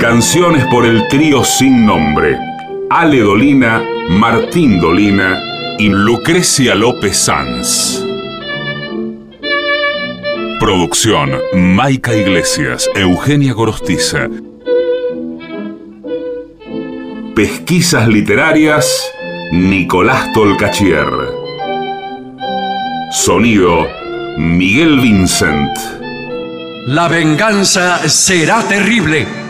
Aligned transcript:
Canciones 0.00 0.64
por 0.70 0.86
el 0.86 1.06
trío 1.08 1.44
sin 1.44 1.84
nombre. 1.84 2.38
Ale 2.88 3.20
Dolina, 3.20 3.84
Martín 4.08 4.80
Dolina 4.80 5.38
y 5.78 5.90
Lucrecia 5.90 6.74
López 6.74 7.18
Sanz. 7.18 8.02
Producción 10.58 11.32
Maica 11.52 12.16
Iglesias, 12.16 12.88
Eugenia 12.94 13.52
Gorostiza. 13.52 14.28
Pesquisas 17.36 18.08
literarias 18.08 19.12
Nicolás 19.52 20.32
Tolcachier. 20.32 21.08
Sonido 23.12 23.86
Miguel 24.38 24.98
Vincent. 24.98 25.76
La 26.86 27.06
venganza 27.06 27.98
será 28.08 28.62
terrible. 28.62 29.49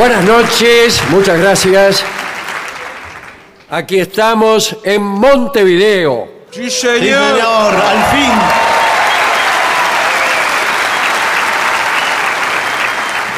Buenas 0.00 0.24
noches, 0.24 1.02
muchas 1.10 1.38
gracias. 1.38 2.02
Aquí 3.68 4.00
estamos 4.00 4.74
en 4.82 5.02
Montevideo. 5.02 6.26
Sí, 6.50 6.70
Sí, 6.70 6.70
señor, 6.70 7.74
al 7.74 8.04
fin. 8.06 8.30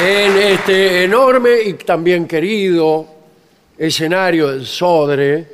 en 0.07 0.39
este 0.39 1.03
enorme 1.03 1.63
y 1.65 1.73
también 1.75 2.29
querido 2.29 3.09
escenario 3.77 4.53
del 4.53 4.65
Sodre, 4.65 5.49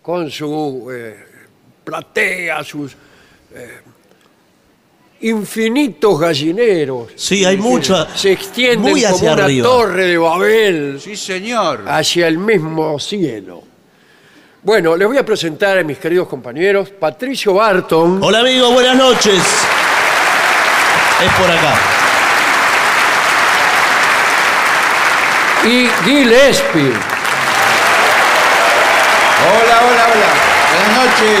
con 0.00 0.30
su 0.30 0.90
eh, 0.90 1.26
platea, 1.84 2.64
sus 2.64 2.96
eh, 3.54 3.80
infinitos 5.28 6.20
gallineros. 6.20 7.08
Sí, 7.16 7.44
hay 7.44 7.56
mucha. 7.56 8.06
Se 8.16 8.32
extienden 8.32 8.80
muy 8.80 9.02
como 9.02 9.14
hacia 9.16 9.32
una 9.32 9.44
arriba. 9.44 9.66
torre 9.68 10.06
de 10.06 10.18
Babel 10.18 11.00
Sí, 11.02 11.16
señor. 11.16 11.84
hacia 11.88 12.28
el 12.28 12.38
mismo 12.38 12.98
cielo. 12.98 13.62
Bueno, 14.62 14.96
les 14.96 15.06
voy 15.06 15.18
a 15.18 15.24
presentar 15.24 15.78
a 15.78 15.82
mis 15.84 15.98
queridos 15.98 16.26
compañeros, 16.28 16.88
Patricio 16.90 17.54
Barton. 17.54 18.22
Hola, 18.22 18.40
amigo, 18.40 18.70
buenas 18.72 18.96
noches. 18.96 19.42
Es 21.24 21.32
por 21.34 21.50
acá. 21.50 21.74
y 25.66 25.88
Gillespie. 26.04 26.92
Hola, 29.40 29.80
hola, 29.82 30.06
hola. 30.12 30.30
Buenas 30.74 31.06
noches. 31.06 31.40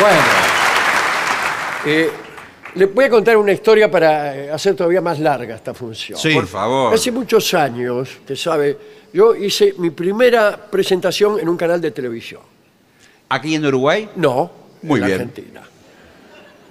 Bueno, 0.00 0.20
eh, 1.88 2.10
les 2.74 2.92
voy 2.94 3.06
a 3.06 3.10
contar 3.10 3.36
una 3.36 3.52
historia 3.52 3.90
para 3.90 4.36
eh, 4.36 4.50
hacer 4.50 4.74
todavía 4.74 5.00
más 5.00 5.18
larga 5.18 5.54
esta 5.56 5.72
función. 5.74 6.18
Sí. 6.18 6.34
Por 6.34 6.46
favor. 6.46 6.92
Hace 6.94 7.10
muchos 7.10 7.52
años, 7.54 8.08
usted 8.20 8.36
sabe, 8.36 8.76
yo 9.12 9.34
hice 9.34 9.74
mi 9.78 9.90
primera 9.90 10.56
presentación 10.70 11.40
en 11.40 11.48
un 11.48 11.56
canal 11.56 11.80
de 11.80 11.90
televisión. 11.90 12.42
¿Aquí 13.30 13.54
en 13.54 13.64
Uruguay? 13.66 14.08
No, 14.16 14.50
Muy 14.82 15.00
en 15.00 15.06
bien. 15.06 15.20
Argentina. 15.20 15.62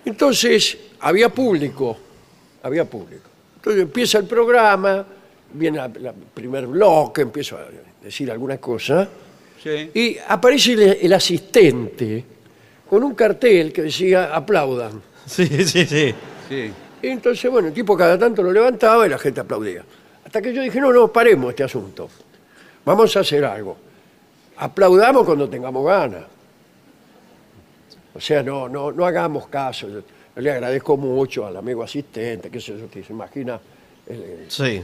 Entonces, 0.05 0.77
había 1.01 1.29
público, 1.29 1.97
había 2.63 2.85
público. 2.85 3.23
Entonces 3.57 3.81
empieza 3.83 4.19
el 4.19 4.25
programa, 4.25 5.05
viene 5.53 5.79
el 5.79 6.13
primer 6.33 6.67
bloque, 6.67 7.21
empiezo 7.23 7.57
a 7.57 7.65
decir 8.03 8.31
alguna 8.31 8.57
cosa, 8.57 9.07
Sí. 9.61 9.89
y 9.93 10.17
aparece 10.27 10.73
el, 10.73 10.81
el 11.01 11.13
asistente 11.13 12.23
con 12.87 13.03
un 13.03 13.15
cartel 13.15 13.73
que 13.73 13.81
decía 13.81 14.33
aplaudan. 14.33 15.01
Sí, 15.29 15.45
sí, 15.65 15.85
sí. 15.85 16.15
Sí. 16.49 16.71
Y 17.01 17.07
entonces, 17.09 17.51
bueno, 17.51 17.67
el 17.67 17.73
tipo 17.73 17.95
cada 17.97 18.17
tanto 18.17 18.41
lo 18.41 18.51
levantaba 18.51 19.05
y 19.05 19.09
la 19.09 19.17
gente 19.19 19.41
aplaudía. 19.41 19.83
Hasta 20.25 20.41
que 20.41 20.53
yo 20.53 20.61
dije, 20.61 20.79
no, 20.79 20.91
no, 20.91 21.09
paremos 21.09 21.49
este 21.51 21.63
asunto. 21.63 22.09
Vamos 22.85 23.15
a 23.15 23.19
hacer 23.19 23.43
algo. 23.45 23.77
Aplaudamos 24.57 25.25
cuando 25.25 25.47
tengamos 25.49 25.85
ganas. 25.85 26.23
O 28.15 28.19
sea, 28.19 28.41
no, 28.41 28.67
no, 28.67 28.91
no 28.91 29.05
hagamos 29.05 29.47
caso. 29.47 29.87
Yo, 29.87 29.99
yo 29.99 30.41
le 30.41 30.51
agradezco 30.51 30.97
mucho 30.97 31.45
al 31.45 31.57
amigo 31.57 31.83
asistente, 31.83 32.49
qué 32.49 32.59
sé 32.59 32.77
yo, 32.79 32.89
que 32.89 33.03
se 33.03 33.13
imagina. 33.13 33.59
el- 34.07 34.15
el- 34.23 34.45
Sí. 34.47 34.81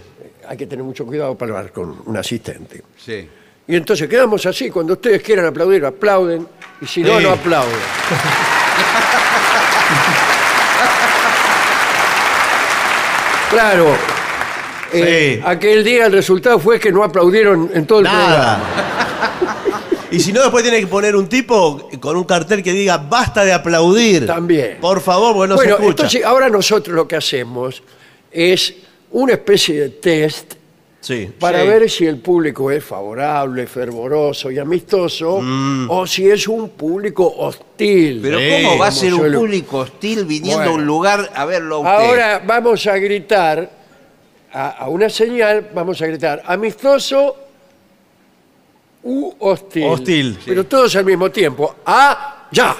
hay 0.49 0.57
que 0.57 0.67
tener 0.67 0.83
mucho 0.83 1.05
cuidado 1.05 1.35
para 1.37 1.57
hablar 1.57 1.71
con 1.71 1.95
un 2.05 2.17
asistente. 2.17 2.83
Sí. 2.97 3.27
Y 3.65 3.75
entonces 3.77 4.09
quedamos 4.09 4.45
así, 4.45 4.69
cuando 4.69 4.93
ustedes 4.93 5.21
quieran 5.23 5.45
aplaudir, 5.45 5.85
aplauden, 5.85 6.45
y 6.81 6.85
si 6.85 7.01
no, 7.03 7.17
Sí. 7.17 7.23
no 7.23 7.31
aplauden. 7.31 7.71
claro, 13.53 13.87
eh, 14.91 15.35
Sí. 15.37 15.43
aquel 15.45 15.83
día 15.83 16.05
el 16.07 16.11
resultado 16.11 16.59
fue 16.59 16.79
que 16.79 16.91
no 16.91 17.03
aplaudieron 17.03 17.69
en 17.73 17.85
todo 17.85 17.99
el 17.99 18.05
programa. 18.05 18.29
Nada. 18.35 18.63
Y 20.11 20.19
si 20.19 20.31
no, 20.31 20.41
después 20.41 20.61
tiene 20.63 20.79
que 20.79 20.85
poner 20.85 21.15
un 21.15 21.27
tipo 21.27 21.89
con 21.99 22.15
un 22.15 22.23
cartel 22.25 22.61
que 22.61 22.71
diga 22.71 22.97
basta 22.97 23.43
de 23.43 23.51
aplaudir. 23.53 24.27
También. 24.27 24.77
Por 24.79 25.01
favor, 25.01 25.33
porque 25.33 25.49
no 25.49 25.55
bueno, 25.55 25.69
se 25.71 25.81
escucha. 25.81 25.89
entonces 25.89 26.23
ahora 26.23 26.49
nosotros 26.49 26.95
lo 26.95 27.07
que 27.07 27.15
hacemos 27.15 27.81
es 28.31 28.75
una 29.11 29.33
especie 29.33 29.79
de 29.81 29.89
test 29.89 30.53
Sí. 31.03 31.29
para 31.37 31.61
Sí. 31.61 31.67
ver 31.67 31.89
si 31.89 32.05
el 32.07 32.17
público 32.19 32.71
es 32.71 32.81
favorable, 32.81 33.67
fervoroso 33.67 34.49
y 34.49 34.57
amistoso, 34.57 35.39
Mm. 35.41 35.89
o 35.91 36.07
si 36.07 36.29
es 36.29 36.47
un 36.47 36.69
público 36.69 37.27
hostil. 37.39 38.19
Pero 38.23 38.39
Sí, 38.39 38.63
¿cómo 38.63 38.77
va 38.77 38.87
a 38.87 38.91
ser 38.91 39.13
un 39.13 39.33
público 39.33 39.79
hostil 39.79 40.23
viniendo 40.23 40.63
a 40.69 40.73
un 40.73 40.85
lugar 40.85 41.29
a 41.35 41.43
verlo 41.43 41.75
a 41.75 41.79
usted? 41.79 42.07
Ahora 42.09 42.41
vamos 42.47 42.87
a 42.87 42.97
gritar, 42.97 43.69
a, 44.53 44.69
a 44.69 44.87
una 44.87 45.09
señal, 45.09 45.69
vamos 45.75 46.01
a 46.01 46.07
gritar, 46.07 46.41
amistoso 46.45 47.35
u 49.03 49.33
hostil. 49.39 49.83
Hostil, 49.83 50.35
sí. 50.35 50.43
Pero 50.45 50.65
todos 50.65 50.95
al 50.95 51.03
mismo 51.03 51.29
tiempo. 51.29 51.75
¡Ah! 51.85 52.47
¡Ya! 52.49 52.73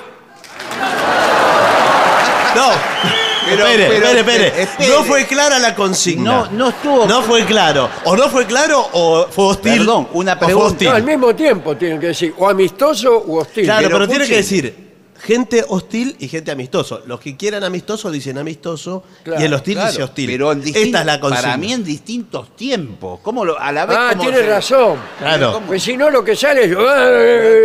No. 2.56 3.23
Pero- 3.45 3.68
espere, 3.68 3.88
pero- 3.88 4.06
espere, 4.19 4.19
espere. 4.48 4.63
espere. 4.63 4.90
No 4.90 5.04
fue 5.04 5.25
clara 5.25 5.60
la 5.60 5.75
consigna. 5.75 6.24
No, 6.24 6.51
no 6.51 6.69
estuvo- 6.69 7.06
No 7.06 7.22
fue 7.24 7.45
claro. 7.45 7.90
O 8.06 8.16
no 8.16 8.30
fue 8.30 8.45
claro 8.45 8.88
o 8.94 9.28
fue 9.30 9.45
hostil. 9.45 9.78
Perdón, 9.80 10.07
una 10.13 10.34
o 10.34 10.38
fue 10.38 10.45
pregunta. 10.48 10.68
hostil. 10.72 10.88
No, 10.90 10.95
al 10.95 11.04
mismo 11.04 11.36
tiempo 11.36 11.78
tienen 11.78 12.00
que 12.00 12.07
decir 12.07 12.34
o 12.38 12.48
amistoso 12.50 13.24
u 13.25 13.38
hostil. 13.40 13.63
Claro, 13.66 13.88
pero, 13.92 14.07
tiene 14.07 14.24
Putin- 14.25 14.30
que 14.30 14.36
decir 14.38 14.94
gente 15.24 15.63
hostil 15.69 16.16
y 16.19 16.28
gente 16.28 16.51
amistoso. 16.51 17.01
Los 17.06 17.19
que 17.22 17.38
quieran 17.38 17.63
amistoso 17.63 18.12
dicen 18.12 18.38
amistoso 18.38 19.04
Claro, 19.24 19.42
y 19.42 19.46
el 19.46 19.54
hostil 19.54 19.75
Claro, 19.75 19.89
dice 19.92 20.04
hostil. 20.04 20.30
Pero 20.30 20.51
en 20.51 20.62
Esta 20.68 21.00
es 21.00 21.06
la 21.06 21.19
consigna. 21.19 21.42
Para 21.44 21.57
mí 21.57 21.72
en 21.72 21.84
distintos 21.84 22.56
tiempos. 22.57 23.19
¿Cómo 23.24 23.46
lo, 23.46 23.57
a 23.57 23.72
la 23.72 23.86
vez 23.86 23.98
Ah, 23.98 24.10
cómo 24.12 24.24
tiene 24.24 24.38
se- 24.39 24.48
razón. 24.50 24.98
Claro. 25.19 25.54
¿Cómo? 25.54 25.68
Pues 25.68 25.81
si 25.84 25.96
no, 25.96 26.10
lo 26.10 26.24
que 26.25 26.36
sale 26.36 26.66
es. 26.66 26.75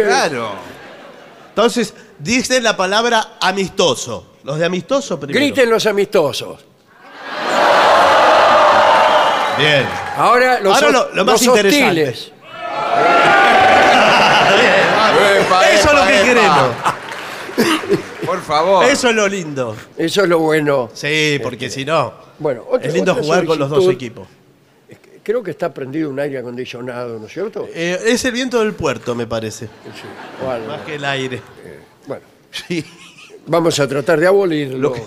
Claro. 0.06 0.50
Entonces, 1.50 1.94
dicen 2.18 2.62
la 2.62 2.76
palabra 2.76 3.38
amistoso. 3.40 4.24
Los 4.48 4.58
de 4.58 4.64
amistoso 4.64 5.20
primero. 5.20 5.38
Griten 5.38 5.68
los 5.68 5.84
amistosos. 5.84 6.64
Bien. 9.58 9.86
Ahora 10.16 10.58
los, 10.60 10.74
Ahora 10.74 10.90
lo- 10.90 11.14
lo 11.14 11.24
más 11.26 11.34
los 11.44 11.54
interesante. 11.54 11.86
hostiles. 12.08 12.32
Epa, 15.38 15.68
Eso 15.70 15.88
es 15.88 15.92
lo 15.92 15.98
epa, 15.98 16.06
que 16.06 16.14
epa. 16.16 16.24
queremos. 16.24 16.70
Por 18.24 18.40
favor. 18.42 18.84
Eso 18.86 19.10
es 19.10 19.14
lo 19.14 19.28
lindo. 19.28 19.76
Eso 19.98 20.22
es 20.22 20.28
lo 20.30 20.38
bueno. 20.38 20.88
Sí, 20.94 21.38
porque 21.42 21.68
si 21.68 21.84
no. 21.84 22.14
Bueno, 22.38 22.64
otra- 22.70 22.88
es 22.88 22.94
lindo 22.94 23.12
otra 23.12 23.22
jugar 23.24 23.44
con 23.44 23.58
los 23.58 23.68
dos 23.68 23.84
solicitud. 23.84 24.22
equipos. 24.22 24.28
Creo 25.22 25.42
que 25.42 25.50
está 25.50 25.74
prendido 25.74 26.08
un 26.08 26.18
aire 26.20 26.38
acondicionado, 26.38 27.18
¿no 27.18 27.26
es 27.26 27.32
cierto? 27.34 27.68
Eh, 27.74 28.00
es 28.06 28.24
el 28.24 28.32
viento 28.32 28.60
del 28.60 28.72
puerto, 28.72 29.14
me 29.14 29.26
parece. 29.26 29.66
Sí, 29.66 30.42
o 30.42 30.50
algo. 30.50 30.68
Más 30.68 30.80
que 30.86 30.94
el 30.94 31.04
aire. 31.04 31.42
Bueno, 32.06 32.22
Sí. 32.50 32.82
Vamos 33.48 33.78
a 33.80 33.88
tratar 33.88 34.20
de 34.20 34.26
abolirlo 34.26 34.78
Lo 34.78 34.92
que- 34.92 35.02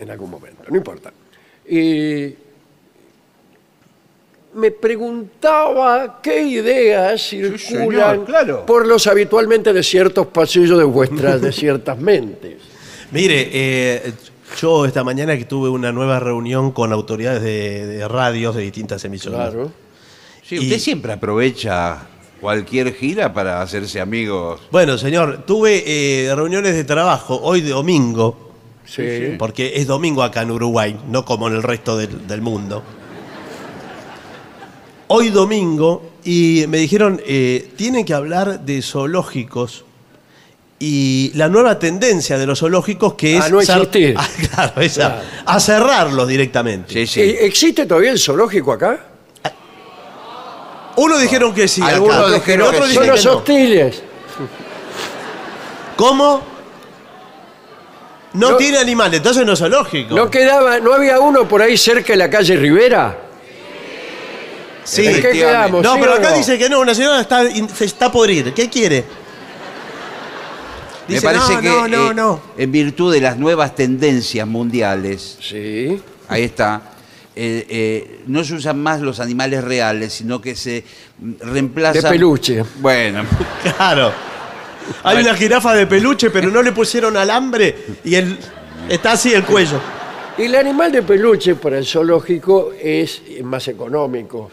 en 0.00 0.10
algún 0.10 0.30
momento, 0.30 0.62
no 0.68 0.76
importa. 0.76 1.12
Y 1.68 2.34
me 4.54 4.70
preguntaba 4.70 6.20
qué 6.22 6.42
ideas 6.42 7.22
circulan 7.22 7.58
señor, 8.16 8.24
claro. 8.26 8.66
por 8.66 8.86
los 8.86 9.06
habitualmente 9.06 9.72
desiertos 9.72 10.26
pasillos 10.26 10.76
de 10.78 10.84
vuestras 10.84 11.40
desiertas 11.40 11.96
mentes. 11.98 12.56
Mire, 13.12 13.48
eh, 13.52 14.12
yo 14.60 14.84
esta 14.84 15.04
mañana 15.04 15.36
que 15.38 15.44
tuve 15.46 15.70
una 15.70 15.90
nueva 15.92 16.20
reunión 16.20 16.72
con 16.72 16.92
autoridades 16.92 17.42
de, 17.42 17.86
de 17.86 18.08
radios 18.08 18.54
de 18.54 18.62
distintas 18.62 19.02
emisoras. 19.04 19.52
Claro. 19.52 19.72
Sí, 20.42 20.56
Y- 20.56 20.58
usted 20.58 20.78
siempre 20.78 21.12
aprovecha 21.12 22.08
cualquier 22.52 22.92
gira 22.92 23.32
para 23.32 23.62
hacerse 23.62 24.00
amigos. 24.00 24.60
Bueno, 24.70 24.98
señor, 24.98 25.44
tuve 25.46 25.84
eh, 25.86 26.34
reuniones 26.34 26.74
de 26.74 26.82
trabajo 26.84 27.40
hoy 27.42 27.60
de 27.62 27.70
domingo, 27.70 28.50
Sí. 28.84 29.36
porque 29.38 29.74
es 29.76 29.86
domingo 29.86 30.22
acá 30.24 30.42
en 30.42 30.50
Uruguay, 30.50 30.98
no 31.08 31.24
como 31.24 31.46
en 31.48 31.54
el 31.54 31.62
resto 31.62 31.96
del, 31.96 32.26
del 32.26 32.42
mundo. 32.42 32.82
Hoy 35.08 35.28
domingo, 35.30 36.10
y 36.24 36.64
me 36.68 36.78
dijeron, 36.78 37.20
eh, 37.26 37.70
tienen 37.76 38.04
que 38.04 38.12
hablar 38.14 38.60
de 38.60 38.82
zoológicos 38.82 39.84
y 40.78 41.30
la 41.34 41.48
nueva 41.48 41.78
tendencia 41.78 42.38
de 42.38 42.46
los 42.46 42.58
zoológicos 42.58 43.14
que 43.14 43.36
es... 43.38 43.44
A 43.44 43.48
no. 43.50 43.60
Ah, 43.60 44.28
claro, 44.50 44.80
esa, 44.80 45.00
Claro. 45.00 45.22
a 45.46 45.60
cerrarlos 45.60 46.26
directamente. 46.26 46.92
Sí, 46.92 47.06
sí. 47.06 47.20
¿E- 47.20 47.46
¿Existe 47.46 47.86
todavía 47.86 48.10
el 48.10 48.18
zoológico 48.18 48.72
acá? 48.72 49.06
Unos 50.96 51.20
dijeron 51.20 51.54
que 51.54 51.66
sí, 51.68 51.80
acá, 51.82 51.94
Algunos 51.94 52.16
otros 52.18 52.34
dijeron 52.34 52.70
que 52.70 52.76
otros 52.76 52.88
sí. 52.90 52.94
Son 52.94 53.06
los 53.06 53.20
que 53.22 53.28
hostiles. 53.28 54.02
¿Cómo? 55.96 56.42
No, 58.34 58.50
No- 58.52 58.56
tiene 58.56 58.78
animales, 58.78 59.18
entonces 59.18 59.44
no 59.44 59.52
es 59.52 59.58
zoológico. 59.58 60.14
¿No 60.14 60.30
quedaba, 60.30 60.78
no 60.80 60.94
había 60.94 61.20
uno 61.20 61.46
por 61.46 61.60
ahí 61.62 61.76
cerca 61.76 62.12
de 62.14 62.16
la 62.16 62.30
calle 62.30 62.56
Rivera? 62.56 63.18
Sí. 64.84 65.06
¿En 65.06 65.20
qué 65.22 65.30
quedamos? 65.32 65.82
No, 65.82 65.94
¿Sí 65.94 66.00
pero 66.00 66.12
o 66.12 66.16
acá 66.16 66.30
no? 66.30 66.36
dice 66.38 66.58
que 66.58 66.68
no, 66.68 66.80
una 66.80 66.94
señora 66.94 67.20
está, 67.20 67.44
in- 67.44 67.68
se 67.68 67.84
está 67.84 68.10
por 68.10 68.30
ir. 68.30 68.52
¿Qué 68.54 68.68
quiere? 68.68 69.04
Me 71.08 71.14
Dice, 71.16 71.26
parece 71.26 71.54
no, 71.54 71.60
que 71.60 71.68
no, 71.68 71.88
no, 71.88 72.10
eh, 72.10 72.14
no. 72.14 72.40
en 72.56 72.72
virtud 72.72 73.12
de 73.12 73.20
las 73.20 73.36
nuevas 73.36 73.74
tendencias 73.74 74.46
mundiales, 74.46 75.36
Sí. 75.40 76.00
ahí 76.28 76.44
está, 76.44 76.80
eh, 77.34 77.66
eh, 77.68 78.20
no 78.26 78.44
se 78.44 78.54
usan 78.54 78.78
más 78.80 79.00
los 79.00 79.20
animales 79.20 79.64
reales, 79.64 80.12
sino 80.12 80.40
que 80.40 80.54
se 80.54 80.84
reemplazan... 81.40 82.02
De 82.02 82.08
peluche. 82.08 82.64
Bueno, 82.80 83.24
Claro. 83.76 84.12
Hay 85.04 85.18
una 85.18 85.34
jirafa 85.34 85.74
de 85.74 85.86
peluche, 85.86 86.30
pero 86.30 86.50
no 86.50 86.62
le 86.62 86.72
pusieron 86.72 87.16
alambre 87.16 87.76
y 88.04 88.16
él 88.16 88.36
está 88.88 89.12
así 89.12 89.32
el 89.32 89.44
cuello. 89.44 89.80
Y 90.36 90.42
el 90.42 90.54
animal 90.56 90.90
de 90.90 91.02
peluche 91.02 91.54
para 91.54 91.78
el 91.78 91.86
zoológico 91.86 92.72
es 92.80 93.22
más 93.42 93.68
económico, 93.68 94.50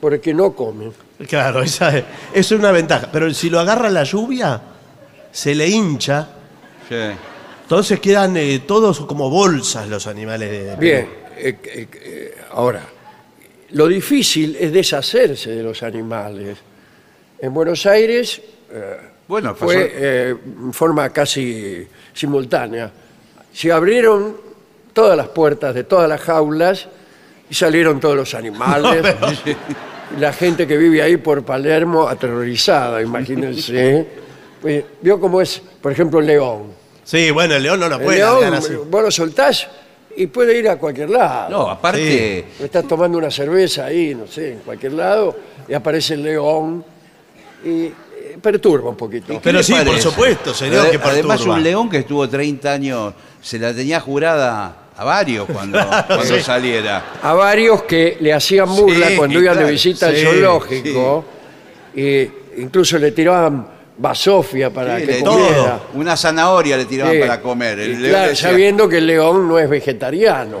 porque 0.00 0.34
no 0.34 0.52
comen. 0.52 0.92
Claro, 1.26 1.62
esa 1.62 1.96
es, 1.96 2.04
eso 2.34 2.54
es 2.54 2.60
una 2.60 2.72
ventaja. 2.72 3.08
Pero 3.10 3.32
si 3.32 3.48
lo 3.48 3.58
agarra 3.58 3.88
la 3.88 4.04
lluvia, 4.04 4.60
se 5.32 5.54
le 5.54 5.68
hincha. 5.68 6.28
sí. 6.88 6.96
Entonces 7.64 7.98
quedan 7.98 8.36
eh, 8.36 8.60
todos 8.66 9.00
como 9.06 9.30
bolsas 9.30 9.88
los 9.88 10.06
animales 10.06 10.50
de 10.50 10.76
Bien, 10.76 11.08
eh, 11.36 11.56
eh, 11.64 11.86
eh, 11.94 12.34
ahora, 12.52 12.82
lo 13.70 13.86
difícil 13.88 14.56
es 14.58 14.72
deshacerse 14.72 15.50
de 15.50 15.62
los 15.62 15.82
animales. 15.82 16.58
En 17.40 17.52
Buenos 17.52 17.84
Aires 17.86 18.40
eh, 18.70 18.96
Bueno, 19.26 19.52
pasó- 19.54 19.64
fue 19.66 19.92
eh, 19.94 20.34
en 20.62 20.72
forma 20.72 21.10
casi 21.10 21.86
simultánea. 22.12 22.90
Se 23.52 23.70
abrieron 23.72 24.36
todas 24.92 25.16
las 25.16 25.28
puertas 25.28 25.74
de 25.74 25.84
todas 25.84 26.08
las 26.08 26.20
jaulas 26.20 26.86
y 27.50 27.54
salieron 27.54 28.00
todos 28.00 28.16
los 28.16 28.34
animales. 28.34 29.02
La 30.20 30.32
gente 30.32 30.66
que 30.66 30.76
vive 30.76 31.02
ahí 31.02 31.16
por 31.16 31.44
Palermo 31.44 32.06
aterrorizada, 32.08 33.00
imagínense. 33.02 34.06
Pues, 34.64 34.82
Vio 35.02 35.20
cómo 35.20 35.42
es, 35.42 35.60
por 35.82 35.92
ejemplo, 35.92 36.20
el 36.20 36.26
león. 36.26 36.72
Sí, 37.04 37.30
bueno, 37.30 37.54
el 37.54 37.62
león 37.62 37.78
no 37.80 37.86
lo 37.90 37.96
El 37.96 38.02
puede 38.02 38.16
león, 38.20 38.40
largar 38.40 38.58
así. 38.60 38.72
vos 38.88 39.02
lo 39.02 39.10
soltás 39.10 39.68
y 40.16 40.26
puede 40.26 40.58
ir 40.58 40.68
a 40.68 40.76
cualquier 40.76 41.10
lado. 41.10 41.50
No, 41.50 41.70
aparte, 41.70 42.44
Estás 42.60 42.86
tomando 42.86 43.18
una 43.18 43.30
cerveza 43.30 43.86
ahí, 43.86 44.14
no 44.14 44.26
sé, 44.26 44.52
en 44.52 44.58
cualquier 44.60 44.92
lado, 44.92 45.36
y 45.68 45.74
aparece 45.74 46.14
el 46.14 46.22
león 46.22 46.84
y 47.64 47.84
eh, 47.86 47.92
perturba 48.40 48.90
un 48.90 48.96
poquito. 48.96 49.34
¿qué 49.34 49.40
Pero 49.42 49.62
sí, 49.62 49.74
por 49.84 49.98
supuesto, 50.00 50.54
señor, 50.54 50.90
que 50.90 50.98
perturba. 50.98 51.34
Además, 51.34 51.40
un 51.46 51.62
león 51.62 51.88
que 51.90 51.98
estuvo 51.98 52.28
30 52.28 52.72
años, 52.72 53.14
se 53.40 53.58
la 53.58 53.74
tenía 53.74 54.00
jurada 54.00 54.76
a 54.96 55.04
varios 55.04 55.46
cuando, 55.46 55.78
cuando 56.06 56.24
sí. 56.24 56.40
saliera. 56.42 57.04
A 57.22 57.32
varios 57.34 57.82
que 57.82 58.16
le 58.20 58.32
hacían 58.32 58.74
burla 58.74 59.08
Sí, 59.08 59.16
cuando 59.16 59.38
iban 59.38 59.54
de 59.54 59.60
claro, 59.60 59.72
visita 59.72 60.06
al 60.06 60.16
sí, 60.16 60.22
zoológico, 60.24 61.24
y 61.96 62.28
incluso 62.58 62.98
le 62.98 63.12
tiraban 63.12 63.73
basofia 63.96 64.70
para 64.70 64.98
Sí, 64.98 65.06
que 65.06 65.12
le- 65.12 65.22
comiera. 65.24 65.80
Una 65.94 66.16
zanahoria 66.16 66.76
le 66.76 66.84
tiraban 66.84 67.14
Sí. 67.14 67.20
para 67.20 67.40
comer. 67.40 67.78
El 67.78 67.90
león 68.02 68.10
claro, 68.10 68.28
decía- 68.30 68.50
sabiendo 68.50 68.88
que 68.88 68.98
el 68.98 69.06
león 69.06 69.48
no 69.48 69.58
es 69.58 69.68
vegetariano. 69.68 70.58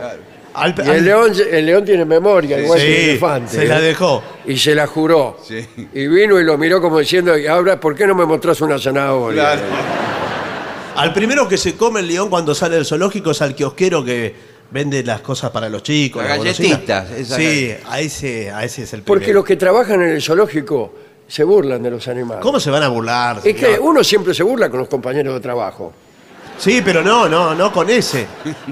Al- 0.54 0.72
Y 0.78 0.80
al- 0.82 0.96
el 0.96 1.04
león, 1.04 1.32
el 1.50 1.66
león 1.66 1.84
tiene 1.84 2.04
memoria, 2.04 2.60
igual 2.60 2.78
que 2.78 2.86
el 2.86 2.96
sí, 3.04 3.10
elefante. 3.10 3.56
se 3.56 3.66
la 3.66 3.78
¿eh? 3.80 3.82
dejó. 3.82 4.22
Y 4.46 4.56
se 4.56 4.72
la 4.74 4.86
juró. 4.86 5.36
Sí. 5.46 5.66
Y 5.92 6.06
vino 6.06 6.38
y 6.38 6.44
lo 6.44 6.56
miró 6.56 6.80
como 6.80 7.00
diciendo, 7.00 7.36
y 7.36 7.48
ahora, 7.48 7.80
¿por 7.80 7.96
qué 7.96 8.06
no 8.06 8.14
me 8.14 8.24
mostrás 8.24 8.60
una 8.60 8.78
zanahoria? 8.78 9.42
Claro. 9.42 9.62
Al 10.96 11.12
primero 11.12 11.48
que 11.48 11.58
se 11.58 11.74
come 11.74 12.00
el 12.00 12.06
león 12.06 12.30
cuando 12.30 12.54
sale 12.54 12.76
del 12.76 12.84
zoológico 12.86 13.32
es 13.32 13.42
al 13.42 13.56
kiosquero 13.56 14.04
que 14.04 14.32
vende 14.70 15.02
las 15.02 15.20
cosas 15.22 15.50
para 15.50 15.68
los 15.68 15.82
chicos. 15.82 16.22
Las 16.22 16.38
golosinas. 16.38 16.70
galletitas, 16.86 17.10
esas 17.10 17.36
Sí, 17.36 17.74
a 17.90 18.00
ese, 18.00 18.50
a 18.52 18.64
ese 18.64 18.82
es 18.84 18.92
el 18.92 19.02
primero. 19.02 19.06
Porque 19.20 19.32
los 19.34 19.44
que 19.44 19.56
trabajan 19.56 20.02
en 20.02 20.10
el 20.10 20.22
zoológico 20.22 20.94
se 21.34 21.42
burlan 21.42 21.82
de 21.82 21.90
los 21.90 22.06
animales. 22.06 22.40
¿Cómo 22.40 22.60
se 22.60 22.70
van 22.70 22.84
a 22.84 22.88
burlar? 22.88 23.40
Es 23.42 23.56
que 23.56 23.76
uno 23.80 24.04
siempre 24.04 24.32
se 24.32 24.44
burla 24.44 24.70
con 24.70 24.78
los 24.78 24.88
compañeros 24.88 25.34
de 25.34 25.40
trabajo. 25.40 25.92
Sí, 26.56 26.80
pero 26.84 27.02
no, 27.02 27.28
no, 27.28 27.56
no 27.56 27.72
con 27.72 27.90
ese. 27.90 28.24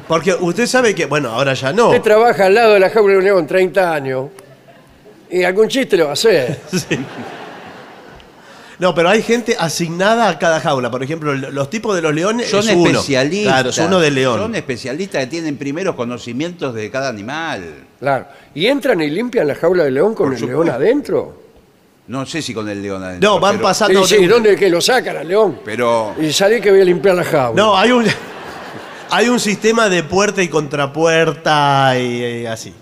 Porque 0.07 0.33
usted 0.33 0.69
sabe 0.69 0.95
que, 0.95 1.07
bueno, 1.07 1.31
ahora 1.31 1.55
ya 1.55 1.73
no. 1.73 1.89
Usted 1.89 2.03
trabaja 2.03 2.47
al 2.47 2.55
lado 2.55 2.75
de 2.75 2.79
la 2.79 2.89
jaula 2.89 3.15
de 3.15 3.19
un 3.19 3.25
león 3.25 3.47
30 3.49 3.93
años 3.93 4.29
y 5.29 5.43
algún 5.43 5.67
chiste 5.67 5.97
le 5.97 6.05
va 6.05 6.11
a 6.11 6.13
hacer. 6.13 6.61
Sí. 6.71 6.97
No, 8.79 8.95
pero 8.95 9.09
hay 9.09 9.23
gente 9.23 9.57
asignada 9.59 10.29
a 10.29 10.39
cada 10.39 10.61
jaula. 10.61 10.89
Por 10.89 11.03
ejemplo, 11.03 11.35
los 11.35 11.69
tipos 11.69 11.97
de 11.97 12.03
los 12.03 12.15
leones 12.15 12.49
Son 12.49 12.61
es 12.69 12.75
uno. 12.77 12.91
especialistas. 12.91 13.53
Claro, 13.53 13.71
es 13.71 13.79
uno 13.79 13.99
de 13.99 14.11
león. 14.13 14.39
Son 14.39 14.55
especialistas 14.55 15.21
que 15.25 15.27
tienen 15.27 15.57
primeros 15.57 15.97
conocimientos 15.97 16.75
de 16.75 16.91
cada 16.93 17.09
animal. 17.09 17.65
Claro. 17.99 18.27
¿Y 18.55 18.67
entran 18.67 19.01
y 19.01 19.11
limpian 19.11 19.49
la 19.49 19.57
jaula 19.57 19.83
del 19.85 19.95
león 19.95 20.15
con 20.15 20.27
Por 20.27 20.35
el 20.35 20.39
supuesto. 20.39 20.63
león 20.65 20.75
adentro? 20.77 21.43
No 22.09 22.27
sé 22.27 22.43
si 22.43 22.53
con 22.53 22.69
el 22.69 22.83
león 22.83 23.03
adentro. 23.03 23.31
No, 23.31 23.41
van 23.41 23.53
pero- 23.57 23.63
pasando. 23.63 24.05
Sí, 24.05 24.17
sí, 24.19 24.27
¿dónde 24.27 24.57
que 24.57 24.69
lo 24.69 24.81
sacan 24.81 25.17
al 25.19 25.29
león? 25.29 25.61
Pero 25.65 26.15
Y 26.21 26.33
salí 26.33 26.61
que 26.61 26.71
voy 26.71 26.81
a 26.81 26.85
limpiar 26.85 27.15
la 27.15 27.25
jaula. 27.25 27.63
No, 27.63 27.77
hay 27.79 27.93
un, 27.93 28.05
hay 29.11 29.29
un 29.29 29.39
sistema 29.41 29.89
de 29.89 30.03
puerta 30.03 30.43
y 30.43 30.49
contrapuerta 30.49 31.95
y, 31.99 32.43
y 32.43 32.47
así. 32.47 32.75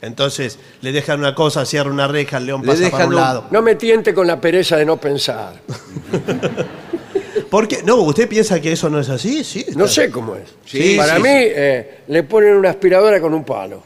Entonces 0.00 0.58
le 0.82 0.92
dejan 0.92 1.18
una 1.20 1.34
cosa, 1.34 1.64
cierra 1.64 1.90
una 1.90 2.06
reja, 2.08 2.36
el 2.38 2.46
león 2.46 2.60
Le 2.62 2.66
pasa 2.68 2.78
para 2.82 2.90
dejan 2.90 3.06
un 3.08 3.14
un- 3.14 3.20
lado. 3.20 3.46
No 3.50 3.62
me 3.62 3.74
tiente 3.74 4.12
con 4.14 4.26
la 4.26 4.40
pereza 4.40 4.76
de 4.76 4.84
no 4.84 4.96
pensar. 4.98 5.54
¿Por 7.50 7.68
qué? 7.68 7.82
No, 7.84 7.96
¿usted 7.96 8.28
piensa 8.28 8.60
que 8.60 8.72
eso 8.72 8.90
no 8.90 8.98
es 8.98 9.08
así? 9.08 9.44
Sí. 9.44 9.64
No 9.76 9.84
está- 9.84 10.02
sé 10.02 10.10
cómo 10.10 10.34
es. 10.34 10.54
Sí, 10.66 10.94
Para 10.96 11.16
sí, 11.16 11.22
mí, 11.22 11.28
sí. 11.28 11.34
eh, 11.54 12.00
le 12.08 12.22
ponen 12.24 12.56
una 12.56 12.70
aspiradora 12.70 13.20
con 13.20 13.32
un 13.32 13.44
palo. 13.44 13.82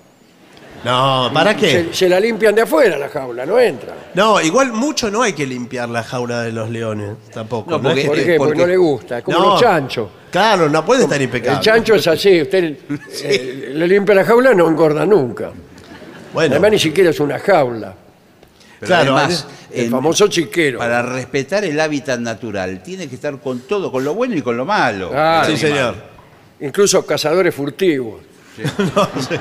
No, 0.84 1.30
¿para 1.34 1.56
qué? 1.56 1.70
Se, 1.90 1.94
se 1.94 2.08
la 2.08 2.20
limpian 2.20 2.54
de 2.54 2.62
afuera 2.62 2.96
la 2.96 3.08
jaula, 3.08 3.44
no 3.44 3.58
entra. 3.58 3.94
No, 4.14 4.40
igual 4.40 4.72
mucho 4.72 5.10
no 5.10 5.22
hay 5.22 5.32
que 5.32 5.44
limpiar 5.46 5.88
la 5.88 6.02
jaula 6.04 6.42
de 6.42 6.52
los 6.52 6.70
leones, 6.70 7.16
tampoco. 7.32 7.70
No, 7.72 7.82
porque- 7.82 8.02
que- 8.02 8.06
¿Por 8.08 8.16
qué? 8.16 8.22
Porque, 8.22 8.38
porque- 8.38 8.60
no 8.60 8.66
le 8.66 8.76
gusta. 8.76 9.18
Es 9.18 9.24
como 9.24 9.38
No. 9.38 9.44
los 9.50 9.60
chanchos. 9.60 10.08
Claro, 10.30 10.68
no 10.68 10.84
puede 10.84 11.02
estar 11.04 11.20
impecable. 11.20 11.58
El 11.58 11.64
chancho 11.64 11.94
es 11.96 12.06
así. 12.06 12.42
Usted 12.42 12.76
eh, 13.24 13.72
le 13.74 13.88
limpia 13.88 14.14
la 14.14 14.24
jaula, 14.24 14.54
no 14.54 14.68
engorda 14.68 15.04
nunca. 15.04 15.50
Bueno, 16.32 16.52
Además, 16.52 16.70
ni 16.72 16.78
siquiera 16.78 17.10
es 17.10 17.18
una 17.20 17.38
jaula. 17.38 17.94
Pero 18.78 18.86
Claro, 18.86 19.16
además, 19.16 19.46
El 19.72 19.86
en- 19.86 19.90
famoso 19.90 20.28
chiquero. 20.28 20.78
para 20.78 21.02
respetar 21.02 21.64
el 21.64 21.80
hábitat 21.80 22.20
natural, 22.20 22.82
tiene 22.82 23.08
que 23.08 23.16
estar 23.16 23.36
con 23.40 23.60
todo, 23.60 23.90
con 23.90 24.04
lo 24.04 24.14
bueno 24.14 24.36
y 24.36 24.42
con 24.42 24.56
lo 24.56 24.64
malo. 24.64 25.10
Ah, 25.12 25.42
sí, 25.44 25.56
señor. 25.56 25.96
Incluso 26.60 27.04
cazadores 27.04 27.52
furtivos. 27.54 28.20
No, 28.94 29.08
sí. 29.20 29.34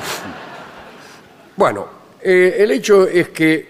Bueno, 1.58 1.88
eh, 2.22 2.56
el 2.60 2.72
hecho 2.72 3.08
es 3.08 3.30
que, 3.30 3.68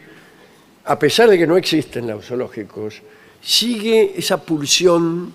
a 0.85 0.99
pesar 0.99 1.29
de 1.29 1.37
que 1.37 1.47
no 1.47 1.57
existen 1.57 2.05
los 2.07 2.25
zoológicos, 2.25 3.01
sigue 3.41 4.13
esa 4.17 4.41
pulsión 4.43 5.33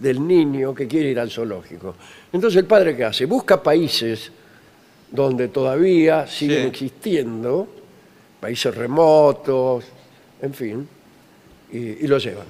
del 0.00 0.26
niño 0.26 0.74
que 0.74 0.86
quiere 0.88 1.10
ir 1.10 1.20
al 1.20 1.30
zoológico. 1.30 1.94
Entonces, 2.32 2.58
¿el 2.58 2.66
padre 2.66 2.96
qué 2.96 3.04
hace? 3.04 3.24
Busca 3.26 3.62
países 3.62 4.32
donde 5.10 5.48
todavía 5.48 6.26
siguen 6.26 6.62
Sí. 6.62 6.68
existiendo, 6.68 7.68
países 8.40 8.74
remotos, 8.74 9.84
en 10.42 10.54
fin, 10.54 10.88
y, 11.72 11.78
y 11.78 12.06
lo 12.06 12.18
llevan. 12.18 12.46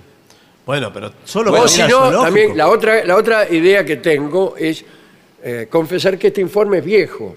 Bueno, 0.64 0.92
pero 0.92 1.12
solo 1.24 1.50
O 1.50 1.56
para 1.56 1.68
si 1.68 1.82
no, 1.82 2.22
también 2.22 2.56
la 2.56 2.68
otra, 2.68 3.04
la 3.04 3.16
otra 3.16 3.50
idea 3.52 3.84
que 3.84 3.96
tengo 3.96 4.54
es 4.56 4.84
eh, 5.42 5.66
confesar 5.70 6.18
que 6.18 6.28
este 6.28 6.40
informe 6.40 6.78
es 6.78 6.84
viejo. 6.84 7.36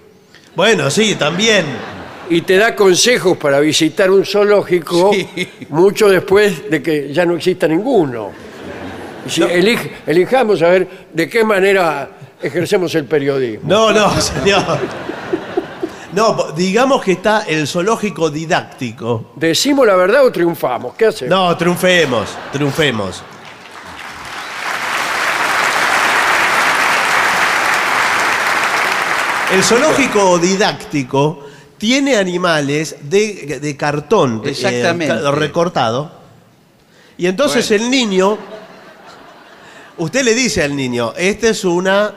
Bueno, 0.56 0.90
sí, 0.90 1.14
también. 1.16 1.64
y 2.30 2.40
te 2.42 2.56
da 2.56 2.74
consejos 2.74 3.36
para 3.36 3.60
visitar 3.60 4.10
un 4.10 4.24
zoológico 4.24 5.10
mucho 5.70 6.08
después 6.08 6.70
de 6.70 6.82
que 6.82 7.12
ya 7.12 7.26
no 7.26 7.34
exista 7.36 7.66
ninguno. 7.68 8.30
Y 9.26 9.30
si 9.30 9.42
elijamos 10.06 10.62
a 10.62 10.68
ver 10.68 10.88
de 11.12 11.28
qué 11.28 11.44
manera 11.44 12.08
ejercemos 12.42 12.94
el 12.94 13.04
periodismo. 13.06 13.68
No, 13.68 13.92
no, 13.92 14.10
señor. 14.20 14.78
No, 16.12 16.36
po- 16.36 16.52
digamos 16.52 17.02
que 17.02 17.12
está 17.12 17.42
el 17.48 17.66
zoológico 17.66 18.30
didáctico. 18.30 19.32
¿Decimos 19.34 19.86
la 19.86 19.96
verdad 19.96 20.24
o 20.24 20.30
triunfamos? 20.30 20.94
¿Qué 20.94 21.06
hacemos? 21.06 21.30
No, 21.30 21.56
triunfemos, 21.56 22.28
triunfemos. 22.52 23.22
El 29.54 29.62
zoológico 29.62 30.36
didáctico 30.40 31.46
tiene 31.78 32.16
animales 32.16 32.96
de, 33.02 33.60
de 33.62 33.76
cartón 33.76 34.42
eh, 34.44 34.50
Exactamente. 34.50 35.30
recortado. 35.30 36.10
Y 37.16 37.28
entonces 37.28 37.70
el 37.70 37.88
niño, 37.88 38.36
usted 39.98 40.24
le 40.24 40.34
dice 40.34 40.64
al 40.64 40.74
niño, 40.74 41.12
esta 41.16 41.50
es 41.50 41.64
una, 41.64 42.12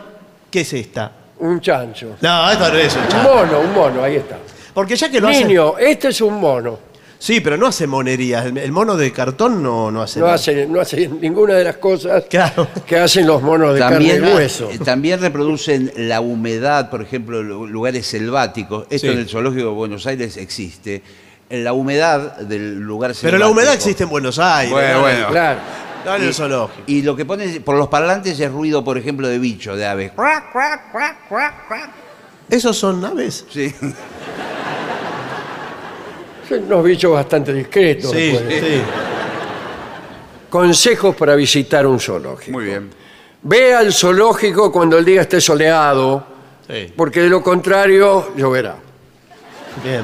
¿qué 0.49 0.61
es 0.61 0.73
esta? 0.73 1.11
Un 1.37 1.61
chancho. 1.61 2.15
No, 2.21 2.49
esto 2.49 2.69
no 2.71 2.77
es 2.79 2.95
un 2.95 3.01
Un 3.03 3.07
chancho. 3.07 3.29
mono, 3.29 3.59
un 3.59 3.71
mono, 3.73 4.03
ahí 4.03 4.15
está. 4.15 4.39
Porque 4.73 4.95
ya 4.95 5.07
que 5.07 5.21
lo 5.21 5.27
hace... 5.27 5.45
Niño, 5.45 5.77
este 5.77 6.07
es 6.07 6.19
un 6.21 6.39
mono. 6.39 6.79
Sí, 7.19 7.41
pero 7.41 7.57
no 7.57 7.67
hace 7.67 7.87
monerías. 7.87 8.45
El, 8.45 8.57
el 8.59 8.71
mono 8.71 8.95
de 8.95 9.11
cartón 9.11 9.63
no, 9.63 9.89
no 9.91 10.03
hace 10.03 10.19
No 10.19 10.25
nada. 10.25 10.35
hace, 10.35 10.67
no 10.67 10.79
hace 10.79 11.07
ninguna 11.07 11.55
de 11.55 11.63
las 11.63 11.77
cosas 11.77 12.25
Claro. 12.29 12.67
que 12.85 12.97
hacen 12.97 13.25
los 13.25 13.41
monos 13.41 13.73
de 13.73 13.79
También, 13.79 14.17
carne 14.21 14.31
y 14.33 14.35
hueso. 14.35 14.69
eh, 14.71 14.77
también 14.79 15.19
reproducen 15.19 15.91
la 15.95 16.21
humedad, 16.21 16.89
por 16.91 17.01
ejemplo, 17.01 17.41
lu- 17.41 17.65
lugares 17.67 18.05
selváticos. 18.05 18.85
Esto 18.91 19.07
Sí. 19.07 19.13
en 19.13 19.19
el 19.19 19.27
zoológico 19.27 19.65
de 19.65 19.71
Buenos 19.73 20.05
Aires 20.05 20.37
existe. 20.37 21.01
En 21.49 21.63
la 21.63 21.73
humedad 21.73 22.37
del 22.39 22.79
lugar 22.81 23.15
selvático. 23.15 23.27
Pero 23.31 23.37
la 23.39 23.47
humedad 23.49 23.73
existe 23.73 24.03
en 24.03 24.09
Buenos 24.09 24.37
Aires. 24.37 24.71
Bueno, 24.71 24.93
no, 24.95 25.01
bueno. 25.01 25.27
Claro. 25.29 25.59
No 26.05 26.15
en 26.15 26.21
el 26.23 26.33
zoológico. 26.33 26.83
Y 26.87 27.01
lo 27.01 27.15
que 27.15 27.25
ponen 27.25 27.63
por 27.63 27.75
los 27.77 27.87
parlantes 27.87 28.39
es 28.39 28.51
ruido, 28.51 28.83
por 28.83 28.97
ejemplo, 28.97 29.27
de 29.27 29.39
bichos, 29.39 29.75
de 29.77 29.85
aves. 29.87 30.11
¿Esos 32.49 32.77
son 32.77 33.03
aves? 33.03 33.45
Sí. 33.51 33.73
Son 36.47 36.63
unos 36.63 36.83
bichos 36.83 37.11
bastante 37.13 37.53
discretos. 37.53 38.11
Sí, 38.11 38.31
después. 38.31 38.59
sí. 38.59 38.81
Consejos 40.49 41.15
para 41.15 41.35
visitar 41.35 41.85
un 41.85 41.99
zoológico. 41.99 42.51
Muy 42.51 42.65
bien. 42.65 42.89
Ve 43.43 43.73
al 43.73 43.93
zoológico 43.93 44.71
cuando 44.71 44.97
el 44.97 45.05
día 45.05 45.21
esté 45.21 45.39
soleado, 45.41 46.35
Sí, 46.67 46.91
porque 46.95 47.21
de 47.21 47.29
lo 47.29 47.41
contrario 47.41 48.31
lloverá. 48.35 48.75
bien. 49.83 50.03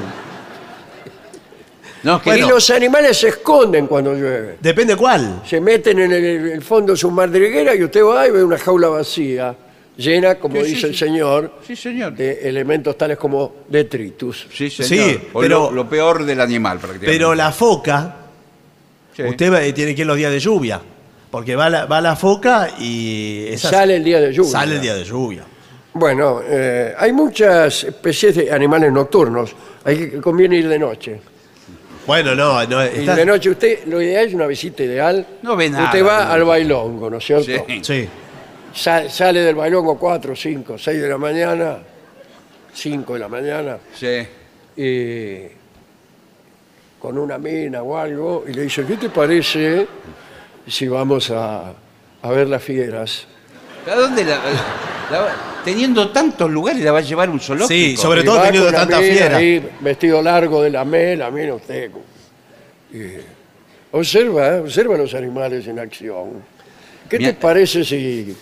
No, 2.02 2.16
es 2.16 2.22
que 2.22 2.38
y 2.38 2.40
no. 2.42 2.48
los 2.50 2.68
animales 2.70 3.18
se 3.18 3.28
esconden 3.28 3.86
cuando 3.86 4.12
llueve. 4.14 4.56
Depende 4.60 4.94
cuál. 4.96 5.42
Se 5.46 5.58
meten 5.60 5.98
en 6.00 6.12
el, 6.12 6.24
el 6.52 6.62
fondo 6.62 6.92
de 6.92 6.98
su 6.98 7.10
madriguera 7.10 7.74
y 7.74 7.82
usted 7.82 8.02
va 8.04 8.26
y 8.26 8.30
ve 8.30 8.44
una 8.44 8.58
jaula 8.58 8.88
vacía, 8.88 9.54
llena, 9.96 10.34
como 10.36 10.56
Sí, 10.56 10.64
sí, 10.66 10.74
dice 10.74 10.86
el 10.88 10.92
sí. 10.94 10.98
señor, 10.98 11.52
Sí, 11.66 11.76
señor. 11.76 12.14
de 12.14 12.48
elementos 12.48 12.96
tales 12.98 13.16
como 13.16 13.54
detritus. 13.68 14.46
Sí, 14.52 14.70
señor. 14.70 15.10
Sí, 15.10 15.20
O 15.32 15.40
pero- 15.40 15.64
lo, 15.66 15.70
lo 15.72 15.88
peor 15.88 16.24
del 16.24 16.40
animal, 16.40 16.78
prácticamente. 16.78 17.12
Pero 17.18 17.34
la 17.34 17.52
foca, 17.52 18.16
Sí. 19.16 19.22
usted 19.22 19.52
va- 19.52 19.74
tiene 19.74 19.94
que 19.94 20.00
ir 20.02 20.06
los 20.06 20.16
días 20.16 20.32
de 20.32 20.40
lluvia. 20.40 20.80
Porque 21.30 21.56
va 21.56 21.68
la, 21.68 21.86
va 21.86 22.00
la 22.00 22.14
foca 22.14 22.70
y... 22.78 23.46
esa- 23.48 23.70
Sale 23.70 23.96
el 23.96 24.04
día 24.04 24.20
de 24.20 24.32
lluvia. 24.32 24.50
Sale 24.52 24.74
el 24.76 24.80
día 24.80 24.94
de 24.94 25.04
lluvia. 25.04 25.42
Bueno, 25.92 26.40
eh, 26.44 26.94
hay 26.96 27.12
muchas 27.12 27.84
especies 27.84 28.34
de 28.36 28.52
animales 28.52 28.92
nocturnos. 28.92 29.50
Hay 29.84 29.96
que 30.10 30.20
conviene 30.20 30.56
ir 30.58 30.68
de 30.68 30.78
noche. 30.78 31.20
Bueno, 32.06 32.34
no, 32.34 32.64
no. 32.66 32.84
Y 32.84 32.88
está- 33.00 33.14
de 33.16 33.24
noche 33.26 33.50
usted, 33.50 33.84
lo 33.86 34.00
ideal 34.02 34.26
es 34.28 34.34
una 34.34 34.46
visita 34.46 34.82
ideal. 34.82 35.26
No 35.42 35.56
ve 35.56 35.70
nada, 35.70 35.86
Usted 35.86 36.04
va 36.04 36.24
no. 36.26 36.32
al 36.32 36.44
bailongo, 36.44 37.10
¿no 37.10 37.16
es 37.18 37.24
cierto? 37.24 37.44
Sí. 37.66 37.80
Sí. 37.82 38.08
Sa- 38.74 39.08
sale 39.08 39.40
del 39.40 39.54
bailongo 39.54 39.96
4, 39.98 40.34
5, 40.34 40.76
6 40.78 41.00
de 41.00 41.08
la 41.08 41.18
mañana, 41.18 41.78
5 42.72 43.12
de 43.14 43.18
la 43.20 43.28
mañana, 43.28 43.78
Sí. 43.94 44.26
y 44.76 45.42
con 46.98 47.16
una 47.18 47.38
mina 47.38 47.82
o 47.82 47.96
algo, 47.96 48.44
y 48.48 48.52
le 48.52 48.62
dice, 48.62 48.84
¿qué 48.84 48.96
te 48.96 49.10
parece 49.10 49.86
si 50.66 50.88
vamos 50.88 51.30
a, 51.30 51.72
a 52.22 52.30
ver 52.30 52.48
las 52.48 52.62
fieras? 52.62 53.26
¿A 53.90 53.94
dónde 53.94 54.24
la, 54.24 54.38
la- 55.10 55.36
teniendo 55.64 56.10
tantos 56.10 56.50
lugares 56.50 56.82
la 56.82 56.90
va 56.92 56.98
a 56.98 57.02
llevar 57.02 57.30
un 57.30 57.38
zoológico? 57.38 57.68
Sí, 57.68 57.96
sobre 57.96 58.22
Y 58.22 58.24
todo 58.24 58.36
va 58.38 58.44
teniendo 58.44 58.66
con 58.68 58.72
la 58.74 58.80
tanta 58.80 59.00
mina 59.00 59.12
fiera. 59.14 59.36
ahí, 59.36 59.70
vestido 59.80 60.20
largo 60.22 60.62
de 60.62 60.70
la 60.70 60.84
mela, 60.84 61.30
mira 61.30 61.54
usted. 61.54 61.90
Y 62.92 63.02
observa, 63.92 64.56
¿eh? 64.56 64.60
observa 64.60 64.96
los 64.96 65.14
animales 65.14 65.66
en 65.68 65.78
acción. 65.78 66.42
¿Qué 67.08 67.18
Mira- 67.18 67.32
te 67.32 67.38
parece 67.38 67.84
si 67.84 68.34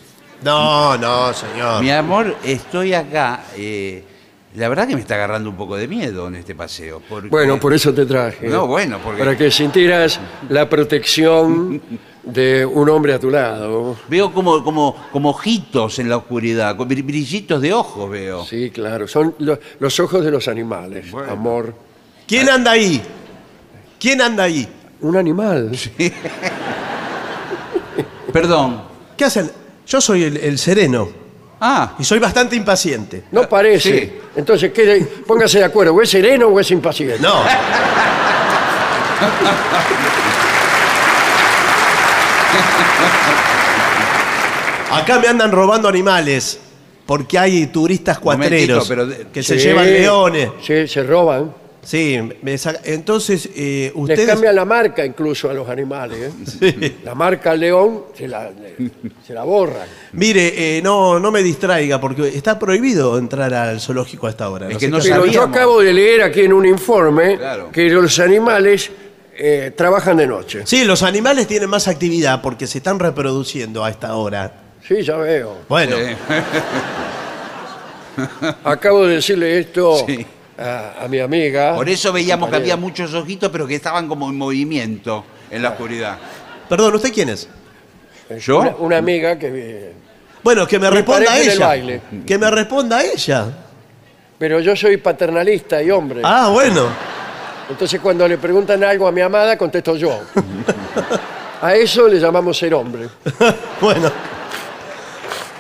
No, 0.45 0.97
no, 0.99 1.33
señor. 1.33 1.83
Mi 1.83 1.91
amor, 1.91 2.37
estoy 2.45 2.95
acá. 2.95 3.45
eh, 3.57 4.05
la 4.55 4.69
verdad 4.69 4.87
que 4.87 4.95
me 4.95 5.01
está 5.01 5.15
agarrando 5.15 5.49
un 5.49 5.57
poco 5.57 5.77
de 5.77 5.89
miedo 5.89 6.29
en 6.29 6.35
este 6.35 6.55
paseo. 6.55 7.01
porque- 7.09 7.29
Bueno, 7.29 7.59
por 7.59 7.73
eso 7.73 7.95
te 7.95 8.05
traje. 8.05 8.49
No, 8.49 8.67
bueno, 8.67 8.99
porque- 9.03 9.19
Para 9.21 9.37
que 9.37 9.51
sintieras 9.51 10.21
la 10.51 10.69
protección 10.69 11.81
de 12.23 12.67
un 12.67 12.89
hombre 12.91 13.15
a 13.15 13.19
tu 13.19 13.31
lado. 13.31 13.97
Veo 14.09 14.31
como, 14.33 14.63
como, 14.63 14.95
como 15.11 15.31
ojitos 15.31 15.99
en 15.99 16.09
la 16.11 16.19
oscuridad, 16.19 16.77
con 16.77 16.89
bri- 16.89 17.05
brillitos 17.05 17.63
de 17.63 17.73
ojos 17.73 18.11
veo. 18.11 18.45
Sí, 18.45 18.71
claro. 18.71 19.09
Son 19.09 19.35
lo- 19.39 19.59
los 19.81 19.99
ojos 20.01 20.23
de 20.25 20.31
los 20.31 20.47
animales, 20.49 21.11
Bueno. 21.11 21.33
amor. 21.33 21.75
¿Quién 22.27 22.49
anda 22.51 22.73
ahí? 22.73 23.01
¿Quién 23.99 24.21
anda 24.21 24.45
ahí? 24.45 24.69
Un 25.01 25.17
animal. 25.17 25.71
Perdón. 28.33 28.83
¿Qué 29.17 29.25
hacen? 29.25 29.51
Yo 29.87 30.01
soy 30.01 30.25
el, 30.25 30.37
el 30.39 30.59
sereno 30.59 31.09
Ah, 31.65 31.95
y 31.97 32.03
soy 32.03 32.19
bastante 32.19 32.57
impaciente. 32.57 33.23
No 33.31 33.49
parece. 33.49 34.01
Sí. 34.01 34.13
Entonces, 34.35 34.73
¿qué- 34.73 35.07
póngase 35.25 35.59
de 35.59 35.65
acuerdo. 35.65 35.95
¿O 35.95 36.03
es 36.03 36.11
sereno 36.11 36.49
o 36.49 36.59
es 36.59 36.69
impaciente? 36.73 37.21
No. 37.21 37.45
Acá 44.91 45.19
me 45.19 45.27
andan 45.29 45.51
robando 45.51 45.89
animales 45.89 46.59
porque 47.07 47.39
hay 47.39 47.67
turistas 47.69 48.21
Momentito, 48.23 48.51
cuatreros 48.51 48.89
pero 48.89 49.07
de- 49.07 49.27
que 49.33 49.43
se 49.43 49.59
Sí, 49.59 49.67
llevan 49.69 49.87
leones. 49.87 50.51
Sí, 50.63 50.87
se 50.87 51.03
roban. 51.03 51.55
Sí, 51.85 52.17
me 52.43 52.57
saca- 52.59 52.81
entonces 52.85 53.49
eh, 53.57 53.91
Les 53.93 53.97
ustedes... 53.97 54.27
cambian 54.29 54.55
la 54.55 54.65
marca 54.65 55.05
incluso 55.05 55.51
a 55.51 55.55
los 55.55 55.69
animales. 55.69 56.33
¿eh? 56.61 56.95
La 57.05 57.15
marca 57.17 57.57
león 57.57 58.05
se 58.17 58.29
la, 58.29 58.51
le- 58.51 58.91
se 59.27 59.35
la 59.35 59.43
borran. 59.43 59.89
Mire, 60.13 60.79
eh, 60.79 60.83
no, 60.83 61.19
no 61.19 61.33
me 61.33 61.43
distraiga 61.43 62.01
porque 62.01 62.29
está 62.29 62.57
prohibido 62.59 63.19
entrar 63.19 63.53
al 63.53 63.81
zoológico 63.81 64.29
a 64.29 64.31
esta 64.31 64.49
hora. 64.49 64.69
Es 64.69 64.75
No 64.75 64.79
que 64.79 64.89
no 64.89 64.99
qué- 65.01 65.09
Pero 65.09 65.27
yo 65.27 65.33
sabíamos. 65.33 65.57
acabo 65.57 65.81
de 65.81 65.93
leer 65.93 66.23
aquí 66.23 66.43
en 66.43 66.53
un 66.53 66.67
informe 66.67 67.37
Claro. 67.37 67.71
que 67.73 67.91
los 67.91 68.17
animales 68.21 68.91
eh, 69.37 69.73
trabajan 69.77 70.17
de 70.19 70.27
noche. 70.29 70.63
Sí, 70.65 70.85
los 70.85 71.03
animales 71.03 71.49
tienen 71.49 71.69
más 71.69 71.89
actividad 71.89 72.43
porque 72.43 72.69
se 72.69 72.79
están 72.79 73.01
reproduciendo 73.01 73.85
a 73.85 73.91
esta 73.91 74.15
hora. 74.15 74.53
Sí, 74.87 75.03
ya 75.03 75.17
veo. 75.17 75.59
Bueno, 75.69 75.97
Sí. 75.97 76.15
Acabo 78.65 79.07
de 79.07 79.17
decirle 79.17 79.59
esto 79.59 80.05
Sí. 80.07 80.25
A, 80.59 81.05
a 81.05 81.09
mi 81.09 81.19
amiga. 81.19 81.75
Por 81.75 81.89
eso 81.89 82.13
veíamos 82.13 82.51
que 82.51 82.57
había 82.57 82.77
muchos 82.77 83.13
ojitos, 83.15 83.51
pero 83.51 83.67
que 83.67 83.75
estaban 83.77 84.09
como 84.09 84.29
en 84.29 84.37
movimiento 84.37 85.25
en 85.51 85.63
la 85.63 85.71
oscuridad. 85.71 86.19
perdón, 86.69 86.95
¿usted 86.95 87.13
quién 87.13 87.29
es? 87.31 87.49
¿Yo? 88.41 88.61
Una, 88.61 88.75
una 88.79 88.97
amiga 88.99 89.39
que... 89.39 89.49
eh, 89.53 89.93
Bueno, 90.43 90.67
que 90.67 90.79
me 90.79 90.91
responda 90.91 91.39
el 91.39 91.49
ella. 91.51 91.67
baile. 91.67 92.01
Que 92.27 92.39
me 92.39 92.51
responda 92.51 93.03
ella. 93.05 93.47
Pero 94.39 94.61
yo 94.61 94.75
soy 94.75 94.97
paternalista 94.97 95.83
y 95.83 95.91
hombre. 95.91 96.21
Ah, 96.25 96.49
bueno. 96.51 96.87
Entonces 97.71 98.01
cuando 98.01 98.27
le 98.27 98.39
preguntan 98.39 98.83
algo 98.85 99.07
a 99.07 99.13
mi 99.13 99.21
amada, 99.21 99.57
contesto 99.57 99.97
yo. 99.97 100.21
A 101.63 101.75
eso 101.77 102.09
le 102.09 102.19
llamamos 102.19 102.59
ser 102.59 102.75
hombre. 102.75 103.09
bueno. 103.81 104.11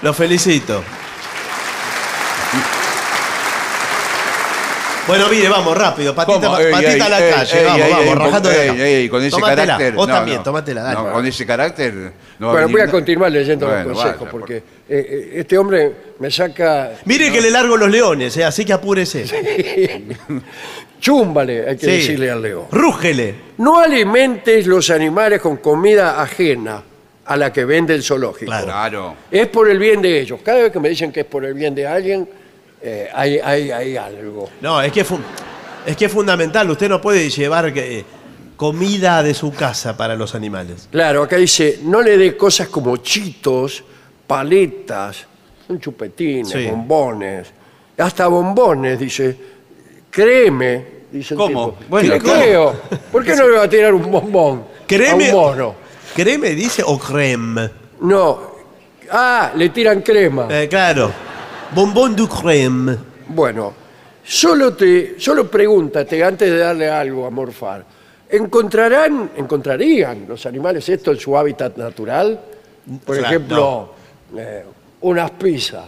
Lo 0.02 0.12
felicito. 0.12 0.82
Bueno, 5.06 5.26
mire, 5.28 5.48
vamos, 5.48 5.76
rápido. 5.76 6.14
Patita, 6.14 6.40
¿Cómo? 6.46 6.58
Ey, 6.58 6.70
patita 6.70 6.92
ey, 6.92 7.00
a 7.00 7.08
la 7.08 7.26
ey, 7.26 7.34
calle. 7.34 7.58
ey, 7.58 7.64
vamos, 7.64 7.80
ey, 7.86 7.92
vamos, 7.92 8.18
rajando 8.18 8.48
de 8.48 9.08
con 9.10 9.20
ese 9.22 9.30
Tómatela. 9.30 9.56
carácter. 9.66 9.92
Vos 9.94 10.08
no, 10.08 10.14
también, 10.14 10.36
no. 10.38 10.42
tómatela, 10.44 10.82
dale. 10.82 10.94
No, 11.02 11.12
con 11.12 11.26
ese 11.26 11.46
carácter. 11.46 11.94
No 12.38 12.46
va 12.46 12.52
bueno, 12.52 12.66
venir 12.68 12.80
voy 12.80 12.88
a 12.88 12.90
continuar 12.90 13.32
leyendo 13.32 13.66
Bueno, 13.66 13.84
los 13.88 13.92
consejos, 13.98 14.18
vaya, 14.20 14.30
porque 14.30 14.56
eh, 14.56 14.62
eh, 14.88 15.32
este 15.36 15.58
hombre 15.58 15.92
me 16.20 16.30
saca... 16.30 16.92
Mire 17.04 17.32
que 17.32 17.40
le 17.40 17.50
largo 17.50 17.76
los 17.76 17.90
leones, 17.90 18.36
eh, 18.36 18.44
así 18.44 18.64
que 18.64 18.72
apúrese. 18.72 19.24
Chúmbale, 21.00 21.68
hay 21.68 21.76
que 21.76 21.86
Sí. 21.86 21.92
decirle 21.92 22.30
al 22.30 22.40
león. 22.40 22.66
Rúgele. 22.70 23.34
No 23.58 23.80
alimentes 23.80 24.66
los 24.68 24.88
animales 24.90 25.40
con 25.40 25.56
comida 25.56 26.22
ajena 26.22 26.80
a 27.24 27.36
la 27.36 27.52
que 27.52 27.64
vende 27.64 27.94
el 27.94 28.04
zoológico. 28.04 28.46
Claro. 28.46 28.66
Claro. 28.66 29.14
Es 29.32 29.48
por 29.48 29.68
el 29.68 29.78
bien 29.80 30.00
de 30.00 30.20
ellos. 30.20 30.40
Cada 30.44 30.62
vez 30.62 30.72
que 30.72 30.78
me 30.78 30.88
dicen 30.88 31.10
que 31.10 31.20
es 31.20 31.26
por 31.26 31.44
el 31.44 31.54
bien 31.54 31.74
de 31.74 31.86
alguien, 31.88 32.28
eh, 32.82 33.08
hay, 33.14 33.38
hay, 33.38 33.70
hay 33.70 33.96
algo. 33.96 34.50
No, 34.60 34.80
es 34.82 34.92
que, 34.92 35.04
es 35.86 35.96
que 35.96 36.04
es 36.06 36.12
fundamental. 36.12 36.70
Usted 36.70 36.88
no 36.88 37.00
puede 37.00 37.28
llevar 37.30 37.72
eh, 37.76 38.04
comida 38.56 39.22
de 39.22 39.34
su 39.34 39.52
casa 39.52 39.96
para 39.96 40.14
los 40.16 40.34
animales. 40.34 40.88
Claro, 40.90 41.22
acá 41.22 41.36
dice, 41.36 41.80
no 41.84 42.00
le 42.02 42.16
dé 42.16 42.36
cosas 42.36 42.68
como 42.68 42.96
chitos, 42.98 43.82
paletas, 44.26 45.26
son 45.66 45.80
chupetines, 45.80 46.48
Sí. 46.48 46.66
bombones, 46.66 47.48
hasta 47.98 48.26
bombones, 48.26 48.98
dice, 48.98 49.36
créeme, 50.10 50.86
dice 51.10 51.34
el 51.34 51.38
¿Cómo? 51.38 51.70
tipo. 51.72 51.84
Bueno, 51.88 52.14
Le 52.14 52.20
¿cómo? 52.20 52.34
creo. 52.34 52.74
¿Por 53.10 53.24
qué 53.24 53.34
no 53.36 53.48
le 53.48 53.56
va 53.58 53.64
a 53.64 53.68
tirar 53.68 53.94
un 53.94 54.10
bombón 54.10 54.64
Créeme. 54.86 55.30
a 55.30 55.36
un 55.36 55.40
mono? 55.42 55.74
¿Creme 56.14 56.50
dice 56.50 56.82
o 56.84 56.98
creme? 56.98 57.70
No. 58.00 58.52
Ah, 59.10 59.52
le 59.56 59.68
tiran 59.70 60.02
crema. 60.02 60.46
Eh, 60.50 60.68
claro. 60.68 61.10
Bombón 61.74 62.14
du 62.16 62.28
creme. 62.28 62.96
Bueno, 63.28 63.72
solo 64.24 64.74
te, 64.74 65.14
solo 65.18 65.50
pregúntate 65.50 66.22
antes 66.22 66.50
de 66.50 66.58
darle 66.58 66.90
algo 66.90 67.26
a 67.26 67.30
morfar. 67.30 67.84
¿Encontrarán, 68.28 69.30
encontrarían 69.36 70.26
los 70.28 70.44
animales 70.46 70.88
esto 70.88 71.10
en 71.12 71.18
su 71.18 71.36
hábitat 71.36 71.76
natural? 71.76 72.40
Por 73.04 73.16
Claro, 73.18 73.28
ejemplo, 73.34 73.94
eh, 74.36 74.64
unas 75.02 75.30
pizzas. 75.32 75.84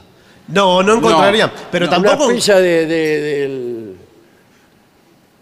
No, 0.48 0.82
no 0.82 0.94
encontraría. 0.94 1.50
pero 1.70 1.86
No, 1.86 1.92
tampoco. 1.92 2.26
Una 2.26 2.34
pizza 2.34 2.56
de, 2.60 2.86
de- 2.86 3.20
del... 3.20 3.96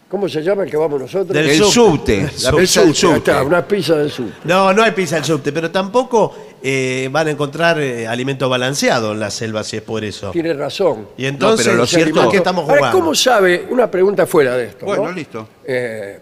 ¿Cómo 0.09 0.29
se 0.29 0.43
llama 0.43 0.65
el 0.65 0.71
que 0.71 0.77
vamos 0.77 1.01
nosotros? 1.01 1.29
Del 1.35 1.49
El 1.49 1.57
subte. 1.57 1.73
subte. 1.73 2.23
La 2.23 2.29
subte, 2.51 2.61
pizza 2.61 2.81
del 2.81 2.89
Ahí 2.91 2.93
está, 2.95 3.07
subte. 3.33 3.41
una 3.47 3.67
pizza 3.67 3.97
del 3.97 4.11
sur. 4.11 4.27
No, 4.45 4.73
no 4.75 4.83
hay 4.83 4.91
pizza 4.93 5.17
al 5.17 5.25
subte, 5.25 5.53
pero 5.53 5.71
tampoco 5.71 6.35
eh, 6.63 7.09
van 7.11 7.29
a 7.29 7.31
encontrar 7.33 7.81
eh, 7.81 8.07
alimento 8.07 8.49
balanceado 8.49 9.13
en 9.13 9.21
la 9.21 9.31
selva 9.31 9.65
si 9.65 9.77
es 9.77 9.83
por 9.83 10.05
eso. 10.05 10.31
Tiene 10.31 10.53
razón. 10.55 11.09
Y 11.17 11.27
entonces, 11.27 11.67
pero 11.67 11.77
lo 11.79 11.83
¿a 11.85 11.87
cierto- 11.87 12.29
qué 12.31 12.37
estamos 12.39 12.63
Ahora, 12.65 12.77
jugando? 12.79 12.99
¿cómo 12.99 13.15
sabe? 13.15 13.67
Una 13.71 13.91
pregunta 13.91 14.27
fuera 14.27 14.57
de 14.57 14.67
esto. 14.67 14.87
Bueno, 14.87 15.05
¿no? 15.05 15.13
listo. 15.13 15.49
Eh, 15.65 16.19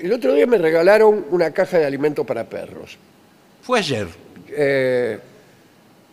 el 0.00 0.12
otro 0.12 0.32
día 0.34 0.46
me 0.46 0.58
regalaron 0.58 1.26
una 1.30 1.50
caja 1.52 1.78
de 1.78 1.86
alimento 1.86 2.24
para 2.24 2.44
perros. 2.44 2.96
Fue 3.62 3.78
ayer. 3.78 4.06
Eh, 4.48 5.18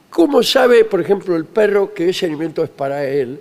¿Cómo 0.09 0.43
sabe, 0.43 0.85
por 0.85 1.01
ejemplo, 1.01 1.35
el 1.35 1.45
perro 1.45 1.93
que 1.93 2.09
ese 2.09 2.25
alimento 2.25 2.63
es 2.63 2.69
para 2.69 3.03
él? 3.05 3.39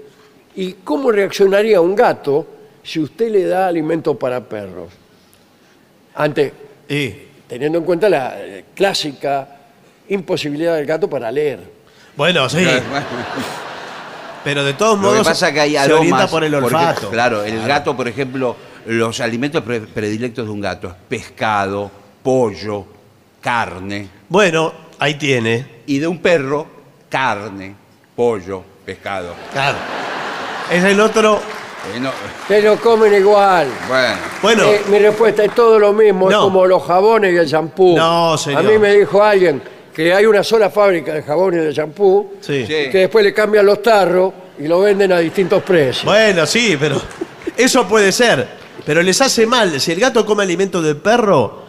¿Y 0.57 0.73
cómo 0.85 1.11
reaccionaría 1.13 1.81
un 1.81 1.95
gato 1.95 2.47
si 2.83 2.99
usted 3.01 3.31
le 3.31 3.45
da 3.45 3.67
alimento 3.67 4.19
para 4.19 4.41
perros? 4.43 4.91
Antes, 6.15 6.53
Y, 6.89 7.15
teniendo 7.49 7.79
en 7.79 7.85
cuenta 7.85 8.09
la 8.09 8.35
eh, 8.39 8.65
clásica 8.75 9.49
imposibilidad 10.13 10.77
del 10.77 10.87
gato 10.87 11.09
para 11.09 11.31
leer. 11.31 11.61
bueno, 12.17 12.49
sí, 12.49 12.67
pero 14.45 14.65
de 14.65 14.75
todos 14.75 14.97
Lo 14.99 15.03
que 15.03 15.09
modos 15.13 15.27
pasa 15.29 15.49
es 15.49 15.55
que 15.55 15.61
hay 15.61 15.71
se 15.73 15.79
aromas. 15.79 16.01
orienta 16.01 16.27
por 16.29 16.45
el 16.45 16.53
ejemplo, 16.55 16.79
olfato. 16.79 17.11
claro, 17.11 17.45
el 17.45 17.67
gato, 17.67 17.97
por 17.97 18.09
ejemplo, 18.09 18.57
los 18.87 19.21
alimentos 19.21 19.63
pre- 19.63 19.81
predilectos 19.83 20.45
de 20.47 20.51
un 20.51 20.61
gato 20.61 20.89
es 20.89 20.95
pescado, 21.09 21.91
pollo, 22.23 22.85
carne. 23.41 24.09
Bueno, 24.29 24.73
ahí 24.99 25.15
tiene. 25.15 25.83
Y 25.87 25.99
de 26.01 26.09
un 26.09 26.19
perro, 26.19 26.67
carne, 27.09 27.75
pollo, 28.17 28.63
pescado. 28.85 29.35
Claro. 29.53 29.79
Es 30.71 30.83
el 30.83 31.01
otro. 31.01 31.41
Eh, 31.95 32.01
no, 32.01 32.11
Te 32.49 32.63
lo 32.63 32.77
comen 32.81 33.13
igual. 33.15 33.69
bueno, 33.89 34.17
Bueno, 34.41 34.63
Eh, 34.65 34.83
mi 34.89 34.99
respuesta 34.99 35.45
es 35.45 35.55
todo 35.55 35.79
lo 35.79 35.93
mismo, 35.93 36.29
es 36.31 36.37
No. 36.37 36.43
como 36.45 36.67
los 36.67 36.83
jabones 36.85 37.33
y 37.33 37.37
el 37.37 37.49
champú. 37.49 37.97
No, 37.97 38.37
señor. 38.39 38.61
A 38.61 38.63
mí 38.63 38.79
me 38.79 38.93
dijo 38.95 39.23
alguien 39.23 39.63
que 39.95 40.13
hay 40.13 40.27
una 40.27 40.43
sola 40.43 40.71
fábrica 40.71 41.15
de 41.15 41.23
jabones 41.23 41.63
y 41.63 41.67
de 41.67 41.75
champú 41.75 42.33
sí. 42.41 42.65
Sí. 42.67 42.73
y 42.73 42.91
que 42.91 42.99
después 42.99 43.25
le 43.25 43.35
cambian 43.35 43.67
los 43.67 43.83
tarros 43.83 44.33
y 44.59 44.67
lo 44.67 44.81
venden 44.81 45.13
a 45.13 45.19
distintos 45.19 45.63
precios. 45.63 46.05
Bueno, 46.05 46.47
sí, 46.47 46.77
pero 46.79 47.01
eso 47.57 47.87
puede 47.87 48.13
ser. 48.13 48.47
Pero 48.85 49.03
les 49.03 49.21
hace 49.21 49.47
mal. 49.47 49.81
Si 49.81 49.93
el 49.93 50.01
gato 50.01 50.27
come 50.27 50.43
alimento 50.43 50.83
del 50.83 50.97
perro, 50.97 51.63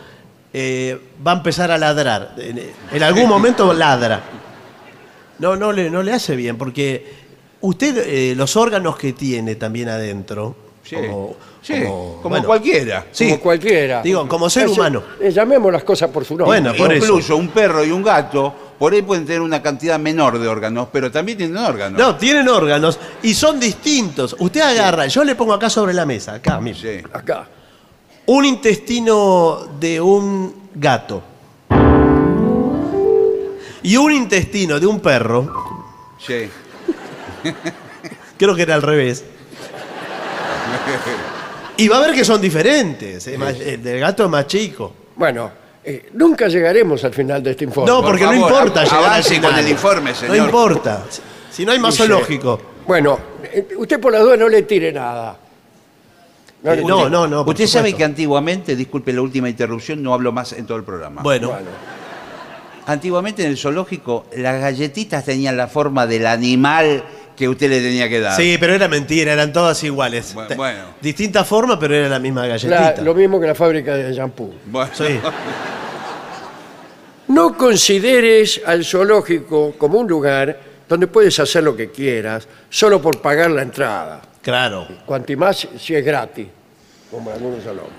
eh, 0.51 0.97
va 1.25 1.33
a 1.33 1.35
empezar 1.35 1.69
a 1.71 1.77
ladrar. 1.77 2.33
En, 2.37 2.59
en 2.91 3.03
algún 3.03 3.27
momento 3.27 3.73
ladra. 3.73 4.21
No, 5.39 5.55
no 5.55 5.71
le, 5.71 5.89
no 5.89 6.03
le 6.03 6.13
hace 6.13 6.35
bien, 6.35 6.57
porque 6.57 7.05
usted, 7.61 7.97
eh, 8.07 8.33
los 8.35 8.55
órganos 8.55 8.97
que 8.97 9.13
tiene 9.13 9.55
también 9.55 9.89
adentro, 9.89 10.55
sí, 10.83 10.95
como, 10.95 11.35
sí, 11.61 11.73
como- 11.83 12.15
como 12.17 12.29
bueno, 12.29 12.45
cualquiera. 12.47 13.05
sí, 13.11 13.25
como 13.29 13.39
cualquiera. 13.39 14.01
Digo, 14.01 14.27
como 14.27 14.49
ser 14.49 14.65
Eso- 14.65 14.73
humano. 14.73 15.01
eh, 15.19 15.31
llamemos 15.31 15.71
las 15.71 15.83
cosas 15.83 16.09
por 16.11 16.25
su 16.25 16.35
nombre. 16.37 16.45
Bueno, 16.61 16.75
por 16.77 16.91
eso. 16.93 17.05
Incluso 17.05 17.37
un 17.37 17.47
perro 17.49 17.83
y 17.83 17.91
un 17.91 18.03
gato, 18.03 18.53
por 18.77 18.93
ahí 18.93 19.01
pueden 19.01 19.25
tener 19.25 19.41
una 19.41 19.61
cantidad 19.61 19.97
menor 19.99 20.37
de 20.39 20.47
órganos, 20.47 20.87
pero 20.91 21.09
también 21.11 21.37
tienen 21.37 21.57
órganos. 21.57 21.99
No, 21.99 22.15
tienen 22.17 22.47
órganos 22.49 22.99
y 23.21 23.33
son 23.33 23.59
distintos. 23.59 24.35
Usted 24.39 24.61
agarra, 24.61 25.07
yo 25.07 25.23
le 25.23 25.35
pongo 25.35 25.53
acá 25.53 25.69
sobre 25.69 25.93
la 25.93 26.05
mesa, 26.05 26.35
acá, 26.35 26.59
mire. 26.59 26.77
Sí. 27.01 27.07
Acá. 27.13 27.47
un 28.25 28.45
intestino 28.45 29.67
de 29.79 29.99
un 29.99 30.69
gato 30.75 31.21
y 33.81 33.97
un 33.97 34.11
intestino 34.13 34.79
de 34.79 34.85
un 34.87 34.99
perro, 35.01 35.51
Sí. 36.25 36.49
creo 38.37 38.55
que 38.55 38.61
era 38.61 38.75
al 38.75 38.81
revés. 38.81 39.25
Y 41.77 41.87
va 41.87 41.97
a 41.97 42.01
ver 42.01 42.13
que 42.13 42.23
son 42.23 42.39
diferentes. 42.41 43.25
es 43.27 43.37
más- 43.39 43.59
el 43.59 43.81
del 43.81 43.99
gato 43.99 44.23
es 44.25 44.29
más 44.29 44.45
chico. 44.47 44.93
Bueno, 45.15 45.51
eh, 45.83 46.09
nunca 46.13 46.47
llegaremos 46.47 47.03
al 47.03 47.13
final 47.13 47.41
de 47.43 47.51
este 47.51 47.63
informe. 47.65 47.89
No, 47.91 47.97
Por 48.01 48.11
porque 48.11 48.23
no 48.25 48.31
favor, 48.31 48.51
importa 48.51 48.83
llegar 48.83 49.03
al 49.13 49.23
con 49.23 49.31
final. 49.31 49.59
el 49.59 49.69
informe, 49.69 50.15
señor. 50.15 50.37
No 50.37 50.45
importa. 50.45 51.03
Si 51.51 51.65
no 51.65 51.71
hay 51.71 51.79
más 51.79 51.93
Dice- 51.95 52.07
zoológico. 52.07 52.61
Bueno, 52.87 53.17
eh, 53.43 53.67
usted 53.77 53.99
por 53.99 54.11
la 54.11 54.19
duda 54.19 54.37
no 54.37 54.49
le 54.49 54.63
tire 54.63 54.91
nada. 54.91 55.37
Eh, 56.65 56.81
No, 56.85 57.09
no, 57.09 57.27
no. 57.27 57.43
por 57.43 57.53
Usted 57.53 57.67
sabe 57.67 57.89
supuesto. 57.89 57.97
que 57.97 58.03
antiguamente, 58.05 58.75
disculpe 58.75 59.11
la 59.11 59.21
última 59.21 59.49
interrupción, 59.49 60.01
no 60.01 60.13
hablo 60.13 60.31
más 60.31 60.53
en 60.53 60.65
todo 60.65 60.77
el 60.77 60.83
programa. 60.83 61.21
Bueno, 61.21 61.49
Bueno, 61.49 61.67
Antiguamente 62.85 63.43
en 63.43 63.49
el 63.49 63.57
zoológico 63.57 64.25
las 64.35 64.59
galletitas 64.59 65.23
tenían 65.23 65.55
la 65.55 65.67
forma 65.67 66.05
del 66.05 66.27
animal 66.27 67.03
que 67.35 67.47
usted 67.49 67.69
le 67.69 67.81
tenía 67.81 68.07
que 68.09 68.19
dar. 68.19 68.35
sí, 68.35 68.57
pero 68.59 68.73
era 68.73 68.87
mentira, 68.87 69.33
eran 69.33 69.51
todas 69.51 69.83
iguales. 69.83 70.35
Bu- 70.35 70.55
bueno. 70.55 70.79
Distinta 71.01 71.43
forma, 71.43 71.79
pero 71.79 71.95
era 71.95 72.07
la 72.09 72.19
misma 72.19 72.41
la- 72.41 72.47
galletita. 72.49 73.01
lo 73.01 73.13
mismo 73.15 73.39
que 73.39 73.47
la 73.47 73.55
fábrica 73.55 73.95
de 73.95 74.13
shampoo. 74.13 74.53
Bueno, 74.65 74.91
Sí. 74.93 75.19
No 77.27 77.57
consideres 77.57 78.61
al 78.65 78.83
zoológico 78.83 79.73
como 79.77 79.99
un 79.99 80.07
lugar 80.07 80.59
donde 80.87 81.07
puedes 81.07 81.39
hacer 81.39 81.63
lo 81.63 81.75
que 81.75 81.89
quieras 81.89 82.47
solo 82.69 83.01
por 83.01 83.21
pagar 83.21 83.49
la 83.51 83.61
entrada. 83.61 84.21
Claro. 84.41 84.87
Cuanti 85.05 85.35
más 85.35 85.67
si 85.79 85.95
es 85.95 86.03
gratis, 86.05 86.47
como 87.09 87.31
algunos 87.31 87.63
zoológicos. 87.63 87.93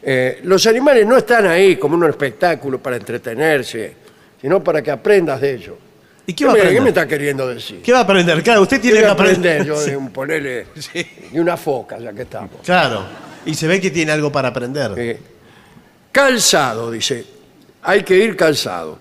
Eh, 0.00 0.40
los 0.44 0.64
animales 0.68 1.04
no 1.04 1.16
están 1.16 1.46
ahí 1.46 1.76
como 1.76 1.96
un 1.96 2.04
espectáculo 2.08 2.78
para 2.80 2.96
entretenerse, 2.96 3.96
sino 4.40 4.62
para 4.62 4.80
que 4.80 4.92
aprendas 4.92 5.40
de 5.40 5.54
ellos. 5.54 5.74
¿Y 6.28 6.34
qué 6.34 6.44
va 6.44 6.50
a 6.50 6.54
me- 6.54 6.60
aprender? 6.60 6.82
me 6.82 6.88
está 6.90 7.08
queriendo 7.08 7.48
decir? 7.48 7.80
¿Qué 7.82 7.90
va 7.90 8.00
a 8.00 8.02
aprender? 8.02 8.42
Claro, 8.42 8.60
usted 8.62 8.76
¿Qué 8.76 8.82
tiene 8.82 8.96
voy 8.98 9.04
que 9.04 9.08
a 9.08 9.12
aprender 9.12 9.64
yo 9.64 9.80
de 9.80 9.96
un 9.96 10.10
ponerle 10.10 10.66
de 10.92 11.06
una 11.40 11.56
foca, 11.56 11.98
ya 11.98 12.12
que 12.12 12.22
estamos? 12.22 12.50
Claro. 12.62 13.02
Y 13.46 13.54
se 13.54 13.66
ve 13.66 13.80
que 13.80 13.90
tiene 13.90 14.12
algo 14.12 14.30
para 14.30 14.48
aprender. 14.48 14.92
Eh, 14.96 15.18
calzado, 16.12 16.90
dice. 16.90 17.24
Hay 17.82 18.02
que 18.02 18.16
ir 18.16 18.36
calzado. 18.36 18.98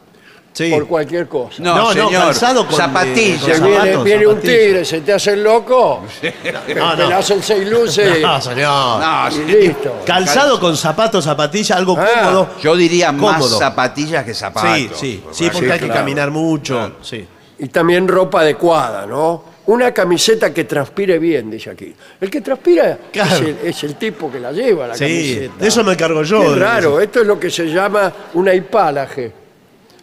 Sí. 0.58 0.72
Por 0.72 0.88
cualquier 0.88 1.28
cosa. 1.28 1.62
No, 1.62 1.76
No, 1.76 1.84
no, 1.84 1.94
señor. 1.94 2.12
calzado 2.24 2.66
con, 2.66 2.76
Zapatillas. 2.76 3.44
eh, 3.48 3.54
Se 3.54 3.60
con 3.60 3.68
viene, 3.70 3.78
zapatos, 3.86 4.04
viene 4.06 4.26
un 4.28 4.34
zapatillas. 4.38 4.60
tigre, 4.60 4.86
se 4.86 5.02
te 5.02 5.14
hace 5.14 5.34
el 5.34 5.44
loco, 5.44 6.02
No, 6.24 6.62
te 6.64 6.74
no. 6.76 6.96
le 6.96 7.14
hacen 7.14 7.44
seis 7.44 7.70
luces 7.70 8.22
No, 8.24 8.42
señor. 8.42 9.00
No, 9.00 9.28
y 9.30 9.32
sí. 9.34 9.42
listo. 9.46 10.02
Calzado 10.04 10.60
con 10.60 10.76
zapatos, 10.76 11.26
zapatillas, 11.26 11.78
algo 11.78 11.96
Ah, 12.00 12.08
cómodo. 12.24 12.50
Yo 12.60 12.76
diría 12.76 13.12
más 13.12 13.36
Cómodo. 13.36 13.60
zapatillas 13.60 14.26
que 14.26 14.34
zapatos. 14.34 14.72
Sí, 14.76 14.90
sí, 14.96 15.24
sí, 15.32 15.50
porque 15.52 15.68
Sí, 15.68 15.72
hay 15.72 15.80
que 15.80 15.86
claro. 15.86 16.00
caminar 16.02 16.32
mucho. 16.32 16.94
Sí. 17.04 17.28
Y 17.60 17.68
también 17.68 18.08
ropa 18.08 18.42
adecuada, 18.42 19.06
¿no? 19.06 19.44
Una 19.68 19.92
camiseta 19.94 20.52
que 20.52 20.64
transpire 20.64 21.20
bien, 21.20 21.52
dice 21.52 21.70
aquí. 21.70 21.94
El 22.20 22.32
que 22.32 22.42
transpira 22.42 22.98
Claro. 23.12 23.36
es, 23.36 23.42
el, 23.42 23.58
es 23.64 23.84
el 23.84 23.96
tipo 23.96 24.32
que 24.32 24.40
la 24.40 24.52
lleva, 24.52 24.88
la 24.88 24.96
Sí, 24.96 25.02
camiseta. 25.04 25.54
de 25.60 25.68
eso 25.68 25.84
me 25.84 25.94
encargo 25.94 26.24
yo. 26.24 26.42
Qué 26.42 26.50
de- 26.50 26.56
raro, 26.56 27.00
esto 27.00 27.22
es 27.22 27.28
lo 27.28 27.40
que 27.40 27.52
se 27.52 27.66
llama 27.68 28.12
una 28.34 28.56
hipálaje. 28.56 29.46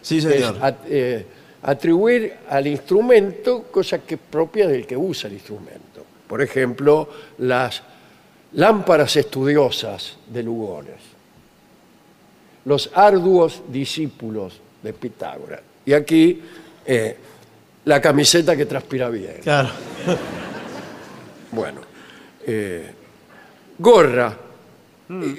Sí, 0.05 0.17
es 0.19 0.23
señor. 0.23 0.57
at- 0.61 0.75
eh, 0.87 1.25
atribuir 1.63 2.33
al 2.47 2.67
instrumento 2.67 3.63
cosas 3.71 4.01
que 4.05 4.17
propias 4.17 4.69
del 4.69 4.85
que 4.85 4.95
usa 4.95 5.27
el 5.27 5.33
instrumento. 5.33 6.05
Por 6.27 6.41
ejemplo, 6.41 7.09
las 7.39 7.81
lámparas 8.53 9.15
estudiosas 9.15 10.17
de 10.27 10.43
Lugones, 10.43 11.01
los 12.65 12.91
arduos 12.93 13.63
discípulos 13.67 14.59
de 14.83 14.93
Pitágoras. 14.93 15.61
Y 15.85 15.93
aquí 15.93 16.41
eh, 16.85 17.17
la 17.85 17.99
camiseta 17.99 18.55
que 18.55 18.65
transpira 18.67 19.09
bien. 19.09 19.37
Claro. 19.41 19.69
Bueno, 21.51 21.79
eh, 22.45 22.91
gorra 23.79 24.35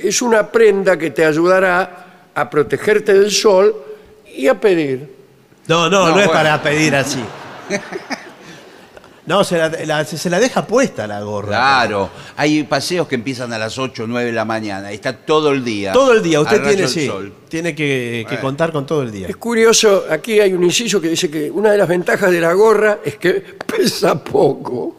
es 0.02 0.22
una 0.22 0.50
prenda 0.50 0.96
que 0.96 1.10
te 1.10 1.24
ayudará 1.26 2.30
a 2.34 2.48
protegerte 2.48 3.12
del 3.12 3.30
sol 3.30 3.74
y 4.36 4.48
a 4.48 4.60
pedir. 4.60 5.14
No, 5.66 5.88
no, 5.90 6.00
no, 6.00 6.00
No, 6.00 6.08
es 6.08 6.14
bueno. 6.14 6.32
para 6.32 6.62
pedir 6.62 6.94
así. 6.94 7.20
No, 9.26 9.42
se 9.42 9.58
la, 9.58 9.68
la- 9.68 10.04
se 10.04 10.30
la 10.30 10.38
deja 10.38 10.64
puesta 10.68 11.04
la 11.08 11.20
gorra. 11.22 11.48
Claro. 11.48 12.10
Hay 12.36 12.62
paseos 12.62 13.08
que 13.08 13.16
empiezan 13.16 13.52
a 13.52 13.58
las 13.58 13.76
8 13.76 14.04
o 14.04 14.06
9 14.06 14.26
de 14.28 14.32
la 14.32 14.44
mañana. 14.44 14.92
y 14.92 14.94
Está 14.94 15.16
todo 15.16 15.50
el 15.50 15.64
día. 15.64 15.92
Todo 15.92 16.12
el 16.12 16.22
día, 16.22 16.40
usted 16.40 16.58
rayo 16.58 16.68
tiene, 16.68 16.82
del 16.82 16.90
sí, 16.90 17.06
sol. 17.08 17.34
tiene 17.48 17.74
que, 17.74 18.20
que 18.28 18.34
Bueno. 18.36 18.40
contar 18.42 18.70
con 18.70 18.86
todo 18.86 19.02
el 19.02 19.10
día. 19.10 19.26
Es 19.26 19.36
curioso, 19.36 20.04
aquí 20.08 20.38
hay 20.38 20.52
un 20.52 20.62
inciso 20.62 21.00
que 21.00 21.08
dice 21.08 21.28
que 21.28 21.50
una 21.50 21.72
de 21.72 21.78
las 21.78 21.88
ventajas 21.88 22.30
de 22.30 22.40
la 22.40 22.52
gorra 22.52 22.98
es 23.04 23.16
que 23.16 23.30
pesa 23.66 24.22
poco. 24.22 24.94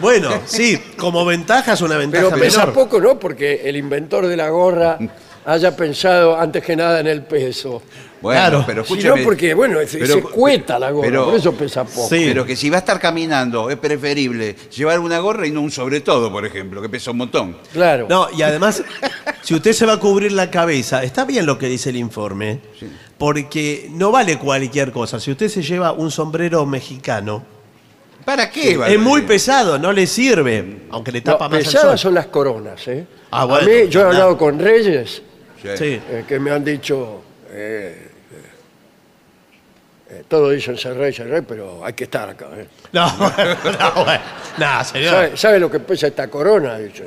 Bueno, 0.00 0.30
sí, 0.46 0.78
como 0.96 1.26
ventaja 1.26 1.74
es 1.74 1.80
una 1.82 1.98
ventaja 1.98 2.28
Pero 2.30 2.40
pesa 2.40 2.60
menor. 2.60 2.72
poco, 2.74 2.98
¿no? 2.98 3.18
Porque 3.18 3.60
el 3.68 3.76
inventor 3.76 4.26
de 4.26 4.36
la 4.38 4.48
gorra 4.48 4.96
haya 5.44 5.74
pensado 5.76 6.38
antes 6.38 6.62
que 6.64 6.76
nada 6.76 7.00
en 7.00 7.06
el 7.06 7.22
peso. 7.22 7.82
Bueno, 8.20 8.38
Claro. 8.40 8.64
pero 8.66 8.84
Si 8.84 8.92
escúcheme. 8.92 9.18
no, 9.20 9.24
porque, 9.24 9.54
bueno, 9.54 9.78
se, 9.86 9.96
pero- 9.98 10.14
se 10.14 10.20
cueta 10.22 10.78
la 10.78 10.90
gorra, 10.90 11.08
pero- 11.08 11.24
por 11.24 11.34
eso 11.34 11.52
pesa 11.54 11.84
poco. 11.84 12.06
Sí. 12.08 12.24
Pero 12.26 12.44
que 12.44 12.54
si 12.54 12.68
va 12.68 12.76
a 12.76 12.80
estar 12.80 13.00
caminando, 13.00 13.70
es 13.70 13.78
preferible 13.78 14.54
llevar 14.76 15.00
una 15.00 15.18
gorra 15.20 15.46
y 15.46 15.50
no 15.50 15.62
un 15.62 15.70
sobre 15.70 16.00
todo, 16.02 16.30
por 16.30 16.44
ejemplo, 16.44 16.82
que 16.82 16.90
pesa 16.90 17.12
un 17.12 17.16
montón. 17.16 17.56
Claro. 17.72 18.06
No, 18.10 18.28
y 18.36 18.42
además, 18.42 18.82
si 19.40 19.54
usted 19.54 19.72
se 19.72 19.86
va 19.86 19.94
a 19.94 19.98
cubrir 20.00 20.32
la 20.32 20.50
cabeza, 20.50 21.02
está 21.02 21.24
bien 21.24 21.46
lo 21.46 21.56
que 21.58 21.68
dice 21.68 21.88
el 21.88 21.96
informe, 21.96 22.60
porque 23.16 23.88
no 23.92 24.10
vale 24.10 24.38
cualquier 24.38 24.92
cosa. 24.92 25.18
Si 25.18 25.30
usted 25.30 25.48
se 25.48 25.62
lleva 25.62 25.92
un 25.92 26.10
sombrero 26.10 26.66
mexicano, 26.66 27.42
¿Para 28.26 28.50
qué? 28.50 28.78
es 28.86 28.98
muy 28.98 29.22
pesado, 29.22 29.78
no 29.78 29.92
le 29.92 30.06
sirve, 30.06 30.82
aunque 30.90 31.10
le 31.10 31.20
No, 31.20 31.24
tapa 31.32 31.48
más 31.48 31.60
el 31.60 31.64
pesadas 31.64 31.86
sol. 31.92 31.98
son 32.10 32.14
las 32.14 32.26
coronas, 32.26 32.86
¿eh? 32.86 33.06
Ah, 33.30 33.42
A 33.44 33.60
mí, 33.62 33.88
yo 33.88 34.00
he 34.00 34.02
nada. 34.02 34.06
hablado 34.08 34.36
con 34.36 34.58
reyes 34.58 35.22
Sí. 35.62 36.00
eh, 36.10 36.24
que 36.26 36.38
me 36.40 36.50
han 36.50 36.64
dicho, 36.64 37.22
eh, 37.50 38.08
eh, 40.10 40.24
todo 40.28 40.50
dicen 40.50 40.76
ser 40.78 40.96
rey, 40.96 41.12
ser 41.12 41.28
rey, 41.28 41.42
pero 41.46 41.84
hay 41.84 41.92
que 41.92 42.04
estar 42.04 42.28
acá. 42.28 42.46
¿eh? 42.56 42.66
No, 42.92 43.06
no, 43.06 44.04
bueno, 44.04 44.20
no, 44.58 44.84
señor. 44.84 45.10
¿Sabe, 45.10 45.36
sabe 45.36 45.60
lo 45.60 45.70
que 45.70 45.80
pesa 45.80 46.08
esta 46.08 46.28
corona? 46.28 46.76
Dice. 46.78 47.04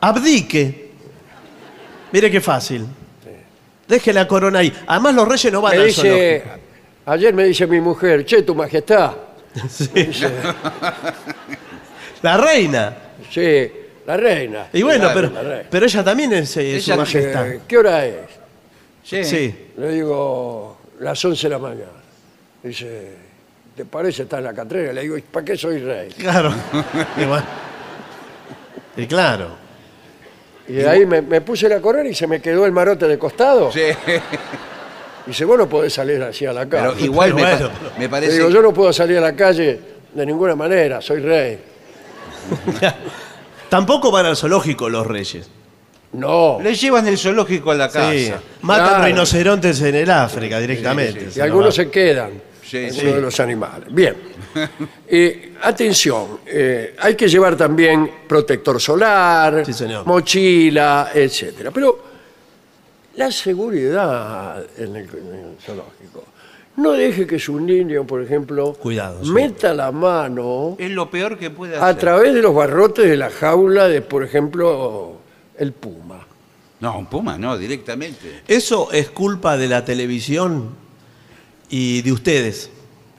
Abdique. 0.00 0.90
Mire 2.12 2.30
qué 2.30 2.40
fácil. 2.40 2.86
Deje 3.86 4.12
la 4.12 4.26
corona 4.26 4.60
ahí. 4.60 4.72
Además, 4.86 5.14
los 5.14 5.28
reyes 5.28 5.52
no 5.52 5.60
van 5.60 5.74
Me 5.76 5.80
al 5.82 5.86
dice, 5.88 6.40
zoológico. 6.42 6.66
ayer 7.06 7.34
me 7.34 7.44
dice 7.44 7.66
mi 7.66 7.80
mujer, 7.80 8.24
che, 8.24 8.42
tu 8.42 8.54
majestad. 8.54 9.12
Sí. 9.68 9.88
La 12.22 12.36
reina. 12.36 12.94
sí, 13.30 13.70
la 14.06 14.16
reina. 14.16 14.66
Y 14.72 14.82
bueno, 14.82 15.10
pero, 15.14 15.30
la 15.30 15.42
reina. 15.42 15.64
pero 15.70 15.86
ella 15.86 16.04
también 16.04 16.32
es 16.32 16.56
eh, 16.56 16.80
su 16.80 16.90
Ella- 16.92 16.96
majestad. 16.96 17.46
¿Qué 17.66 17.78
hora 17.78 18.06
es? 18.06 18.14
Sí. 19.02 19.24
Sí. 19.24 19.66
Le 19.76 19.88
digo, 19.92 20.78
las 21.00 21.24
11 21.24 21.46
de 21.46 21.50
la 21.50 21.58
mañana. 21.58 21.90
Dice, 22.62 23.12
¿te 23.76 23.84
parece 23.84 24.22
estar 24.24 24.38
en 24.40 24.44
la 24.46 24.54
catrera? 24.54 24.92
Le 24.92 25.02
digo, 25.02 25.16
¿y 25.18 25.22
para 25.22 25.44
qué 25.44 25.56
soy 25.56 25.78
rey? 25.78 26.08
Claro. 26.10 26.52
y, 27.16 27.24
bueno. 27.24 27.44
Y 28.96 29.06
claro. 29.06 29.50
Y 30.68 30.72
de 30.74 30.88
ahí 30.88 31.06
me, 31.06 31.22
me 31.22 31.40
puse 31.42 31.68
la 31.68 31.80
corona 31.80 32.08
y 32.08 32.14
se 32.14 32.26
me 32.26 32.40
quedó 32.40 32.66
el 32.66 32.72
marote 32.72 33.06
de 33.06 33.18
costado. 33.18 33.70
Sí. 33.70 33.82
Dice, 35.26 35.44
vos 35.44 35.58
no 35.58 35.68
podés 35.68 35.92
salir 35.92 36.22
así 36.22 36.46
a 36.46 36.52
la 36.52 36.68
calle. 36.68 36.92
Pero 36.94 37.04
igual 37.04 37.32
Pero 37.34 37.44
me, 37.46 37.52
bueno. 37.56 37.68
pa- 37.70 37.90
me 37.96 38.00
Le 38.04 38.08
parece. 38.08 38.32
digo, 38.34 38.48
yo 38.48 38.62
no 38.62 38.72
puedo 38.72 38.92
salir 38.92 39.18
a 39.18 39.20
la 39.20 39.34
calle 39.36 39.80
de 40.14 40.26
ninguna 40.26 40.54
manera, 40.56 41.00
soy 41.00 41.20
rey. 41.20 41.58
Tampoco 43.68 44.10
van 44.10 44.26
al 44.26 44.36
zoológico 44.36 44.88
los 44.88 45.06
reyes. 45.06 45.48
No. 46.12 46.58
Le 46.62 46.74
llevan 46.74 47.06
el 47.08 47.18
zoológico 47.18 47.70
a 47.72 47.74
la 47.74 47.88
casa. 47.88 48.12
Sí. 48.12 48.32
Matan 48.62 48.88
Claro. 48.88 49.04
rinocerontes 49.04 49.80
en 49.82 49.94
el 49.96 50.10
África 50.10 50.58
directamente. 50.60 51.28
Y 51.34 51.40
algunos 51.40 51.74
se 51.74 51.90
quedan. 51.90 52.40
Sí, 52.64 52.78
algunos 52.78 52.96
sí. 53.00 53.06
de 53.06 53.20
los 53.20 53.40
animales. 53.40 53.88
Bien. 53.92 54.16
Eh, 55.08 55.52
atención, 55.62 56.40
eh, 56.46 56.96
hay 56.98 57.14
que 57.14 57.28
llevar 57.28 57.56
también 57.56 58.10
protector 58.26 58.80
solar, 58.80 59.62
Sí, 59.66 59.72
señor. 59.74 60.06
mochila, 60.06 61.10
etcétera. 61.14 61.70
Pero 61.70 62.02
la 63.16 63.30
seguridad 63.30 64.64
en 64.78 64.96
el, 64.96 65.02
en 65.04 65.34
el 65.34 65.56
zoológico. 65.64 66.24
No 66.76 66.92
deje 66.92 67.26
que 67.26 67.38
su 67.38 67.58
niño, 67.58 68.06
por 68.06 68.22
ejemplo, 68.22 68.74
Cuidado, 68.74 69.24
sí. 69.24 69.30
meta 69.30 69.72
la 69.72 69.92
mano 69.92 70.76
Es 70.78 70.90
lo 70.90 71.10
peor 71.10 71.38
que 71.38 71.48
puede 71.50 71.76
a 71.76 71.84
hacer. 71.86 71.96
través 71.98 72.34
de 72.34 72.42
los 72.42 72.54
barrotes 72.54 73.08
de 73.08 73.16
la 73.16 73.30
jaula 73.30 73.88
de, 73.88 74.02
por 74.02 74.22
ejemplo, 74.22 75.16
el 75.58 75.72
puma. 75.72 76.26
No, 76.80 76.98
un 76.98 77.06
puma, 77.06 77.38
no, 77.38 77.56
directamente. 77.56 78.42
Eso 78.46 78.92
es 78.92 79.08
culpa 79.08 79.56
de 79.56 79.68
la 79.68 79.84
televisión 79.86 80.70
y 81.70 82.02
de 82.02 82.12
ustedes, 82.12 82.70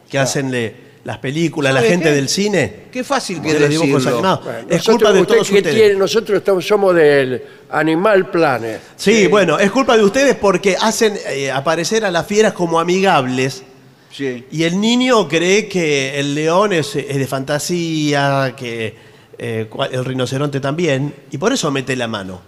que 0.09 0.19
hacen 0.19 0.51
le- 0.51 0.86
las 1.07 1.19
películas, 1.19 1.73
la 1.73 1.79
¿Sabe 1.79 1.89
gente 1.89 2.09
qué? 2.09 2.15
del 2.15 2.27
cine. 2.27 2.73
Qué 2.91 3.01
fácil 3.01 3.41
que 3.41 3.53
de 3.53 3.61
los 3.61 3.69
dibujos 3.69 4.03
decirlo. 4.03 4.17
animados. 4.17 4.43
Bueno, 4.43 4.59
es 4.59 4.65
nosotros- 4.77 4.95
culpa 4.97 5.13
de 5.13 5.25
todos 5.25 5.49
que 5.49 5.55
ustedes. 5.55 5.75
tiene- 5.75 5.93
nosotros 5.95 6.37
estamos, 6.39 6.67
somos 6.67 6.93
del 6.93 7.41
Animal 7.69 8.29
Planet. 8.29 8.81
Sí, 8.97 9.27
bueno, 9.27 9.57
es 9.57 9.71
culpa 9.71 9.95
de 9.95 10.03
ustedes 10.03 10.35
porque 10.35 10.75
hacen 10.79 11.17
eh, 11.29 11.49
aparecer 11.49 12.03
a 12.03 12.11
las 12.11 12.27
fieras 12.27 12.51
como 12.51 12.77
amigables 12.77 13.63
Sí. 14.11 14.43
y 14.51 14.63
el 14.63 14.81
niño 14.81 15.29
cree 15.29 15.69
que 15.69 16.19
el 16.19 16.35
león 16.35 16.73
es, 16.73 16.93
es 16.97 17.15
de 17.17 17.25
fantasía, 17.27 18.53
que 18.57 18.93
eh, 19.37 19.69
el 19.91 20.03
rinoceronte 20.03 20.59
también, 20.59 21.13
y 21.31 21.37
por 21.37 21.53
eso 21.53 21.71
mete 21.71 21.95
la 21.95 22.07
mano. 22.09 22.41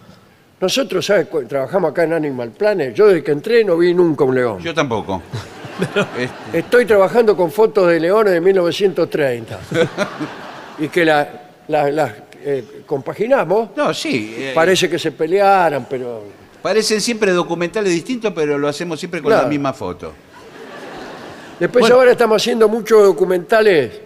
Nosotros, 0.62 1.06
¿sabe? 1.06 1.26
cu- 1.26 1.46
Trabajamos 1.46 1.92
acá 1.92 2.04
en 2.04 2.14
Animal 2.14 2.50
Planet. 2.52 2.94
Yo 2.94 3.08
desde 3.08 3.24
que 3.24 3.32
entré 3.32 3.64
no 3.64 3.78
vi 3.78 3.94
nunca 3.94 4.24
un 4.26 4.36
león. 4.36 4.60
Yo 4.60 4.74
tampoco. 4.74 5.22
Este, 6.18 6.60
Estoy 6.60 6.86
trabajando 6.86 7.38
con 7.38 7.50
fotos 7.54 7.88
de 7.88 8.02
leones 8.02 8.34
de 8.34 8.42
1930. 8.42 9.60
y 10.80 10.90
que 10.90 11.06
las 11.06 11.26
la, 11.70 11.90
las, 11.90 12.12
eh, 12.44 12.84
compaginamos. 12.86 13.70
no, 13.78 13.94
sí. 13.94 14.36
eh, 14.38 14.52
Parece 14.54 14.90
que 14.90 15.00
se 15.00 15.14
pelearan, 15.14 15.88
pero... 15.90 16.24
parecen 16.62 17.00
siempre 17.00 17.32
documentales 17.32 17.94
distintos, 17.94 18.34
pero 18.36 18.58
lo 18.58 18.68
hacemos 18.68 19.00
siempre 19.00 19.22
con 19.22 19.30
Claro. 19.30 19.44
la 19.44 19.50
misma 19.50 19.72
foto. 19.72 20.12
Después 21.62 21.82
Bueno. 21.84 21.96
ahora 21.96 22.12
estamos 22.12 22.42
haciendo 22.42 22.68
muchos 22.68 23.02
documentales 23.02 24.02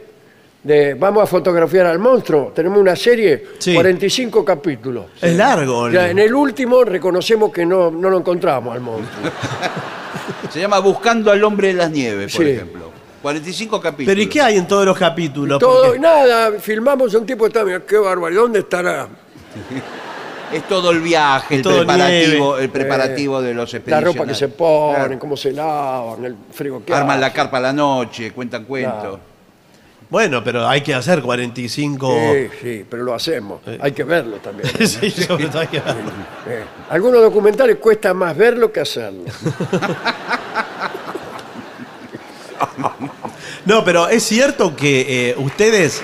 de 0.63 0.93
vamos 0.93 1.23
a 1.23 1.28
fotografiar 1.28 1.86
al 1.88 1.99
monstruo. 1.99 2.52
Tenemos 2.56 2.80
una 2.80 2.95
serie, 2.95 3.43
Sí. 3.60 3.73
45 3.73 4.43
capítulos. 4.45 5.06
Es 5.21 5.36
largo. 5.36 5.89
Ya 5.89 6.10
en 6.10 6.19
el 6.19 6.34
último 6.34 6.84
reconocemos 6.84 7.52
que 7.52 7.65
no, 7.65 7.91
no 7.91 8.10
lo 8.10 8.17
encontramos 8.19 8.73
al 8.73 8.82
monstruo. 8.82 9.32
Se 10.49 10.60
llama 10.60 10.80
Buscando 10.80 11.32
al 11.32 11.43
hombre 11.43 11.69
de 11.69 11.73
las 11.73 11.91
nieves, 11.91 12.36
por 12.36 12.45
Sí. 12.45 12.52
ejemplo. 12.52 12.91
45 13.21 13.80
capítulos. 13.82 14.08
Pero 14.12 14.21
¿y 14.21 14.28
qué 14.28 14.41
hay 14.41 14.58
en 14.58 14.67
todos 14.67 14.86
los 14.86 14.97
capítulos? 14.97 15.58
Todo, 15.60 15.84
Porque- 15.86 15.99
nada, 15.99 16.52
filmamos 16.60 17.13
un 17.15 17.26
tipo, 17.26 17.47
está, 17.47 17.63
mira, 17.63 17.82
qué 17.86 17.97
bárbaro, 17.97 18.36
¿dónde 18.36 18.60
estará? 18.60 19.08
Es 20.54 20.67
todo 20.67 20.91
el 20.91 20.99
viaje, 20.99 21.56
el 21.56 21.62
Todo 21.63 21.78
preparativo, 21.78 22.49
nieve. 22.52 22.63
el 22.65 22.69
preparativo 22.69 23.41
de 23.41 23.56
los 23.56 23.73
La 23.73 23.78
expedicionarios. 23.80 24.15
ropa 24.15 24.28
que 24.28 24.36
se 24.36 24.47
ponen, 24.49 24.95
Claro. 24.95 25.19
cómo 25.19 25.36
se 25.36 25.52
lavan, 25.52 26.23
el 26.26 26.36
frío 26.52 26.86
que 26.86 26.93
Arman 26.93 27.19
la 27.19 27.34
carpa 27.34 27.58
a 27.58 27.62
la 27.62 27.73
noche, 27.73 28.32
cuentan 28.34 28.63
cuentos. 28.65 28.99
Claro. 29.02 29.19
Bueno, 30.13 30.43
pero 30.43 30.67
hay 30.69 30.82
que 30.82 30.93
hacer 30.93 31.23
45... 31.23 32.15
Sí, 32.15 32.49
sí, 32.62 32.86
pero 32.88 33.02
lo 33.02 33.15
hacemos. 33.15 33.62
Hay 33.80 33.93
que 33.93 34.04
verlo 34.04 34.38
también. 34.38 34.69
Sí, 34.88 35.10
sobre 35.10 35.47
todo 35.47 35.62
hay 35.62 35.67
que 35.67 35.80
verlo. 35.80 36.12
Eh, 36.45 36.63
Algunos 36.91 37.19
documentales 37.19 37.78
cuesta 37.78 38.13
más 38.13 38.38
verlo 38.38 38.71
que 38.71 38.80
hacerlo. 38.80 39.23
No, 43.65 43.84
pero 43.86 44.08
es 44.10 44.23
cierto 44.23 44.76
que 44.76 45.30
eh, 45.30 45.36
ustedes... 45.38 46.02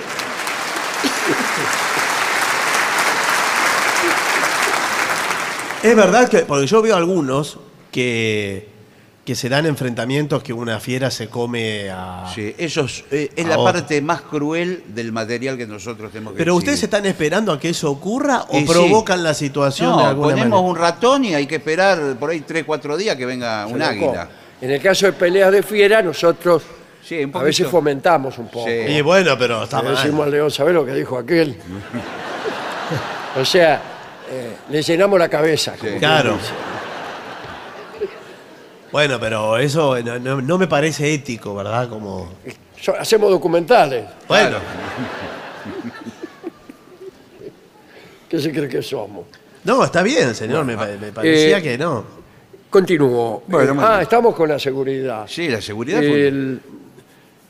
Es 5.82 5.94
verdad 5.94 6.28
que, 6.28 6.38
porque 6.38 6.66
yo 6.66 6.82
veo 6.82 6.96
algunos 6.96 7.58
que, 7.92 8.66
que 9.30 9.36
se 9.36 9.48
dan 9.48 9.64
enfrentamientos 9.64 10.42
que 10.42 10.52
una 10.52 10.80
fiera 10.80 11.08
se 11.08 11.28
come 11.28 11.88
a... 11.88 12.28
Sí, 12.34 12.52
eso 12.58 12.86
es, 12.86 13.04
eh, 13.12 13.30
es 13.36 13.46
la 13.46 13.62
parte 13.62 14.02
más 14.02 14.22
cruel 14.22 14.82
del 14.88 15.12
material 15.12 15.56
que 15.56 15.68
nosotros 15.68 16.10
tenemos 16.10 16.32
que 16.32 16.38
Pero 16.38 16.56
ustedes 16.56 16.82
están 16.82 17.06
esperando 17.06 17.52
a 17.52 17.60
que 17.60 17.68
eso 17.68 17.92
ocurra 17.92 18.44
o 18.48 18.58
Y 18.58 18.62
sí. 18.62 18.66
provocan 18.66 19.22
la 19.22 19.32
situación 19.32 19.96
de 19.98 20.02
alguna 20.02 20.30
ponemos 20.34 20.50
manera. 20.50 20.68
un 20.68 20.76
ratón 20.76 21.24
y 21.26 21.34
hay 21.36 21.46
que 21.46 21.54
esperar 21.54 22.16
por 22.18 22.30
ahí 22.30 22.40
3, 22.40 22.64
4 22.66 22.96
días 22.96 23.14
que 23.14 23.24
venga 23.24 23.68
un 23.68 23.78
Se 23.78 23.84
águila. 23.84 24.28
En 24.60 24.72
el 24.72 24.82
caso 24.82 25.06
de 25.06 25.12
peleas 25.12 25.52
de 25.52 25.62
fiera, 25.62 26.02
nosotros 26.02 26.64
Sí, 27.00 27.22
un 27.22 27.36
a 27.36 27.42
veces 27.44 27.68
fomentamos 27.68 28.36
un 28.36 28.48
poco. 28.48 28.66
Sí. 28.66 28.72
Y 28.72 29.00
bueno, 29.00 29.38
pero 29.38 29.62
está 29.62 29.76
Le 29.80 29.90
mal. 29.90 29.94
decimos 29.94 30.24
al 30.26 30.32
león, 30.32 30.50
¿sabés 30.50 30.74
lo 30.74 30.84
que 30.84 30.92
dijo 30.94 31.16
aquel? 31.16 31.56
o 33.40 33.44
sea, 33.44 33.80
eh, 34.28 34.56
le 34.70 34.82
llenamos 34.82 35.20
la 35.20 35.28
cabeza. 35.28 35.76
como 35.78 35.98
Claro. 35.98 36.36
Bueno, 38.92 39.18
pero 39.20 39.56
eso 39.58 40.00
no, 40.02 40.18
no- 40.18 40.40
no 40.40 40.58
me 40.58 40.66
parece 40.66 41.12
ético, 41.14 41.54
¿verdad? 41.54 41.88
Como... 41.88 42.28
So- 42.80 42.96
hacemos 42.98 43.30
documentales. 43.30 44.04
Bueno, 44.26 44.56
¿Qué 48.28 48.38
se 48.40 48.50
cree 48.52 48.68
que 48.68 48.82
somos? 48.82 49.26
no, 49.64 49.84
está 49.84 50.02
bien, 50.02 50.34
señor, 50.34 50.64
me, 50.64 50.76
pa- 50.76 50.86
me 51.00 51.12
parecía 51.12 51.58
eh, 51.58 51.62
que 51.62 51.76
no. 51.78 52.04
Continúo. 52.70 53.42
Bueno, 53.46 53.72
Eh, 53.72 53.74
muy 53.74 53.84
ah, 53.84 53.90
bien. 53.90 54.02
estamos 54.02 54.34
con 54.34 54.48
la 54.48 54.58
seguridad. 54.58 55.24
Sí, 55.28 55.48
la 55.48 55.60
seguridad 55.60 55.98
fue- 55.98 56.28
El- 56.28 56.60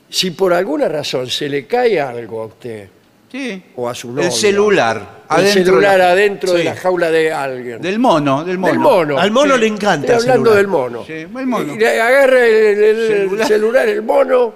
si 0.09 0.31
por 0.31 0.53
alguna 0.53 0.89
razón 0.89 1.27
se 1.29 1.47
le 1.47 1.65
cae 1.67 2.01
algo 2.01 2.41
a 2.41 2.45
usted 2.47 2.89
Sí. 3.31 3.63
o 3.77 3.87
a 3.87 3.95
su 3.95 4.11
novia, 4.11 4.25
El 4.27 4.31
celular. 4.33 4.97
el 4.97 5.37
adentro 5.37 5.63
celular 5.63 5.91
de 5.93 5.97
la- 5.99 6.11
adentro 6.11 6.51
de 6.53 6.57
Sí. 6.59 6.63
la 6.65 6.75
jaula 6.75 7.09
de 7.11 7.31
alguien, 7.31 7.81
Del 7.81 7.97
mono, 7.99 8.43
del 8.43 8.57
mono. 8.57 8.71
del 8.73 8.79
mono. 8.79 9.17
Al 9.19 9.31
mono 9.31 9.55
Sí. 9.55 9.61
le 9.61 9.67
encanta 9.67 10.13
Estoy 10.13 10.25
el 10.25 10.31
hablando 10.31 10.49
celular. 10.53 10.57
del 10.57 10.67
mono. 10.67 11.05
Sí, 11.05 11.13
el 11.13 11.47
mono. 11.47 11.73
Y 11.73 11.77
le 11.79 12.01
agarra 12.01 12.45
el, 12.45 12.53
el- 12.55 12.83
el 12.83 13.07
Celular. 13.07 13.47
celular. 13.47 13.87
el 13.89 14.01
mono, 14.01 14.53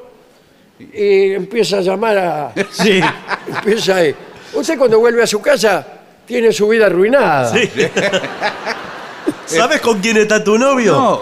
y 0.93 1.33
empieza 1.33 1.77
a 1.77 1.81
llamar 1.81 2.17
a... 2.17 2.51
Sí, 2.71 2.99
empieza 3.47 3.95
ahí. 3.95 4.13
Usted 4.53 4.77
cuando 4.77 4.99
vuelve 4.99 5.23
a 5.23 5.27
su 5.27 5.41
casa 5.41 5.87
tiene 6.25 6.51
su 6.51 6.67
vida 6.67 6.87
arruinada. 6.87 7.53
sí. 7.53 7.69
¿Sabes 9.45 9.79
con 9.79 9.99
quién 9.99 10.17
está 10.17 10.43
tu 10.43 10.57
novio? 10.57 10.91
No, 10.93 11.21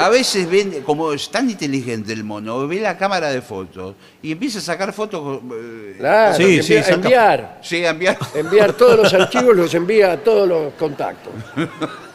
a 0.00 0.08
veces 0.08 0.48
ven, 0.48 0.82
como 0.82 1.12
es 1.12 1.28
tan 1.30 1.50
inteligente 1.50 2.12
el 2.12 2.22
mono, 2.24 2.66
ve 2.68 2.80
la 2.80 2.96
cámara 2.96 3.30
de 3.30 3.42
fotos 3.42 3.94
y 4.22 4.32
empieza 4.32 4.58
a 4.58 4.62
sacar 4.62 4.92
fotos. 4.92 5.40
eh, 5.52 5.94
Claro, 5.98 6.34
Sí, 6.36 6.62
sí, 6.62 6.74
saca- 6.74 6.94
enviar. 6.94 7.58
Sí, 7.62 7.84
a 7.84 7.90
enviar. 7.90 8.16
Enviar 8.34 8.72
todos 8.74 8.96
los 8.96 9.12
archivos, 9.14 9.56
los 9.56 9.74
envía 9.74 10.12
a 10.12 10.16
todos 10.18 10.48
los 10.48 10.72
contactos. 10.74 11.32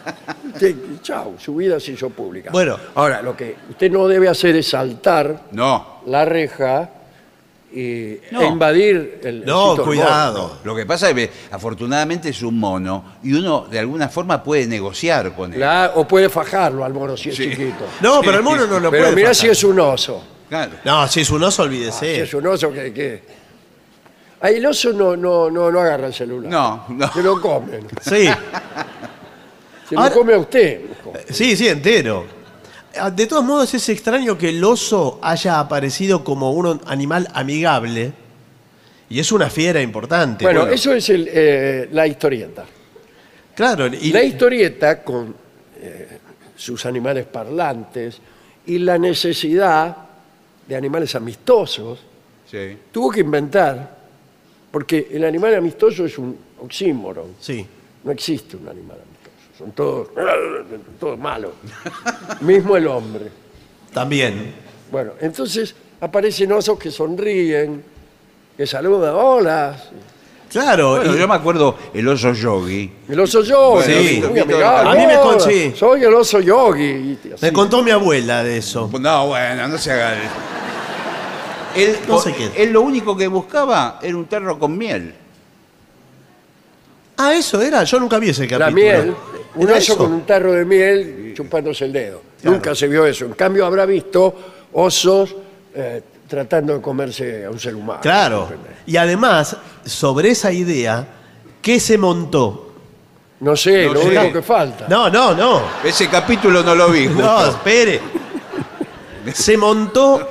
Sí, 0.59 0.97
Chau, 1.01 1.35
su 1.39 1.55
vida 1.55 1.79
se 1.79 1.93
hizo 1.93 2.09
pública. 2.09 2.51
Bueno. 2.51 2.77
Ahora, 2.95 3.21
lo 3.21 3.35
que 3.37 3.55
usted 3.69 3.89
no 3.89 4.05
debe 4.07 4.27
hacer 4.27 4.53
es 4.57 4.67
saltar 4.67 5.43
No. 5.51 6.01
la 6.07 6.25
reja 6.25 6.89
y, 7.75 8.19
No. 8.31 8.41
e 8.41 8.45
invadir 8.45 9.19
el 9.23 9.45
No, 9.45 9.75
cuidado. 9.77 10.59
Lo 10.63 10.75
que 10.75 10.85
pasa 10.85 11.09
es 11.09 11.15
que 11.15 11.29
afortunadamente 11.51 12.29
es 12.29 12.41
un 12.43 12.59
mono 12.59 13.15
y 13.23 13.33
uno 13.33 13.65
de 13.69 13.79
alguna 13.79 14.09
forma 14.09 14.43
puede 14.43 14.67
negociar 14.67 15.35
con 15.35 15.53
él. 15.53 15.59
La- 15.59 15.91
o 15.95 16.07
puede 16.07 16.29
fajarlo 16.29 16.83
al 16.85 16.93
mono 16.93 17.17
si 17.17 17.29
es 17.29 17.35
Sí. 17.35 17.49
chiquito. 17.49 17.85
No, 18.01 18.21
pero 18.21 18.37
el 18.37 18.43
mono 18.43 18.67
no 18.67 18.79
lo 18.79 18.91
Pero 18.91 19.03
puede. 19.05 19.15
mirá 19.15 19.29
fajar. 19.29 19.35
si 19.35 19.47
es 19.47 19.63
un 19.63 19.79
oso. 19.79 20.23
Claro. 20.49 20.71
No, 20.85 21.07
si 21.07 21.21
es 21.21 21.29
un 21.31 21.43
oso, 21.43 21.63
Si 21.63 21.67
olvídese. 21.69 22.21
es 22.21 22.33
un 22.33 22.45
oso 22.47 22.71
que... 22.71 22.93
que... 22.93 23.23
Ahí 24.41 24.55
el 24.57 24.65
oso 24.65 24.91
no, 24.91 25.15
no, 25.15 25.49
no, 25.49 25.71
no 25.71 25.79
agarra 25.79 26.07
el 26.07 26.13
celular. 26.13 26.51
No, 26.51 26.85
no. 26.89 27.11
Se 27.13 27.23
lo 27.23 27.39
comen. 27.41 27.87
Sí, 28.01 28.27
Se 29.89 29.95
Ahora- 29.95 30.09
lo 30.09 30.15
come 30.15 30.33
a 30.33 30.37
usted. 30.37 30.81
sí, 31.29 31.55
sí, 31.55 31.67
entero. 31.67 32.25
Ah, 32.99 33.09
De 33.11 33.25
todos 33.27 33.43
modos, 33.43 33.73
es 33.73 33.89
extraño 33.89 34.37
que 34.37 34.49
el 34.49 34.63
oso 34.63 35.19
haya 35.21 35.59
aparecido 35.59 36.23
como 36.23 36.51
un 36.51 36.79
animal 36.85 37.27
amigable. 37.33 38.13
Y 39.09 39.19
es 39.19 39.31
una 39.31 39.49
fiera 39.49 39.81
importante. 39.81 40.45
Bueno, 40.45 40.67
eso 40.67 40.93
es 40.93 41.09
el, 41.09 41.27
eh, 41.31 41.89
la 41.91 42.07
historieta. 42.07 42.65
Claro, 43.55 43.87
y 43.87 44.11
La 44.11 44.23
historieta 44.23 45.03
con 45.03 45.35
eh, 45.79 46.17
sus 46.55 46.85
animales 46.85 47.25
parlantes 47.25 48.17
y 48.65 48.79
la 48.79 48.97
necesidad 48.97 49.95
de 50.67 50.75
animales 50.75 51.13
amistosos 51.15 51.99
Sí. 52.49 52.77
tuvo 52.91 53.09
que 53.11 53.19
inventar, 53.21 53.97
porque 54.71 55.07
el 55.11 55.23
animal 55.25 55.53
amistoso 55.55 56.05
es 56.05 56.17
un 56.17 56.35
oxímoron, 56.61 57.35
Sí. 57.39 57.65
no 58.03 58.11
existe 58.11 58.55
un 58.57 58.67
animal 58.67 58.97
amistoso, 58.97 59.12
son 59.63 59.71
todos, 59.71 60.09
todos 60.99 61.17
malos, 61.17 61.51
mismo 62.41 62.75
el 62.75 62.87
hombre. 62.87 63.31
También. 63.93 64.53
Bueno, 64.91 65.11
entonces 65.21 65.73
aparecen 66.01 66.51
osos 66.51 66.77
que 66.77 66.91
sonríen, 66.91 67.83
que 68.57 68.67
saludan, 68.67 69.13
hola, 69.15 69.77
Claro, 70.49 70.97
Bueno, 70.97 71.15
y- 71.15 71.19
yo 71.19 71.27
me 71.27 71.33
acuerdo 71.33 71.75
el 71.95 72.07
oso 72.07 72.31
yogi. 72.31 72.91
el 73.09 73.19
oso 73.19 73.41
yogi, 73.41 73.91
Sí. 74.19 74.23
muy 74.29 74.39
amigable, 74.39 74.91
A 74.91 74.93
mí 74.93 75.07
me 75.07 75.15
con- 75.19 75.29
hola, 75.35 75.39
sí. 75.39 75.73
soy 75.75 76.03
el 76.03 76.13
oso 76.13 76.39
yogi. 76.41 76.83
y 77.23 77.31
así. 77.33 77.43
me 77.45 77.51
contó 77.51 77.81
mi 77.81 77.89
abuela 77.89 78.43
de 78.43 78.57
eso. 78.57 78.87
No, 78.99 79.27
bueno, 79.29 79.67
no 79.67 79.77
se 79.79 79.91
haga. 79.91 80.13
Él, 81.75 81.97
No 82.07 82.19
sé 82.19 82.33
qué. 82.35 82.51
él 82.61 82.71
lo 82.71 82.81
único 82.81 83.17
que 83.17 83.27
buscaba 83.27 83.97
era 84.03 84.15
un 84.15 84.25
terro 84.25 84.59
con 84.59 84.77
miel. 84.77 85.15
Ah, 87.17 87.33
eso 87.33 87.59
era. 87.59 87.83
Yo 87.83 87.99
nunca 87.99 88.19
vi 88.19 88.29
ese 88.29 88.43
capítulo. 88.47 88.65
La 88.65 88.71
miel, 88.71 89.15
un 89.55 89.63
¿Era 89.67 89.73
oso 89.77 89.93
eso? 89.93 89.97
con 89.97 90.13
un 90.13 90.21
tarro 90.25 90.51
de 90.53 90.65
miel 90.65 91.33
chupándose 91.35 91.85
el 91.85 91.93
dedo. 91.93 92.21
Claro. 92.41 92.55
Nunca 92.57 92.75
se 92.75 92.87
vio 92.87 93.05
eso. 93.05 93.25
En 93.25 93.33
cambio, 93.33 93.65
habrá 93.65 93.85
visto 93.85 94.33
osos 94.73 95.35
eh, 95.75 96.01
tratando 96.27 96.73
de 96.75 96.81
comerse 96.81 97.45
a 97.45 97.49
un 97.51 97.59
ser 97.59 97.75
humano. 97.75 97.99
Claro. 98.01 98.49
Y 98.85 98.97
además, 98.97 99.55
sobre 99.85 100.29
esa 100.31 100.51
idea, 100.51 101.05
¿qué 101.61 101.79
se 101.79 101.97
montó? 101.97 102.71
No 103.39 103.55
sé, 103.55 103.87
No 103.87 103.93
lo 103.93 104.01
sé. 104.01 104.07
único 104.07 104.33
que 104.33 104.41
falta. 104.41 104.87
No, 104.87 105.09
no, 105.09 105.33
no. 105.33 105.61
Ese 105.83 106.07
capítulo 106.07 106.63
no 106.63 106.73
lo 106.75 106.89
vi. 106.89 107.07
No, 107.09 107.45
espere. 107.47 107.99
Se 109.33 109.55
montó 109.57 110.29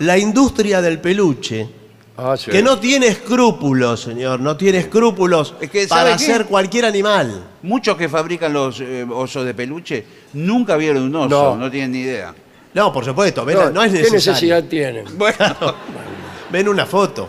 la 0.00 0.18
industria 0.18 0.80
del 0.82 1.00
peluche, 1.00 1.68
Ah, 2.16 2.36
sí. 2.36 2.50
que 2.50 2.62
no 2.62 2.78
tiene 2.78 3.06
escrúpulos, 3.08 4.02
señor, 4.02 4.38
no 4.40 4.56
tiene 4.56 4.78
escrúpulos 4.78 5.54
Es 5.60 5.70
que, 5.70 5.86
para 5.86 6.02
¿sabe 6.02 6.08
qué? 6.10 6.14
hacer 6.32 6.46
cualquier 6.46 6.84
animal. 6.84 7.42
Muchos 7.62 7.96
que 7.96 8.08
fabrican 8.08 8.52
los 8.52 8.80
eh, 8.80 9.06
osos 9.10 9.44
de 9.46 9.54
peluche 9.54 10.04
nunca 10.34 10.76
vieron 10.76 11.04
un 11.04 11.16
oso, 11.16 11.28
No. 11.28 11.56
no, 11.56 11.70
tienen 11.70 11.92
ni 11.92 12.00
idea. 12.00 12.34
No, 12.74 12.92
por 12.92 13.04
supuesto, 13.04 13.44
ven, 13.44 13.56
No, 13.56 13.70
no, 13.70 13.82
es 13.82 13.92
¿Qué 13.92 13.98
necesario. 13.98 14.32
necesidad 14.32 14.64
tienen? 14.64 15.06
Bueno, 15.18 15.56
Ven 16.50 16.68
una 16.68 16.84
foto. 16.86 17.28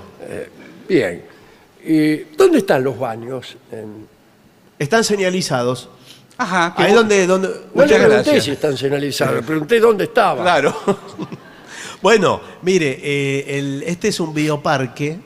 Bien. 0.90 1.24
¿Y 1.86 2.18
dónde 2.38 2.58
están 2.60 2.84
los 2.84 2.98
baños? 3.00 3.56
En- 3.72 4.06
Están 4.78 5.04
señalizados. 5.06 5.90
ajá. 6.38 6.74
qué 6.76 6.84
Ahí 6.84 6.92
bu- 6.92 6.96
donde, 6.96 7.26
donde. 7.28 7.48
No 7.48 7.54
le 7.54 7.60
Muchas 7.74 7.88
pregunté 8.00 8.14
gracias. 8.16 8.44
si 8.44 8.52
están 8.52 8.78
señalizados, 8.78 9.36
le 9.36 9.42
pregunté 9.44 9.80
dónde 9.80 10.04
estaba. 10.06 10.42
Claro. 10.44 10.76
Bueno, 12.04 12.40
mire, 12.62 13.00
eh, 13.02 13.58
el- 13.58 13.84
este 13.88 14.10
es 14.10 14.20
un 14.20 14.34
bioparque 14.34 15.18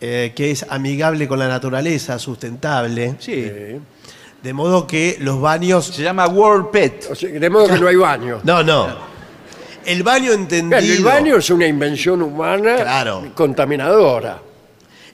eh, 0.00 0.32
que 0.36 0.50
es 0.50 0.66
amigable 0.68 1.26
con 1.26 1.38
la 1.38 1.48
naturaleza, 1.48 2.18
sustentable, 2.18 3.16
Sí. 3.18 3.50
De 4.42 4.52
modo 4.52 4.86
que 4.86 5.16
los 5.20 5.40
baños... 5.40 5.86
Se 5.86 6.02
llama 6.02 6.26
World 6.28 6.70
Pet. 6.70 7.06
O 7.10 7.14
sea, 7.14 7.30
de 7.30 7.48
modo 7.48 7.66
que 7.66 7.78
no 7.80 7.88
hay 7.88 7.96
baño. 7.96 8.40
No, 8.44 8.62
no. 8.62 8.88
El 9.86 10.02
baño 10.02 10.32
entendido... 10.32 10.78
Claro, 10.78 10.92
el 10.92 11.02
baño 11.02 11.36
es 11.38 11.48
una 11.48 11.66
invención 11.66 12.20
humana 12.20 12.76
Claro. 12.76 13.30
contaminadora. 13.34 14.42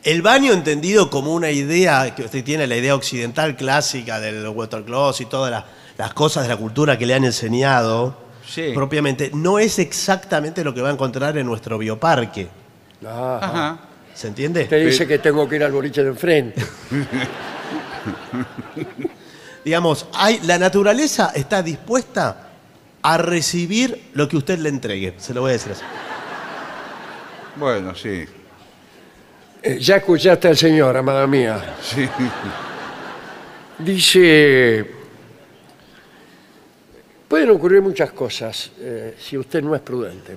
El 0.03 0.23
baño 0.23 0.53
entendido 0.53 1.09
como 1.11 1.33
una 1.33 1.53
idea, 1.53 2.13
que 2.17 2.23
usted 2.25 2.43
tiene 2.43 2.67
la 2.67 2.75
idea 2.77 2.97
occidental 2.97 3.55
clásica 3.55 4.19
del 4.19 4.49
water 4.49 4.83
closet 4.83 5.29
y 5.29 5.31
todas 5.31 5.53
las, 5.53 5.65
las 5.97 6.13
cosas 6.15 6.43
de 6.43 6.49
la 6.49 6.57
cultura 6.57 6.99
que 6.99 7.07
le 7.07 7.15
han 7.15 7.25
enseñado, 7.25 8.17
Sí. 8.51 8.73
propiamente, 8.75 9.31
no 9.33 9.61
es 9.61 9.79
exactamente 9.79 10.65
lo 10.65 10.75
que 10.75 10.83
va 10.83 10.89
a 10.89 10.93
encontrar 10.93 11.39
en 11.39 11.47
nuestro 11.47 11.79
bioparque. 11.79 12.49
Ajá. 13.07 13.39
Ajá. 13.39 13.79
¿Se 14.13 14.27
entiende? 14.27 14.65
Te 14.65 14.85
dice 14.85 15.07
que 15.07 15.19
tengo 15.19 15.49
que 15.49 15.57
ir 15.57 15.65
al 15.65 15.73
boliche 15.73 16.03
de 16.03 16.11
enfrente. 16.11 16.63
Digamos, 19.65 20.07
hay, 20.15 20.41
la 20.45 20.59
naturaleza 20.59 21.33
está 21.35 21.63
dispuesta 21.63 22.49
a 23.03 23.19
recibir 23.19 24.11
lo 24.15 24.29
que 24.29 24.37
usted 24.37 24.59
le 24.59 24.69
entregue. 24.69 25.15
Se 25.19 25.33
lo 25.33 25.43
voy 25.43 25.51
a 25.51 25.53
decir 25.53 25.73
así. 25.73 25.85
Bueno, 27.57 27.95
sí. 27.95 28.25
Eh, 29.63 29.79
ya 29.79 29.97
escuchaste 29.97 30.49
al 30.49 30.57
señor, 30.57 30.97
amada 30.97 31.27
mía. 31.27 31.77
Sí. 31.83 32.09
Dice, 33.79 35.00
pueden 37.31 37.49
ocurrir 37.51 37.81
muchas 37.81 38.11
cosas 38.11 38.73
eh, 38.81 39.15
si 39.17 39.39
usted 39.39 39.63
no 39.63 39.73
es 39.77 39.81
prudente. 39.81 40.37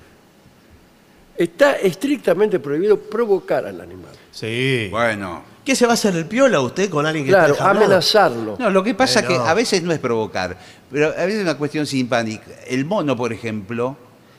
Está 1.36 1.72
estrictamente 1.72 2.60
prohibido 2.60 2.96
provocar 3.00 3.66
al 3.66 3.80
animal. 3.80 4.12
Sí. 4.30 4.86
Bueno. 4.92 5.42
¿Qué 5.64 5.74
se 5.74 5.86
va 5.86 5.92
a 5.92 5.94
hacer 5.94 6.14
el 6.14 6.26
piola 6.26 6.60
usted 6.60 6.88
con 6.88 7.04
alguien 7.04 7.24
que 7.24 7.32
Claro, 7.32 7.54
está 7.54 7.64
dejando? 7.64 7.84
amenazarlo. 7.86 8.56
No, 8.60 8.70
lo 8.70 8.84
que 8.84 8.94
pasa 8.94 9.18
es 9.20 9.26
Pero- 9.26 9.42
que 9.42 9.48
a 9.50 9.54
veces 9.54 9.82
no 9.82 9.92
es 9.92 9.98
provocar, 9.98 10.56
pero 10.92 11.08
a 11.08 11.24
veces 11.24 11.36
es 11.36 11.42
una 11.42 11.56
cuestión 11.58 11.84
simpática. 11.86 12.44
El 12.68 12.84
mono, 12.84 13.16
por 13.16 13.32
ejemplo, 13.32 13.96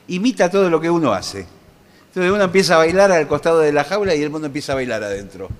imita 0.08 0.48
todo 0.50 0.70
lo 0.70 0.80
que 0.80 0.88
uno 0.88 1.12
hace. 1.12 1.40
Entonces 2.08 2.32
uno 2.32 2.44
empieza 2.44 2.76
a 2.76 2.78
bailar 2.78 3.12
al 3.12 3.28
costado 3.28 3.58
de 3.58 3.72
la 3.72 3.84
jaula 3.84 4.14
y 4.14 4.22
el 4.22 4.30
mono 4.30 4.46
empieza 4.46 4.72
a 4.72 4.76
bailar 4.76 5.02
adentro. 5.02 5.50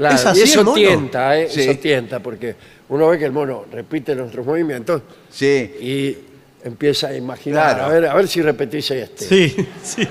Claro, 0.00 0.14
¿Es 0.14 0.24
así 0.24 0.40
y 0.40 0.42
eso 0.44 0.60
el 0.60 0.64
mono? 0.64 0.76
tienta, 0.76 1.38
¿eh? 1.38 1.48
Sí. 1.50 1.60
Eso 1.60 1.78
tienta, 1.78 2.20
porque 2.20 2.56
uno 2.88 3.08
ve 3.08 3.18
que 3.18 3.26
el 3.26 3.32
mono 3.32 3.66
repite 3.70 4.14
nuestros 4.14 4.46
movimientos 4.46 5.02
Sí. 5.30 5.46
y 5.78 6.16
empieza 6.66 7.08
a 7.08 7.14
imaginar, 7.16 7.74
Claro. 7.76 7.84
a, 7.84 7.88
ver, 7.94 8.06
a 8.06 8.14
ver 8.14 8.26
si 8.26 8.40
repetís 8.40 8.90
este. 8.92 9.26
Sí, 9.26 9.54
sí. 9.82 10.08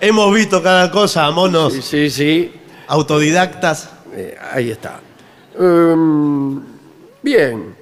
Hemos 0.00 0.34
visto 0.34 0.62
cada 0.62 0.90
cosa 0.90 1.30
monos 1.30 1.72
sí, 1.72 1.80
sí, 1.82 2.10
sí. 2.10 2.52
autodidactas. 2.86 3.90
Eh, 4.14 4.36
ahí 4.52 4.70
está. 4.70 5.00
Em, 5.58 6.60
bien. 7.22 7.74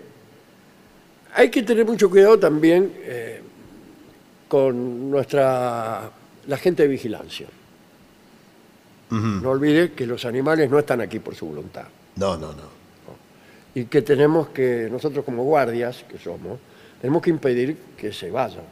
Hay 1.35 1.51
que 1.51 1.63
tener 1.65 1.85
mucho 1.85 2.09
cuidado 2.09 2.39
también 2.39 2.93
eh, 3.03 3.43
con 4.47 5.11
nuestra 5.11 6.09
la 6.47 6.57
gente 6.57 6.85
de 6.85 6.89
vigilancia. 6.89 7.47
No 9.43 9.51
olvide 9.51 9.93
que 9.93 10.07
los 10.07 10.25
animales 10.25 10.71
no 10.71 10.79
están 10.79 11.01
aquí 11.01 11.19
por 11.19 11.35
su 11.35 11.47
voluntad 11.47 11.85
No, 12.17 12.37
no, 12.37 12.49
no. 12.53 12.75
y 13.75 13.85
que 13.87 14.03
tenemos 14.03 14.49
que, 14.49 14.89
nosotros 14.91 15.25
como 15.25 15.43
guardias 15.45 16.05
que 16.09 16.19
somos, 16.19 16.59
tenemos 17.01 17.23
que 17.23 17.31
impedir 17.31 17.77
que 17.97 18.13
se 18.13 18.31
vayan, 18.31 18.63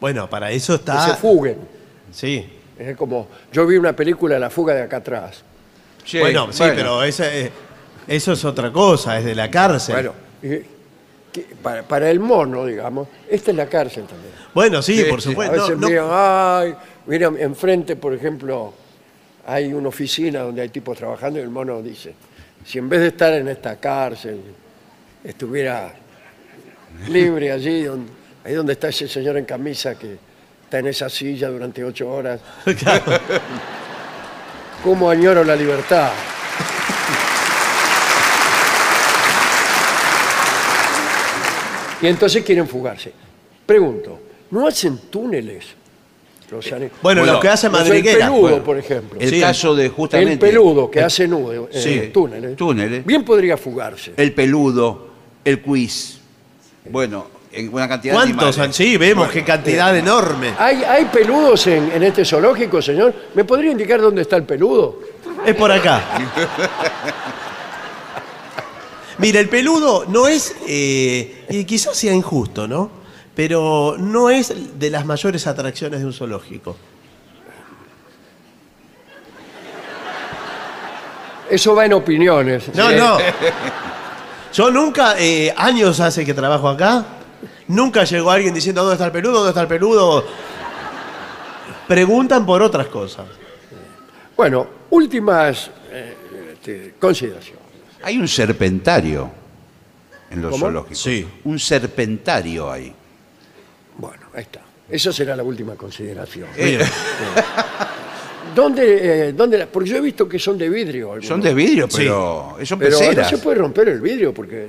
Bueno, 0.00 0.28
para 0.28 0.50
eso 0.50 0.72
que 0.74 0.78
está. 0.80 1.06
se 1.06 1.14
fuguen. 1.16 1.56
Sí. 2.10 2.48
Es 2.78 2.96
como, 2.96 3.28
yo 3.52 3.66
vi 3.66 3.76
una 3.76 3.94
película, 3.94 4.38
La 4.38 4.50
fuga 4.50 4.74
de 4.74 4.82
acá 4.82 4.96
atrás. 4.98 5.42
Sí, 6.04 6.18
bueno, 6.18 6.52
sí, 6.52 6.64
pero 6.74 7.02
esa, 7.04 7.32
eh, 7.34 7.50
eso 8.08 8.32
es 8.32 8.44
otra 8.44 8.72
cosa, 8.72 9.18
es 9.18 9.24
de 9.24 9.34
la 9.36 9.48
cárcel. 9.50 9.94
Bueno, 9.94 10.12
y- 10.42 10.66
que 11.32 11.46
para, 11.62 11.82
para 11.84 12.10
el 12.10 12.20
mono, 12.20 12.66
digamos, 12.66 13.08
esta 13.30 13.52
es 13.52 13.56
la 13.56 13.66
cárcel 13.66 14.04
también. 14.04 14.34
Bueno, 14.52 14.82
sí, 14.82 14.98
Sí, 14.98 15.04
por 15.04 15.22
sí. 15.22 15.28
A 15.28 15.32
supuesto. 15.32 15.54
veces 15.54 15.70
No, 15.76 15.80
no- 15.82 15.88
miran, 15.88 16.06
ay, 16.10 16.74
miran 17.06 17.36
enfrente, 17.38 17.96
por 17.96 18.12
ejemplo, 18.12 18.74
hay 19.46 19.72
una 19.72 19.88
oficina 19.88 20.40
donde 20.40 20.62
hay 20.62 20.68
tipos 20.68 20.96
trabajando 20.96 21.38
y 21.38 21.42
el 21.42 21.50
mono 21.50 21.82
dice, 21.82 22.14
si 22.64 22.78
en 22.78 22.88
vez 22.88 23.00
de 23.00 23.08
estar 23.08 23.32
en 23.32 23.48
esta 23.48 23.76
cárcel, 23.76 24.40
estuviera 25.24 25.92
libre 27.08 27.52
allí, 27.52 27.82
donde, 27.84 28.10
ahí 28.44 28.54
donde 28.54 28.74
está 28.74 28.88
ese 28.88 29.08
señor 29.08 29.36
en 29.36 29.44
camisa 29.44 29.96
que 29.96 30.16
está 30.64 30.78
en 30.78 30.86
esa 30.86 31.08
silla 31.08 31.48
durante 31.48 31.84
ocho 31.84 32.10
horas. 32.10 32.40
¿cómo 34.82 35.08
añoro 35.08 35.44
la 35.44 35.54
libertad? 35.54 36.12
Y 42.00 42.08
entonces 42.08 42.44
quieren 42.44 42.66
fugarse. 42.66 43.12
Pregunto, 43.64 44.20
¿no 44.50 44.66
hacen 44.66 44.98
túneles? 45.08 45.66
Los 46.52 46.68
Bueno, 46.70 46.90
Bueno, 47.02 47.24
lo 47.26 47.40
que 47.40 47.48
hace 47.48 47.68
Los 47.68 47.78
del 47.78 47.88
Madriguera. 47.88 48.26
peludo, 48.26 48.40
Bueno, 48.42 48.62
por 48.64 48.78
ejemplo. 48.78 49.18
El 49.20 49.30
Sí, 49.30 49.40
caso 49.40 49.74
de 49.74 49.88
justamente. 49.88 50.32
El 50.34 50.38
peludo 50.38 50.90
que 50.90 51.00
hace 51.00 51.26
nudo, 51.26 51.68
eh, 51.72 51.80
Sí. 51.82 52.10
túneles, 52.12 52.56
Túneles. 52.56 53.04
bien 53.06 53.24
podría 53.24 53.56
fugarse. 53.56 54.12
El 54.16 54.32
peludo, 54.34 55.08
el 55.44 55.60
quiz. 55.62 56.18
Bueno, 56.90 57.26
en 57.52 57.72
una 57.72 57.88
cantidad 57.88 58.12
de 58.12 58.16
¿Cuántos? 58.18 58.56
animales. 58.58 58.76
Sí, 58.76 58.96
vemos 58.96 59.28
qué 59.30 59.42
cantidad 59.44 59.96
enorme. 59.96 60.52
¿Hay, 60.58 60.82
hay 60.84 61.04
peludos 61.06 61.66
en, 61.66 61.90
en 61.92 62.02
este 62.02 62.24
zoológico, 62.24 62.80
señor? 62.82 63.14
¿Me 63.34 63.44
podría 63.44 63.72
indicar 63.72 64.00
dónde 64.00 64.22
está 64.22 64.36
el 64.36 64.44
peludo? 64.44 65.00
Es 65.46 65.54
por 65.54 65.72
acá. 65.72 66.02
Mira, 69.18 69.40
el 69.40 69.48
peludo 69.48 70.04
no 70.08 70.26
es, 70.26 70.54
eh, 70.66 71.44
y 71.50 71.64
quizás 71.64 71.96
sea 71.96 72.12
injusto, 72.12 72.66
¿no? 72.66 73.01
Pero 73.34 73.96
no 73.98 74.28
es 74.30 74.78
de 74.78 74.90
las 74.90 75.06
mayores 75.06 75.46
atracciones 75.46 76.00
de 76.00 76.06
un 76.06 76.12
zoológico. 76.12 76.76
Eso 81.50 81.74
va 81.74 81.84
en 81.86 81.92
opiniones. 81.92 82.74
No, 82.74 82.90
Sí. 82.90 82.96
no. 82.96 83.18
Yo 84.52 84.70
nunca, 84.70 85.14
eh, 85.18 85.52
años 85.56 85.98
hace 86.00 86.26
que 86.26 86.34
trabajo 86.34 86.68
acá, 86.68 87.04
nunca 87.68 88.04
llegó 88.04 88.30
alguien 88.30 88.52
diciendo 88.52 88.82
dónde 88.82 88.94
está 88.94 89.06
el 89.06 89.12
peludo, 89.12 89.34
dónde 89.34 89.48
está 89.50 89.62
el 89.62 89.66
peludo. 89.68 90.26
Preguntan 91.88 92.44
por 92.44 92.60
otras 92.62 92.86
cosas. 92.88 93.26
Bueno, 94.36 94.66
últimas 94.90 95.70
eh, 95.90 96.16
este, 96.52 96.94
consideraciones. 96.98 97.62
Hay 98.02 98.18
un 98.18 98.28
serpentario 98.28 99.30
en 100.30 100.42
los 100.42 100.50
¿Cómo? 100.52 100.64
zoológicos. 100.66 100.98
Sí. 101.02 101.26
Un 101.44 101.58
serpentario 101.58 102.70
hay. 102.70 102.94
Bueno, 103.98 104.26
ahí 104.34 104.42
está. 104.42 104.60
Esa 104.88 105.12
será 105.12 105.34
la 105.36 105.42
última 105.42 105.74
consideración. 105.76 106.48
Eh, 106.56 106.78
¿Dónde, 108.54 109.28
eh, 109.28 109.32
dónde 109.32 109.58
la- 109.58 109.66
porque 109.66 109.88
yo 109.90 109.96
he 109.96 110.00
visto 110.00 110.28
que 110.28 110.38
son 110.38 110.58
de 110.58 110.68
vidrio. 110.68 111.06
algunos. 111.12 111.26
son 111.26 111.40
de 111.40 111.54
vidrio, 111.54 111.88
Sí. 111.88 111.98
pero 111.98 112.56
son 112.64 112.78
Pero 112.78 112.90
no 112.92 112.98
peceras. 112.98 113.30
se 113.30 113.38
puede 113.38 113.56
romper 113.58 113.88
el 113.88 114.00
vidrio 114.00 114.34
porque... 114.34 114.68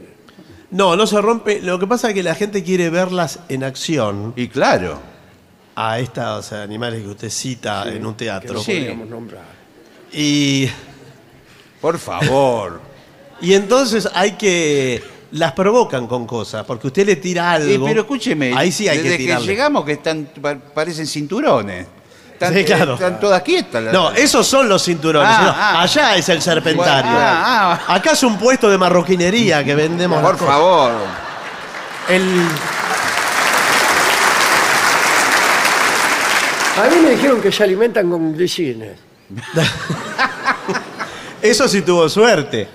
No, 0.71 0.95
no 0.95 1.05
se 1.05 1.21
rompe. 1.21 1.61
Lo 1.61 1.77
que 1.77 1.85
pasa 1.85 2.09
es 2.09 2.13
que 2.15 2.23
la 2.23 2.33
gente 2.35 2.63
quiere 2.63 2.89
verlas 2.89 3.39
en 3.49 3.63
acción 3.63 4.33
Y 4.35 4.47
claro. 4.47 4.99
a 5.75 5.99
estos 5.99 6.51
animales 6.53 7.01
que 7.03 7.09
usted 7.09 7.29
cita 7.29 7.83
en 7.91 8.05
un 8.05 8.13
que 8.15 8.25
teatro. 8.25 8.53
no 8.55 8.59
Sí. 8.61 8.71
podríamos 8.73 9.09
nombrar. 9.09 9.43
Y, 10.13 10.69
Por 11.81 11.97
favor. 11.99 12.79
y 13.41 13.53
entonces 13.53 14.07
hay 14.13 14.31
que. 14.33 15.03
Las 15.33 15.51
provocan 15.53 16.05
con 16.07 16.27
cosas, 16.27 16.63
porque 16.65 16.87
usted 16.87 17.05
le 17.05 17.15
tira 17.15 17.57
Eh, 17.57 17.73
algo. 17.73 17.85
pero 17.85 18.01
escúcheme, 18.01 18.53
Ahí 18.55 18.71
sí 18.71 18.87
hay 18.87 18.99
desde 18.99 19.17
que 19.17 19.35
llegamos 19.37 19.83
que 19.83 19.93
están 19.93 20.27
pa- 20.41 20.55
parecen 20.55 21.07
cinturones. 21.07 21.87
Están, 22.33 22.53
Sí, 22.53 22.63
claro. 22.63 22.93
están 22.95 23.19
todas 23.19 23.41
quietas. 23.41 23.83
las- 23.83 23.93
No, 23.93 24.11
esos 24.11 24.45
son 24.45 24.67
los 24.69 24.83
cinturones. 24.83 25.29
Ah, 25.31 25.41
no, 25.43 25.49
ah. 25.55 25.81
allá 25.81 26.15
es 26.15 26.29
el 26.29 26.41
serpentario. 26.41 27.11
Ah, 27.15 27.79
Acá 27.87 28.11
es 28.11 28.23
un 28.23 28.37
puesto 28.37 28.69
de 28.69 28.77
marroquinería 28.77 29.63
que 29.63 29.73
vendemos. 29.75 30.21
Por 30.21 30.37
favor. 30.37 30.91
El, 32.09 32.21
A 36.77 36.89
mí 36.89 36.95
me 37.03 37.11
dijeron 37.11 37.39
que 37.41 37.51
se 37.51 37.63
alimentan 37.63 38.09
con 38.09 38.33
glicines. 38.33 38.97
eso 41.41 41.67
sí 41.67 41.81
tuvo 41.81 42.07
suerte. 42.09 42.67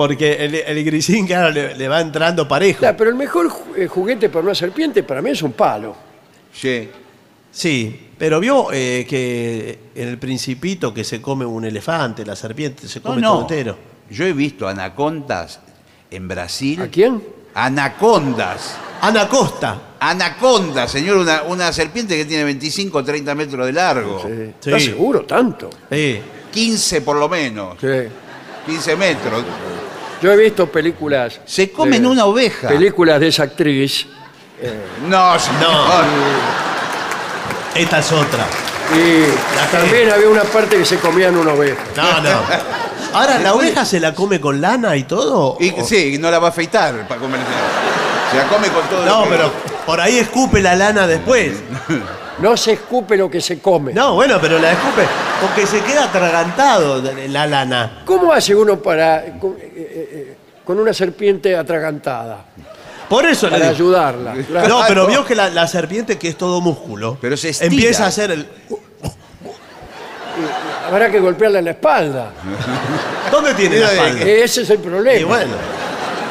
Porque 0.00 0.32
el, 0.46 0.54
el 0.54 0.82
grisín, 0.82 1.26
claro, 1.26 1.50
le, 1.50 1.76
le 1.76 1.86
va 1.88 2.00
entrando 2.00 2.48
parejo. 2.48 2.78
Claro, 2.78 2.96
pero 2.96 3.10
el 3.10 3.16
mejor 3.16 3.48
ju- 3.50 3.76
eh, 3.76 3.86
juguete 3.86 4.30
para 4.30 4.44
una 4.46 4.54
serpiente 4.54 5.02
para 5.02 5.20
mí 5.20 5.28
es 5.28 5.42
un 5.42 5.52
palo. 5.52 5.94
Sí. 6.54 6.88
Sí, 7.52 8.08
pero 8.16 8.40
vio 8.40 8.68
eh, 8.72 9.04
que 9.06 9.78
en 9.94 10.08
el 10.08 10.16
principito 10.16 10.94
que 10.94 11.04
se 11.04 11.20
come 11.20 11.44
un 11.44 11.66
elefante, 11.66 12.24
la 12.24 12.34
serpiente, 12.34 12.88
se 12.88 13.00
No, 13.00 13.04
come 13.04 13.20
no. 13.20 13.32
todo 13.32 13.40
entero. 13.42 13.76
Yo 14.08 14.24
he 14.24 14.32
visto 14.32 14.66
anacondas 14.66 15.60
en 16.10 16.26
Brasil. 16.28 16.80
¿A 16.80 16.88
quién? 16.88 17.22
Anacondas. 17.54 18.76
Anacosta. 19.02 19.80
Anaconda, 20.00 20.88
señor, 20.88 21.18
una, 21.18 21.42
una 21.42 21.72
serpiente 21.74 22.16
que 22.16 22.24
tiene 22.24 22.44
25 22.44 22.96
o 22.96 23.04
30 23.04 23.34
metros 23.34 23.66
de 23.66 23.72
largo. 23.74 24.22
Sí. 24.22 24.28
Sí. 24.60 24.70
¿Estás 24.70 24.82
seguro? 24.82 25.26
¿Tanto? 25.26 25.68
Sí. 25.92 26.20
15 26.50 27.02
por 27.02 27.16
lo 27.18 27.28
menos. 27.28 27.76
Sí. 27.78 27.86
15 28.66 28.96
metros. 28.96 29.44
Yo 30.22 30.32
he 30.32 30.36
visto 30.36 30.70
películas... 30.70 31.40
Se 31.46 31.70
comen 31.70 32.02
de- 32.02 32.08
una 32.08 32.24
oveja. 32.26 32.68
Películas 32.68 33.18
de 33.20 33.28
esa 33.28 33.44
actriz 33.44 34.06
No, 35.08 35.38
señor. 35.38 36.04
Esta 37.74 37.98
es 38.00 38.12
otra. 38.12 38.46
y 38.94 39.72
también 39.72 40.10
había 40.10 40.28
una 40.28 40.42
parte 40.42 40.76
que 40.76 40.84
se 40.84 40.98
comían 40.98 41.36
una 41.36 41.52
oveja. 41.52 41.80
No, 41.96 42.20
no. 42.20 42.40
Ahora, 43.14 43.38
¿la 43.38 43.54
oveja 43.54 43.84
se 43.84 43.98
la 44.00 44.14
come 44.14 44.40
con 44.40 44.60
lana 44.60 44.96
y 44.96 45.04
todo? 45.04 45.56
Y 45.60 45.70
¿O- 45.80 45.84
sí, 45.84 46.18
no 46.18 46.30
la 46.30 46.38
va 46.38 46.48
a 46.48 46.50
afeitar 46.50 47.06
para 47.08 47.20
comer. 47.20 47.40
Se 48.30 48.36
la 48.36 48.44
come 48.48 48.68
con 48.68 48.82
todo. 48.88 49.04
No, 49.06 49.22
que- 49.24 49.30
pero 49.30 49.52
Por 49.86 50.00
ahí 50.00 50.18
escupe 50.18 50.60
la 50.60 50.74
lana 50.76 51.06
después. 51.06 51.52
No 52.40 52.56
se 52.56 52.72
escupe 52.72 53.16
lo 53.16 53.30
que 53.30 53.40
se 53.40 53.60
come. 53.60 53.92
No, 53.92 54.14
bueno, 54.14 54.38
pero 54.40 54.58
la 54.58 54.72
escupe 54.72 55.02
porque 55.40 55.66
se 55.66 55.80
queda 55.82 56.04
atragantado 56.04 57.00
de- 57.02 57.28
la 57.28 57.46
lana. 57.46 58.02
¿Cómo 58.04 58.32
hace 58.32 58.54
uno 58.54 58.80
para 58.80 59.38
con, 59.38 59.52
eh, 59.52 59.72
eh, 59.74 60.08
eh, 60.12 60.36
con 60.64 60.78
una 60.78 60.92
serpiente 60.94 61.54
atragantada? 61.56 62.44
Por 63.08 63.26
eso 63.26 63.46
le 63.46 63.52
Para 63.58 63.64
digo. 63.72 63.76
ayudarla. 63.76 64.34
claro. 64.46 64.68
No, 64.68 64.82
pero 64.86 65.06
vio 65.06 65.24
que 65.24 65.34
la, 65.34 65.50
la 65.50 65.66
serpiente, 65.66 66.16
que 66.16 66.28
es 66.28 66.38
todo 66.38 66.60
músculo, 66.60 67.18
Pero 67.20 67.36
se 67.36 67.50
estira. 67.50 67.70
empieza 67.70 68.04
a 68.04 68.08
hacer 68.08 68.30
el. 68.30 68.46
Habrá 70.88 71.10
que 71.10 71.20
golpearla 71.20 71.58
en 71.58 71.64
la 71.66 71.70
espalda. 71.72 72.30
¿Dónde 73.30 73.52
tiene 73.54 73.80
la 73.80 73.90
Mira, 73.90 74.06
espalda? 74.06 74.24
Ese 74.24 74.62
es 74.62 74.70
el 74.70 74.78
problema. 74.78 75.20
Y 75.20 75.24
bueno, 75.24 75.54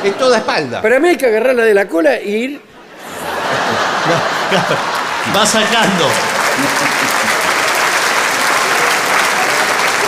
Es 0.03 0.18
toda 0.18 0.38
espalda. 0.38 0.82
Para 0.82 0.99
mí 0.99 1.10
hay 1.10 1.18
que 1.18 1.26
agarrarla 1.28 1.64
de 1.66 1.74
la 1.74 1.88
cola 1.88 2.16
e 2.16 2.30
ir. 2.30 2.62
va 5.36 5.45
sacando. 5.45 6.05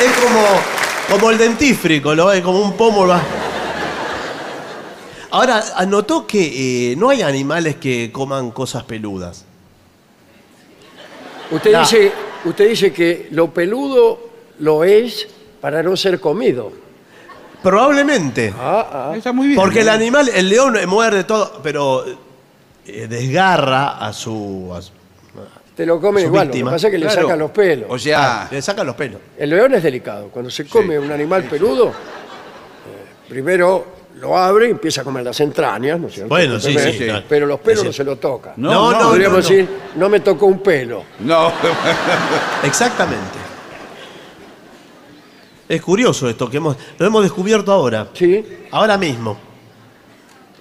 Es 0.04 0.12
como, 0.18 0.46
como 1.10 1.30
el 1.32 1.38
dentífrico, 1.38 2.16
¿no? 2.16 2.32
Es 2.32 2.42
como 2.42 2.60
un 2.60 2.74
pomo. 2.76 3.08
va- 3.08 3.22
Ahora, 5.32 5.64
anotó 5.78 6.28
que 6.28 6.92
eh, 6.92 6.96
no 6.98 7.10
hay 7.10 7.22
animales 7.22 7.78
que 7.78 8.12
coman 8.12 8.52
cosas 8.52 8.84
peludas. 8.84 9.46
Usted, 11.52 11.72
No. 11.72 11.80
dice, 11.82 12.12
usted 12.46 12.70
dice 12.70 12.92
que 12.92 13.28
lo 13.32 13.50
peludo 13.54 14.30
lo 14.60 14.84
es 14.84 15.28
para 15.62 15.82
no 15.84 15.96
ser 15.96 16.20
comido. 16.20 16.72
Probablemente. 17.64 18.54
Ah, 18.60 19.10
ah. 19.12 19.14
Está 19.16 19.32
muy 19.32 19.48
bien. 19.48 19.60
Porque 19.60 19.82
el 19.82 19.88
¿eh? 19.88 19.92
animal, 19.92 20.30
el 20.34 20.50
león 20.50 20.76
muerde 20.88 21.24
todo, 21.24 21.60
pero 21.62 22.04
eh, 22.86 23.08
desgarra 23.08 24.00
a 24.06 24.12
su. 24.14 24.72
a 24.76 24.82
su- 24.82 24.92
Te 25.76 25.86
lo 25.86 26.00
comen 26.02 26.24
Su 26.24 26.28
igual. 26.28 26.48
Lo 26.48 26.54
que 26.54 26.64
pasa 26.66 26.88
es 26.88 26.92
que 26.92 26.98
le 27.00 27.10
sacan 27.10 27.40
los 27.40 27.52
pelos. 27.52 27.86
O 27.90 27.98
sea, 27.98 28.42
Ah, 28.44 28.48
le 28.52 28.62
saca 28.62 28.84
los 28.84 28.96
pelos. 28.96 29.22
El 29.38 29.50
león 29.50 29.74
es 29.74 29.84
delicado. 29.84 30.28
Cuando 30.30 30.52
se 30.52 30.66
come 30.68 31.00
un 31.00 31.12
animal 31.12 31.44
peludo, 31.46 31.88
eh, 31.90 31.94
primero 33.30 34.00
lo 34.20 34.38
abre 34.38 34.68
y 34.68 34.72
empieza 34.72 35.02
a 35.02 35.04
comer 35.04 35.24
las 35.24 35.40
entrañas, 35.40 36.00
¿no 36.00 36.08
es 36.08 36.14
cierto? 36.14 36.30
Bueno, 36.30 36.60
sí, 36.60 36.74
Pero- 36.76 36.92
sí, 36.92 36.98
claro. 37.00 37.26
Pero 37.28 37.46
los 37.48 37.60
pelos 37.62 37.86
no 37.86 37.94
se 37.94 38.04
lo 38.04 38.18
toca. 38.18 38.54
No, 38.58 38.72
No, 38.72 38.92
no, 38.92 39.10
Podríamos 39.10 39.38
no, 39.38 39.44
no. 39.44 39.50
decir, 39.50 39.70
no 39.96 40.10
me 40.10 40.20
tocó 40.20 40.46
un 40.46 40.60
pelo. 40.60 41.04
no. 41.22 41.52
Exactamente. 42.64 43.40
Es 45.70 45.82
curioso 45.82 46.28
esto 46.30 46.50
que 46.50 46.58
hemos, 46.58 46.76
lo 46.98 47.06
hemos 47.08 47.24
descubierto 47.24 47.72
ahora. 47.72 48.10
¿Sí? 48.14 48.46
Ahora 48.72 48.98
mismo. 48.98 49.38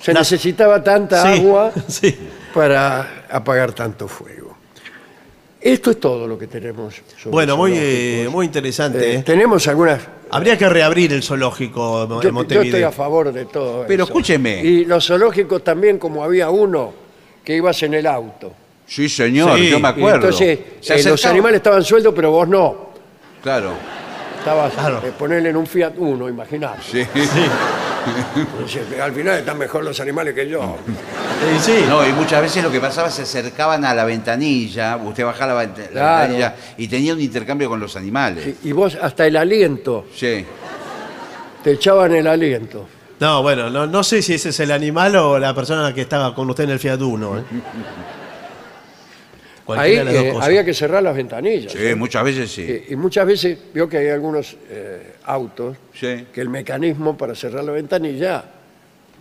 Se 0.00 0.14
necesitaba 0.14 0.82
tanta 0.82 1.22
Sí, 1.34 1.40
agua 1.40 1.72
Sí. 1.88 2.16
para 2.54 3.24
apagar 3.28 3.72
tanto 3.72 4.06
fuego. 4.08 4.39
Esto 5.60 5.90
es 5.90 6.00
todo 6.00 6.26
lo 6.26 6.38
que 6.38 6.46
tenemos. 6.46 6.94
sobre 7.18 7.30
Bueno, 7.32 7.56
muy, 7.56 7.70
zoológicos. 7.72 7.94
eh, 7.94 8.28
muy 8.30 8.46
interesante. 8.46 9.10
Eh, 9.10 9.14
¿eh? 9.16 9.22
tenemos 9.24 9.66
algunas. 9.68 10.00
Habría 10.30 10.56
que 10.56 10.68
reabrir 10.68 11.12
el 11.12 11.22
zoológico 11.22 12.06
de 12.06 12.14
Yo, 12.14 12.22
yo 12.22 12.32
Montevideo. 12.32 12.64
estoy 12.64 12.82
a 12.84 12.92
favor 12.92 13.32
de 13.32 13.44
todo 13.46 13.84
Pero 13.86 14.04
eso. 14.04 14.12
escúcheme. 14.12 14.62
Y 14.64 14.84
los 14.86 15.06
zoológicos 15.06 15.62
también, 15.62 15.98
como 15.98 16.24
había 16.24 16.48
uno 16.50 16.92
que 17.44 17.56
ibas 17.56 17.82
en 17.82 17.94
el 17.94 18.06
auto. 18.06 18.52
Sí, 18.86 19.08
señor, 19.08 19.58
Sí, 19.58 19.68
yo 19.70 19.78
me 19.80 19.88
Y 19.88 19.92
acuerdo. 19.92 20.16
entonces, 20.16 20.58
Se 20.80 20.94
eh, 20.94 20.96
los 20.96 21.06
acercaba- 21.06 21.30
animales 21.32 21.56
estaban 21.58 21.84
sueltos, 21.84 22.12
pero 22.16 22.30
vos 22.30 22.48
no. 22.48 22.90
Claro. 23.42 23.72
Estabas 24.38 24.72
Claro. 24.72 25.02
eh, 25.04 25.12
ponerle 25.18 25.50
en 25.50 25.56
un 25.56 25.66
Fiat 25.66 25.92
Uno, 25.98 26.28
imaginate. 26.28 26.80
Sí. 26.90 27.02
Al 29.02 29.12
final 29.12 29.38
están 29.38 29.58
mejor 29.58 29.84
los 29.84 29.98
animales 30.00 30.34
que 30.34 30.48
yo. 30.48 30.76
Sí. 31.60 31.84
No, 31.88 32.06
y 32.06 32.12
muchas 32.12 32.42
veces 32.42 32.62
lo 32.62 32.70
que 32.70 32.80
pasaba 32.80 33.10
se 33.10 33.22
acercaban 33.22 33.84
a 33.84 33.94
la 33.94 34.04
ventanilla, 34.04 34.96
usted 34.96 35.24
bajaba 35.24 35.54
la, 35.54 35.62
vent- 35.64 35.76
la 35.78 35.88
Claro. 35.90 36.20
ventanilla 36.32 36.54
y 36.76 36.88
tenía 36.88 37.14
un 37.14 37.20
intercambio 37.20 37.68
con 37.68 37.80
los 37.80 37.96
animales. 37.96 38.54
Y, 38.64 38.68
y 38.68 38.72
vos 38.72 38.96
hasta 39.00 39.26
el 39.26 39.36
aliento, 39.36 40.06
Sí. 40.14 40.44
te 41.64 41.72
echaban 41.72 42.14
el 42.14 42.26
aliento. 42.26 42.86
No, 43.20 43.42
bueno, 43.42 43.68
no, 43.68 43.86
no 43.86 44.02
sé 44.02 44.22
si 44.22 44.34
ese 44.34 44.48
es 44.48 44.60
el 44.60 44.70
animal 44.70 45.14
o 45.16 45.38
la 45.38 45.52
persona 45.54 45.92
que 45.94 46.00
estaba 46.02 46.34
con 46.34 46.48
usted 46.48 46.64
en 46.64 46.70
el 46.70 46.78
Fiat 46.78 47.00
Uno. 47.02 47.38
¿eh? 47.38 47.42
Ahí 49.72 49.94
Cualquiera 49.96 50.04
de 50.04 50.04
las 50.04 50.14
dos 50.14 50.24
eh, 50.24 50.32
cosas. 50.34 50.46
había 50.46 50.64
que 50.64 50.74
cerrar 50.74 51.02
las 51.02 51.16
ventanillas. 51.16 51.72
Sí, 51.72 51.94
muchas 51.94 52.24
veces 52.24 52.50
sí. 52.50 52.62
Eh, 52.68 52.86
y 52.90 52.96
muchas 52.96 53.26
veces 53.26 53.58
veo 53.74 53.88
que 53.88 53.98
hay 53.98 54.08
algunos 54.08 54.56
eh, 54.70 55.12
autos 55.24 55.76
Sí. 55.94 56.26
que 56.32 56.40
el 56.40 56.48
mecanismo 56.48 57.16
para 57.16 57.34
cerrar 57.34 57.64
la 57.64 57.72
ventanilla 57.72 58.44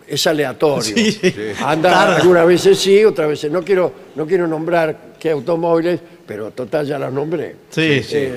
es 0.06 0.26
aleatorio. 0.26 0.82
Sí, 0.82 1.12
sí. 1.12 1.32
Anda 1.62 1.90
Tarda. 1.90 2.16
algunas 2.16 2.46
veces 2.46 2.78
sí, 2.78 3.04
otras 3.04 3.28
veces 3.28 3.50
no 3.50 3.62
quiero 3.62 3.92
no 4.16 4.26
quiero 4.26 4.46
nombrar 4.46 5.14
qué 5.20 5.30
automóviles, 5.30 6.00
pero 6.26 6.50
total 6.50 6.86
ya 6.86 6.98
las 6.98 7.12
nombré. 7.12 7.56
Sí, 7.70 8.02
sí. 8.02 8.16
Eh, 8.16 8.32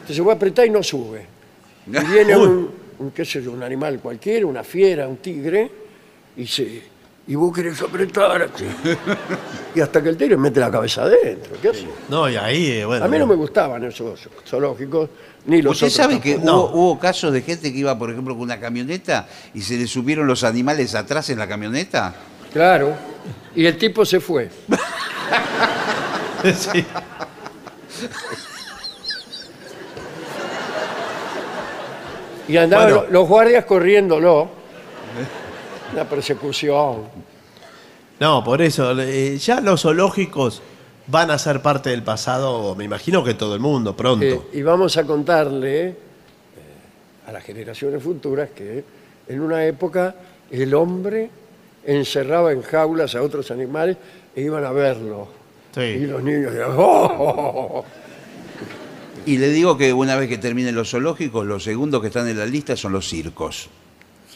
entonces 0.00 0.20
voy 0.24 0.32
a 0.32 0.36
apretar 0.36 0.66
y 0.66 0.70
no 0.70 0.82
sube. 0.82 1.26
Y 1.86 2.12
viene 2.12 2.36
un, 2.36 2.70
un, 2.98 3.10
qué 3.10 3.24
sé 3.24 3.42
yo, 3.42 3.52
un 3.52 3.62
animal 3.62 4.00
cualquiera, 4.00 4.46
una 4.46 4.64
fiera, 4.64 5.06
un 5.06 5.18
tigre, 5.18 5.70
y 6.36 6.46
se 6.46 6.82
y 7.26 7.34
vos 7.34 7.54
querés 7.54 7.80
apretar 7.80 8.42
así. 8.42 8.66
Y 9.74 9.80
hasta 9.80 10.02
que 10.02 10.10
el 10.10 10.16
tigre 10.16 10.36
mete 10.36 10.60
la 10.60 10.70
cabeza 10.70 11.02
adentro. 11.04 11.56
¿Qué 11.60 11.68
hace? 11.70 11.86
No, 12.08 12.28
y 12.28 12.36
ahí, 12.36 12.70
eh, 12.72 12.84
bueno. 12.84 13.04
A 13.04 13.08
mí 13.08 13.18
no 13.18 13.26
me 13.26 13.34
gustaban 13.34 13.82
esos 13.84 14.28
zoológicos, 14.46 15.08
ni 15.46 15.62
los 15.62 15.72
¿Usted 15.72 15.86
otros 15.86 15.96
sabe 15.96 16.20
que 16.20 16.34
tampoco. 16.34 16.70
Hubo, 16.70 16.82
hubo 16.92 16.98
casos 16.98 17.32
de 17.32 17.42
gente 17.42 17.72
que 17.72 17.78
iba, 17.78 17.98
por 17.98 18.10
ejemplo, 18.10 18.34
con 18.34 18.42
una 18.42 18.60
camioneta 18.60 19.26
y 19.54 19.60
se 19.62 19.76
le 19.76 19.86
subieron 19.86 20.26
los 20.26 20.44
animales 20.44 20.94
atrás 20.94 21.28
en 21.30 21.38
la 21.38 21.48
camioneta? 21.48 22.14
Claro. 22.52 22.92
Y 23.56 23.64
el 23.66 23.76
tipo 23.78 24.04
se 24.04 24.20
fue. 24.20 24.50
Sí. 26.44 26.84
Y 32.48 32.56
andaban 32.56 32.88
Bueno. 32.90 33.04
lo- 33.06 33.10
los 33.20 33.28
guardias 33.28 33.64
corriéndolo. 33.64 34.48
Una 35.94 36.08
persecución. 36.08 37.02
No, 38.18 38.42
por 38.42 38.60
eso, 38.60 39.00
eh, 39.00 39.38
ya 39.38 39.60
los 39.60 39.82
zoológicos 39.82 40.60
van 41.06 41.30
a 41.30 41.38
ser 41.38 41.62
parte 41.62 41.90
del 41.90 42.02
pasado, 42.02 42.74
me 42.74 42.82
imagino 42.82 43.22
que 43.22 43.34
todo 43.34 43.54
el 43.54 43.60
mundo, 43.60 43.96
pronto. 43.96 44.24
Eh, 44.24 44.40
y 44.54 44.62
vamos 44.62 44.96
a 44.96 45.04
contarle 45.04 45.86
eh, 45.88 45.94
a 47.28 47.30
las 47.30 47.44
generaciones 47.44 48.02
futuras 48.02 48.50
que 48.50 48.84
en 49.28 49.40
una 49.40 49.64
época 49.64 50.16
el 50.50 50.74
hombre 50.74 51.30
encerraba 51.84 52.52
en 52.52 52.62
jaulas 52.62 53.14
a 53.14 53.22
otros 53.22 53.52
animales 53.52 53.96
e 54.34 54.42
iban 54.42 54.64
a 54.64 54.72
verlo. 54.72 55.28
Sí. 55.72 55.80
Y 55.80 56.06
los 56.06 56.24
niños 56.24 56.52
decían, 56.52 56.72
"Oh, 56.76 57.04
oh, 57.04 57.34
oh, 57.36 57.78
oh". 57.78 57.84
Y 59.26 59.38
le 59.38 59.48
digo 59.50 59.78
que 59.78 59.92
una 59.92 60.16
vez 60.16 60.28
que 60.28 60.38
terminen 60.38 60.74
los 60.74 60.90
zoológicos, 60.90 61.46
los 61.46 61.62
segundos 61.62 62.00
que 62.00 62.08
están 62.08 62.26
en 62.26 62.38
la 62.38 62.46
lista 62.46 62.76
son 62.76 62.92
los 62.92 63.08
circos. 63.08 63.68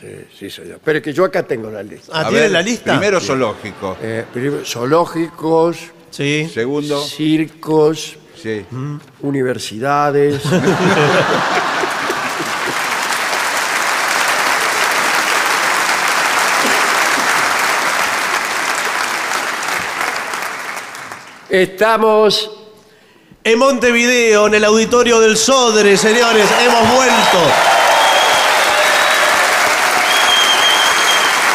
Sí, 0.00 0.06
sí, 0.38 0.50
señor. 0.50 0.80
Pero 0.84 0.98
es 0.98 1.04
que 1.04 1.12
yo 1.12 1.24
acá 1.24 1.42
tengo 1.42 1.70
la 1.70 1.82
lista. 1.82 2.12
Ah, 2.14 2.20
A 2.20 2.28
¿tiene 2.28 2.42
ver, 2.42 2.50
la 2.52 2.62
lista? 2.62 2.92
Primero 2.92 3.20
zoológico. 3.20 3.96
Eh, 4.00 4.24
primero, 4.32 4.64
zoológicos, 4.64 5.78
Sí. 6.10 6.48
Segundo, 6.52 7.02
circos, 7.04 8.16
sí. 8.42 8.64
universidades. 9.20 10.40
Estamos 21.50 22.50
En 23.44 23.58
Montevideo, 23.58 24.46
en 24.48 24.54
el 24.54 24.64
auditorio 24.64 25.20
del 25.20 25.36
Sodre, 25.36 25.96
señores, 25.96 26.46
hemos 26.60 26.94
vuelto. 26.94 27.77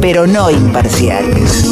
pero 0.02 0.26
no 0.26 0.50
imparciales. 0.50 1.64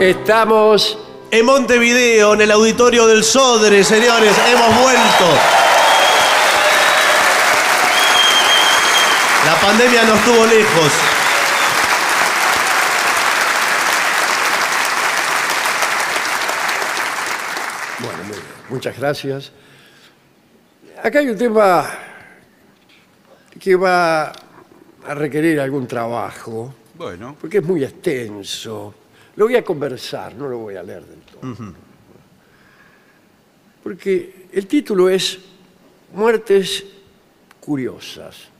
Estamos 0.00 0.96
en 1.30 1.44
Montevideo, 1.44 2.32
en 2.32 2.40
el 2.40 2.50
auditorio 2.50 3.06
del 3.06 3.24
Sodre, 3.24 3.84
señores. 3.84 4.32
Hemos 4.50 4.74
vuelto. 4.80 5.61
Pandemia 9.62 10.02
no 10.04 10.14
estuvo 10.14 10.44
lejos. 10.46 10.92
Bueno, 18.00 18.18
muy 18.24 18.32
bien. 18.32 18.42
Muchas 18.70 18.98
gracias. 18.98 19.52
Acá 21.02 21.20
hay 21.20 21.28
un 21.28 21.38
tema 21.38 21.88
que 23.60 23.76
va 23.76 24.32
a 25.06 25.14
requerir 25.14 25.60
algún 25.60 25.86
trabajo, 25.86 26.74
Bueno, 26.94 27.36
porque 27.40 27.58
es 27.58 27.64
muy 27.64 27.84
extenso. 27.84 28.94
Lo 29.36 29.46
voy 29.46 29.56
a 29.56 29.64
conversar, 29.64 30.34
no 30.34 30.48
lo 30.48 30.58
voy 30.58 30.76
a 30.76 30.82
leer 30.82 31.04
del 31.04 31.20
todo. 31.20 31.74
Porque 33.82 34.46
el 34.52 34.66
título 34.66 35.08
es 35.08 35.38
Muertes 36.14 36.84
curiosas, 37.60 38.51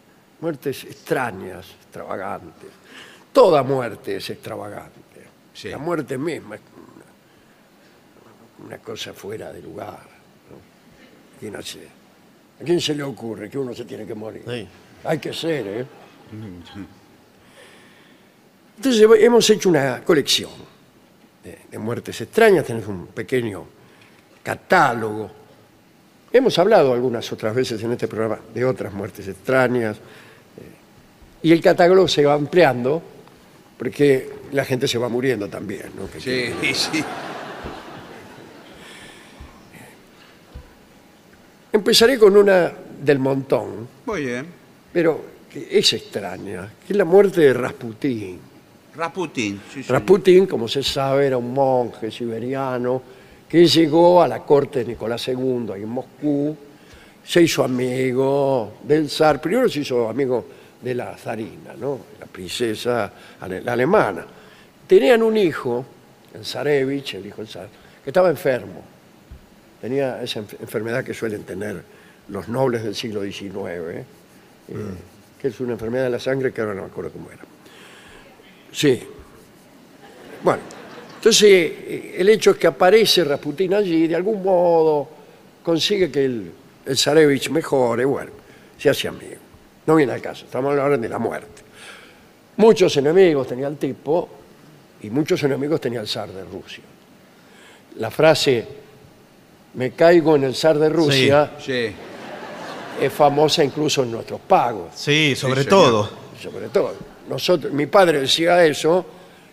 muertes 0.42 0.84
extrañas, 0.84 1.66
extravagantes. 1.80 2.68
Toda 3.32 3.62
muerte 3.62 4.16
es 4.16 4.28
extravagante. 4.28 5.00
Sí. 5.54 5.70
La 5.70 5.78
muerte 5.78 6.18
misma 6.18 6.56
es 6.56 6.60
una, 8.58 8.66
una 8.66 8.78
cosa 8.78 9.12
fuera 9.12 9.52
de 9.52 9.62
lugar. 9.62 10.00
¿no? 10.50 10.58
¿Quién 11.38 11.54
hace? 11.54 11.86
¿A 12.60 12.64
quién 12.64 12.80
se 12.80 12.94
le 12.94 13.04
ocurre 13.04 13.48
que 13.48 13.56
uno 13.56 13.72
se 13.72 13.84
tiene 13.84 14.04
que 14.04 14.14
morir? 14.14 14.42
Sí. 14.46 14.68
Hay 15.04 15.18
que 15.18 15.32
ser, 15.32 15.66
¿eh? 15.66 15.86
Entonces 18.76 19.06
hemos 19.20 19.48
hecho 19.48 19.68
una 19.68 20.02
colección 20.02 20.50
de, 21.44 21.58
de 21.70 21.78
muertes 21.78 22.20
extrañas, 22.20 22.64
tenemos 22.64 22.88
un 22.88 23.06
pequeño 23.08 23.64
catálogo. 24.42 25.30
Hemos 26.32 26.58
hablado 26.58 26.92
algunas 26.92 27.30
otras 27.32 27.54
veces 27.54 27.82
en 27.82 27.92
este 27.92 28.08
programa 28.08 28.40
de 28.52 28.64
otras 28.64 28.92
muertes 28.92 29.28
extrañas. 29.28 29.98
Y 31.42 31.52
el 31.52 31.60
catálogo 31.60 32.06
se 32.08 32.24
va 32.24 32.34
ampliando 32.34 33.02
porque 33.78 34.30
la 34.52 34.64
gente 34.64 34.86
se 34.86 34.98
va 34.98 35.08
muriendo 35.08 35.48
también. 35.48 35.90
¿no? 35.98 36.08
Que- 36.10 36.20
sí, 36.20 36.74
sí. 36.74 37.04
Empezaré 41.72 42.18
con 42.18 42.36
una 42.36 42.70
del 43.02 43.18
montón, 43.18 43.88
Muy 44.06 44.26
bien. 44.26 44.46
pero 44.92 45.20
que 45.50 45.68
es 45.78 45.92
extraña, 45.94 46.70
que 46.86 46.92
es 46.92 46.96
la 46.96 47.04
muerte 47.04 47.40
de 47.40 47.52
Rasputín. 47.54 48.38
Rasputín. 48.94 49.60
Sí, 49.72 49.82
sí. 49.82 49.88
Rasputín, 49.90 50.46
como 50.46 50.68
se 50.68 50.82
sabe, 50.82 51.26
era 51.26 51.38
un 51.38 51.52
monje 51.52 52.10
siberiano 52.10 53.02
que 53.48 53.66
llegó 53.66 54.22
a 54.22 54.28
la 54.28 54.40
corte 54.40 54.80
de 54.80 54.84
Nicolás 54.86 55.26
II 55.28 55.66
ahí 55.74 55.82
en 55.82 55.88
Moscú, 55.88 56.56
se 57.24 57.42
hizo 57.42 57.64
amigo 57.64 58.74
del 58.82 59.08
zar, 59.08 59.40
primero 59.40 59.68
se 59.68 59.80
hizo 59.80 60.08
amigo 60.08 60.44
de 60.82 60.94
la 60.94 61.16
zarina, 61.16 61.74
¿no? 61.78 61.98
la 62.20 62.26
princesa 62.26 63.12
la 63.64 63.72
alemana. 63.72 64.24
Tenían 64.86 65.22
un 65.22 65.36
hijo, 65.36 65.84
el 66.34 66.44
zarevich, 66.44 67.14
el 67.14 67.26
hijo 67.26 67.38
del 67.38 67.48
zar, 67.48 67.68
que 68.02 68.10
estaba 68.10 68.28
enfermo. 68.30 68.82
Tenía 69.80 70.22
esa 70.22 70.40
enf- 70.40 70.56
enfermedad 70.60 71.04
que 71.04 71.14
suelen 71.14 71.44
tener 71.44 71.82
los 72.28 72.48
nobles 72.48 72.82
del 72.84 72.94
siglo 72.94 73.22
XIX, 73.22 73.54
¿eh? 73.56 74.04
Eh, 74.68 74.74
que 75.40 75.48
es 75.48 75.58
una 75.60 75.72
enfermedad 75.72 76.04
de 76.04 76.10
la 76.10 76.20
sangre 76.20 76.52
que 76.52 76.60
ahora 76.60 76.74
no 76.74 76.82
me 76.82 76.88
acuerdo 76.88 77.10
cómo 77.10 77.30
era. 77.30 77.42
Sí. 78.72 79.02
Bueno, 80.42 80.62
entonces 81.16 81.42
eh, 81.50 82.16
el 82.18 82.28
hecho 82.28 82.52
es 82.52 82.56
que 82.58 82.66
aparece 82.68 83.24
Rasputín 83.24 83.74
allí, 83.74 84.06
de 84.06 84.14
algún 84.16 84.42
modo 84.42 85.08
consigue 85.62 86.10
que 86.10 86.24
el, 86.24 86.52
el 86.86 86.96
Zarevich 86.98 87.50
mejore, 87.50 88.04
bueno, 88.04 88.30
se 88.78 88.90
hace 88.90 89.08
amigo. 89.08 89.41
No 89.86 89.96
viene 89.96 90.12
al 90.12 90.20
caso, 90.22 90.44
estamos 90.44 90.70
hablando 90.78 90.98
de 90.98 91.08
la 91.08 91.18
muerte. 91.18 91.62
Muchos 92.56 92.96
enemigos 92.96 93.46
tenía 93.48 93.66
el 93.66 93.76
tipo 93.76 94.28
y 95.02 95.10
muchos 95.10 95.42
enemigos 95.42 95.80
tenía 95.80 96.00
el 96.00 96.08
zar 96.08 96.28
de 96.30 96.44
Rusia. 96.44 96.84
La 97.96 98.10
frase, 98.10 98.66
me 99.74 99.90
caigo 99.92 100.36
en 100.36 100.44
el 100.44 100.54
zar 100.54 100.78
de 100.78 100.88
Rusia, 100.88 101.52
Sí. 101.58 101.92
es 103.00 103.12
famosa 103.12 103.64
incluso 103.64 104.02
en 104.02 104.12
nuestros 104.12 104.40
pagos. 104.40 104.90
Sí, 104.94 105.34
sobre 105.34 105.64
todo. 105.64 106.08
sobre 106.40 106.68
todo. 106.68 106.94
Nosotros, 107.28 107.72
mi 107.72 107.86
padre 107.86 108.20
decía 108.20 108.64
eso, 108.64 109.04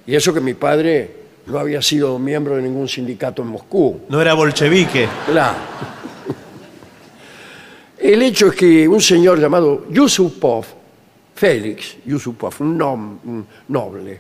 y 0.06 0.16
eso 0.16 0.34
que 0.34 0.42
mi 0.42 0.54
padre 0.56 1.16
no 1.46 1.58
había 1.60 1.82
sido 1.82 2.18
miembro 2.20 2.56
de 2.56 2.62
ningún 2.64 2.88
sindicato 2.88 3.42
en 3.42 3.48
Moscú. 3.50 4.02
No 4.10 4.22
era 4.22 4.34
bolchevique. 4.34 5.08
Claro. 5.28 5.58
El 8.00 8.22
hecho 8.22 8.48
es 8.48 8.56
que 8.56 8.88
un 8.88 9.02
señor 9.02 9.40
llamado 9.40 9.86
Yusupov, 9.90 10.66
Félix 11.36 11.98
Yusupov, 12.06 12.54
un, 12.60 12.78
nom- 12.80 13.44
noble, 13.68 14.14
¿eh? 14.14 14.20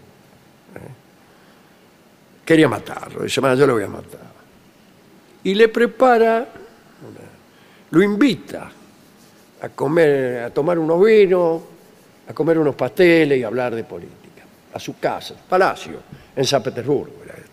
quería 2.45 2.67
matarlo. 2.67 3.23
Dice, 3.23 3.39
"Ma, 3.41 3.55
yo 3.55 3.65
lo 3.65 3.73
voy 3.73 3.83
a 3.83 3.87
matar. 3.87 4.29
Y 5.43 5.53
le 5.53 5.69
prepara, 5.69 6.47
lo 7.91 8.01
invita 8.03 8.69
a 9.61 9.69
comer, 9.69 10.43
a 10.43 10.49
tomar 10.53 10.77
unos 10.77 11.03
vinos, 11.05 11.61
a 12.27 12.33
comer 12.33 12.57
unos 12.59 12.75
pasteles 12.75 13.39
y 13.39 13.43
a 13.43 13.47
hablar 13.47 13.73
de 13.75 13.83
política. 13.85 14.43
A 14.73 14.79
su 14.79 14.99
casa, 14.99 15.35
palacio, 15.47 15.99
en 16.35 16.45
San 16.45 16.61
Petersburgo 16.61 17.23
era 17.23 17.33
esto. 17.33 17.49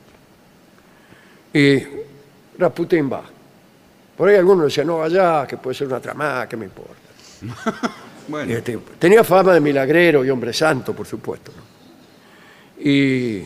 Y 1.58 2.58
Rasputín 2.58 3.10
va. 3.10 3.22
Por 4.16 4.28
ahí 4.28 4.36
algunos 4.36 4.66
decían, 4.66 4.86
no 4.86 4.98
vaya, 4.98 5.46
que 5.46 5.56
puede 5.56 5.74
ser 5.74 5.88
una 5.88 6.00
tramada, 6.00 6.48
¿qué 6.48 6.56
me 6.56 6.64
importa? 6.66 6.94
Bueno, 8.28 8.52
este, 8.54 8.76
tenía 8.98 9.22
fama 9.22 9.54
de 9.54 9.60
milagrero 9.60 10.24
y 10.24 10.30
hombre 10.30 10.52
santo, 10.52 10.92
por 10.92 11.06
supuesto. 11.06 11.52
¿no? 11.56 12.82
Y 12.82 13.44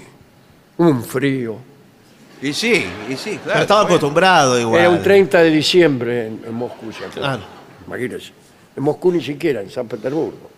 un 0.78 1.04
frío. 1.04 1.56
y 2.40 2.50
sí, 2.54 2.86
y 3.06 3.14
sí, 3.14 3.32
Pero 3.32 3.42
claro. 3.44 3.60
estaba 3.60 3.82
acostumbrado 3.82 4.58
igual. 4.58 4.80
Era 4.80 4.88
un 4.88 5.02
30 5.02 5.42
de 5.42 5.50
diciembre 5.50 6.26
en, 6.28 6.40
en 6.46 6.54
Moscú. 6.54 6.90
¿se? 6.92 7.04
Ah. 7.22 7.38
Imagínense. 7.86 8.32
En 8.74 8.82
Moscú 8.82 9.12
ni 9.12 9.22
siquiera, 9.22 9.60
en 9.60 9.68
San 9.68 9.86
Petersburgo. 9.86 10.48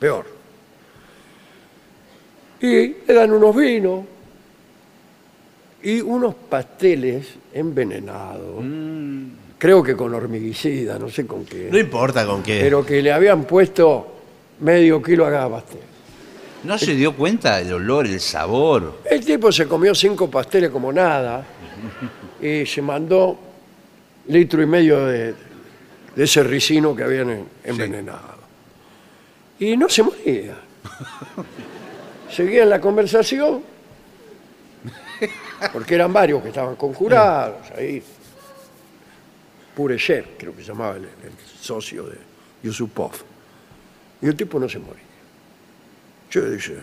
Peor. 0.00 0.26
Y 2.60 2.88
le 3.06 3.14
dan 3.14 3.30
unos 3.32 3.54
vinos 3.54 4.04
y 5.82 6.00
unos 6.00 6.34
pasteles 6.34 7.26
envenenados. 7.52 8.64
Creo 9.58 9.82
que 9.82 9.94
con 9.96 10.14
hormiguicida, 10.14 10.98
no 10.98 11.08
sé 11.10 11.26
con 11.26 11.44
qué. 11.44 11.68
No 11.70 11.78
importa 11.78 12.24
con 12.26 12.42
qué. 12.42 12.60
pero 12.62 12.84
que 12.84 13.02
le 13.02 13.12
habían 13.12 13.44
puesto 13.44 14.06
medio 14.60 15.02
kilo 15.02 15.26
a 15.26 15.30
cada 15.30 15.48
pastel. 15.50 15.80
¿No 16.64 16.76
se 16.78 16.94
dio 16.94 17.14
cuenta 17.16 17.56
del 17.58 17.72
olor, 17.74 18.06
el 18.06 18.20
sabor? 18.20 19.00
El 19.10 19.24
tipo 19.24 19.50
se 19.50 19.66
comió 19.66 19.94
cinco 19.94 20.30
pasteles 20.30 20.68
como 20.70 20.92
nada 20.92 21.44
y 22.42 22.66
se 22.66 22.82
mandó 22.82 23.38
litro 24.28 24.62
y 24.62 24.66
medio 24.66 25.06
de, 25.06 25.34
de 26.14 26.24
ese 26.24 26.42
ricino 26.42 26.94
que 26.94 27.02
habían 27.04 27.30
en- 27.30 27.44
envenenado. 27.64 28.40
Y 29.58 29.76
no 29.76 29.88
se 29.88 30.02
moría. 30.02 30.54
Seguía 32.30 32.62
en 32.62 32.70
la 32.70 32.80
conversación, 32.80 33.62
porque 35.72 35.94
eran 35.94 36.12
varios 36.12 36.42
que 36.42 36.48
estaban 36.48 36.76
conjurados 36.76 37.70
ahí. 37.76 38.02
Pureshev, 39.74 40.36
creo 40.38 40.54
que 40.54 40.62
se 40.62 40.68
llamaba 40.68 40.96
el, 40.96 41.04
el 41.04 41.32
socio 41.60 42.04
de 42.04 42.18
Yusupov. 42.62 43.12
Y 44.22 44.26
el 44.26 44.34
tipo 44.36 44.58
no 44.58 44.68
se 44.68 44.78
moría. 44.78 45.02
Yo 46.30 46.48
dice, 46.50 46.76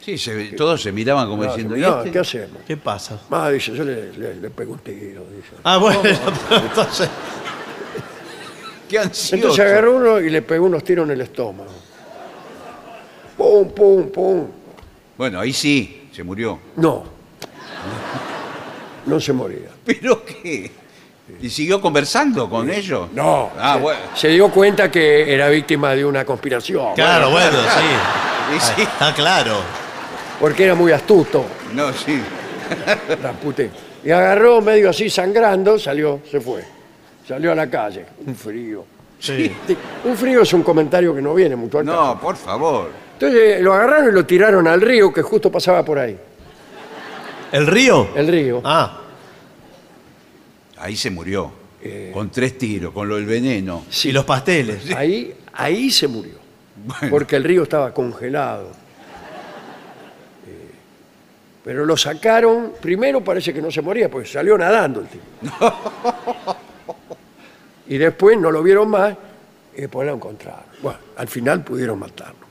Sí, 0.00 0.18
se- 0.18 0.52
todos 0.56 0.82
se 0.82 0.90
miraban 0.90 1.28
como 1.28 1.44
"No, 1.44 1.48
diciendo, 1.50 1.76
¿y 1.76 1.80
no, 1.80 1.98
este? 1.98 2.10
¿qué 2.10 2.18
hacemos? 2.18 2.62
¿Qué 2.66 2.76
pasa? 2.76 3.20
Ah, 3.30 3.50
dice, 3.50 3.72
yo 3.72 3.84
le, 3.84 4.12
le, 4.12 4.34
le 4.34 4.50
pego 4.50 4.72
un 4.72 4.80
tiro, 4.80 5.24
dice. 5.30 5.50
Ah, 5.62 5.76
bueno, 5.78 6.00
pero 6.02 6.60
entonces. 6.66 7.08
Qué 8.88 8.98
ansioso. 8.98 9.34
Entonces 9.36 9.64
agarró 9.64 9.96
uno 9.96 10.20
y 10.20 10.28
le 10.30 10.42
pegó 10.42 10.66
unos 10.66 10.82
tiros 10.82 11.04
en 11.06 11.12
el 11.12 11.20
estómago. 11.20 11.70
Pum, 13.36 13.70
pum, 13.70 14.08
pum. 14.10 14.46
Bueno, 15.16 15.38
ahí 15.40 15.52
sí, 15.52 16.08
se 16.12 16.22
murió. 16.24 16.58
No. 16.76 17.04
No 19.06 19.18
se 19.18 19.32
moría. 19.32 19.68
¿Pero 19.84 20.24
qué? 20.24 20.70
¿Y 21.40 21.50
siguió 21.50 21.80
conversando 21.80 22.48
con 22.48 22.70
ellos? 22.70 23.08
No. 23.12 23.50
Ah, 23.58 23.74
se, 23.74 23.80
bueno. 23.80 24.00
se 24.14 24.28
dio 24.28 24.48
cuenta 24.48 24.90
que 24.90 25.32
era 25.34 25.48
víctima 25.48 25.94
de 25.94 26.04
una 26.04 26.24
conspiración. 26.24 26.94
Claro, 26.94 27.30
bueno, 27.30 27.50
sí. 27.50 28.54
Y 28.56 28.60
sí. 28.60 28.82
Está 28.82 29.14
claro. 29.14 29.56
Porque 30.38 30.64
era 30.64 30.74
muy 30.74 30.92
astuto, 30.92 31.44
No, 31.74 31.92
sí. 31.92 32.20
Rasputín. 33.22 33.70
Y 34.04 34.10
agarró 34.10 34.60
medio 34.60 34.90
así 34.90 35.08
sangrando, 35.08 35.78
salió, 35.78 36.20
se 36.30 36.40
fue. 36.40 36.62
Salió 37.26 37.52
a 37.52 37.54
la 37.54 37.70
calle. 37.70 38.04
Un 38.26 38.34
frío. 38.34 38.84
Sí. 39.18 39.50
Un 40.04 40.16
frío 40.16 40.42
es 40.42 40.52
un 40.52 40.62
comentario 40.62 41.14
que 41.14 41.22
no 41.22 41.34
viene 41.34 41.54
mucho 41.54 41.78
al 41.78 41.86
caso. 41.86 41.96
No, 41.96 42.20
por 42.20 42.36
favor. 42.36 42.90
Entonces 43.14 43.60
lo 43.60 43.72
agarraron 43.72 44.08
y 44.08 44.12
lo 44.12 44.26
tiraron 44.26 44.66
al 44.66 44.80
río 44.80 45.12
que 45.12 45.22
justo 45.22 45.50
pasaba 45.50 45.84
por 45.84 45.98
ahí. 45.98 46.18
¿El 47.52 47.66
río? 47.66 48.08
el 48.16 48.26
río. 48.28 48.60
Ah, 48.64 48.98
Ahí 50.78 50.96
se 50.96 51.10
murió. 51.10 51.52
Eh. 51.80 52.10
Con 52.12 52.30
tres 52.30 52.58
tiros, 52.58 52.92
con 52.92 53.08
lo 53.08 53.16
del 53.16 53.26
veneno. 53.26 53.84
y 54.04 54.10
los 54.12 54.24
pasteles. 54.24 54.90
Ahí, 54.96 55.34
ahí 55.52 55.90
se 55.90 56.08
murió. 56.08 56.34
Bueno. 56.84 57.10
Porque 57.10 57.36
el 57.36 57.44
río 57.44 57.62
estaba 57.64 57.92
congelado. 57.94 58.70
Eh, 60.46 60.70
Pero 61.64 61.84
lo 61.84 61.96
sacaron, 61.96 62.72
primero 62.80 63.22
parece 63.22 63.52
que 63.52 63.60
no 63.62 63.70
se 63.70 63.82
moría, 63.82 64.08
porque 64.10 64.28
salió 64.28 64.56
nadando 64.58 65.00
el 65.00 65.06
tipo. 65.08 65.24
Y 67.88 67.98
después 67.98 68.38
no 68.38 68.50
lo 68.50 68.62
vieron 68.62 68.88
más 68.88 69.14
y 69.76 69.82
después 69.82 70.06
lo 70.06 70.14
encontraron. 70.14 70.62
Bueno, 70.80 70.98
al 71.16 71.28
final 71.28 71.62
pudieron 71.62 71.98
matarlo. 71.98 72.46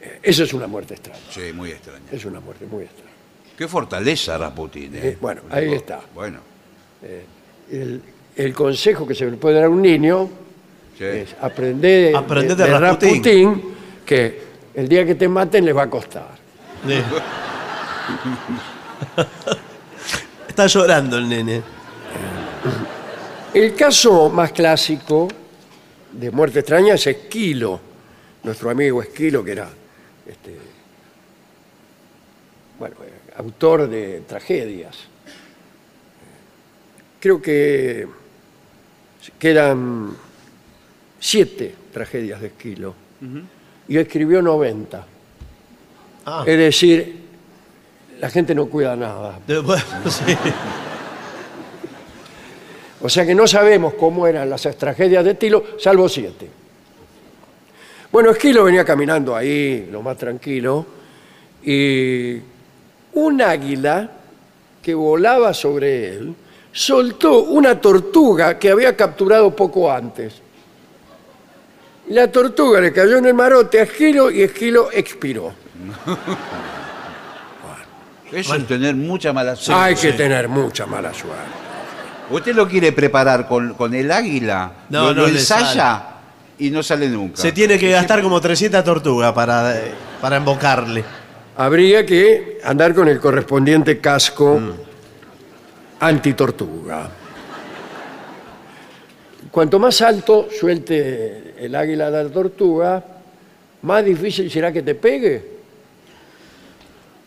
Eh, 0.00 0.18
Eso 0.22 0.42
es 0.42 0.52
una 0.52 0.66
muerte 0.66 0.94
extraña. 0.94 1.20
Sí, 1.30 1.52
muy 1.54 1.70
extraño. 1.70 2.02
Es 2.10 2.24
una 2.24 2.40
muerte 2.40 2.66
muy 2.66 2.84
extraña. 2.84 3.11
Qué 3.56 3.68
fortaleza 3.68 4.38
Rasputin, 4.38 4.94
¿eh? 4.96 5.00
Eh, 5.02 5.18
bueno, 5.20 5.42
ahí 5.50 5.72
está. 5.74 6.00
Bueno, 6.14 6.38
El, 7.70 8.02
el 8.36 8.54
consejo 8.54 9.06
que 9.06 9.14
se 9.14 9.30
le 9.30 9.36
puede 9.36 9.56
dar 9.56 9.64
a 9.64 9.68
un 9.68 9.82
niño 9.82 10.28
sí. 10.98 11.04
es 11.04 11.36
aprender 11.40 12.12
de, 12.12 12.16
Aprender 12.16 12.56
de 12.56 12.64
de 12.64 12.78
Rasputín. 12.78 13.10
Rasputín, 13.10 13.74
que 14.06 14.42
el 14.74 14.88
día 14.88 15.04
que 15.04 15.14
te 15.14 15.28
maten 15.28 15.64
les 15.64 15.76
va 15.76 15.82
a 15.82 15.90
costar. 15.90 16.28
Sí. 16.86 16.94
Está 20.48 20.66
llorando 20.66 21.18
el 21.18 21.28
nene. 21.28 21.62
El 23.54 23.74
caso 23.74 24.30
más 24.30 24.52
clásico 24.52 25.28
de 26.12 26.30
muerte 26.30 26.60
extraña 26.60 26.94
es 26.94 27.06
Esquilo, 27.06 27.80
nuestro 28.42 28.70
amigo 28.70 29.02
Esquilo, 29.02 29.44
que 29.44 29.52
era 29.52 29.68
este, 30.26 30.56
bueno, 32.78 32.96
eh, 33.04 33.21
autor 33.36 33.88
de 33.88 34.20
tragedias. 34.20 34.96
Creo 37.20 37.40
que 37.40 38.06
quedan 39.38 40.16
siete 41.20 41.74
tragedias 41.92 42.40
de 42.40 42.48
Esquilo 42.48 42.94
y 43.88 43.96
escribió 43.96 44.42
90. 44.42 45.06
Ah, 46.26 46.44
Es 46.46 46.58
decir, 46.58 47.22
la 48.20 48.28
gente 48.28 48.54
no 48.54 48.66
cuida 48.66 48.96
nada. 48.96 49.38
sí. 50.08 50.36
O 53.00 53.08
sea 53.08 53.26
que 53.26 53.34
no 53.34 53.46
sabemos 53.46 53.94
cómo 53.94 54.26
eran 54.26 54.48
las 54.48 54.62
tragedias 54.76 55.24
de 55.24 55.32
Esquilo, 55.32 55.64
salvo 55.78 56.08
siete. 56.08 56.48
Bueno, 58.12 58.30
Esquilo 58.30 58.64
venía 58.64 58.84
caminando 58.84 59.34
ahí, 59.34 59.88
lo 59.90 60.02
más 60.02 60.16
tranquilo, 60.16 60.86
y 61.64 62.36
un 63.14 63.42
águila 63.42 64.10
que 64.82 64.94
volaba 64.94 65.54
sobre 65.54 66.16
él 66.16 66.34
soltó 66.72 67.44
una 67.44 67.80
tortuga 67.80 68.58
que 68.58 68.70
había 68.70 68.96
capturado 68.96 69.54
poco 69.54 69.92
antes. 69.92 70.40
La 72.08 72.30
tortuga 72.32 72.80
le 72.80 72.92
cayó 72.92 73.18
en 73.18 73.26
el 73.26 73.34
marote 73.34 73.80
a 73.80 73.82
Esquilo 73.84 74.30
y 74.30 74.42
Esquilo 74.42 74.90
expiró. 74.92 75.52
Eso 78.32 78.54
es 78.54 78.66
tener 78.66 78.96
mucha 78.96 79.32
mala 79.32 79.54
suerte. 79.54 79.82
Hay 79.82 79.94
que 79.94 80.12
tener 80.12 80.48
mucha 80.48 80.86
mala 80.86 81.12
suerte. 81.12 81.42
Usted 82.30 82.54
lo 82.54 82.66
quiere 82.66 82.92
preparar 82.92 83.46
con, 83.46 83.74
con 83.74 83.94
el 83.94 84.10
águila, 84.10 84.72
No, 84.88 85.08
lo, 85.08 85.14
no 85.14 85.20
lo 85.22 85.26
le 85.26 85.38
ensaya 85.38 86.02
y 86.58 86.70
no 86.70 86.82
sale 86.82 87.08
nunca. 87.08 87.36
Se 87.36 87.52
tiene 87.52 87.78
que 87.78 87.90
gastar 87.90 88.22
como 88.22 88.40
300 88.40 88.82
tortugas 88.82 89.32
para, 89.32 89.78
eh, 89.78 89.92
para 90.20 90.36
embocarle. 90.36 91.04
Habría 91.56 92.06
que 92.06 92.58
andar 92.64 92.94
con 92.94 93.08
el 93.08 93.20
correspondiente 93.20 93.98
casco 93.98 94.60
antitortuga. 96.00 97.10
Cuanto 99.50 99.78
más 99.78 100.00
alto 100.00 100.48
suelte 100.58 101.54
el 101.58 101.74
águila 101.74 102.10
de 102.10 102.24
la 102.24 102.30
tortuga, 102.30 103.04
más 103.82 104.04
difícil 104.04 104.50
será 104.50 104.72
que 104.72 104.80
te 104.82 104.94
pegue. 104.94 105.52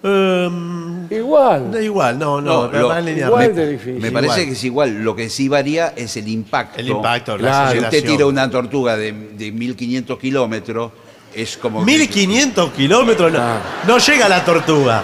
Ehm, 0.01 1.07
Igual. 1.11 1.71
da 1.71 1.81
igual, 1.81 2.17
no, 2.19 2.41
no, 2.41 2.67
No, 2.67 2.71
lo- 2.71 2.77
igual 2.77 3.03
Me- 3.05 3.49
de 3.49 3.71
difícil. 3.71 3.99
Me 4.01 4.11
parece 4.11 4.33
Igual. 4.33 4.45
que 4.47 4.51
es 4.51 4.63
igual. 4.63 5.03
Lo 5.03 5.15
que 5.15 5.29
sí 5.29 5.47
varía 5.49 5.93
es 5.95 6.17
el 6.17 6.27
impacto. 6.27 6.79
El 6.79 6.89
impacto, 6.89 7.37
Claro. 7.37 7.65
la 7.65 7.71
Si 7.89 7.97
usted 7.97 8.05
tira 8.11 8.25
una 8.25 8.49
tortuga 8.49 8.97
de, 8.97 9.11
de 9.11 9.51
1500 9.51 10.17
kilómetros, 10.19 10.91
es 11.35 11.57
como. 11.57 11.79
que- 11.79 11.85
1500 11.85 12.71
kilómetros, 12.71 13.31
no, 13.31 13.39
Ah. 13.41 13.59
no 13.87 13.97
llega 13.97 14.27
la 14.29 14.43
tortuga. 14.43 15.03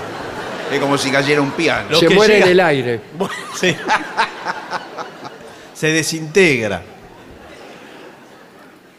Es 0.72 0.80
como 0.80 0.98
si 0.98 1.12
cayera 1.12 1.42
un 1.42 1.52
piano. 1.52 1.90
Lo 1.92 1.98
Se 2.00 2.08
que 2.08 2.16
muere 2.16 2.34
llega- 2.36 2.46
en 2.46 2.52
el 2.54 2.60
aire. 2.62 3.02
Sí. 3.60 3.76
Se 5.74 5.88
desintegra. 5.92 6.82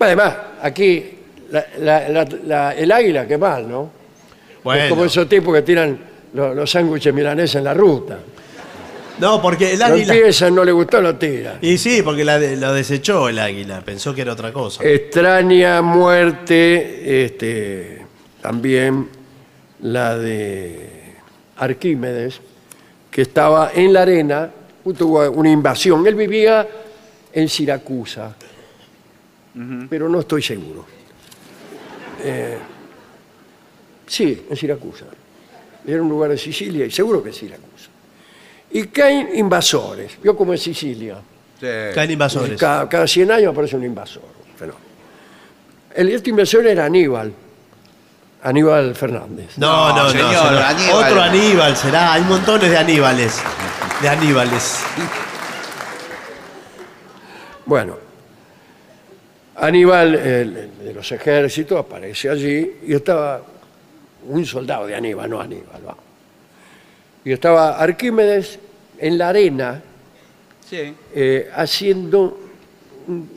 Además, 0.01 0.35
aquí 0.63 1.19
la- 1.51 1.67
la- 1.79 2.09
la- 2.09 2.29
la- 2.45 2.75
el 2.75 2.91
águila, 2.91 3.27
qué 3.27 3.39
mal, 3.39 3.69
¿no? 3.71 3.91
Bueno. 4.65 4.83
Es 4.83 4.91
como 4.91 5.05
esos 5.05 5.29
tipos 5.29 5.55
que 5.55 5.63
tiran 5.63 5.99
los, 6.35 6.55
los 6.57 6.71
sándwiches 6.71 7.15
milaneses 7.15 7.57
en 7.57 7.65
la 7.65 7.75
ruta. 7.75 8.19
No, 9.19 9.41
porque 9.43 9.73
el 9.75 9.79
Lo 9.79 9.85
águila. 9.87 10.51
no 10.51 10.65
le 10.65 10.73
gustó, 10.73 11.01
lo 11.01 11.17
tira. 11.17 11.59
Y 11.61 11.79
sí, 11.79 12.03
porque 12.03 12.25
la 12.25 12.39
de- 12.39 12.57
lo 12.57 12.73
desechó 12.73 13.29
el 13.29 13.39
águila. 13.39 13.81
Pensó 13.83 14.15
que 14.15 14.23
era 14.23 14.33
otra 14.33 14.53
cosa. 14.53 14.83
Extraña 14.85 15.81
muerte, 15.83 17.25
este, 17.25 18.03
también 18.41 19.09
la 19.83 20.17
de 20.19 21.15
Arquímedes, 21.57 22.41
que 23.11 23.23
estaba 23.23 23.71
en 23.75 23.93
la 23.93 24.03
arena, 24.03 24.51
tuvo 24.97 25.31
una 25.31 25.51
invasión. 25.51 26.05
Él 26.07 26.15
vivía 26.15 26.67
en 27.33 27.49
Siracusa, 27.49 28.35
pero 29.89 30.09
no 30.09 30.21
estoy 30.21 30.43
seguro. 30.43 30.87
Eh, 32.25 32.57
sí, 34.07 34.47
en 34.49 34.57
Siracusa. 34.57 35.05
Era 35.87 36.01
un 36.01 36.09
lugar 36.09 36.31
de 36.31 36.39
Sicilia 36.39 36.87
y 36.87 36.91
seguro 36.91 37.23
que 37.23 37.31
es 37.31 37.37
Siracusa. 37.37 37.72
Y 38.73 38.85
caen 38.87 39.31
invasores. 39.35 40.13
Vio 40.23 40.37
como 40.37 40.53
es 40.55 40.63
Sicilia. 40.63 41.17
Sí. 41.61 41.67
Caen 41.95 42.11
invasores. 42.11 42.59
Cada, 42.59 42.89
cada 42.89 43.07
100 43.07 43.31
años 43.31 43.53
aparece 43.53 43.77
un 43.77 43.85
invasor. 43.85 44.23
un 44.51 44.57
fenómeno. 44.59 44.85
El, 45.95 46.09
este 46.09 46.31
invasor 46.31 46.67
era 46.67 46.87
Aníbal. 46.87 47.33
Aníbal 48.45 48.95
Fernández. 48.97 49.57
No, 49.59 49.89
No, 49.91 49.97
no, 49.97 50.03
no. 50.05 50.11
señor, 50.11 50.31
será 50.49 50.69
Aníbal. 50.71 51.05
Otro 51.05 51.23
Aníbal 51.23 51.77
será. 51.77 52.13
Hay 52.15 52.23
montones 52.23 52.71
de 52.71 52.77
Aníbales. 52.79 53.41
De 54.01 54.09
Aníbales. 54.09 54.81
Bueno, 57.65 57.97
Aníbal 59.57 60.15
el 60.17 60.71
de 60.83 60.93
los 60.95 61.13
ejércitos 61.13 61.79
aparece 61.79 62.29
allí 62.31 62.79
y 62.87 62.95
estaba 62.95 63.41
un 64.29 64.45
soldado 64.45 64.87
de 64.87 64.97
Aníbal, 64.97 65.31
no 65.31 65.41
Aníbal. 65.41 65.87
va. 65.87 65.97
Y 67.25 67.33
estaba 67.33 67.79
Arquímedes 67.79 68.59
en 68.99 69.19
la 69.19 69.29
arena 69.29 69.81
Sí. 70.69 70.95
eh, 71.15 71.51
haciendo, 71.55 72.39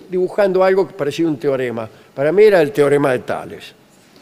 dibujando 0.09 0.63
algo 0.63 0.87
que 0.87 0.93
parecía 0.93 1.27
un 1.27 1.37
teorema. 1.37 1.87
Para 2.13 2.31
mí 2.31 2.43
era 2.43 2.61
el 2.61 2.71
teorema 2.71 3.11
de 3.11 3.19
Tales. 3.19 3.73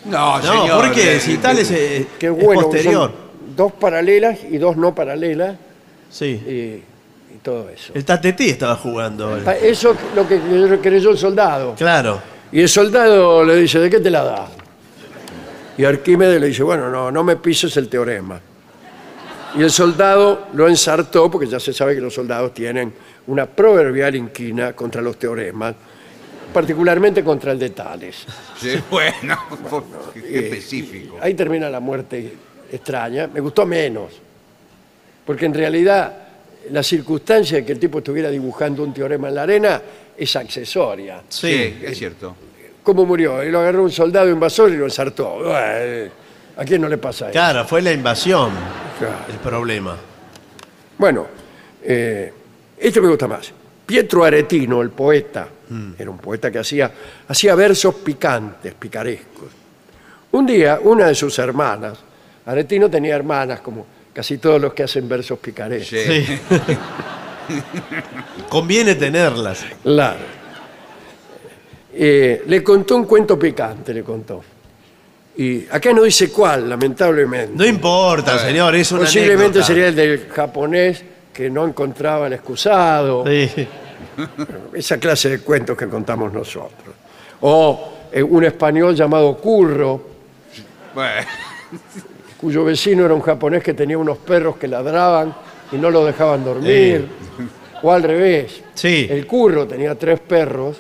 No, 0.06 0.38
No, 0.40 0.42
señor. 0.62 0.82
¿por 0.86 0.92
qué? 0.94 1.20
Si 1.20 1.38
tal 1.38 1.60
es, 1.60 1.68
Qué 1.70 2.08
es 2.28 2.32
bueno, 2.32 2.64
posterior. 2.64 3.12
dos 3.56 3.72
paralelas 3.74 4.40
y 4.50 4.58
dos 4.58 4.76
no 4.76 4.94
paralelas 4.96 5.56
Sí. 6.10 6.26
y, 6.26 7.34
y 7.36 7.38
todo 7.42 7.70
eso. 7.70 7.94
El 7.96 8.04
tatetí 8.04 8.50
estaba 8.50 8.76
jugando. 8.76 9.40
Ah, 9.46 9.56
Eso 9.56 9.92
es 9.92 9.98
lo 10.16 10.28
que 10.28 10.40
creyó 10.82 11.12
el 11.12 11.18
soldado. 11.18 11.76
Claro. 11.76 12.20
Y 12.52 12.62
el 12.62 12.70
soldado 12.70 13.44
le 13.46 13.56
dice, 13.58 13.80
¿de 13.80 13.90
qué 13.90 14.00
te 14.00 14.10
la 14.10 14.24
da? 14.24 14.48
Y 15.78 15.86
Arquímedes 15.86 16.40
le 16.40 16.48
dice, 16.48 16.64
bueno, 16.64 16.90
no, 16.90 17.12
no 17.12 17.24
me 17.24 17.36
pises 17.38 17.76
el 17.78 17.88
teorema. 17.90 18.40
Y 19.56 19.62
el 19.62 19.70
soldado 19.72 20.48
lo 20.54 20.68
ensartó, 20.68 21.30
porque 21.30 21.48
ya 21.48 21.60
se 21.60 21.74
sabe 21.74 21.94
que 21.96 22.02
los 22.02 22.14
soldados 22.14 22.54
tienen 22.54 22.92
una 23.28 23.46
proverbial 23.46 24.16
inquina 24.16 24.74
contra 24.74 25.02
los 25.02 25.18
teoremas, 25.18 25.76
particularmente 26.52 27.24
contra 27.24 27.52
el 27.52 27.60
de 27.60 27.70
Tales. 27.70 28.26
Sí, 28.60 28.76
bueno, 28.92 29.38
qué 30.14 30.20
Eh, 30.20 30.40
específico. 30.46 31.18
Ahí 31.22 31.34
termina 31.36 31.70
la 31.70 31.80
muerte 31.80 32.34
extraña. 32.72 33.28
Me 33.28 33.40
gustó 33.42 33.66
menos. 33.66 34.12
Porque 35.26 35.46
en 35.46 35.54
realidad 35.54 36.18
la 36.72 36.82
circunstancia 36.84 37.58
de 37.58 37.66
que 37.66 37.74
el 37.74 37.80
tipo 37.80 38.00
estuviera 38.00 38.30
dibujando 38.30 38.84
un 38.84 38.94
teorema 38.94 39.30
en 39.30 39.36
la 39.36 39.44
arena 39.44 39.82
es 40.18 40.36
accesoria. 40.36 41.22
Sí, 41.30 41.48
Sí. 41.52 41.86
es 41.86 41.98
cierto. 41.98 42.36
¿Cómo 42.82 43.06
murió? 43.06 43.42
Y 43.44 43.50
lo 43.52 43.60
agarró 43.60 43.84
un 43.84 43.92
soldado 43.92 44.30
invasor 44.30 44.72
y 44.72 44.78
lo 44.78 44.86
ensartó. 44.86 45.40
¿A 46.58 46.64
quién 46.66 46.82
no 46.82 46.88
le 46.90 46.98
pasa 46.98 47.26
eso? 47.26 47.32
Claro, 47.34 47.66
fue 47.66 47.82
la 47.82 47.92
invasión 47.92 48.52
Claro. 49.00 49.16
el 49.30 49.38
problema. 49.38 49.98
Bueno, 50.98 51.28
eh, 51.84 52.32
este 52.78 53.02
me 53.02 53.08
gusta 53.08 53.28
más. 53.28 53.52
Pietro 53.86 54.24
Aretino, 54.24 54.82
el 54.82 54.92
poeta, 54.92 55.48
era 55.98 56.10
un 56.10 56.20
poeta 56.20 56.52
que 56.52 56.60
hacía, 56.60 56.92
hacía 57.28 57.56
versos 57.56 57.96
picantes, 57.96 58.74
picarescos. 58.76 59.50
Un 60.32 60.46
día, 60.46 60.80
una 60.84 61.08
de 61.08 61.16
sus 61.16 61.38
hermanas, 61.40 61.98
Aretino 62.46 62.90
tenía 62.90 63.16
hermanas 63.16 63.60
como 63.62 63.86
casi 64.14 64.38
todos 64.38 64.62
los 64.62 64.74
que 64.74 64.84
hacen 64.84 65.10
versos 65.10 65.40
picarescos. 65.40 66.00
Sí. 66.00 66.26
Sí. 66.26 66.40
Conviene 68.50 68.96
tenerlas. 68.96 69.66
Claro. 69.82 70.20
Eh, 71.96 72.44
le 72.48 72.64
contó 72.64 72.96
un 72.96 73.06
cuento 73.06 73.38
picante, 73.38 73.94
le 73.94 74.04
contó. 74.04 74.44
Y 75.36 75.66
acá 75.72 75.92
no 75.94 76.04
dice 76.04 76.32
cuál, 76.32 76.70
lamentablemente. 76.70 77.54
No 77.56 77.66
importa, 77.66 78.38
señor, 78.38 78.76
es 78.76 78.92
una 78.92 79.02
Posiblemente 79.02 79.44
anécdota. 79.60 79.66
sería 79.66 79.88
el 79.88 79.96
del 79.96 80.28
japonés 80.30 81.04
que 81.34 81.50
no 81.50 81.66
encontraba 81.66 82.28
el 82.28 82.34
excusado. 82.34 83.24
Sí. 83.26 83.68
Esa 84.74 85.00
clase 85.00 85.30
de 85.30 85.40
cuentos 85.40 85.76
que 85.76 85.88
contamos 85.88 86.32
nosotros. 86.32 86.94
O 87.42 87.94
eh, 88.12 88.22
un 88.22 88.44
español 88.44 88.94
llamado 88.96 89.36
Curro, 89.38 90.02
Bueno, 90.94 91.10
cuyo 92.40 92.64
vecino 92.66 93.06
era 93.06 93.14
un 93.16 93.22
japonés 93.22 93.64
que 93.64 93.74
tenía 93.74 93.98
unos 93.98 94.20
perros 94.20 94.58
que 94.58 94.68
ladraban 94.68 95.34
y 95.72 95.78
no 95.78 95.90
lo 95.90 96.06
dejaban 96.06 96.46
dormir. 96.46 97.08
O 97.82 97.92
al 97.92 98.04
revés. 98.04 98.62
Sí. 98.76 99.08
El 99.10 99.26
curro 99.26 99.66
tenía 99.66 99.96
tres 99.96 100.20
perros, 100.20 100.78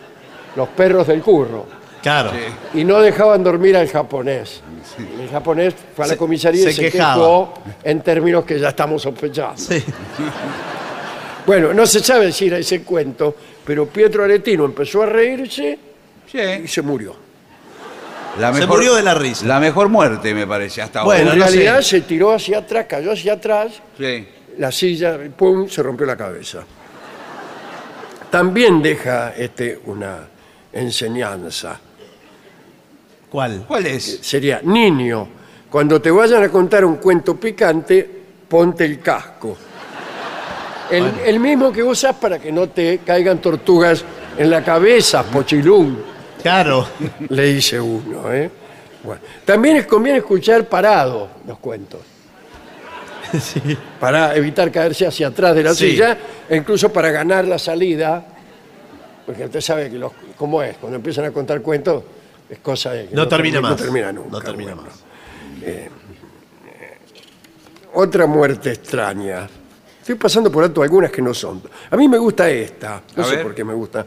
los 0.55 0.69
perros 0.69 1.07
del 1.07 1.21
curro, 1.21 1.65
Claro. 2.03 2.31
y 2.73 2.83
no 2.83 2.99
dejaban 2.99 3.43
dormir 3.43 3.75
al 3.77 3.87
japonés. 3.89 4.61
El 5.19 5.29
japonés 5.29 5.73
fue 5.95 6.03
a 6.05 6.07
la 6.09 6.13
Se- 6.13 6.17
comisaría 6.17 6.61
y 6.61 6.65
se 6.65 6.73
se 6.73 6.91
quejaba. 6.91 7.15
quejó 7.15 7.53
en 7.83 8.01
términos 8.01 8.43
que 8.45 8.59
ya 8.59 8.69
estamos 8.69 9.01
sospechando. 9.01 9.57
Sí. 9.57 9.81
Bueno, 11.45 11.73
no 11.73 11.85
se 11.85 11.99
sabe 11.99 12.31
si 12.31 12.47
era 12.47 12.57
ese 12.57 12.83
cuento, 12.83 13.35
pero 13.65 13.85
Pietro 13.87 14.23
Aretino 14.23 14.63
empezó 14.63 15.03
a 15.03 15.07
reírse 15.07 15.77
y 16.27 16.37
sí. 16.37 16.67
se 16.69 16.81
murió. 16.81 17.13
La 18.39 18.53
Se 18.53 18.65
murió 18.65 18.95
de 18.95 19.03
la 19.03 19.13
risa. 19.13 19.45
La 19.45 19.59
mejor 19.59 19.89
muerte, 19.89 20.33
me 20.33 20.47
parece, 20.47 20.81
hasta 20.81 21.03
Bueno, 21.03 21.33
en 21.33 21.39
no 21.39 21.43
realidad 21.45 21.77
sé. 21.81 21.83
se 21.83 22.01
tiró 22.01 22.31
hacia 22.31 22.59
atrás, 22.59 22.85
cayó 22.87 23.11
hacia 23.11 23.33
atrás, 23.33 23.73
ahora. 23.73 24.09
Sí. 24.15 24.27
la 24.57 24.71
silla, 24.71 25.17
pum, 25.35 25.67
se 25.67 25.83
rompió 25.83 26.05
la 26.05 26.15
cabeza. 26.15 26.59
También 28.31 28.81
deja 28.81 29.33
este, 29.35 29.79
una 29.85 30.19
enseñanza. 30.71 31.79
¿Cuál? 33.33 33.65
¿Cuál 33.67 33.87
es? 33.87 34.19
Sería, 34.21 34.61
niño, 34.63 35.27
cuando 35.67 35.99
te 35.99 36.11
vayan 36.11 36.43
a 36.43 36.49
contar 36.49 36.85
un 36.85 36.97
cuento 36.97 37.35
picante, 37.35 38.07
ponte 38.47 38.85
el 38.85 38.99
casco. 38.99 39.57
El, 40.91 41.11
el 41.25 41.39
mismo 41.39 41.71
que 41.71 41.81
usas 41.81 42.15
para 42.17 42.37
que 42.37 42.51
no 42.51 42.69
te 42.69 42.99
caigan 42.99 43.39
tortugas 43.41 44.05
en 44.37 44.51
la 44.51 44.63
cabeza, 44.63 45.23
pochilún, 45.23 45.97
Claro. 46.43 46.85
le 47.29 47.53
dice 47.55 47.81
uno. 47.81 48.31
¿eh? 48.31 48.51
Bueno, 49.03 49.21
también 49.43 49.77
es 49.77 49.87
conviene 49.87 50.19
escuchar 50.19 50.65
parado 50.65 51.27
los 51.47 51.57
cuentos. 51.57 52.01
Sí. 53.41 53.75
para 53.99 54.35
evitar 54.35 54.71
caerse 54.71 55.07
hacia 55.07 55.25
atrás 55.29 55.55
de 55.55 55.63
la 55.63 55.73
Sí. 55.73 55.89
silla 55.89 56.15
e 56.47 56.55
incluso 56.55 56.93
para 56.93 57.09
ganar 57.09 57.45
la 57.45 57.57
salida, 57.57 58.23
porque 59.25 59.45
usted 59.45 59.59
sabe 59.59 59.89
que 59.89 59.97
los, 59.97 60.11
cómo 60.37 60.61
es, 60.61 60.77
cuando 60.77 60.97
empiezan 60.97 61.25
a 61.25 61.31
contar 61.31 61.63
cuentos 61.63 62.03
es 62.53 62.59
cosa 62.59 62.91
de 62.91 63.07
que 63.07 63.15
No 63.15 63.27
termina 63.27 63.59
no 63.61 63.69
más. 63.69 63.77
termina 63.77 64.11
nunca. 64.11 64.29
No 64.31 64.41
termina 64.41 64.75
Bueno, 64.75 64.89
más. 64.89 64.99
Otra 67.95 68.25
muerte 68.25 68.71
extraña. 68.71 69.47
Estoy 69.99 70.15
pasando 70.15 70.51
por 70.51 70.63
alto 70.63 70.81
algunas 70.81 71.11
que 71.11 71.21
no 71.21 71.33
son. 71.33 71.61
A 71.89 71.95
mí 71.95 72.07
me 72.09 72.17
gusta 72.17 72.49
esta, 72.49 73.01
no 73.15 73.23
A 73.23 73.25
sé 73.25 73.35
ver. 73.37 73.43
por 73.43 73.55
qué 73.55 73.63
me 73.63 73.73
gusta. 73.73 74.05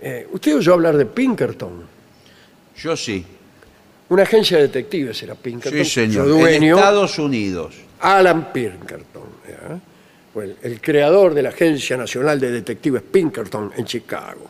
Eh, 0.00 0.26
usted 0.32 0.56
oyó 0.56 0.72
hablar 0.74 0.96
de 0.96 1.06
Pinkerton. 1.06 1.82
Yo 2.76 2.96
sí. 2.96 3.24
Una 4.08 4.22
agencia 4.22 4.56
de 4.56 4.64
detectives 4.64 5.22
era 5.22 5.34
Pinkerton. 5.34 5.84
Sí, 5.84 5.90
señor. 5.90 6.26
Su 6.26 6.46
En 6.46 6.62
Estados 6.64 7.18
Unidos. 7.18 7.76
Alan 8.00 8.52
Pinkerton. 8.52 9.28
Fue 10.32 10.44
el, 10.44 10.56
el 10.62 10.80
creador 10.80 11.34
de 11.34 11.42
la 11.42 11.48
Agencia 11.50 11.96
Nacional 11.96 12.38
de 12.38 12.50
Detectives 12.50 13.02
Pinkerton 13.02 13.72
en 13.76 13.84
Chicago, 13.84 14.46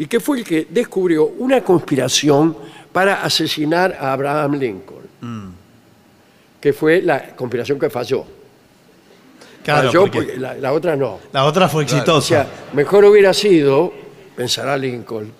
y 0.00 0.06
que 0.06 0.18
fue 0.18 0.38
el 0.38 0.44
que 0.44 0.66
descubrió 0.70 1.26
una 1.38 1.60
conspiración 1.60 2.56
para 2.90 3.22
asesinar 3.22 3.96
a 4.00 4.12
Abraham 4.14 4.54
Lincoln, 4.58 5.00
Mm. 5.20 5.48
que 6.60 6.72
fue 6.72 7.02
la 7.02 7.36
conspiración 7.36 7.78
que 7.78 7.90
falló. 7.90 8.24
Claro, 9.62 9.88
falló 9.88 10.00
porque 10.02 10.18
porque 10.22 10.36
la, 10.38 10.54
la 10.54 10.72
otra 10.72 10.96
no. 10.96 11.18
la 11.32 11.44
otra 11.44 11.68
fue 11.68 11.82
O 11.82 11.84
exitosa. 11.84 12.26
sea, 12.28 12.46
mejor 12.72 13.04
hubiera 13.04 13.34
sido, 13.34 13.92
pensará 14.34 14.76
Lincoln, 14.78 15.30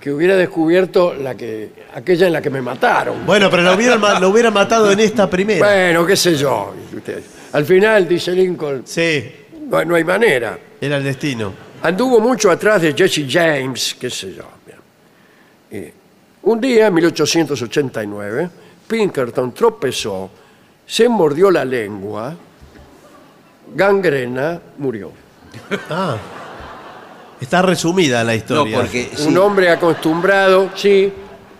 que 0.00 0.10
hubiera 0.10 0.34
descubierto 0.36 1.12
la 1.12 1.34
que, 1.36 1.70
aquella 1.94 2.28
en 2.28 2.32
la 2.32 2.40
que 2.40 2.48
me 2.48 2.62
mataron. 2.62 3.26
Bueno, 3.26 3.50
pero 3.50 3.62
lo 3.62 3.74
hubieran, 3.74 4.00
ma- 4.00 4.18
lo 4.18 4.30
hubieran 4.30 4.54
matado 4.54 4.90
en 4.90 5.00
esta 5.00 5.28
primera. 5.28 5.66
Bueno, 5.66 6.06
qué 6.06 6.16
sé 6.16 6.34
yo. 6.36 6.74
dice 6.84 6.96
usted. 6.96 7.22
Al 7.52 7.64
final, 7.66 8.08
dice 8.08 8.32
Lincoln, 8.32 8.82
Sí, 8.86 9.30
no, 9.68 9.84
no 9.84 9.94
hay 9.94 10.04
manera. 10.04 10.58
era 10.80 10.96
el 10.96 11.04
destino. 11.04 11.67
Anduvo 11.82 12.20
mucho 12.20 12.50
atrás 12.50 12.82
de 12.82 12.92
Jesse 12.92 13.24
James, 13.28 13.96
qué 14.00 14.10
sé 14.10 14.34
yo. 14.34 14.44
un 16.42 16.60
día, 16.60 16.88
en 16.88 16.94
1889, 16.94 18.50
Pinkerton 18.88 19.52
tropezó, 19.52 20.30
se 20.86 21.08
mordió 21.08 21.50
la 21.50 21.64
lengua, 21.64 22.34
gangrena, 23.74 24.60
murió. 24.78 25.12
Ah. 25.90 26.16
Está 27.40 27.62
resumida 27.62 28.24
la 28.24 28.34
No, 28.34 28.42
porque 28.42 28.74
porque 28.74 29.10
sí, 29.14 29.28
Un 29.28 29.38
hombre 29.38 29.70
acostumbrado, 29.70 30.70
sí. 30.74 31.12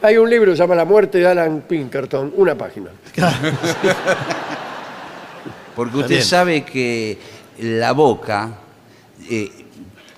Hay 0.03 0.17
un 0.17 0.29
libro 0.29 0.51
que 0.51 0.57
se 0.57 0.63
llama 0.63 0.75
La 0.75 0.85
muerte 0.85 1.19
de 1.19 1.27
Alan 1.29 1.63
Pinkerton, 1.69 2.33
una 2.37 2.57
página. 2.57 2.91
porque 5.77 5.97
usted 5.97 6.23
sabe 6.23 6.65
que 6.65 7.19
la 7.61 7.93
boca 7.93 8.51
eh, 9.29 9.58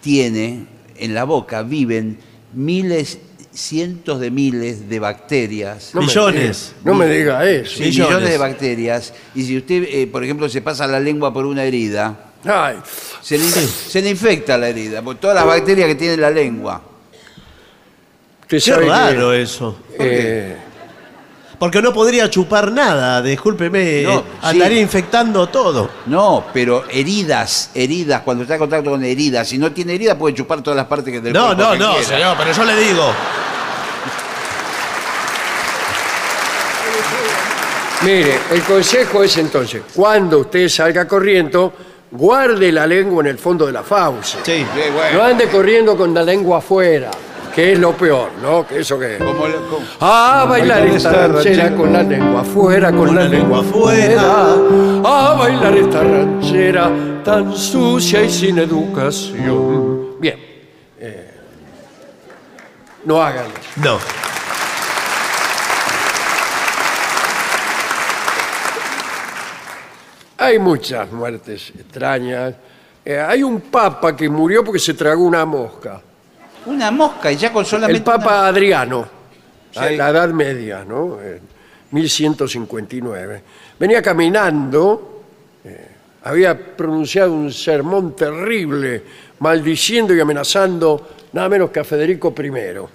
tiene, 0.01 0.67
en 0.97 1.15
la 1.15 1.25
boca 1.25 1.63
viven 1.63 2.19
miles, 2.55 3.19
cientos 3.53 4.21
de 4.21 4.31
miles 4.31 4.89
de 4.89 4.99
bacterias. 4.99 5.91
No 5.95 6.01
me 6.03 6.07
Millones. 6.09 6.73
diga- 6.83 6.85
no 6.85 6.95
me 6.95 7.07
diga 7.09 7.49
eso. 7.51 7.77
Sí, 7.77 7.83
Millones. 7.85 8.09
millones 8.11 8.31
de 8.31 8.39
bacterias. 8.39 9.15
Y 9.35 9.43
si 9.45 9.57
usted, 9.57 9.85
eh, 9.89 10.07
por 10.07 10.23
ejemplo, 10.25 10.49
se 10.49 10.63
pasa 10.63 10.87
la 10.87 11.01
lengua 11.01 11.33
por 11.33 11.47
una 11.47 11.65
herida, 11.65 12.27
Ay, 12.45 12.77
se 13.21 13.37
le, 13.37 13.45
se 13.45 14.01
le 14.01 14.11
infecta 14.11 14.57
la 14.57 14.69
herida, 14.71 15.03
por 15.03 15.17
todas 15.17 15.37
las 15.37 15.45
bacterias 15.45 15.87
que 15.89 15.95
tiene 15.95 16.17
la 16.17 16.31
lengua. 16.31 16.83
Qué 18.49 18.59
sabe 18.59 18.85
que, 18.85 18.91
raro 18.91 19.33
eso. 19.33 19.79
eh, 19.99 20.57
Porque 21.61 21.83
no 21.83 21.93
podría 21.93 22.31
chupar 22.31 22.73
nada, 22.73 23.21
discúlpeme. 23.21 24.01
No, 24.03 24.21
eh, 24.21 24.23
andaría 24.41 24.79
sí. 24.79 24.83
infectando 24.83 25.47
todo. 25.51 25.91
No, 26.07 26.47
pero 26.55 26.85
heridas, 26.91 27.71
heridas, 27.75 28.23
cuando 28.23 28.45
está 28.45 28.55
en 28.55 28.61
contacto 28.61 28.89
con 28.91 29.05
heridas. 29.05 29.47
Si 29.47 29.59
no 29.59 29.71
tiene 29.71 29.95
herida, 29.95 30.17
puede 30.17 30.35
chupar 30.35 30.63
todas 30.63 30.79
las 30.79 30.87
partes 30.87 31.13
que 31.13 31.21
del 31.21 31.35
No, 31.35 31.49
cuerpo 31.55 31.63
no, 31.63 31.73
que 31.73 31.79
no, 31.79 31.91
quiera. 31.93 32.09
señor, 32.09 32.37
pero 32.39 32.53
yo 32.53 32.65
le 32.65 32.77
digo. 32.77 33.05
Mire, 38.03 38.39
el 38.53 38.63
consejo 38.63 39.23
es 39.23 39.37
entonces, 39.37 39.83
cuando 39.95 40.39
usted 40.39 40.67
salga 40.71 41.07
corriendo, 41.07 41.75
guarde 42.11 42.73
la 42.73 42.87
lengua 42.87 43.23
en 43.23 43.27
el 43.29 43.39
fondo 43.39 43.67
de 43.67 43.73
la 43.73 43.83
fauce. 43.83 44.39
Sí. 44.43 44.65
Sí, 44.75 44.91
bueno. 44.95 45.19
No 45.19 45.25
ande 45.25 45.49
corriendo 45.49 45.95
con 45.97 46.15
la 46.15 46.23
lengua 46.23 46.59
afuera, 46.59 47.11
que 47.55 47.73
es 47.73 47.79
lo 47.79 47.93
peor, 47.93 48.31
¿no? 48.43 48.67
Que 48.67 48.81
eso 48.81 48.99
que 48.99 49.17
es. 49.17 49.23
Como 49.23 49.47
lo- 49.47 49.67
como- 49.69 49.85
A 50.01 50.45
bailar 50.49 50.87
esta 50.87 51.27
ranchera 51.29 51.75
con 51.75 51.93
la 51.93 52.03
lengua 52.03 52.41
afuera, 52.43 52.93
con 52.93 53.15
la 53.15 53.25
lengua 53.25 53.61
afuera. 53.61 54.55
A 55.05 55.35
bailar 55.39 55.77
esta 55.77 56.03
ranchera 56.03 56.91
tan 57.25 57.55
sucia 57.57 58.23
y 58.23 58.31
sin 58.31 58.59
educación. 58.59 60.21
Bien. 60.21 60.39
eh, 61.03 61.31
no 63.05 63.21
hagan 63.23 63.47
eso. 63.47 63.81
No. 63.83 63.99
Hay 70.39 70.59
muchas 70.59 71.11
muertes 71.13 71.71
extrañas. 71.79 72.55
Eh, 73.05 73.19
hay 73.19 73.43
un 73.43 73.61
papa 73.61 74.17
que 74.17 74.29
murió 74.29 74.65
porque 74.65 74.79
se 74.79 74.95
tragó 74.95 75.25
una 75.25 75.45
mosca. 75.45 76.01
Una 76.67 76.91
mosca 76.91 77.33
y 77.33 77.37
ya 77.37 77.53
con 77.53 77.65
solamente. 77.65 77.99
El 77.99 78.05
Papa 78.05 78.47
Adriano, 78.47 79.07
Sí. 79.73 79.97
la 79.97 80.11
Edad 80.11 80.29
Media, 80.31 80.85
¿no? 80.85 81.21
En 81.21 81.41
1159. 81.93 83.43
Venía 83.79 84.03
caminando, 84.03 85.23
eh, 85.65 85.89
había 86.25 86.57
pronunciado 86.77 87.33
un 87.33 87.53
sermón 87.53 88.15
terrible, 88.15 89.03
maldiciendo 89.39 90.15
y 90.15 90.21
amenazando 90.21 91.09
nada 91.33 91.49
menos 91.49 91.71
que 91.71 91.81
a 91.81 91.85
Federico 91.85 92.35
I. 92.37 92.51
¿no? 92.51 92.89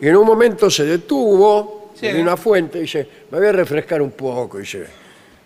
Y 0.00 0.08
en 0.08 0.16
un 0.16 0.26
momento 0.26 0.70
se 0.70 0.84
detuvo 0.84 1.92
Sí. 1.94 2.06
en 2.06 2.20
una 2.22 2.36
fuente 2.36 2.78
y 2.78 2.82
dice, 2.82 3.06
me 3.30 3.38
voy 3.38 3.48
a 3.48 3.52
refrescar 3.52 4.00
un 4.00 4.12
poco, 4.12 4.58
dice, 4.58 4.86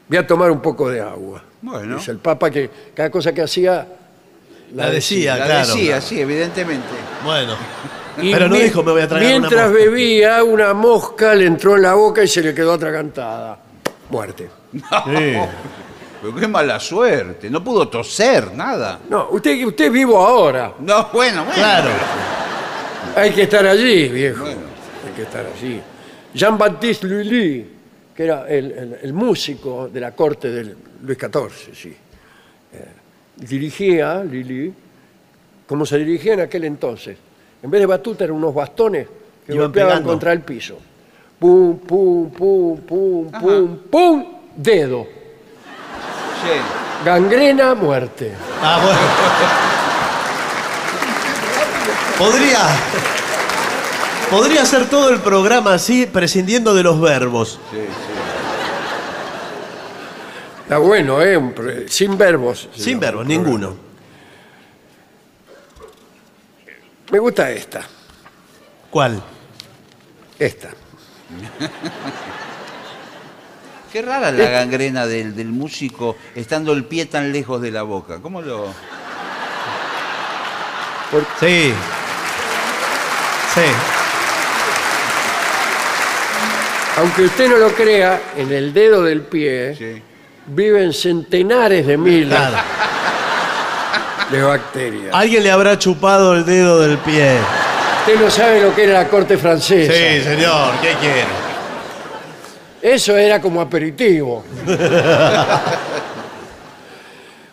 voy 0.07 0.19
a 0.19 0.27
tomar 0.27 0.51
un 0.51 0.61
poco 0.61 0.89
de 0.89 1.01
agua. 1.01 1.43
Bueno. 1.63 1.97
Dice 1.97 2.11
el 2.13 2.19
Papa 2.19 2.51
que 2.51 2.71
cada 2.95 3.11
cosa 3.11 3.33
que 3.33 3.43
hacía 3.43 3.87
La 4.75 4.91
decía, 4.91 5.37
La 5.37 5.45
claro. 5.47 5.67
decía, 5.75 6.01
sí, 6.01 6.21
evidentemente. 6.21 6.87
Bueno. 7.25 7.57
Y 8.21 8.33
Pero 8.33 8.49
no 8.49 8.57
mi- 8.57 8.63
dijo 8.63 8.83
me 8.83 8.93
voy 8.93 9.03
a 9.03 9.09
tragar 9.09 9.25
una 9.27 9.39
Mientras 9.39 9.69
mosca. 9.71 9.85
bebía, 9.85 10.45
una 10.45 10.75
mosca 10.75 11.35
le 11.35 11.47
entró 11.47 11.77
en 11.77 11.83
la 11.83 11.95
boca 11.95 12.23
y 12.23 12.29
se 12.29 12.43
le 12.43 12.55
quedó 12.55 12.73
atragantada. 12.75 13.59
Muerte. 14.11 14.49
Sí. 14.73 14.81
Pero 16.23 16.35
qué 16.37 16.49
mala 16.49 16.79
suerte. 16.81 17.51
No 17.51 17.63
pudo 17.63 17.89
toser, 17.89 18.53
nada. 18.55 19.01
No, 19.09 19.29
usted, 19.31 19.63
usted 19.65 19.87
es 19.87 19.93
vivo 19.93 20.19
ahora. 20.19 20.73
No, 20.81 21.09
bueno, 21.13 21.45
bueno. 21.45 21.55
Claro. 21.55 21.91
Hay 23.17 23.31
que 23.33 23.43
estar 23.43 23.67
allí, 23.67 24.09
viejo. 24.09 24.41
Bueno. 24.45 24.61
Hay 25.07 25.13
que 25.15 25.23
estar 25.23 25.45
allí. 25.47 25.81
Jean-Baptiste 26.35 27.07
Lully, 27.07 27.71
que 28.15 28.25
era 28.25 28.49
el, 28.49 28.73
el- 28.73 28.99
el 29.03 29.13
músico 29.13 29.89
de 29.93 30.01
la 30.01 30.13
corte 30.13 30.51
de 30.51 30.75
Luis 31.03 31.19
XIV, 31.19 31.75
sí. 31.75 31.97
Eh, 32.73 32.85
dirigía, 33.37 34.23
Lully, 34.25 34.73
como 35.67 35.87
se 35.87 35.99
dirigía 35.99 36.35
en 36.35 36.41
aquel 36.41 36.65
entonces. 36.65 37.17
En 37.63 37.71
vez 37.71 37.81
de 37.81 37.87
batuta 37.87 38.25
eran 38.25 38.37
unos 38.37 38.55
bastones 38.55 39.07
que 39.47 39.53
Iban 39.53 39.67
golpeaban 39.67 39.91
pegando. 39.93 40.11
contra 40.11 40.33
el 40.33 40.41
piso. 40.41 40.79
Pum, 41.39 41.79
pum, 41.79 42.31
pum, 42.31 42.79
pum, 42.81 43.31
pum, 43.31 43.77
pum, 43.91 44.25
dedo. 44.57 45.05
Sí. 46.43 47.05
Gangrena, 47.05 47.75
muerte. 47.75 48.33
Ah, 48.63 48.81
bueno. 48.83 49.01
Podría. 52.19 52.59
Podría 54.31 54.63
hacer 54.63 54.89
todo 54.89 55.11
el 55.11 55.21
programa 55.21 55.75
así, 55.75 56.07
prescindiendo 56.07 56.75
de 56.75 56.83
los 56.83 57.01
verbos. 57.01 57.59
Está 60.65 60.79
bueno, 60.79 61.21
¿eh? 61.23 61.37
Un 61.37 61.53
pro- 61.53 61.71
Sin 61.89 62.17
verbos. 62.19 62.69
se 62.75 62.83
Sin 62.83 62.95
llama 62.95 63.07
verbos, 63.07 63.27
ninguno. 63.27 63.77
Me 67.13 67.19
gusta 67.19 67.51
esta, 67.51 67.83
¿Cuál? 68.91 69.23
esta. 70.39 70.71
Qué 73.93 74.01
rara 74.03 74.33
la 74.33 74.49
gangrena 74.51 75.07
del, 75.07 75.37
del 75.37 75.49
músico 75.49 76.17
estando 76.35 76.73
el 76.73 76.85
pie 76.85 77.07
tan 77.07 77.31
lejos 77.31 77.61
de 77.61 77.71
la 77.71 77.83
boca. 77.83 78.19
¿Cómo 78.21 78.43
lo.? 78.43 78.67
Sí. 81.39 81.73
Sí. 83.55 83.61
Aunque 86.97 87.23
usted 87.23 87.49
no 87.51 87.57
lo 87.59 87.69
crea, 87.73 88.21
en 88.37 88.51
el 88.53 88.73
dedo 88.75 89.03
del 89.05 89.21
pie 89.23 89.77
Sí. 89.77 90.03
Viven 90.47 90.93
centenares 90.93 91.87
de 91.87 91.97
miles 91.97 92.29
Claro. 92.29 92.57
de 94.31 94.43
bacterias. 94.43 95.15
Alguien 95.15 95.43
le 95.43 95.51
habrá 95.51 95.79
chupado 95.79 96.35
el 96.35 96.45
dedo 96.45 96.81
del 96.81 96.99
pie. 96.99 97.39
Usted 98.01 98.21
no 98.21 98.31
sabe 98.31 98.61
lo 98.63 98.75
que 98.75 98.85
era 98.85 99.03
la 99.03 99.09
corte 99.09 99.39
francesa. 99.39 99.93
Sí, 99.93 100.23
señor. 100.23 100.73
¿Qué 100.83 100.93
quiere? 101.01 101.45
Eso 102.83 103.17
era 103.17 103.41
como 103.41 103.61
aperitivo. 103.63 104.45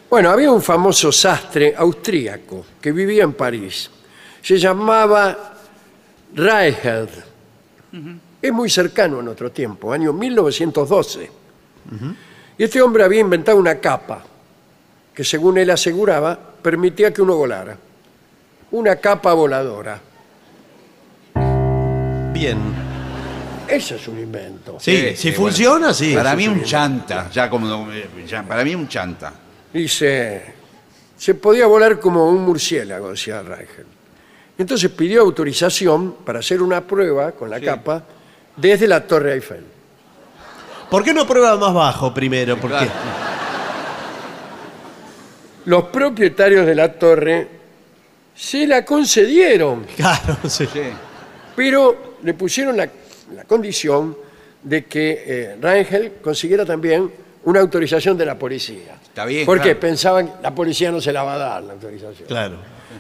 bueno, 0.09 0.29
había 0.29 0.51
un 0.51 0.61
famoso 0.61 1.11
sastre 1.11 1.73
austríaco 1.77 2.65
que 2.81 2.91
vivía 2.91 3.23
en 3.23 3.33
París. 3.33 3.89
Se 4.41 4.57
llamaba 4.57 5.53
Reichelt. 6.35 7.11
Es 8.41 8.51
muy 8.51 8.69
cercano 8.69 9.19
a 9.19 9.23
nuestro 9.23 9.51
tiempo, 9.51 9.93
año 9.93 10.11
1912. 10.11 11.31
Y 12.61 12.65
este 12.65 12.79
hombre 12.79 13.03
había 13.03 13.21
inventado 13.21 13.57
una 13.57 13.79
capa 13.79 14.21
que, 15.15 15.23
según 15.23 15.57
él 15.57 15.71
aseguraba, 15.71 16.37
permitía 16.61 17.11
que 17.11 17.19
uno 17.23 17.35
volara. 17.35 17.75
Una 18.69 18.97
capa 18.97 19.33
voladora. 19.33 19.99
Bien. 22.31 22.59
Ese 23.67 23.95
es 23.95 24.07
un 24.07 24.19
invento. 24.19 24.77
Sí, 24.79 24.95
Sí, 24.95 25.07
si 25.15 25.15
sí, 25.15 25.31
funciona, 25.31 25.91
sí. 25.91 26.13
para 26.13 26.35
mí 26.35 26.47
un 26.47 26.61
chanta. 26.61 27.31
Ya 27.31 27.49
como. 27.49 27.87
ya, 28.27 28.43
para 28.43 28.63
mí 28.63 28.75
un 28.75 28.87
chanta. 28.87 29.33
Dice, 29.73 30.53
se 31.17 31.33
podía 31.33 31.65
volar 31.65 31.99
como 31.99 32.29
un 32.29 32.43
murciélago, 32.45 33.09
decía 33.09 33.41
Reichel. 33.41 33.87
Entonces 34.55 34.91
pidió 34.91 35.21
autorización 35.21 36.17
para 36.23 36.37
hacer 36.37 36.61
una 36.61 36.81
prueba 36.81 37.31
con 37.31 37.49
la 37.49 37.57
Sí. 37.57 37.65
capa 37.65 38.03
desde 38.55 38.87
la 38.87 39.01
Torre 39.07 39.33
Eiffel. 39.33 39.63
¿Por 40.91 41.03
qué 41.05 41.13
no 41.13 41.25
prueba 41.25 41.55
más 41.57 41.73
bajo 41.73 42.13
primero? 42.13 42.57
Porque 42.59 42.75
Claro. 42.75 42.91
Los 45.65 45.85
propietarios 45.85 46.65
de 46.65 46.75
la 46.75 46.91
torre 46.91 47.47
se 48.35 48.67
la 48.67 48.83
concedieron, 48.83 49.85
Claro, 49.95 50.37
sí. 50.49 50.65
Sí. 50.65 50.81
pero 51.55 52.15
le 52.23 52.33
pusieron 52.33 52.75
la, 52.75 52.89
la 53.35 53.43
condición 53.45 54.17
de 54.63 54.85
que 54.85 55.23
eh, 55.25 55.57
Rangel 55.61 56.13
consiguiera 56.21 56.65
también 56.65 57.09
una 57.45 57.59
autorización 57.61 58.17
de 58.17 58.25
la 58.25 58.37
policía. 58.37 58.97
Está 59.03 59.25
bien, 59.25 59.45
Porque 59.45 59.63
claro. 59.63 59.79
pensaban 59.79 60.27
que 60.27 60.33
la 60.43 60.53
policía 60.53 60.91
no 60.91 60.99
se 60.99 61.11
la 61.13 61.23
va 61.23 61.35
a 61.35 61.37
dar 61.37 61.63
la 61.63 61.73
autorización. 61.73 62.27
Claro. 62.27 62.55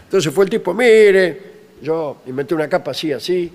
Entonces 0.05 0.33
fue 0.33 0.45
el 0.45 0.49
tipo, 0.49 0.73
mire, 0.73 1.41
yo 1.81 2.17
inventé 2.25 2.55
una 2.55 2.67
capa 2.69 2.91
así, 2.91 3.11
así. 3.11 3.51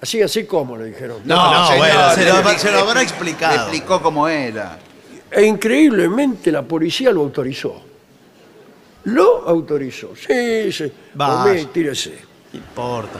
Así, 0.00 0.20
así 0.22 0.44
como, 0.44 0.76
le 0.76 0.86
dijeron. 0.86 1.22
No, 1.24 1.52
no, 1.52 1.66
señor, 1.68 1.78
bueno, 1.78 2.10
se 2.14 2.24
lo, 2.24 2.32
expli- 2.34 2.58
se 2.58 2.70
lo 2.72 2.78
habrá 2.80 2.94
Le 2.94 3.02
explicado. 3.02 3.54
explicó 3.62 4.00
cómo 4.02 4.28
era. 4.28 4.78
E 5.30 5.44
increíblemente 5.44 6.52
la 6.52 6.62
policía 6.62 7.10
lo 7.12 7.20
autorizó. 7.22 7.82
Lo 9.04 9.48
autorizó. 9.48 10.14
Sí, 10.16 10.70
sí. 10.72 10.92
Vaya. 11.14 11.42
Tomé, 11.44 11.64
tírese. 11.66 12.18
No 12.52 12.58
importa. 12.58 13.18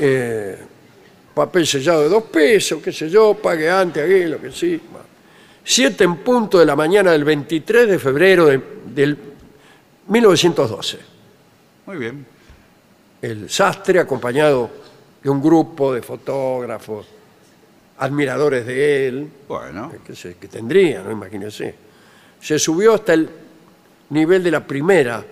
Eh, 0.00 0.58
papel 1.34 1.66
sellado 1.66 2.02
de 2.02 2.08
dos 2.08 2.24
pesos, 2.24 2.80
qué 2.82 2.92
sé 2.92 3.08
yo, 3.10 3.34
pague 3.34 3.70
antes, 3.70 4.04
aquí, 4.04 4.24
lo 4.24 4.40
que 4.40 4.52
sí. 4.52 4.80
Bueno. 4.90 5.06
Siete 5.64 6.04
en 6.04 6.16
punto 6.18 6.58
de 6.58 6.66
la 6.66 6.76
mañana 6.76 7.12
del 7.12 7.24
23 7.24 7.88
de 7.88 7.98
febrero 7.98 8.46
de- 8.46 8.60
del 8.86 9.16
1912. 10.06 10.98
Muy 11.86 11.96
bien. 11.96 12.26
El 13.20 13.50
sastre, 13.50 13.98
acompañado 14.00 14.70
de 15.22 15.28
un 15.30 15.42
grupo 15.42 15.92
de 15.92 16.02
fotógrafos, 16.02 17.06
admiradores 17.98 18.64
de 18.66 19.08
él, 19.08 19.28
Bueno. 19.48 19.92
que, 20.06 20.14
se- 20.14 20.36
que 20.36 20.46
tendría, 20.48 21.02
¿no? 21.02 21.10
Imagínense. 21.10 21.74
Se 22.40 22.58
subió 22.58 22.94
hasta 22.94 23.14
el 23.14 23.28
nivel 24.10 24.42
de 24.44 24.50
la 24.52 24.64
primera 24.64 25.24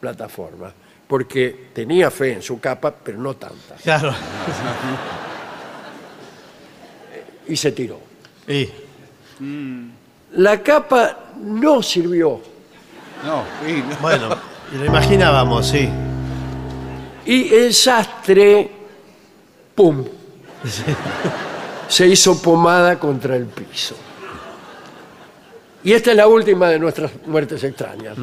plataforma, 0.00 0.72
porque 1.08 1.70
tenía 1.74 2.10
fe 2.10 2.34
en 2.34 2.42
su 2.42 2.60
capa, 2.60 2.92
pero 2.92 3.18
no 3.18 3.34
tanta. 3.34 3.74
Claro. 3.82 4.14
Y 7.48 7.56
se 7.56 7.72
tiró. 7.72 7.98
Y, 8.48 8.68
La 10.32 10.62
capa 10.62 11.18
no 11.40 11.82
sirvió 11.82 12.40
No, 13.24 13.44
sí, 13.64 13.82
no. 13.88 13.96
bueno, 14.00 14.28
y 14.72 14.76
lo 14.78 14.84
imaginábamos, 14.86 15.66
sí. 15.68 15.88
Y 17.26 17.52
el 17.54 17.74
sastre, 17.74 18.70
¡pum! 19.74 20.04
Se 21.88 22.06
hizo 22.06 22.40
pomada 22.42 22.98
contra 22.98 23.36
el 23.36 23.46
piso. 23.46 23.96
Y 25.84 25.92
esta 25.92 26.10
es 26.10 26.16
la 26.16 26.26
última 26.26 26.68
de 26.68 26.78
nuestras 26.78 27.12
muertes 27.26 27.62
extrañas. 27.62 28.16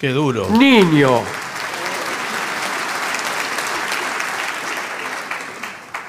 Qué 0.00 0.08
duro. 0.08 0.48
Niño. 0.50 1.20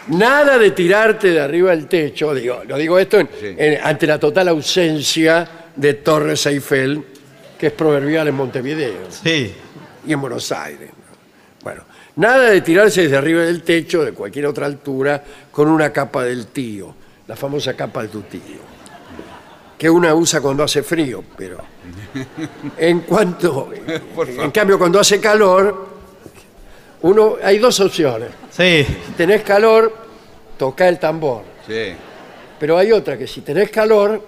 Nada 0.09 0.57
de 0.57 0.71
tirarte 0.71 1.31
de 1.31 1.41
arriba 1.41 1.71
del 1.71 1.87
techo, 1.87 2.33
digo, 2.33 2.61
lo 2.65 2.77
digo 2.77 2.97
esto 2.97 3.19
en- 3.19 3.27
Sí. 3.39 3.55
en- 3.57 3.79
ante 3.85 4.07
la 4.07 4.17
total 4.17 4.47
ausencia 4.47 5.47
de 5.75 5.95
Torres 5.95 6.45
Eiffel, 6.45 7.03
que 7.59 7.67
es 7.67 7.73
proverbial 7.73 8.29
en 8.29 8.35
Montevideo 8.35 9.07
Sí. 9.09 9.53
y 10.05 10.13
en 10.13 10.21
Buenos 10.21 10.49
Aires. 10.53 10.91
Nada 12.17 12.49
de 12.51 12.61
tirarse 12.61 13.03
desde 13.03 13.17
arriba 13.17 13.41
del 13.43 13.63
techo 13.63 14.03
de 14.03 14.11
cualquier 14.11 14.45
otra 14.47 14.65
altura 14.65 15.23
con 15.51 15.67
una 15.69 15.91
capa 15.91 16.23
del 16.23 16.47
tío, 16.47 16.93
la 17.27 17.35
famosa 17.35 17.75
capa 17.75 18.03
de 18.03 18.07
tu 18.09 18.21
tío, 18.21 18.61
que 19.77 19.89
una 19.89 20.13
usa 20.13 20.41
cuando 20.41 20.63
hace 20.63 20.83
frío, 20.83 21.23
pero 21.37 21.57
en 22.77 22.99
cuanto, 23.01 23.69
en 24.27 24.51
cambio 24.51 24.77
cuando 24.77 24.99
hace 24.99 25.19
calor, 25.19 25.87
uno 27.01 27.35
hay 27.43 27.59
dos 27.59 27.79
opciones. 27.79 28.29
Sí. 28.51 28.83
Si 29.05 29.11
tenés 29.15 29.43
calor, 29.43 29.93
toca 30.57 30.87
el 30.89 30.97
tambor, 30.99 31.43
Sí. 31.67 31.93
pero 32.59 32.77
hay 32.77 32.91
otra 32.91 33.17
que 33.17 33.27
si 33.27 33.41
tenés 33.41 33.69
calor 33.69 34.19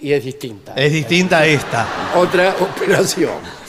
y 0.00 0.12
es 0.12 0.22
distinta. 0.22 0.74
Es 0.76 0.92
distinta 0.92 1.38
a 1.38 1.46
esta. 1.46 1.86
otra 2.16 2.54
operación. 2.60 3.63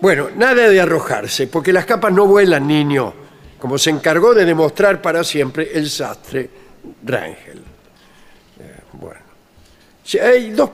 Bueno, 0.00 0.28
nada 0.34 0.68
de 0.68 0.80
arrojarse, 0.80 1.46
porque 1.46 1.72
las 1.72 1.84
capas 1.84 2.12
no 2.12 2.26
vuelan, 2.26 2.66
niño, 2.66 3.12
como 3.58 3.76
se 3.76 3.90
encargó 3.90 4.32
de 4.32 4.44
demostrar 4.46 5.02
para 5.02 5.22
siempre 5.22 5.70
el 5.74 5.90
sastre 5.90 6.48
Rangel. 7.04 7.58
Eh, 8.60 8.80
bueno, 8.92 9.20
Sí, 10.02 10.18
hay 10.18 10.50
dos 10.50 10.70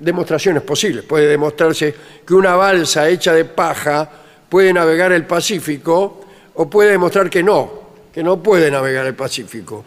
demostraciones 0.00 0.62
posibles. 0.62 1.04
Puede 1.04 1.26
demostrarse 1.26 1.94
que 2.24 2.34
una 2.34 2.54
balsa 2.54 3.08
hecha 3.08 3.32
de 3.32 3.44
paja 3.44 4.08
puede 4.48 4.72
navegar 4.72 5.12
el 5.12 5.26
Pacífico, 5.26 6.20
o 6.54 6.70
puede 6.70 6.92
demostrar 6.92 7.28
que 7.28 7.42
no, 7.42 7.88
que 8.12 8.18
que 8.18 8.24
no 8.24 8.42
puede 8.42 8.70
navegar 8.70 9.06
el 9.06 9.14
Pacífico. 9.14 9.84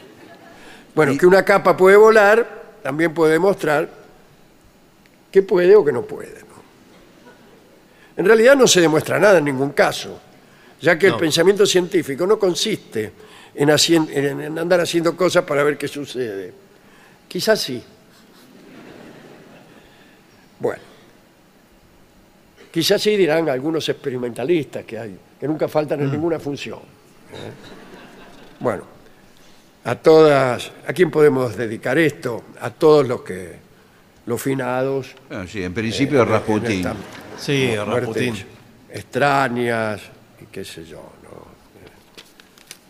Bueno, 0.93 1.17
que 1.17 1.25
una 1.25 1.43
capa 1.43 1.75
puede 1.75 1.97
volar, 1.97 2.77
también 2.83 3.13
puede 3.13 3.33
demostrar 3.33 3.89
que 5.31 5.41
puede 5.41 5.75
o 5.75 5.83
que 5.83 5.91
no 5.91 6.03
puede. 6.03 6.40
En 8.21 8.27
realidad 8.27 8.55
no 8.55 8.67
se 8.67 8.79
demuestra 8.81 9.17
nada 9.17 9.39
en 9.39 9.45
ningún 9.45 9.71
caso, 9.71 10.19
ya 10.79 10.95
que 10.95 11.07
el 11.07 11.13
No. 11.13 11.17
pensamiento 11.17 11.65
científico 11.65 12.27
no 12.27 12.37
consiste 12.37 13.11
en, 13.55 13.69
hacien- 13.69 14.07
en- 14.11 14.39
en 14.41 14.59
andar 14.59 14.79
haciendo 14.79 15.17
cosas 15.17 15.43
para 15.43 15.63
ver 15.63 15.75
qué 15.75 15.87
sucede. 15.87 16.53
Quizás 17.27 17.59
sí. 17.59 17.81
Bueno. 20.59 20.83
Quizás 22.71 23.01
sí 23.01 23.17
dirán 23.17 23.49
algunos 23.49 23.89
experimentalistas 23.89 24.85
que 24.85 24.99
hay, 24.99 25.17
que 25.39 25.47
nunca 25.47 25.67
faltan 25.67 26.01
en 26.01 26.11
ninguna 26.11 26.39
función. 26.39 26.77
¿eh? 26.77 27.51
Bueno, 28.59 28.83
a 29.83 29.95
todas, 29.95 30.71
¿a 30.87 30.93
quién 30.93 31.09
podemos 31.09 31.57
dedicar 31.57 31.97
esto? 31.97 32.43
A 32.61 32.69
todos 32.69 33.07
los 33.07 33.23
que, 33.23 33.55
los 34.27 34.39
finados. 34.39 35.07
Bueno, 35.27 35.47
sí, 35.47 35.63
en 35.63 35.73
principio 35.73 36.23
Rasputín. 36.23 36.85
Sí, 37.41 37.75
Rasputín. 37.75 38.35
Extrañas 38.89 40.01
y 40.41 40.45
qué 40.45 40.63
sé 40.63 40.85
yo, 40.85 40.97
¿no? 41.23 41.47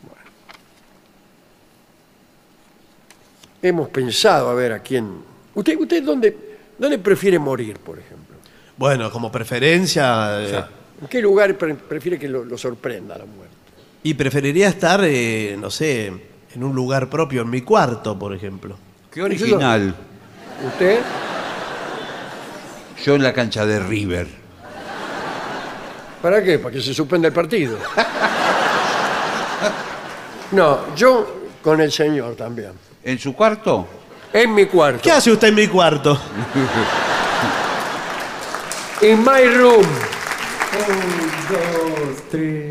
Bueno. 0.03 0.21
Hemos 3.61 3.89
pensado 3.89 4.49
a 4.49 4.53
ver 4.53 4.73
a 4.73 4.79
quién. 4.79 5.09
¿Usted, 5.53 5.77
usted 5.79 6.03
dónde, 6.03 6.35
dónde 6.77 6.97
prefiere 6.99 7.37
morir, 7.39 7.77
por 7.77 7.97
ejemplo? 7.99 8.35
Bueno, 8.77 9.11
como 9.11 9.31
preferencia. 9.31 10.41
eh, 10.41 10.63
¿En 11.01 11.07
qué 11.07 11.21
lugar 11.21 11.55
pre- 11.57 11.75
prefiere 11.75 12.17
que 12.19 12.27
lo, 12.27 12.43
lo 12.43 12.57
sorprenda 12.57 13.17
la 13.17 13.25
muerte? 13.25 13.51
y 14.03 14.15
preferiría 14.15 14.67
estar, 14.67 14.99
eh, 15.03 15.55
no 15.59 15.69
sé, 15.69 16.07
en 16.55 16.63
un 16.63 16.73
lugar 16.75 17.07
propio, 17.07 17.43
en 17.43 17.51
mi 17.51 17.61
cuarto, 17.61 18.17
por 18.17 18.33
ejemplo. 18.33 18.75
Qué 19.11 19.21
original. 19.21 19.93
¿Usted? 20.65 20.99
Yo 23.05 23.13
en 23.15 23.21
la 23.21 23.31
cancha 23.31 23.63
de 23.67 23.79
River. 23.79 24.40
¿Para 26.21 26.43
qué? 26.43 26.59
Para 26.59 26.73
que 26.73 26.81
se 26.81 26.93
suspenda 26.93 27.27
el 27.27 27.33
partido. 27.33 27.77
No, 30.51 30.93
yo 30.95 31.43
con 31.61 31.79
el 31.79 31.91
señor 31.91 32.35
también. 32.35 32.73
¿En 33.03 33.17
su 33.17 33.33
cuarto? 33.33 33.87
En 34.33 34.53
mi 34.53 34.65
cuarto. 34.65 35.01
¿Qué 35.01 35.11
hace 35.11 35.31
usted 35.31 35.47
en 35.47 35.55
mi 35.55 35.67
cuarto? 35.67 36.19
In 39.01 39.23
my 39.23 39.45
room. 39.45 39.85
There's 42.31 42.70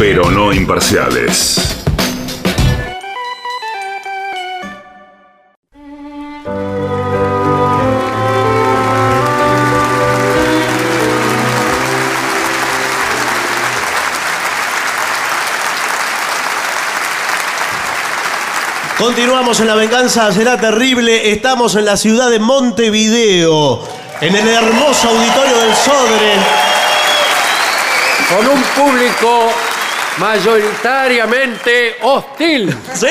Pero 0.00 0.30
no 0.30 0.50
imparciales. 0.50 1.76
Continuamos 18.96 19.60
en 19.60 19.66
La 19.66 19.74
Venganza 19.74 20.32
Será 20.32 20.58
Terrible. 20.58 21.30
Estamos 21.30 21.76
en 21.76 21.84
la 21.84 21.98
ciudad 21.98 22.30
de 22.30 22.38
Montevideo, 22.38 23.86
en 24.22 24.34
el 24.34 24.48
hermoso 24.48 25.10
auditorio 25.10 25.58
del 25.58 25.76
Sodre. 25.76 26.36
Con 28.30 28.46
un 28.46 28.62
público 28.62 29.52
mayoritariamente 30.20 31.96
hostil. 32.02 32.72
¡Sí! 32.94 33.06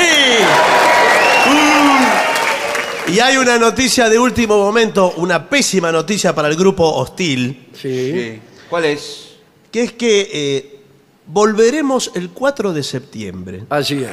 Uh. 1.47 3.11
Y 3.11 3.19
hay 3.19 3.37
una 3.37 3.57
noticia 3.57 4.07
de 4.07 4.19
último 4.19 4.57
momento, 4.59 5.13
una 5.17 5.49
pésima 5.49 5.91
noticia 5.91 6.33
para 6.35 6.47
el 6.47 6.55
grupo 6.55 6.83
hostil, 6.85 7.69
Sí. 7.73 8.11
Sí. 8.11 8.41
¿Cuál 8.69 8.85
es? 8.85 9.25
que 9.71 9.83
es 9.83 9.93
que 9.93 10.29
eh, 10.31 10.79
volveremos 11.25 12.11
el 12.15 12.29
4 12.29 12.71
de 12.73 12.83
septiembre. 12.83 13.63
Así 13.69 13.95
es. 14.03 14.09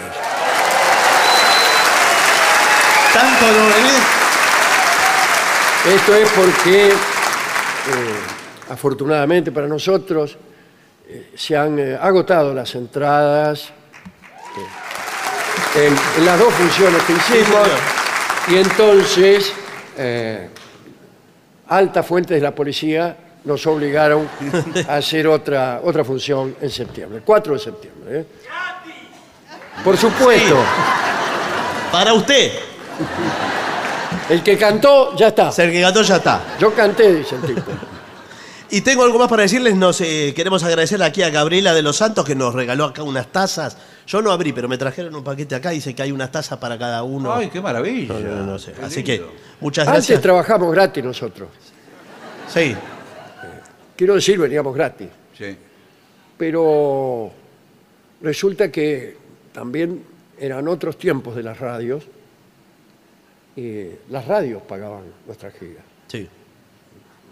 Tanto 3.12 3.46
no 3.46 3.66
venís. 3.74 4.02
Esto 5.94 6.14
es 6.14 6.28
porque, 6.30 6.88
eh, 6.88 6.92
afortunadamente 8.70 9.52
para 9.52 9.66
nosotros, 9.66 10.36
se 11.36 11.56
han 11.56 11.78
eh, 11.78 11.98
agotado 12.00 12.52
las 12.54 12.74
entradas 12.74 13.70
eh, 15.76 15.86
en, 15.86 15.96
en 16.18 16.26
las 16.26 16.38
dos 16.38 16.52
funciones 16.54 17.02
que 17.04 17.12
hicimos 17.12 17.68
y 18.48 18.56
entonces 18.56 19.52
eh, 19.96 20.48
altas 21.68 22.06
fuentes 22.06 22.36
de 22.36 22.40
la 22.42 22.54
policía 22.54 23.16
nos 23.44 23.66
obligaron 23.66 24.28
a 24.88 24.96
hacer 24.96 25.26
otra, 25.28 25.80
otra 25.84 26.04
función 26.04 26.56
en 26.60 26.70
septiembre, 26.70 27.18
el 27.18 27.24
4 27.24 27.52
de 27.52 27.58
septiembre. 27.58 28.20
¿eh? 28.20 28.26
Por 29.84 29.96
supuesto, 29.96 30.56
Para 31.92 32.12
usted. 32.14 32.52
el 34.28 34.42
que 34.42 34.58
cantó 34.58 35.14
ya 35.14 35.28
está. 35.28 35.50
El 35.62 35.70
que 35.70 35.80
ganó 35.80 36.02
ya 36.02 36.16
está. 36.16 36.40
Yo 36.58 36.74
canté, 36.74 37.14
dice 37.14 37.36
el 37.36 37.42
tipo. 37.42 37.70
Y 38.70 38.80
tengo 38.80 39.04
algo 39.04 39.18
más 39.18 39.28
para 39.28 39.42
decirles. 39.42 39.76
Nos 39.76 40.00
eh, 40.00 40.32
queremos 40.34 40.62
agradecer 40.64 41.02
aquí 41.02 41.22
a 41.22 41.30
Gabriela 41.30 41.72
de 41.72 41.82
los 41.82 41.96
Santos 41.96 42.24
que 42.24 42.34
nos 42.34 42.54
regaló 42.54 42.84
acá 42.84 43.02
unas 43.02 43.30
tazas. 43.30 43.76
Yo 44.06 44.20
no 44.22 44.30
abrí, 44.32 44.52
pero 44.52 44.68
me 44.68 44.76
trajeron 44.76 45.14
un 45.14 45.22
paquete 45.22 45.54
acá. 45.54 45.70
Dice 45.70 45.94
que 45.94 46.02
hay 46.02 46.12
unas 46.12 46.32
tazas 46.32 46.58
para 46.58 46.76
cada 46.78 47.02
uno. 47.04 47.32
Ay, 47.32 47.48
qué 47.48 47.60
maravilla. 47.60 48.14
No, 48.14 48.20
no, 48.20 48.46
no 48.46 48.58
sé. 48.58 48.72
Qué 48.72 48.84
Así 48.84 49.04
que 49.04 49.12
lindo. 49.18 49.32
muchas 49.60 49.86
Antes 49.86 50.06
gracias. 50.06 50.20
trabajamos 50.20 50.72
gratis 50.72 51.04
nosotros. 51.04 51.48
Sí. 52.52 52.74
Quiero 53.94 54.14
decir, 54.14 54.38
veníamos 54.38 54.74
gratis. 54.74 55.08
Sí. 55.36 55.56
Pero 56.36 57.30
resulta 58.20 58.70
que 58.70 59.16
también 59.52 60.02
eran 60.38 60.66
otros 60.68 60.98
tiempos 60.98 61.36
de 61.36 61.42
las 61.42 61.58
radios. 61.58 62.04
Y 63.56 63.86
las 64.10 64.26
radios 64.26 64.60
pagaban 64.62 65.04
nuestras 65.24 65.54
giras. 65.54 65.84
Sí. 66.08 66.28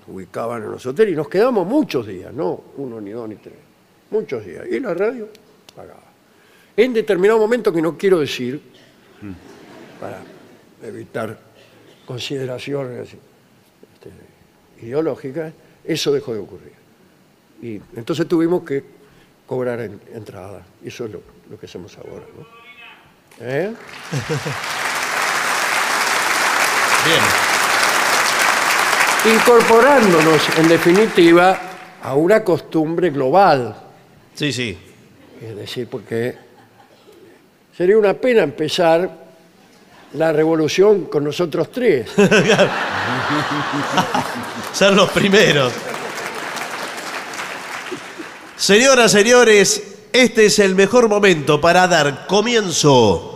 Ubicaban 0.06 0.62
en 0.62 0.70
los 0.72 0.84
hoteles 0.84 1.14
y 1.14 1.16
nos 1.16 1.28
quedamos 1.28 1.66
muchos 1.66 2.06
días, 2.06 2.32
no 2.32 2.62
uno, 2.76 3.00
ni 3.00 3.10
dos, 3.10 3.28
ni 3.28 3.36
tres. 3.36 3.54
Muchos 4.10 4.44
días. 4.44 4.66
Y 4.70 4.78
la 4.80 4.92
radio 4.94 5.28
pagaba. 5.74 6.02
En 6.76 6.92
determinado 6.92 7.38
momento 7.38 7.72
que 7.72 7.80
no 7.80 7.96
quiero 7.96 8.20
decir, 8.20 8.60
para 10.00 10.20
evitar 10.82 11.38
consideraciones 12.04 13.08
este, 13.94 14.84
ideológicas, 14.84 15.52
eso 15.84 16.12
dejó 16.12 16.34
de 16.34 16.40
ocurrir. 16.40 16.72
Y 17.62 17.80
entonces 17.96 18.28
tuvimos 18.28 18.62
que 18.64 18.84
cobrar 19.46 19.80
en- 19.80 20.00
entrada. 20.12 20.62
Eso 20.84 21.06
es 21.06 21.12
lo, 21.12 21.22
que 21.58 21.66
hacemos 21.66 21.96
ahora. 21.96 22.24
¿Eh? 23.40 23.72
Bien. 27.06 27.53
Incorporándonos, 29.24 30.42
en 30.58 30.68
definitiva, 30.68 31.58
a 32.02 32.14
una 32.14 32.44
costumbre 32.44 33.10
global. 33.10 33.74
Sí, 34.34 34.52
sí. 34.52 34.76
Es 35.42 35.56
decir, 35.56 35.88
porque 35.88 36.36
sería 37.76 37.96
una 37.96 38.14
pena 38.14 38.42
empezar 38.42 39.24
la 40.12 40.32
revolución 40.32 41.06
con 41.06 41.24
nosotros 41.24 41.72
tres. 41.72 42.10
Ser 44.72 44.92
los 44.92 45.10
primeros. 45.10 45.72
Señoras, 48.56 49.10
señores, 49.10 49.82
este 50.12 50.46
es 50.46 50.58
el 50.58 50.74
mejor 50.74 51.08
momento 51.08 51.60
para 51.60 51.88
dar 51.88 52.26
comienzo 52.26 53.33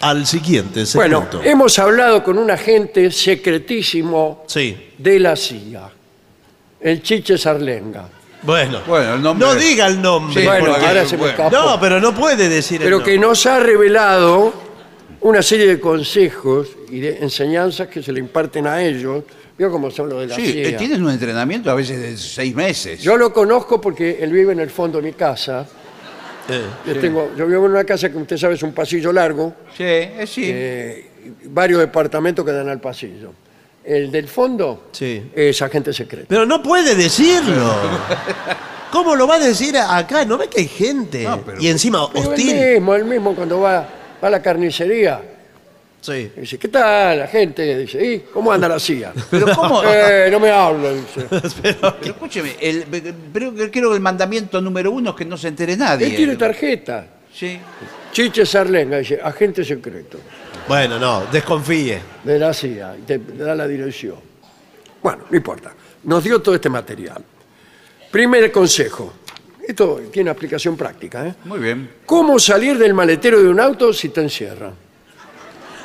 al 0.00 0.26
siguiente 0.26 0.84
Bueno, 0.94 1.22
segmento. 1.22 1.42
hemos 1.48 1.78
hablado 1.78 2.22
con 2.22 2.38
un 2.38 2.50
agente 2.50 3.10
secretísimo 3.10 4.44
Sí. 4.46 4.76
de 4.98 5.18
la 5.20 5.36
CIA, 5.36 5.90
el 6.80 7.02
Chiche 7.02 7.38
Sarlenga. 7.38 8.08
Bueno. 8.42 8.80
Bueno, 8.86 9.14
el 9.14 9.22
nombre- 9.22 9.46
No 9.48 9.54
diga 9.54 9.86
el 9.86 10.00
nombre. 10.00 10.40
Sí, 10.40 10.46
bueno, 10.46 10.66
porque- 10.66 10.86
ahora 10.86 11.04
se 11.06 11.12
me 11.16 11.22
bueno. 11.22 11.32
escapó. 11.32 11.56
No, 11.56 11.80
pero 11.80 12.00
no 12.00 12.14
puede 12.14 12.48
decir 12.48 12.80
pero 12.82 12.98
el 12.98 13.02
que 13.02 13.12
nombre. 13.12 13.28
nos 13.28 13.46
ha 13.46 13.58
revelado 13.58 14.52
una 15.22 15.42
serie 15.42 15.66
de 15.66 15.80
consejos 15.80 16.68
y 16.90 17.00
de 17.00 17.18
enseñanzas 17.22 17.88
que 17.88 18.02
se 18.02 18.12
le 18.12 18.20
imparten 18.20 18.66
a 18.66 18.82
ellos. 18.82 19.24
Vio 19.58 19.70
cómo 19.70 19.90
son 19.90 20.10
los 20.10 20.20
de 20.20 20.26
la 20.28 20.36
Sí, 20.36 20.52
CIA. 20.52 20.68
eh, 20.68 20.72
tienen 20.74 21.02
un 21.02 21.10
entrenamiento 21.10 21.70
a 21.70 21.74
veces 21.74 21.98
de 22.00 22.16
seis 22.18 22.54
meses. 22.54 23.00
Yo 23.00 23.16
lo 23.16 23.32
conozco 23.32 23.80
porque 23.80 24.18
él 24.20 24.30
vive 24.30 24.52
en 24.52 24.60
el 24.60 24.68
fondo 24.70 24.98
de 25.00 25.04
mi 25.08 25.12
casa. 25.14 25.66
Eh, 26.48 26.62
Yo, 26.86 27.00
tengo, 27.00 27.30
yo 27.36 27.46
vivo 27.46 27.66
en 27.66 27.72
una 27.72 27.84
casa 27.84 28.08
que 28.10 28.16
usted 28.18 28.36
sabe 28.36 28.54
es 28.54 28.62
un 28.62 28.72
pasillo 28.72 29.12
largo, 29.12 29.54
Sí, 29.76 29.82
eh, 29.84 30.24
sí. 30.26 30.42
eh, 30.46 31.10
y 31.44 31.48
varios 31.48 31.80
departamentos 31.80 32.44
que 32.44 32.52
dan 32.52 32.68
al 32.68 32.80
pasillo. 32.80 33.32
El 33.84 34.10
del 34.10 34.28
fondo 34.28 34.88
Sí. 34.92 35.30
es 35.34 35.60
agente 35.62 35.92
secreto. 35.92 36.26
Pero 36.28 36.46
no 36.46 36.62
puede 36.62 36.94
decirlo. 36.94 37.74
¿Cómo 38.92 39.14
lo 39.16 39.26
va 39.26 39.34
a 39.36 39.38
decir 39.40 39.76
acá? 39.76 40.24
¿No 40.24 40.38
ve 40.38 40.48
que 40.48 40.60
hay 40.60 40.68
gente? 40.68 41.24
No, 41.24 41.40
pero- 41.42 41.60
y 41.60 41.68
encima 41.68 42.08
Pero 42.12 42.30
hostil. 42.30 42.56
el 42.56 42.72
mismo, 42.74 42.94
el 42.94 43.04
mismo 43.04 43.34
cuando 43.34 43.60
va, 43.60 43.88
va 44.22 44.28
a 44.28 44.30
la 44.30 44.40
carnicería. 44.42 45.20
Sí. 46.06 46.30
Dice, 46.36 46.56
¿qué 46.56 46.68
tal 46.68 47.18
la 47.18 47.26
gente? 47.26 47.78
Dice, 47.78 48.04
¿y 48.04 48.20
cómo 48.32 48.52
anda 48.52 48.68
la 48.68 48.78
CIA? 48.78 49.12
Pero 49.30 49.46
¿cómo? 49.56 49.82
Eh, 49.86 50.28
no 50.30 50.38
me 50.38 50.50
hablo, 50.50 50.94
dice. 50.94 51.26
Pero 51.62 51.96
escúcheme, 52.00 52.54
el, 52.60 52.84
pero 53.32 53.52
creo 53.54 53.70
que 53.90 53.96
el 53.96 54.00
mandamiento 54.00 54.60
número 54.60 54.92
uno 54.92 55.10
es 55.10 55.16
que 55.16 55.24
no 55.24 55.36
se 55.36 55.48
entere 55.48 55.76
nadie. 55.76 56.06
Él 56.06 56.16
tiene 56.16 56.36
tarjeta. 56.36 57.06
Sí. 57.32 57.58
Chiche 58.12 58.46
Sarlenga, 58.46 58.98
dice, 58.98 59.18
agente 59.22 59.64
secreto 59.64 60.18
Bueno, 60.68 60.98
no, 60.98 61.26
desconfíe. 61.26 62.00
de 62.22 62.38
la 62.38 62.54
CIA, 62.54 62.96
y 62.98 63.02
te 63.02 63.18
da 63.18 63.54
la 63.54 63.66
dirección. 63.66 64.16
Bueno, 65.02 65.24
no 65.28 65.36
importa. 65.36 65.74
Nos 66.04 66.22
dio 66.22 66.40
todo 66.40 66.54
este 66.54 66.68
material. 66.68 67.22
Primer 68.10 68.52
consejo. 68.52 69.12
Esto 69.66 70.02
tiene 70.12 70.30
aplicación 70.30 70.76
práctica. 70.76 71.26
¿eh? 71.26 71.34
Muy 71.44 71.58
bien. 71.58 71.90
¿Cómo 72.06 72.38
salir 72.38 72.78
del 72.78 72.94
maletero 72.94 73.42
de 73.42 73.48
un 73.48 73.58
auto 73.58 73.92
si 73.92 74.10
te 74.10 74.20
encierran? 74.20 74.85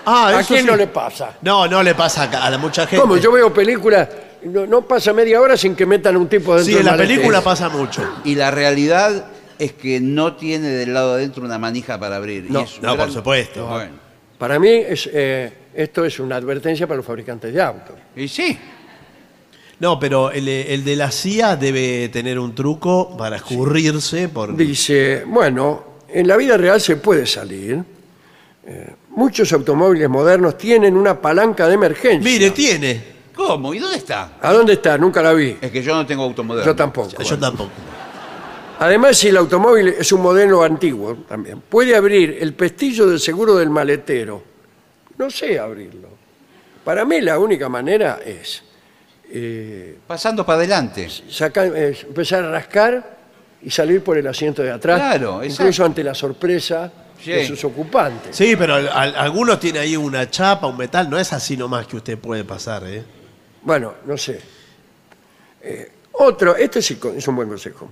Ah, 0.06 0.28
¿A 0.30 0.40
eso 0.42 0.48
quién 0.48 0.62
sí. 0.62 0.68
no 0.68 0.76
le 0.76 0.88
pasa? 0.88 1.38
No, 1.42 1.68
no 1.68 1.84
le 1.84 1.94
pasa 1.96 2.24
a 2.24 2.50
la 2.50 2.58
mucha 2.58 2.88
gente. 2.88 3.02
¿Cómo? 3.02 3.18
Yo 3.18 3.32
veo 3.32 3.54
películas, 3.54 4.08
no, 4.44 4.66
no 4.66 4.82
pasa 4.88 5.14
media 5.14 5.40
hora 5.40 5.56
sin 5.58 5.76
que 5.76 5.86
metan 5.86 6.18
un 6.18 6.28
tipo 6.28 6.56
dentro 6.56 6.66
Sí, 6.66 6.72
del 6.78 6.82
en 6.82 6.86
la 6.86 6.98
película 6.98 7.42
pasa 7.42 7.70
mucho. 7.70 8.02
Y 8.24 8.36
la 8.36 8.50
realidad 8.52 9.26
es 9.60 9.74
que 9.74 10.00
no 10.00 10.36
tiene 10.36 10.70
del 10.70 10.94
lado 10.94 11.14
adentro 11.14 11.44
una 11.44 11.60
manija 11.60 12.00
para 12.00 12.16
abrir. 12.16 12.46
Y 12.50 12.52
No, 12.52 12.62
es 12.62 12.78
un 12.78 12.84
no, 12.84 12.98
por 12.98 13.12
supuesto. 13.12 13.68
Bueno. 13.68 13.94
Para 14.40 14.58
mí 14.58 14.70
es, 14.70 15.08
eh, 15.14 15.54
esto 15.76 16.04
es 16.04 16.20
una 16.20 16.38
advertencia 16.38 16.88
para 16.88 16.98
los 16.98 17.06
fabricantes 17.06 17.54
de 17.54 17.62
autos. 17.62 17.96
Y 18.16 18.28
sí. 18.28 18.58
No, 19.80 20.00
pero 20.00 20.32
el, 20.32 20.48
el 20.48 20.84
de 20.84 20.96
la 20.96 21.12
CIA 21.12 21.56
debe 21.56 22.10
tener 22.10 22.40
un 22.40 22.54
truco 22.56 23.16
para 23.18 23.36
escurrirse 23.38 24.30
por... 24.30 24.56
Dice, 24.56 25.24
bueno, 25.26 25.84
en 26.08 26.28
la 26.28 26.38
vida 26.38 26.58
real 26.58 26.80
se 26.82 26.98
puede 26.98 27.26
salir. 27.26 27.84
Eh, 28.66 28.94
muchos 29.10 29.52
automóviles 29.54 30.08
modernos 30.10 30.58
tienen 30.58 30.96
una 30.96 31.20
palanca 31.20 31.68
de 31.68 31.74
emergencia. 31.74 32.20
Mire, 32.32 32.52
tiene. 32.52 33.04
¿Cómo? 33.36 33.74
¿Y 33.74 33.80
dónde 33.80 33.98
está? 33.98 34.34
¿A 34.42 34.54
dónde 34.54 34.74
está? 34.74 34.98
Nunca 34.98 35.22
la 35.22 35.34
vi. 35.34 35.58
Es 35.60 35.72
que 35.72 35.82
yo 35.82 35.96
no 35.96 36.06
tengo 36.06 36.24
automoderno. 36.24 36.66
Yo 36.70 36.76
tampoco. 36.76 37.24
Yo 37.24 37.40
tampoco. 37.40 37.72
Además, 38.80 39.18
si 39.18 39.28
el 39.30 39.38
automóvil 39.38 39.90
es 39.90 40.12
un 40.12 40.22
modelo 40.22 40.64
antiguo 40.64 41.16
también, 41.28 41.62
puede 41.62 41.96
abrir 41.96 42.38
el 42.40 42.54
pestillo 42.54 43.08
del 43.08 43.20
seguro 43.20 43.56
del 43.56 43.70
maletero. 43.70 44.44
No 45.18 45.30
sé 45.30 45.60
abrirlo. 45.60 46.10
Para 46.84 47.06
mí 47.06 47.22
la 47.22 47.38
única 47.38 47.70
manera 47.70 48.20
es 48.26 48.64
eh, 49.32 49.98
Pasando 50.08 50.46
para 50.46 50.60
adelante. 50.60 51.08
sacar- 51.30 51.76
es 51.76 52.04
empezar 52.04 52.44
a 52.44 52.52
rascar 52.52 53.18
y 53.62 53.70
salir 53.70 54.04
por 54.04 54.18
el 54.18 54.26
asiento 54.28 54.64
de 54.64 54.72
atrás, 54.72 55.00
Claro, 55.00 55.44
incluso 55.44 55.64
exacto. 55.64 55.86
ante 55.86 56.04
la 56.04 56.16
sorpresa 56.16 56.92
de 57.26 57.42
Sí. 57.42 57.48
sus 57.48 57.64
ocupantes. 57.66 58.36
Sí, 58.36 58.56
pero 58.58 58.76
al- 58.76 58.88
al- 58.90 59.16
algunos 59.16 59.60
tienen 59.60 59.82
ahí 59.82 59.96
una 59.96 60.30
chapa, 60.30 60.68
un 60.68 60.78
metal. 60.78 61.10
No 61.10 61.18
es 61.20 61.32
así 61.34 61.56
nomás 61.58 61.88
que 61.88 61.98
usted 61.98 62.18
puede 62.18 62.44
pasar, 62.44 62.84
¿eh? 62.88 63.04
Bueno, 63.64 63.94
no 64.06 64.18
sé. 64.18 64.40
Eh, 65.62 65.92
otro, 66.14 66.56
este 66.56 66.82
sí 66.82 66.98
es 67.16 67.28
un 67.28 67.36
buen 67.36 67.48
consejo. 67.48 67.92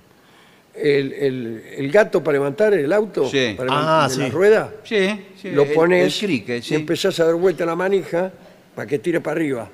El, 0.73 1.14
el- 1.14 1.64
el 1.77 1.91
gato 1.91 2.23
para 2.23 2.38
levantar 2.38 2.73
el 2.73 2.91
auto, 2.93 3.27
Sí. 3.30 3.53
para 3.57 3.69
Ah, 3.72 3.76
levantar 3.76 4.18
la 4.19 4.26
sí. 4.26 4.31
rueda, 4.31 4.73
Sí, 4.84 5.26
sí. 5.41 5.51
lo 5.51 5.64
el- 5.64 5.73
pones 5.73 6.22
El 6.22 6.27
cricket, 6.27 6.64
sí. 6.64 6.73
y 6.73 6.77
empezás 6.77 7.19
a 7.19 7.26
dar 7.26 7.35
vuelta 7.35 7.64
a 7.64 7.68
la 7.68 7.76
manija 7.76 8.31
para 8.76 8.88
que 8.88 8.99
tire 8.99 9.19
para 9.19 9.35
arriba. 9.35 9.69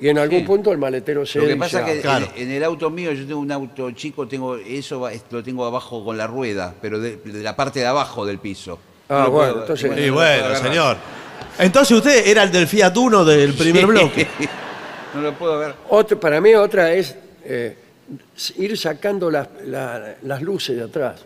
Y 0.00 0.08
en 0.08 0.18
algún 0.18 0.40
Sí. 0.40 0.44
punto 0.46 0.72
el 0.72 0.78
maletero 0.78 1.26
se 1.26 1.38
Lo 1.40 1.46
que 1.46 1.56
pasa 1.56 1.80
es 1.88 1.94
que 1.96 2.00
Claro. 2.00 2.28
en, 2.36 2.42
en 2.48 2.50
el 2.52 2.64
auto 2.64 2.88
mío, 2.90 3.12
yo 3.12 3.26
tengo 3.26 3.40
un 3.40 3.52
auto 3.52 3.90
chico, 3.92 4.26
tengo 4.26 4.56
eso 4.56 5.00
va- 5.00 5.12
lo 5.30 5.42
tengo 5.42 5.64
abajo 5.64 6.04
con 6.04 6.16
la 6.16 6.26
rueda, 6.26 6.74
pero 6.80 6.98
de, 6.98 7.16
de 7.16 7.42
la 7.42 7.54
parte 7.54 7.80
de 7.80 7.86
abajo 7.86 8.24
del 8.24 8.38
piso. 8.38 8.78
Ah, 9.08 9.24
No 9.26 9.30
bueno, 9.30 9.52
puedo- 9.52 9.60
entonces- 9.62 10.06
Y 10.06 10.10
bueno, 10.10 10.54
señor. 10.56 10.96
Entonces 11.58 11.96
usted 11.96 12.26
era 12.26 12.42
el 12.44 12.50
del 12.52 12.66
Fiat 12.66 12.96
Uno 12.96 13.24
del 13.24 13.52
primer 13.54 13.82
Sí. 13.82 13.86
bloque. 13.86 14.26
No 15.14 15.20
lo 15.22 15.32
puedo 15.34 15.58
ver. 15.58 15.74
Otra- 15.88 16.18
para 16.20 16.40
mí 16.40 16.54
otra 16.54 16.92
es 16.92 17.16
eh, 17.44 17.76
ir 18.58 18.78
sacando 18.78 19.28
las, 19.30 19.48
la- 19.66 20.14
las 20.22 20.40
luces 20.40 20.76
de 20.76 20.84
atrás. 20.84 21.24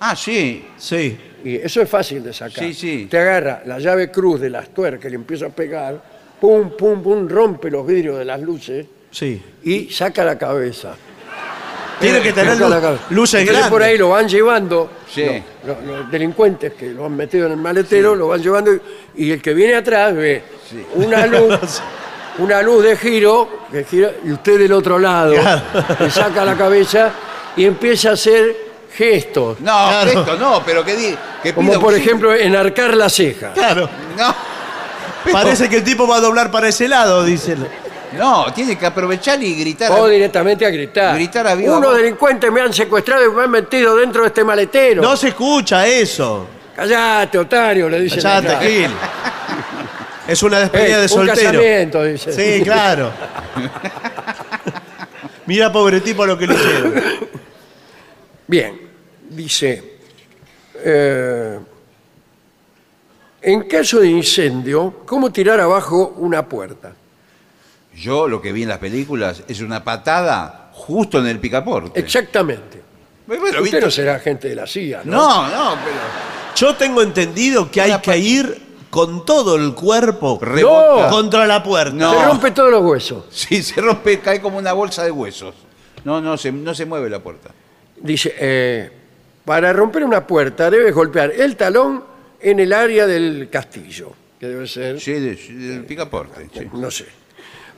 Ah, 0.00 0.14
sí. 0.14 0.66
Sí. 0.76 1.16
Y 1.42 1.56
eso 1.56 1.80
es 1.80 1.88
fácil 1.88 2.22
de 2.22 2.34
sacar. 2.34 2.62
Sí, 2.64 2.74
sí. 2.74 3.06
Te 3.10 3.18
agarra 3.18 3.62
la 3.64 3.78
llave 3.78 4.10
cruz 4.10 4.38
de 4.40 4.50
las 4.50 4.68
tuercas 4.74 5.06
y 5.06 5.10
le 5.10 5.14
empieza 5.16 5.46
a 5.46 5.48
pegar, 5.48 6.02
pum, 6.40 6.70
pum, 6.76 7.02
pum, 7.02 7.28
rompe 7.28 7.70
los 7.70 7.86
vidrios 7.86 8.18
de 8.18 8.24
las 8.24 8.40
luces 8.40 8.86
Sí. 9.10 9.40
y 9.64 9.90
saca 9.90 10.24
la 10.24 10.36
cabeza. 10.38 10.94
Tiene 11.98 12.20
que 12.20 12.32
tener 12.34 12.54
Saca 12.58 12.68
la 12.68 12.80
cabeza. 12.80 13.04
luces 13.10 13.40
Entonces 13.40 13.60
grandes. 13.62 13.70
por 13.72 13.82
ahí 13.82 13.96
lo 13.96 14.10
van 14.10 14.28
llevando, 14.28 14.90
Sí. 15.10 15.24
los, 15.64 15.78
los- 15.78 15.84
los 16.00 16.10
delincuentes 16.10 16.74
que 16.74 16.90
lo 16.90 17.06
han 17.06 17.16
metido 17.16 17.46
en 17.46 17.52
el 17.52 17.58
maletero, 17.58 18.14
lo 18.14 18.28
van 18.28 18.42
llevando 18.42 18.74
y, 18.74 18.80
y 19.16 19.30
el 19.32 19.40
que 19.40 19.54
viene 19.54 19.74
atrás 19.76 20.14
ve 20.14 20.42
una 20.96 21.26
luz, 21.26 21.80
una 22.38 22.60
luz 22.60 22.82
de 22.84 22.96
giro, 22.98 23.48
que 23.72 23.84
gira, 23.84 24.10
y 24.24 24.30
usted 24.32 24.58
del 24.58 24.72
otro 24.72 24.98
lado, 24.98 25.32
Claro. 25.32 25.62
le 26.00 26.10
saca 26.10 26.44
la 26.44 26.54
cabeza 26.54 27.10
y 27.56 27.64
empieza 27.64 28.10
a 28.10 28.12
hacer 28.12 28.54
gestos. 28.94 29.58
No, 29.60 29.64
Claro. 29.88 30.10
esto 30.20 30.36
no, 30.36 30.62
pero 30.66 30.84
que 30.84 30.94
di. 30.96 31.16
Que 31.42 31.54
Como 31.54 31.70
pida 31.70 31.80
por 31.80 31.94
auxilio. 31.94 32.06
ejemplo 32.10 32.34
enarcar 32.34 32.94
la 32.94 33.08
ceja. 33.08 33.52
Claro. 33.54 33.88
No. 34.18 34.34
Parece 35.32 35.68
que 35.68 35.76
el 35.76 35.84
tipo 35.84 36.06
va 36.06 36.16
a 36.16 36.20
doblar 36.20 36.50
para 36.50 36.68
ese 36.68 36.88
lado, 36.88 37.24
dice. 37.24 37.56
No, 38.16 38.52
tiene 38.54 38.78
que 38.78 38.86
aprovechar 38.86 39.42
y 39.42 39.54
gritar. 39.54 39.90
O 39.92 40.06
directamente 40.08 40.64
a 40.64 40.70
gritar. 40.70 41.14
Gritar 41.16 41.46
a 41.48 41.54
viva 41.54 41.76
Unos 41.76 41.90
voz. 41.90 41.98
delincuentes 41.98 42.50
me 42.50 42.60
han 42.60 42.72
secuestrado 42.72 43.24
y 43.26 43.30
me 43.34 43.42
han 43.42 43.50
metido 43.50 43.96
dentro 43.96 44.22
de 44.22 44.28
este 44.28 44.44
maletero. 44.44 45.02
No 45.02 45.16
se 45.16 45.28
escucha 45.28 45.86
eso. 45.86 46.46
Callate, 46.74 47.38
otario, 47.38 47.88
le 47.88 48.00
dicen. 48.00 48.22
Callate, 48.22 48.48
acá. 48.54 48.64
Gil. 48.64 48.90
Es 50.28 50.42
una 50.42 50.58
Eh, 50.58 50.60
despedida 50.62 50.96
de 50.98 51.02
un 51.02 51.08
soltero. 51.08 51.36
casamiento, 51.50 52.04
dice. 52.04 52.32
Sí, 52.32 52.64
claro. 52.64 53.12
Mira, 55.46 55.72
pobre 55.72 56.00
tipo, 56.00 56.26
lo 56.26 56.36
que 56.36 56.46
le 56.46 56.54
hicieron. 56.54 56.94
Bien, 58.46 58.80
dice, 59.30 59.98
eh, 60.84 61.58
en 63.46 63.62
caso 63.62 64.00
de 64.00 64.08
incendio, 64.08 65.02
¿cómo 65.06 65.30
tirar 65.30 65.60
abajo 65.60 66.14
una 66.16 66.48
puerta? 66.48 66.92
Yo 67.94 68.26
lo 68.26 68.42
que 68.42 68.50
vi 68.50 68.64
en 68.64 68.68
las 68.68 68.78
películas 68.78 69.44
es 69.46 69.60
una 69.60 69.84
patada 69.84 70.70
justo 70.72 71.20
en 71.20 71.28
el 71.28 71.38
picaporte. 71.38 71.98
Exactamente. 72.00 72.82
Bueno, 73.24 73.44
Usted 73.44 73.62
¿viste? 73.62 73.80
no 73.80 73.90
será 73.92 74.16
agente 74.16 74.48
de 74.48 74.56
la 74.56 74.66
CIA, 74.66 75.02
¿no? 75.04 75.12
No, 75.12 75.48
no, 75.48 75.78
pero. 75.84 75.96
Yo 76.56 76.74
tengo 76.74 77.02
entendido 77.02 77.70
que 77.70 77.80
hay 77.80 77.96
que 78.00 78.18
ir 78.18 78.62
con 78.90 79.24
todo 79.24 79.54
el 79.54 79.74
cuerpo 79.74 80.40
Rebota. 80.42 81.08
contra 81.08 81.46
la 81.46 81.62
puerta. 81.62 81.94
No. 81.94 82.14
Se 82.14 82.24
rompe 82.24 82.50
todos 82.50 82.70
los 82.72 82.82
huesos. 82.82 83.26
Sí, 83.30 83.62
se 83.62 83.80
rompe, 83.80 84.18
cae 84.18 84.40
como 84.40 84.58
una 84.58 84.72
bolsa 84.72 85.04
de 85.04 85.12
huesos. 85.12 85.54
No, 86.02 86.20
no, 86.20 86.36
se, 86.36 86.50
no 86.50 86.74
se 86.74 86.84
mueve 86.84 87.08
la 87.08 87.20
puerta. 87.20 87.50
Dice, 87.96 88.34
eh, 88.40 88.90
para 89.44 89.72
romper 89.72 90.02
una 90.02 90.26
puerta 90.26 90.68
debes 90.68 90.92
golpear 90.92 91.30
el 91.30 91.54
talón 91.54 92.15
en 92.50 92.60
el 92.60 92.72
área 92.72 93.06
del 93.06 93.48
castillo, 93.50 94.12
que 94.38 94.46
debe 94.46 94.66
ser, 94.66 95.00
Sí, 95.00 95.12
de- 95.12 95.36
sí, 95.36 95.52
del 95.54 95.84
picaporte. 95.84 96.48
sí. 96.52 96.68
no 96.74 96.90
sé. 96.90 97.06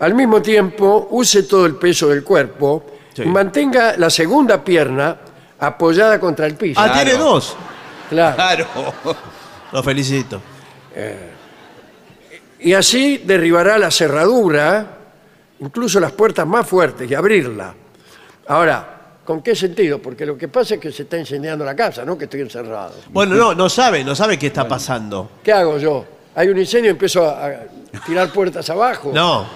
Al 0.00 0.14
mismo 0.14 0.40
tiempo, 0.42 1.08
use 1.10 1.42
todo 1.44 1.66
el 1.66 1.74
peso 1.76 2.08
del 2.08 2.22
cuerpo 2.22 2.84
Sí. 3.14 3.22
y 3.22 3.26
mantenga 3.26 3.96
la 3.96 4.10
segunda 4.10 4.62
pierna 4.62 5.16
apoyada 5.58 6.20
contra 6.20 6.46
el 6.46 6.54
piso. 6.54 6.80
Ah, 6.80 6.84
Claro. 6.92 7.02
tiene 7.04 7.18
dos. 7.18 7.56
Claro. 8.10 8.36
Claro. 8.36 8.66
Lo 9.72 9.82
felicito. 9.82 10.40
Y 12.60 12.72
así 12.72 13.18
derribará 13.24 13.78
la 13.78 13.90
cerradura, 13.90 14.98
incluso 15.60 16.00
las 16.00 16.12
puertas 16.12 16.46
más 16.46 16.66
fuertes, 16.66 17.08
y 17.10 17.14
abrirla. 17.14 17.74
Ahora, 18.48 18.97
¿con 19.28 19.42
qué 19.42 19.54
sentido? 19.54 20.00
Porque 20.00 20.24
lo 20.24 20.38
que 20.38 20.48
pasa 20.48 20.76
es 20.76 20.80
que 20.80 20.90
se 20.90 21.02
está 21.02 21.18
incendiando 21.18 21.62
la 21.62 21.76
casa, 21.76 22.02
no 22.02 22.16
que 22.16 22.24
estoy 22.24 22.40
encerrado. 22.40 22.94
Bueno, 23.10 23.34
no, 23.34 23.54
no 23.54 23.68
sabe, 23.68 24.02
no 24.02 24.14
sabe 24.14 24.38
qué 24.38 24.46
está 24.46 24.66
pasando. 24.66 25.32
¿Qué 25.44 25.52
hago 25.52 25.76
yo? 25.76 26.06
Hay 26.34 26.48
un 26.48 26.56
incendio 26.56 26.88
y 26.88 26.92
empiezo 26.92 27.26
a, 27.28 27.44
a 27.46 27.60
tirar 28.06 28.32
puertas 28.32 28.70
abajo. 28.70 29.12
No. 29.14 29.46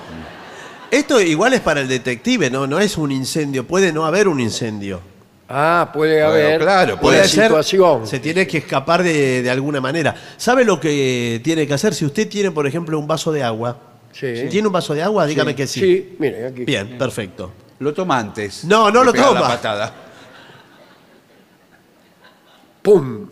Esto 0.91 1.19
igual 1.23 1.55
es 1.55 1.61
para 1.61 1.81
el 1.81 1.89
detective, 1.89 2.51
no, 2.51 2.67
no 2.67 2.79
es 2.81 2.99
un 2.99 3.11
incendio. 3.13 3.67
Puede 3.67 3.95
no 3.95 4.05
haber 4.05 4.29
un 4.29 4.41
incendio. 4.41 5.01
Ah, 5.49 5.91
puede 5.91 6.17
Bueno, 6.17 6.29
haber 6.29 6.61
claro, 6.61 6.93
una 6.93 7.01
puede 7.01 7.25
ser, 7.27 7.45
situación. 7.45 8.07
se 8.07 8.19
tiene 8.19 8.47
que 8.47 8.59
escapar 8.59 9.03
de, 9.03 9.41
de 9.41 9.51
alguna 9.51 9.81
manera. 9.81 10.15
¿Sabe 10.37 10.67
lo 10.67 10.79
que 10.79 11.41
tiene 11.43 11.67
que 11.67 11.73
hacer? 11.73 11.95
Si 11.95 12.05
usted 12.05 12.29
tiene, 12.29 12.51
por 12.51 12.67
ejemplo, 12.67 12.99
un 12.99 13.07
vaso 13.07 13.33
de 13.33 13.43
agua. 13.43 13.79
Sí. 14.13 14.35
¿Tiene 14.51 14.67
un 14.67 14.73
vaso 14.75 14.93
de 14.93 15.03
agua? 15.03 15.25
Dígame 15.25 15.55
que 15.55 15.67
sí. 15.67 15.81
Sí, 15.81 16.17
mire, 16.19 16.49
aquí. 16.49 16.67
Bien, 16.67 16.99
perfecto. 16.99 17.51
Lo 17.83 17.93
toma 17.93 18.19
antes. 18.19 18.65
No, 18.65 18.91
no 18.91 19.01
de 19.01 19.07
lo 19.07 19.13
pegar 19.13 19.29
toma. 19.29 19.41
La 19.41 19.49
patada. 19.49 19.93
¡Pum! 22.83 23.29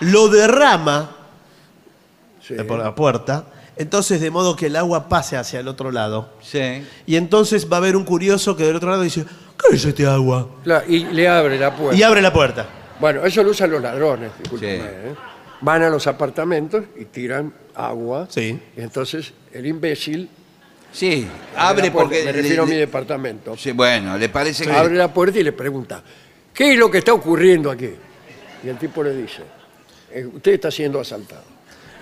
Lo 0.00 0.28
derrama 0.28 1.16
Sí. 2.40 2.54
por 2.66 2.80
la 2.80 2.94
puerta, 2.94 3.44
entonces 3.76 4.20
de 4.20 4.30
modo 4.30 4.56
que 4.56 4.66
el 4.66 4.74
agua 4.76 5.08
pase 5.08 5.36
hacia 5.36 5.60
el 5.60 5.68
otro 5.68 5.92
lado. 5.92 6.30
Sí. 6.42 6.84
Y 7.06 7.14
entonces 7.16 7.70
va 7.70 7.76
a 7.76 7.78
haber 7.78 7.94
un 7.96 8.04
curioso 8.04 8.56
que 8.56 8.64
del 8.64 8.74
otro 8.76 8.90
lado 8.90 9.02
dice, 9.02 9.24
¿qué 9.68 9.76
es 9.76 9.84
este 9.84 10.06
agua? 10.06 10.48
Claro, 10.64 10.84
y 10.88 11.04
le 11.04 11.28
abre 11.28 11.58
la 11.58 11.76
puerta. 11.76 11.96
Y 11.96 12.02
abre 12.02 12.20
la 12.22 12.32
puerta. 12.32 12.66
Bueno, 12.98 13.24
eso 13.24 13.42
lo 13.44 13.50
usan 13.50 13.70
los 13.70 13.80
ladrones, 13.80 14.32
discúlpeme, 14.38 14.78
Sí. 14.82 14.88
¿eh? 14.90 15.14
Van 15.60 15.82
a 15.82 15.90
los 15.90 16.06
apartamentos 16.08 16.84
y 16.98 17.04
tiran 17.04 17.52
agua. 17.74 18.26
Sí. 18.30 18.58
Y 18.76 18.80
entonces 18.80 19.32
el 19.52 19.66
imbécil 19.66 20.28
Sí, 20.92 21.26
abre 21.56 21.82
abre 21.82 21.86
la 21.86 21.92
puerta. 21.92 22.08
porque. 22.08 22.24
Me 22.24 22.32
le- 22.32 22.42
refiero 22.42 22.62
a 22.64 22.66
mi 22.66 22.74
departamento. 22.76 23.56
sí, 23.56 23.72
bueno, 23.72 24.18
le 24.18 24.28
parece 24.28 24.64
que. 24.64 24.72
Abre 24.72 24.94
la 24.96 25.12
puerta 25.12 25.38
y 25.38 25.44
le 25.44 25.52
pregunta, 25.52 26.02
¿qué 26.52 26.72
es 26.72 26.78
lo 26.78 26.90
que 26.90 26.98
está 26.98 27.12
ocurriendo 27.12 27.70
aquí? 27.70 27.90
Y 28.64 28.68
el 28.68 28.76
tipo 28.76 29.02
le 29.02 29.14
dice, 29.14 29.42
"Eh, 30.12 30.26
usted 30.26 30.52
está 30.54 30.70
siendo 30.70 31.00
asaltado. 31.00 31.44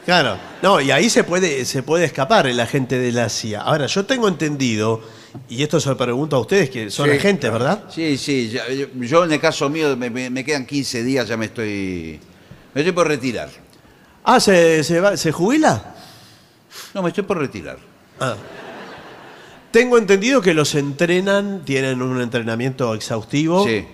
Claro. 0.04 0.38
No, 0.62 0.80
y 0.80 0.90
ahí 0.90 1.10
se 1.10 1.22
puede, 1.22 1.66
se 1.66 1.82
puede 1.82 2.06
escapar 2.06 2.46
el 2.46 2.58
agente 2.60 2.98
de 2.98 3.12
la 3.12 3.28
CIA. 3.28 3.60
Ahora, 3.60 3.86
yo 3.86 4.06
tengo 4.06 4.26
entendido, 4.26 5.02
y 5.50 5.62
esto 5.62 5.78
se 5.80 5.90
lo 5.90 5.98
pregunto 5.98 6.36
a 6.36 6.40
ustedes 6.40 6.70
que 6.70 6.90
son 6.90 7.10
Sí, 7.10 7.16
agentes, 7.18 7.52
¿verdad? 7.52 7.84
Sí, 7.90 8.16
sí. 8.16 8.48
yo, 8.48 8.62
yo 9.02 9.24
en 9.24 9.32
el 9.32 9.38
caso 9.40 9.68
mío 9.68 9.94
me 9.98 10.44
quedan 10.44 10.64
15 10.64 11.02
días, 11.04 11.28
ya 11.28 11.36
me 11.36 11.44
estoy. 11.46 12.18
Me 12.72 12.80
estoy 12.80 12.92
por 12.92 13.06
retirar. 13.06 13.50
Ah, 14.24 14.40
¿se, 14.40 14.82
se, 14.82 14.98
va- 14.98 15.16
¿se 15.18 15.30
jubila? 15.30 15.94
No, 16.94 17.02
me 17.02 17.08
estoy 17.10 17.24
por 17.24 17.36
retirar. 17.38 17.76
Ah. 18.18 18.34
Tengo 19.70 19.98
entendido 19.98 20.40
que 20.40 20.54
los 20.54 20.74
entrenan, 20.74 21.62
tienen 21.64 22.00
un 22.02 22.20
entrenamiento 22.20 22.94
exhaustivo. 22.94 23.64
Sí. 23.66 23.86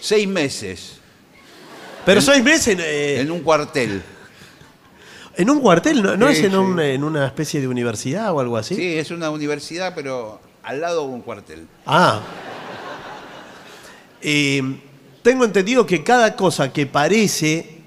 Seis 0.00 0.26
meses 0.28 0.96
Pero 2.06 2.20
seis 2.20 2.42
meses 2.42 2.78
eh, 2.80 3.20
en 3.20 3.30
un 3.30 3.40
cuartel. 3.40 4.02
en 5.36 5.50
un 5.50 5.60
cuartel, 5.60 6.02
¿no, 6.02 6.16
no 6.16 6.26
Sí, 6.28 6.32
es 6.38 6.44
en, 6.44 6.50
sí. 6.52 6.56
un- 6.56 6.80
en 6.80 7.04
una 7.04 7.26
especie 7.26 7.60
de 7.60 7.68
universidad 7.68 8.32
o 8.32 8.40
algo 8.40 8.56
así? 8.56 8.74
Sí, 8.74 8.98
es 8.98 9.10
una 9.10 9.30
universidad, 9.30 9.94
pero 9.94 10.40
al 10.62 10.80
lado 10.80 11.06
de 11.06 11.12
un 11.14 11.20
cuartel. 11.22 11.66
Ah. 11.86 12.20
Y 14.22 14.60
tengo 15.22 15.44
entendido 15.44 15.86
que 15.86 16.02
cada 16.04 16.36
cosa 16.36 16.72
que 16.72 16.86
parece 16.86 17.78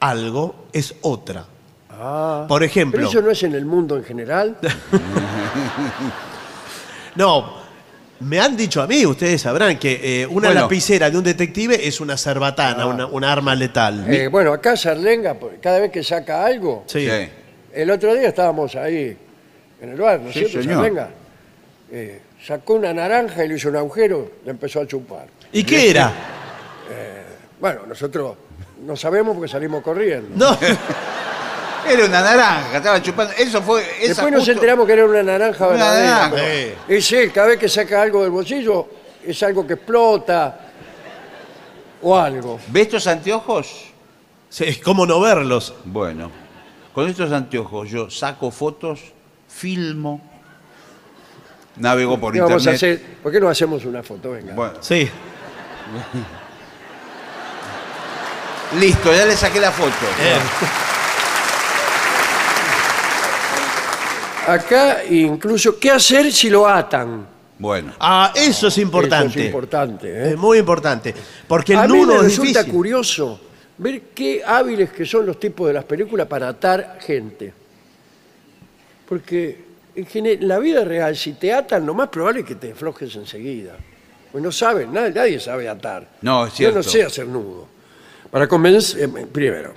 algo 0.00 0.66
es 0.72 0.94
otra. 1.02 1.46
Ah, 2.04 2.46
Por 2.48 2.64
ejemplo. 2.64 2.98
Pero 2.98 3.08
eso 3.08 3.22
no 3.22 3.30
es 3.30 3.42
en 3.44 3.54
el 3.54 3.64
mundo 3.64 3.96
en 3.96 4.02
general. 4.04 4.56
No, 7.14 7.56
me 8.20 8.40
han 8.40 8.56
dicho 8.56 8.80
a 8.80 8.86
mí, 8.86 9.04
ustedes 9.04 9.42
sabrán, 9.42 9.78
que 9.78 10.22
eh, 10.22 10.26
una 10.26 10.48
Bueno. 10.48 10.62
lapicera 10.62 11.10
de 11.10 11.18
un 11.18 11.24
detective 11.24 11.86
es 11.86 12.00
una 12.00 12.16
cerbatana, 12.16 12.84
Ah. 12.84 12.86
una, 12.86 13.06
una 13.06 13.30
arma 13.32 13.54
letal. 13.54 14.06
Eh, 14.12 14.28
bueno, 14.28 14.52
acá 14.52 14.76
Sarlenga, 14.76 15.36
cada 15.60 15.80
vez 15.80 15.92
que 15.92 16.02
saca 16.02 16.44
algo, 16.44 16.84
Sí. 16.86 17.06
Sí. 17.06 17.28
el 17.74 17.90
otro 17.90 18.14
día 18.14 18.28
estábamos 18.28 18.74
ahí 18.76 19.14
en 19.80 19.88
el 19.90 20.00
bar, 20.00 20.20
¿no 20.20 20.28
es 20.28 20.34
Sí, 20.34 20.40
cierto, 20.40 20.62
señor. 20.62 20.76
Sarlenga? 20.76 21.10
Eh, 21.90 22.20
sacó 22.46 22.74
una 22.74 22.94
naranja 22.94 23.44
y 23.44 23.48
le 23.48 23.56
hizo 23.56 23.68
un 23.68 23.76
agujero, 23.76 24.30
le 24.46 24.50
empezó 24.52 24.80
a 24.80 24.86
chupar. 24.86 25.26
¿Y 25.52 25.64
qué 25.64 25.90
era? 25.90 26.10
Bueno, 27.60 27.82
nosotros 27.86 28.36
no 28.86 28.96
sabemos 28.96 29.36
porque 29.36 29.48
salimos 29.52 29.82
corriendo. 29.84 30.30
No, 30.34 30.58
Era 31.88 32.06
una 32.06 32.20
naranja, 32.22 32.76
estaba 32.76 33.02
chupando. 33.02 33.32
Eso 33.36 33.60
fue. 33.62 33.82
Esa 33.98 34.08
Después 34.08 34.30
nos 34.32 34.40
justo- 34.40 34.52
enteramos 34.52 34.86
que 34.86 34.92
era 34.92 35.04
una 35.04 35.22
naranja 35.22 35.66
Una 35.66 35.76
verdadera. 35.76 36.10
naranja. 36.28 36.36
Eh. 36.38 36.76
Es 36.88 37.12
él, 37.12 37.32
cada 37.32 37.48
vez 37.48 37.58
que 37.58 37.68
saca 37.68 38.00
algo 38.02 38.22
del 38.22 38.30
bolsillo, 38.30 38.88
es 39.24 39.42
algo 39.42 39.66
que 39.66 39.74
explota 39.74 40.60
o 42.02 42.16
algo. 42.18 42.58
¿Ves 42.68 42.82
estos 42.84 43.06
anteojos? 43.06 43.86
sí, 44.48 44.76
¿cómo 44.76 45.06
no 45.06 45.20
verlos? 45.20 45.74
Bueno, 45.84 46.30
con 46.94 47.08
estos 47.08 47.32
anteojos 47.32 47.90
yo 47.90 48.10
saco 48.10 48.50
fotos 48.50 49.00
filmo, 49.48 50.20
navego 51.76 52.18
por 52.20 52.32
¿Qué 52.32 52.40
vamos 52.42 52.66
a 52.66 52.72
internet. 52.72 53.00
hacer? 53.06 53.16
¿Por 53.22 53.32
qué 53.32 53.40
no 53.40 53.48
hacemos 53.48 53.84
una 53.84 54.02
foto? 54.02 54.30
Venga. 54.32 54.54
Bueno, 54.54 54.74
Sí. 54.80 55.08
listo, 58.78 59.12
ya 59.12 59.26
le 59.26 59.36
saqué 59.36 59.60
la 59.60 59.72
foto. 59.72 59.90
Acá 64.46 65.04
incluso, 65.08 65.78
¿qué 65.78 65.90
hacer 65.90 66.32
si 66.32 66.50
lo 66.50 66.66
atan? 66.66 67.26
Bueno, 67.58 67.92
Ah, 68.00 68.32
eso 68.34 68.68
es 68.68 68.78
importante. 68.78 69.28
Eso 69.28 69.38
es 69.40 69.46
importante. 69.46 70.08
¿eh? 70.08 70.30
Es 70.30 70.36
muy 70.36 70.58
importante. 70.58 71.14
Porque 71.46 71.74
el 71.74 71.78
A 71.78 71.86
mí 71.86 72.00
nudo 72.00 72.14
me 72.14 72.16
es 72.16 72.22
resulta 72.24 72.60
difícil. 72.60 72.72
curioso 72.72 73.40
ver 73.78 74.00
qué 74.14 74.42
hábiles 74.44 74.90
que 74.90 75.06
son 75.06 75.26
los 75.26 75.38
tipos 75.38 75.68
de 75.68 75.74
las 75.74 75.84
películas 75.84 76.26
para 76.26 76.48
atar 76.48 76.98
gente. 77.00 77.52
Porque 79.08 79.64
en, 79.94 80.48
la 80.48 80.58
vida 80.58 80.84
real, 80.84 81.16
si 81.16 81.34
te 81.34 81.52
atan, 81.52 81.86
lo 81.86 81.94
más 81.94 82.08
probable 82.08 82.40
es 82.40 82.46
que 82.46 82.56
te 82.56 82.72
aflojes 82.72 83.14
enseguida. 83.14 83.76
Pues 84.32 84.42
no 84.42 84.50
saben, 84.50 84.92
nadie, 84.92 85.10
nadie 85.12 85.38
sabe 85.38 85.68
atar. 85.68 86.08
No, 86.22 86.46
es 86.46 86.54
Yo 86.58 86.72
no 86.72 86.82
sé 86.82 87.04
hacer 87.04 87.28
nudo. 87.28 87.68
Para 88.30 88.48
convencer, 88.48 89.02
eh, 89.04 89.26
primero, 89.30 89.74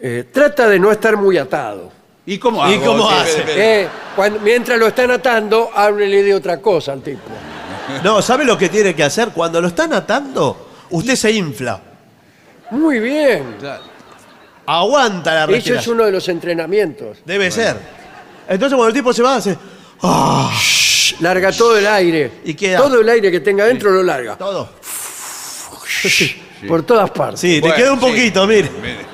eh, 0.00 0.24
trata 0.32 0.66
de 0.68 0.78
no 0.78 0.90
estar 0.90 1.16
muy 1.16 1.36
atado. 1.36 1.99
¿Y 2.34 2.38
cómo 2.38 2.68
¿Y 2.68 2.74
hago? 2.74 2.84
cómo 2.86 3.08
Sí, 3.08 3.14
hace? 3.16 3.30
espere, 3.30 3.50
espere. 3.50 3.82
Eh, 3.82 3.88
cuando- 4.16 4.40
mientras 4.40 4.78
lo 4.78 4.86
están 4.86 5.10
atando, 5.10 5.70
háblele 5.74 6.22
de 6.22 6.34
otra 6.34 6.60
cosa 6.60 6.92
al 6.92 7.02
tipo. 7.02 7.20
No, 8.04 8.22
¿sabe 8.22 8.44
lo 8.44 8.56
que 8.56 8.68
tiene 8.68 8.94
que 8.94 9.02
hacer? 9.02 9.30
Cuando 9.30 9.60
lo 9.60 9.68
están 9.68 9.92
atando, 9.92 10.68
usted 10.90 11.16
se 11.16 11.32
infla. 11.32 11.80
Muy 12.70 13.00
bien. 13.00 13.56
Claro. 13.58 13.82
Aguanta 14.66 15.34
la 15.34 15.42
Eso 15.44 15.50
respiración. 15.52 15.78
es 15.78 15.88
uno 15.88 16.04
de 16.04 16.12
los 16.12 16.28
entrenamientos. 16.28 17.18
Debe 17.24 17.50
ser. 17.50 17.76
Entonces 18.48 18.76
cuando 18.76 18.88
el 18.88 18.94
tipo 18.94 19.12
se 19.12 19.22
va, 19.22 19.36
hace... 19.36 19.56
¡Ah! 20.02 20.52
Larga 21.20 21.50
todo 21.52 21.76
el 21.76 21.86
aire. 21.86 22.30
Y 22.44 22.54
queda- 22.54 22.78
Todo 22.78 23.00
el 23.00 23.08
aire 23.08 23.30
que 23.32 23.40
tenga 23.40 23.64
dentro 23.64 23.90
lo 23.90 24.02
larga. 24.04 24.36
Todo. 24.36 24.70
Por 26.68 26.82
todas 26.84 27.10
partes. 27.10 27.40
Sí, 27.40 27.60
Bueno, 27.60 27.74
te 27.74 27.82
queda 27.82 27.92
un 27.92 28.00
sí. 28.00 28.06
poquito, 28.06 28.46
mire. 28.46 28.70
Mire. 28.80 29.06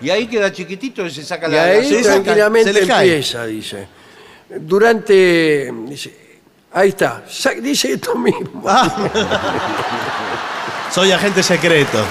Y 0.00 0.10
ahí 0.10 0.26
queda 0.26 0.52
chiquitito 0.52 1.04
y 1.06 1.10
se 1.10 1.24
saca 1.24 1.48
Y 1.48 1.52
la, 1.52 1.62
ahí 1.64 1.88
se 1.88 2.02
saca, 2.02 2.14
tranquilamente 2.22 2.72
se 2.72 2.80
le 2.80 2.86
cae. 2.86 3.06
empieza, 3.08 3.46
dice. 3.46 3.88
Durante. 4.60 5.72
Dice, 5.86 6.16
ahí 6.72 6.90
está. 6.90 7.22
Sa- 7.28 7.50
Dice 7.52 7.92
esto 7.92 8.14
mismo. 8.16 8.62
Ah. 8.66 8.94
Soy 10.92 11.12
agente 11.12 11.42
secreto. 11.42 12.04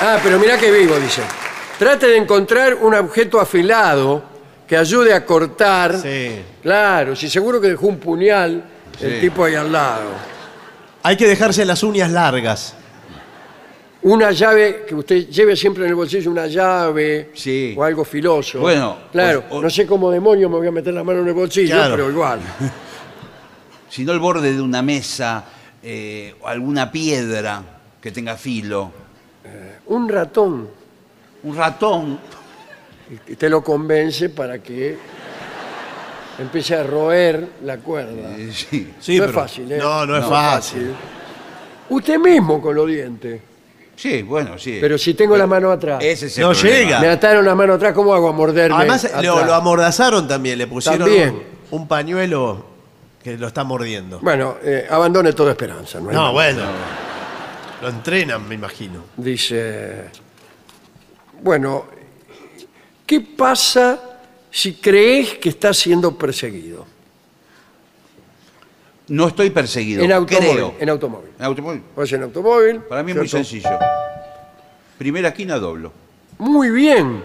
Ah, 0.00 0.18
pero 0.22 0.38
mirá 0.38 0.58
que 0.58 0.70
vivo, 0.70 0.96
dice. 0.98 1.22
Trate 1.78 2.06
de 2.08 2.16
encontrar 2.16 2.74
un 2.74 2.94
objeto 2.94 3.40
afilado 3.40 4.22
que 4.66 4.76
ayude 4.76 5.14
a 5.14 5.24
cortar. 5.24 5.98
Sí. 6.00 6.42
Claro, 6.62 7.16
si 7.16 7.28
seguro 7.30 7.60
que 7.60 7.68
dejó 7.68 7.86
un 7.86 7.98
puñal 7.98 8.64
el 9.00 9.14
Sí. 9.14 9.20
tipo 9.20 9.44
ahí 9.44 9.54
al 9.54 9.72
lado. 9.72 10.10
Hay 11.02 11.16
que 11.16 11.26
dejarse 11.26 11.64
las 11.64 11.82
uñas 11.82 12.10
largas. 12.10 12.74
Una 14.04 14.30
llave, 14.32 14.84
que 14.86 14.94
usted 14.94 15.28
lleve 15.28 15.56
siempre 15.56 15.84
en 15.84 15.88
el 15.90 15.94
bolsillo 15.94 16.30
una 16.30 16.46
llave 16.46 17.30
Sí. 17.34 17.74
o 17.76 17.82
algo 17.82 18.04
filoso. 18.04 18.60
Bueno, 18.60 18.98
claro, 19.10 19.44
o- 19.50 19.56
o- 19.56 19.62
no 19.62 19.70
sé 19.70 19.86
cómo 19.86 20.10
demonio 20.10 20.50
me 20.50 20.58
voy 20.58 20.66
a 20.66 20.70
meter 20.70 20.92
la 20.92 21.02
mano 21.02 21.20
en 21.22 21.28
el 21.28 21.32
bolsillo, 21.34 21.74
Claro. 21.74 21.96
pero 21.96 22.10
igual. 22.10 22.40
sino 23.88 24.12
el 24.12 24.18
borde 24.18 24.52
de 24.52 24.60
una 24.60 24.82
mesa, 24.82 25.44
eh, 25.82 26.34
o 26.42 26.46
alguna 26.48 26.90
piedra 26.92 27.62
que 28.00 28.10
tenga 28.10 28.36
filo, 28.36 28.92
Un 29.86 30.08
ratón 30.08 30.68
un 31.42 31.56
ratón. 31.56 32.18
y 33.28 33.34
te 33.36 33.48
lo 33.50 33.62
convence 33.62 34.30
para 34.30 34.58
que 34.62 34.96
empiece 36.38 36.74
a 36.74 36.82
roer 36.82 37.48
la 37.64 37.78
cuerda. 37.78 38.36
eh, 38.36 38.50
sí. 38.52 38.92
Sí, 39.00 39.16
no 39.18 39.26
pero- 39.26 39.30
es 39.30 39.34
fácil, 39.34 39.72
¿eh? 39.72 39.78
No, 39.78 40.04
no 40.06 40.16
es 40.18 40.24
fácil. 40.26 40.94
Usted 41.90 42.18
mismo 42.18 42.60
con 42.60 42.74
los 42.74 42.86
dientes. 42.86 43.40
Sí, 43.96 44.22
bueno, 44.22 44.58
sí. 44.58 44.78
Pero 44.80 44.98
si 44.98 45.14
tengo 45.14 45.36
la 45.36 45.46
mano 45.46 45.70
atrás. 45.70 46.02
Ese 46.02 46.26
es 46.26 46.36
el 46.38 46.44
No 46.44 46.50
problema. 46.52 46.76
llega. 46.78 47.00
Me 47.00 47.08
ataron 47.08 47.44
la 47.44 47.54
mano 47.54 47.74
atrás, 47.74 47.92
¿cómo 47.94 48.12
hago 48.14 48.28
a 48.28 48.32
morderme? 48.32 48.76
Además, 48.76 49.04
lo, 49.22 49.32
atrás? 49.32 49.46
lo 49.46 49.54
amordazaron 49.54 50.26
también. 50.28 50.58
Le 50.58 50.66
pusieron 50.66 51.00
También. 51.00 51.30
Un, 51.70 51.80
un 51.82 51.88
pañuelo 51.88 52.66
que 53.22 53.36
lo 53.38 53.46
está 53.46 53.64
mordiendo. 53.64 54.18
Bueno, 54.20 54.56
eh, 54.62 54.86
abandone 54.90 55.32
toda 55.32 55.52
esperanza. 55.52 56.00
No, 56.00 56.10
hay 56.10 56.14
No, 56.16 56.32
bueno. 56.32 56.62
Lo 57.82 57.88
entrenan, 57.88 58.46
me 58.48 58.54
imagino. 58.54 59.04
Dice, 59.16 60.04
bueno, 61.42 61.84
¿qué 63.06 63.20
pasa 63.20 63.98
si 64.50 64.74
crees 64.74 65.34
que 65.34 65.50
estás 65.50 65.76
siendo 65.76 66.16
perseguido? 66.16 66.86
No 69.08 69.28
estoy 69.28 69.50
perseguido. 69.50 70.02
En 70.02 70.12
automóvil. 70.12 70.50
Creo. 70.52 70.74
En 70.80 70.88
automóvil. 70.88 71.30
En 71.38 71.44
automóvil. 71.44 71.82
Vas 71.94 72.12
en 72.12 72.22
automóvil. 72.22 72.80
Para 72.80 73.02
mí 73.02 73.10
es 73.12 73.16
muy 73.18 73.28
¿cierto? 73.28 73.46
sencillo. 73.46 73.78
Primera 74.98 75.28
esquina 75.28 75.58
doblo. 75.58 75.92
Muy 76.38 76.70
bien. 76.70 77.22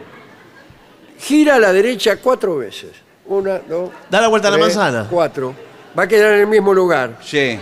Gira 1.20 1.56
a 1.56 1.60
la 1.60 1.72
derecha 1.72 2.18
cuatro 2.18 2.58
veces. 2.58 2.90
Una, 3.28 3.60
dos. 3.60 3.92
Da 4.10 4.20
la 4.22 4.28
vuelta 4.28 4.48
a 4.50 4.52
la 4.52 4.58
tres, 4.58 4.76
manzana. 4.76 5.08
Cuatro. 5.10 5.54
Va 5.98 6.04
a 6.04 6.08
quedar 6.08 6.34
en 6.34 6.42
el 6.42 6.48
mismo 6.48 6.74
lugar. 6.74 7.18
Sí. 7.24 7.58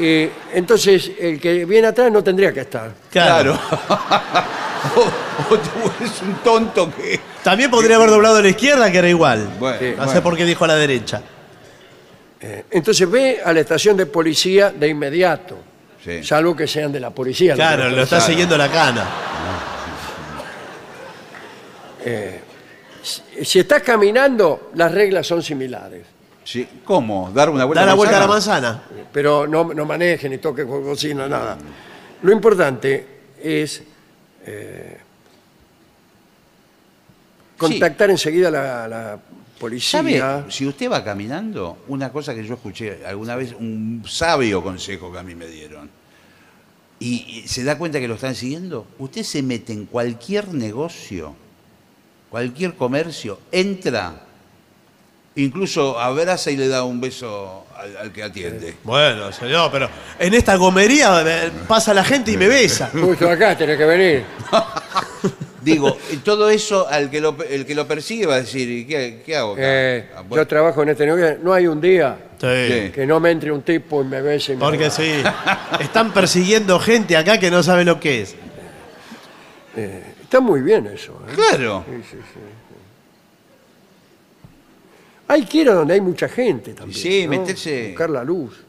Y 0.00 0.28
entonces, 0.54 1.12
el 1.18 1.40
que 1.40 1.64
viene 1.64 1.86
atrás 1.88 2.10
no 2.10 2.22
tendría 2.22 2.52
que 2.52 2.60
estar. 2.60 2.92
Claro. 3.10 3.58
o, 4.96 5.00
o 5.54 5.58
tú 5.58 5.70
eres 6.00 6.22
un 6.22 6.34
tonto 6.36 6.90
que. 6.94 7.20
También 7.42 7.70
podría 7.70 7.96
haber 7.96 8.10
doblado 8.10 8.36
a 8.36 8.42
la 8.42 8.48
izquierda, 8.48 8.90
que 8.90 8.98
era 8.98 9.08
igual. 9.08 9.48
Bueno, 9.58 9.78
Sí. 9.78 9.86
No 9.90 9.96
bueno. 9.96 10.12
sé 10.12 10.20
por 10.22 10.36
qué 10.36 10.44
dijo 10.44 10.64
a 10.64 10.68
la 10.68 10.76
derecha. 10.76 11.22
Eh, 12.42 12.64
Entonces 12.70 13.08
ve 13.08 13.40
a 13.44 13.52
la 13.52 13.60
estación 13.60 13.96
de 13.96 14.06
policía 14.06 14.70
de 14.70 14.88
inmediato. 14.88 15.56
Sí. 16.04 16.24
Salvo 16.24 16.56
que 16.56 16.66
sean 16.66 16.90
de 16.90 16.98
la 16.98 17.10
policía. 17.10 17.54
Claro, 17.54 17.88
lo 17.88 18.02
está 18.02 18.16
Claro. 18.16 18.24
siguiendo 18.26 18.58
la 18.58 18.68
cana. 18.70 19.08
Si 23.42 23.58
estás 23.58 23.82
caminando, 23.82 24.70
las 24.74 24.92
reglas 24.92 25.26
son 25.26 25.42
similares. 25.42 26.02
Sí. 26.44 26.68
¿Cómo? 26.84 27.30
¿Dar 27.32 27.50
una 27.50 27.64
vuelta 27.64 27.80
Da 27.82 27.86
la 27.86 27.94
vuelta 27.94 28.16
a 28.16 28.20
la 28.20 28.26
manzana? 28.26 28.82
Pero 29.12 29.46
no, 29.46 29.72
no 29.72 29.84
manejen 29.84 30.30
ni 30.32 30.38
toquen 30.38 30.66
con 30.68 30.84
bocina, 30.84 31.28
nada. 31.28 31.56
Lo 32.22 32.32
importante 32.32 33.06
es 33.42 33.82
eh, 34.46 34.98
contactar 37.56 38.10
enseguida 38.10 38.48
a 38.48 38.50
la, 38.50 38.88
la 38.88 39.18
policía. 39.62 40.00
¿Sabe? 40.00 40.50
Si 40.50 40.66
usted 40.66 40.90
va 40.90 41.04
caminando, 41.04 41.78
una 41.88 42.10
cosa 42.10 42.34
que 42.34 42.44
yo 42.44 42.54
escuché 42.54 43.06
alguna 43.06 43.36
vez, 43.36 43.54
un 43.58 44.02
sabio 44.06 44.62
consejo 44.62 45.12
que 45.12 45.18
a 45.18 45.22
mí 45.22 45.34
me 45.36 45.46
dieron, 45.46 45.88
y, 46.98 47.42
y 47.44 47.48
se 47.48 47.62
da 47.62 47.78
cuenta 47.78 48.00
que 48.00 48.08
lo 48.08 48.14
están 48.14 48.34
siguiendo, 48.34 48.86
usted 48.98 49.22
se 49.22 49.42
mete 49.42 49.72
en 49.72 49.86
cualquier 49.86 50.52
negocio, 50.52 51.34
cualquier 52.28 52.74
comercio, 52.74 53.38
entra, 53.52 54.26
incluso 55.36 55.98
abraza 55.98 56.50
y 56.50 56.56
le 56.56 56.66
da 56.66 56.82
un 56.82 57.00
beso 57.00 57.64
al, 57.76 57.96
al 57.96 58.12
que 58.12 58.22
atiende. 58.24 58.76
Bueno, 58.82 59.32
señor, 59.32 59.70
pero 59.70 59.88
en 60.18 60.34
esta 60.34 60.56
gomería 60.56 61.22
eh, 61.24 61.50
pasa 61.68 61.94
la 61.94 62.04
gente 62.04 62.32
y 62.32 62.36
me 62.36 62.48
besa. 62.48 62.90
Justo 62.92 63.30
acá 63.30 63.56
tenés 63.56 63.78
que 63.78 63.84
venir. 63.84 64.24
Digo, 65.62 65.96
y 66.10 66.16
todo 66.16 66.50
eso 66.50 66.88
al 66.88 67.08
que 67.10 67.20
lo, 67.20 67.36
el 67.48 67.64
que 67.64 67.74
lo 67.74 67.86
persigue 67.86 68.26
va 68.26 68.34
a 68.34 68.40
decir, 68.40 68.68
¿y 68.68 68.84
qué, 68.86 69.22
qué 69.24 69.36
hago 69.36 69.52
acá? 69.52 69.62
Eh, 69.64 70.10
Ah, 70.14 70.22
bueno. 70.22 70.42
yo 70.42 70.46
trabajo 70.48 70.82
en 70.82 70.88
este 70.90 71.06
negocio. 71.06 71.38
No 71.42 71.52
hay 71.52 71.66
un 71.66 71.80
día 71.80 72.18
Sí. 72.40 72.90
que 72.92 73.04
no 73.06 73.20
me 73.20 73.30
entre 73.30 73.52
un 73.52 73.62
tipo 73.62 74.02
y 74.02 74.04
me 74.04 74.20
bese. 74.20 74.54
y 74.54 74.56
me 74.56 74.60
Porque 74.60 74.90
sí. 74.90 75.12
Están 75.80 76.12
persiguiendo 76.12 76.78
gente 76.80 77.16
acá 77.16 77.38
que 77.38 77.50
no 77.50 77.62
sabe 77.62 77.84
lo 77.84 78.00
que 78.00 78.22
es. 78.22 78.34
Eh, 79.76 80.02
está 80.22 80.40
muy 80.40 80.60
bien 80.60 80.86
eso. 80.88 81.12
¿eh? 81.28 81.32
Claro. 81.34 81.84
Sí, 81.88 81.96
sí, 82.10 82.16
sí. 82.34 82.40
Hay 85.28 85.44
que 85.46 85.58
ir 85.58 85.70
a 85.70 85.74
donde 85.74 85.94
hay 85.94 86.00
mucha 86.00 86.28
gente 86.28 86.74
también. 86.74 86.98
Sí, 87.00 87.26
¿no? 87.26 87.32
meterse- 87.32 87.88
Buscar 87.90 88.10
la 88.10 88.24
luz. 88.24 88.60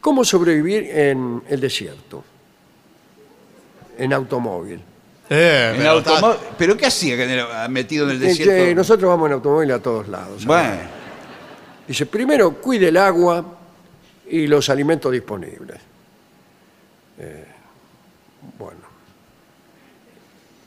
¿Cómo 0.00 0.24
sobrevivir 0.24 0.84
en 0.90 1.42
el 1.48 1.60
desierto? 1.60 2.24
En 3.98 4.12
automóvil. 4.12 4.80
Eh, 5.30 5.70
En 5.74 5.78
pero 5.78 5.90
automó- 5.92 6.36
¿Pero 6.58 6.76
qué 6.76 6.86
hacía 6.86 7.16
que 7.16 7.32
era 7.32 7.68
metido 7.68 8.04
en 8.04 8.16
el 8.16 8.22
Eh, 8.22 8.26
desierto? 8.26 8.74
nosotros 8.74 9.08
vamos 9.08 9.26
en 9.28 9.32
automóvil 9.34 9.70
a 9.72 9.78
todos 9.78 10.08
lados. 10.08 10.42
¿sabes? 10.42 10.46
Bueno, 10.46 11.02
Dice, 11.88 12.06
primero, 12.06 12.52
cuide 12.54 12.88
el 12.88 12.96
agua 12.96 13.44
y 14.30 14.46
los 14.46 14.68
alimentos 14.70 15.10
disponibles. 15.12 15.78
Eh, 17.18 17.44
bueno. 18.58 18.80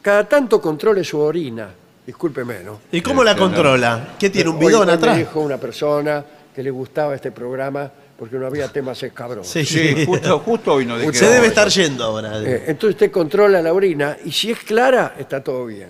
Cada 0.01 0.27
tanto 0.27 0.61
controle 0.61 1.03
su 1.03 1.19
orina. 1.19 1.69
Discúlpeme, 2.05 2.59
¿no? 2.63 2.81
¿Y 2.91 3.01
cómo 3.01 3.23
la 3.23 3.35
controla? 3.35 4.09
¿Qué 4.19 4.29
tiene 4.29 4.49
un 4.51 4.59
bidón 4.59 4.83
Hoy- 4.83 4.89
hoy 4.89 4.93
atrás? 4.93 5.13
Me 5.17 5.23
dijo 5.23 5.39
una 5.39 5.57
persona 5.57 6.23
que 6.53 6.61
le 6.61 6.69
gustaba 6.69 7.15
este 7.15 7.31
programa 7.31 7.89
porque 8.17 8.37
no 8.37 8.47
había 8.47 8.67
temas 8.69 9.01
escabrosos. 9.03 9.51
Sí, 9.51 9.65
sí, 9.65 10.05
justo, 10.05 10.39
justo 10.39 10.73
hoy 10.73 10.85
no 10.85 10.95
Usted 10.95 11.31
debe 11.33 11.47
estar 11.47 11.67
yendo 11.69 12.03
ahora. 12.05 12.41
Eh, 12.41 12.63
entonces 12.67 12.95
usted 12.95 13.11
controla 13.11 13.61
la 13.61 13.73
orina 13.73 14.17
y 14.23 14.31
si 14.31 14.51
es 14.51 14.59
clara, 14.59 15.15
está 15.19 15.43
todo 15.43 15.65
bien. 15.65 15.89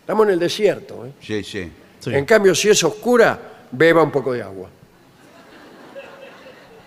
Estamos 0.00 0.26
en 0.26 0.32
el 0.32 0.38
desierto. 0.40 1.06
¿eh? 1.06 1.12
Sí, 1.20 1.44
sí. 1.44 1.70
Sí. 2.00 2.10
En 2.14 2.24
cambio, 2.24 2.54
si 2.54 2.68
es 2.70 2.82
oscura, 2.82 3.38
beba 3.70 4.02
un 4.02 4.10
poco 4.10 4.32
de 4.32 4.42
agua. 4.42 4.68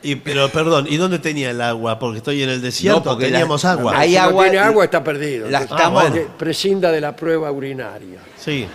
Y, 0.02 0.16
pero 0.18 0.50
perdón, 0.50 0.86
¿y 0.90 0.98
dónde 0.98 1.20
tenía 1.20 1.52
el 1.52 1.62
agua? 1.62 1.98
Porque 1.98 2.18
estoy 2.18 2.44
en 2.44 2.50
el 2.50 2.62
desierto, 2.62 3.00
No, 3.00 3.04
porque 3.12 3.28
teníamos 3.28 3.64
la- 3.64 3.72
agua. 3.72 3.98
Hay 4.00 4.10
si 4.10 4.18
agua 4.18 4.46
no 4.46 4.52
tiene 4.52 4.66
y- 4.66 4.68
agua, 4.70 4.84
está 4.84 5.02
perdido. 5.02 5.50
la 5.50 5.62
Entonces, 5.62 5.78
estamos- 5.88 6.12
que 6.12 6.28
prescinda 6.38 6.92
de 6.92 7.00
la 7.00 7.16
prueba 7.16 7.50
urinaria. 7.54 8.20
Sí. 8.38 8.68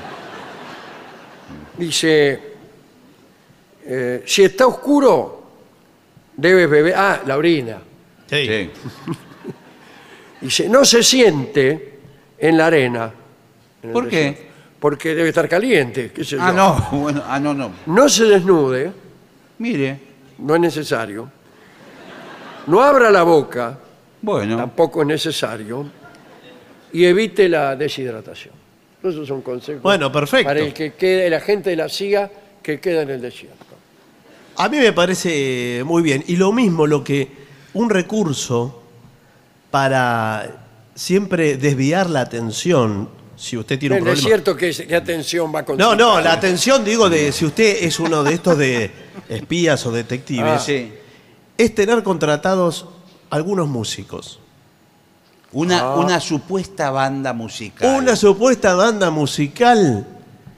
Dice, 1.77 2.41
eh, 3.85 4.23
si 4.27 4.43
está 4.45 4.67
oscuro, 4.67 5.38
debes 6.39 6.70
beber... 6.70 6.94
Ah, 6.97 7.20
la 7.27 7.36
orina. 7.36 7.78
Sí. 8.31 8.47
Sí. 8.47 8.70
Dice, 10.40 10.69
no 10.69 10.85
se 10.85 11.02
siente 11.02 11.98
en 12.39 12.56
la 12.56 12.66
arena. 12.66 13.12
en 13.82 13.89
el 13.90 13.93
¿Por 13.93 14.09
qué? 14.09 14.48
Porque 14.78 15.15
debe 15.15 15.31
estar 15.31 15.48
caliente, 15.48 16.12
qué 16.15 16.24
sé 16.24 16.36
Ah, 16.40 16.51
yo. 16.51 16.56
no, 16.56 16.89
bueno, 17.02 17.23
ah, 17.27 17.40
no, 17.40 17.52
no. 17.52 17.73
No 17.86 18.09
se 18.09 18.24
desnude, 18.24 18.93
Mire, 19.59 19.98
no 20.39 20.55
es 20.55 20.60
necesario. 20.60 21.28
No 22.69 22.81
abra 22.82 23.10
la 23.10 23.24
boca, 23.24 23.77
bueno. 24.23 24.56
tampoco 24.56 25.02
es 25.02 25.09
necesario. 25.09 25.90
Y 26.93 27.05
evite 27.05 27.48
la 27.48 27.74
deshidratación. 27.74 28.55
Esos 29.02 29.27
son 29.27 29.43
consejos. 29.43 29.82
Bueno, 29.82 30.12
perfecto. 30.12 30.47
Para 30.48 30.60
el 30.60 30.73
que 30.73 30.93
quede, 30.94 31.28
la 31.28 31.40
gente 31.40 31.70
de 31.70 31.77
la 31.77 31.89
CIA 31.89 32.31
que 32.62 32.78
queda 32.78 33.02
en 33.02 33.10
el 33.10 33.20
desierto. 33.20 33.58
A 34.59 34.69
mí 34.69 34.79
me 34.79 34.93
parece 34.93 35.83
muy 35.85 36.03
bien. 36.03 36.25
Y 36.27 36.37
lo 36.37 36.53
mismo, 36.53 36.87
lo 36.87 37.05
que 37.05 37.29
un 37.75 37.91
recurso 37.91 38.83
para 39.71 40.65
siempre 40.95 41.57
desviar 41.57 42.11
la 42.11 42.23
atención, 42.23 43.09
si 43.37 43.57
usted 43.57 43.79
tiene 43.79 43.97
En 43.99 44.03
un 44.03 44.09
desierto, 44.09 44.57
¿qué, 44.57 44.71
qué 44.73 44.97
atención 44.97 45.55
va 45.55 45.61
a 45.61 45.73
No, 45.77 45.95
no, 45.95 46.21
la 46.21 46.33
atención, 46.33 46.85
digo, 46.85 47.09
de 47.09 47.31
si 47.31 47.45
usted 47.45 47.85
es 47.85 48.01
uno 48.01 48.25
de 48.25 48.35
estos 48.35 48.59
de 48.59 48.91
espías 49.29 49.87
o 49.87 49.93
detectives, 49.93 50.45
Ah. 50.45 50.59
Sí. 50.59 50.93
es 51.57 51.75
tener 51.75 52.03
contratados 52.03 52.87
algunos 53.31 53.69
músicos. 53.69 54.41
Una, 55.53 55.95
una 55.95 56.21
supuesta 56.21 56.91
banda 56.91 57.33
musical. 57.33 57.97
Una 58.03 58.17
supuesta 58.17 58.75
banda 58.75 59.11
musical. 59.11 60.05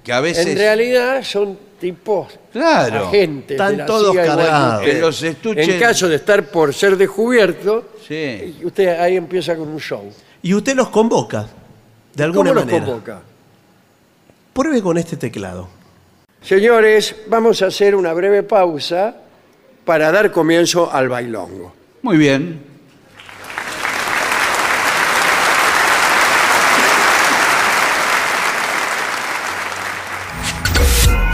que 0.02 0.12
a 0.12 0.20
veces. 0.20 0.46
En 0.46 0.56
realidad 0.56 1.22
son 1.22 1.58
tipos 1.80 2.28
Claro. 2.52 3.08
agentes 3.08 3.50
Están 3.52 3.72
de 3.72 3.76
la 3.78 3.86
todos 3.86 4.12
CIA 4.12 4.22
igual 4.22 4.36
que 4.38 4.42
cargados. 4.44 4.78
usted. 4.80 4.92
Que 4.92 5.00
los 5.00 5.22
estuches- 5.24 5.68
En 5.68 5.80
caso 5.80 6.08
de 6.08 6.14
estar 6.16 6.44
por 6.50 6.72
ser 6.74 6.96
descubierto, 6.96 7.88
Sí. 8.06 8.58
y 8.60 8.64
usted 8.64 9.00
ahí 9.00 9.16
empieza 9.16 9.56
con 9.56 9.68
un 9.68 9.80
show. 9.80 10.04
Y 10.42 10.54
usted 10.54 10.76
los 10.76 10.90
convoca, 10.90 11.42
de 11.42 11.48
¿Cómo 12.14 12.24
alguna 12.24 12.52
los 12.52 12.64
manera. 12.66 12.84
convoca? 12.86 13.20
Pruebe 14.52 14.82
con 14.82 14.98
este 14.98 15.16
teclado. 15.16 15.68
Señores, 16.42 17.16
vamos 17.28 17.60
a 17.62 17.66
hacer 17.66 17.94
una 17.94 18.12
breve 18.12 18.42
pausa 18.42 19.14
para 19.84 20.10
dar 20.12 20.30
comienzo 20.30 20.90
al 20.92 21.08
bailongo. 21.08 21.72
Muy 22.02 22.16
bien. 22.16 22.69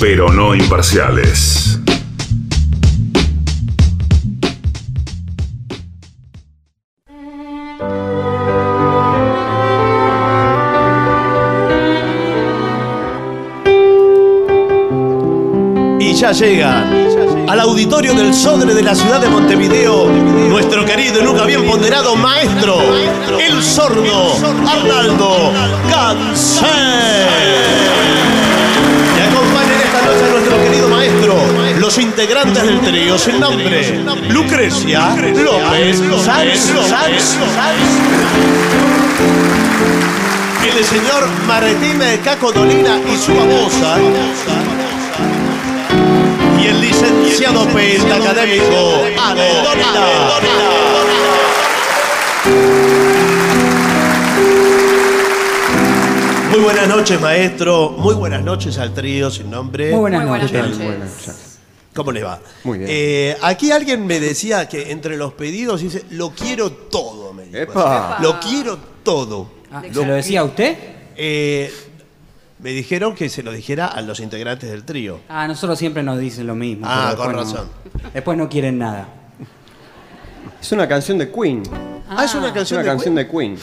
Pero 0.00 0.32
no 0.32 0.54
imparciales. 0.54 1.78
Y 16.00 16.14
ya 16.14 16.32
llega 16.32 16.82
al 17.46 17.60
auditorio 17.60 18.14
del 18.14 18.32
Sodre 18.32 18.72
de 18.72 18.82
la 18.82 18.94
ciudad 18.94 19.20
de 19.20 19.28
Montevideo 19.28 20.08
nuestro 20.48 20.86
querido 20.86 21.20
y 21.20 21.24
nunca 21.24 21.44
bien 21.44 21.66
ponderado 21.66 22.16
maestro, 22.16 22.78
el 23.38 23.62
sordo 23.62 24.34
Arnaldo 24.66 25.52
Gansé. 25.90 26.64
Los 31.90 31.98
integrantes 31.98 32.62
del 32.62 32.80
trío 32.82 33.18
sin 33.18 33.40
nombre, 33.40 34.00
Lucrecia 34.28 35.08
López 35.16 35.98
Sanz, 36.22 37.36
el 40.78 40.84
señor 40.84 41.28
Martín 41.48 42.00
Caco 42.22 42.52
Dolina 42.52 43.00
y 43.12 43.16
su 43.16 43.34
babosa 43.34 43.96
y 46.62 46.66
el 46.68 46.80
licenciado 46.80 47.66
pentacadémico. 47.66 49.02
Muy 56.52 56.60
buenas 56.60 56.86
noches, 56.86 57.20
maestro. 57.20 57.90
Muy 57.98 58.14
buenas 58.14 58.44
noches 58.44 58.78
al 58.78 58.94
trío 58.94 59.28
sin 59.28 59.50
nombre. 59.50 59.90
Muy 59.90 60.00
buenas 60.00 60.24
Muy 60.24 60.38
noches. 60.38 60.52
buenas 60.52 60.78
Muy 60.78 60.86
noches. 60.86 60.98
buenas 61.00 61.26
noches. 61.26 61.49
¿Cómo 61.94 62.12
le 62.12 62.22
va? 62.22 62.38
Muy 62.64 62.78
bien. 62.78 62.90
Eh, 62.92 63.36
aquí 63.42 63.72
alguien 63.72 64.06
me 64.06 64.20
decía 64.20 64.68
que 64.68 64.92
entre 64.92 65.16
los 65.16 65.32
pedidos 65.32 65.80
dice, 65.80 66.04
lo 66.10 66.30
quiero 66.30 66.70
todo, 66.70 67.32
me 67.32 67.44
dijo. 67.46 67.58
¡Epa! 67.58 68.18
Lo 68.20 68.38
quiero 68.38 68.78
todo. 69.02 69.50
Ah, 69.72 69.82
¿Se 69.92 70.06
lo 70.06 70.14
decía 70.14 70.40
a 70.40 70.44
usted? 70.44 70.76
Eh, 71.16 71.72
me 72.60 72.70
dijeron 72.70 73.14
que 73.14 73.28
se 73.28 73.42
lo 73.42 73.50
dijera 73.52 73.86
a 73.86 74.00
los 74.02 74.20
integrantes 74.20 74.70
del 74.70 74.84
trío. 74.84 75.20
Ah, 75.28 75.48
nosotros 75.48 75.78
siempre 75.78 76.02
nos 76.02 76.18
dicen 76.18 76.46
lo 76.46 76.54
mismo. 76.54 76.86
Ah, 76.88 77.14
con 77.16 77.28
después 77.32 77.46
no- 77.48 77.54
razón. 77.54 77.70
después 78.14 78.38
no 78.38 78.48
quieren 78.48 78.78
nada. 78.78 79.08
Es 80.60 80.70
una 80.72 80.86
canción 80.86 81.18
de 81.18 81.30
Queen. 81.32 81.62
Ah, 82.08 82.24
es 82.24 82.34
una 82.34 82.48
Es 82.48 82.52
canción 82.52 82.80
una 82.80 82.84
de 82.84 82.88
canción 82.96 83.14
Queen. 83.14 83.26
de 83.26 83.32
Queen. 83.32 83.58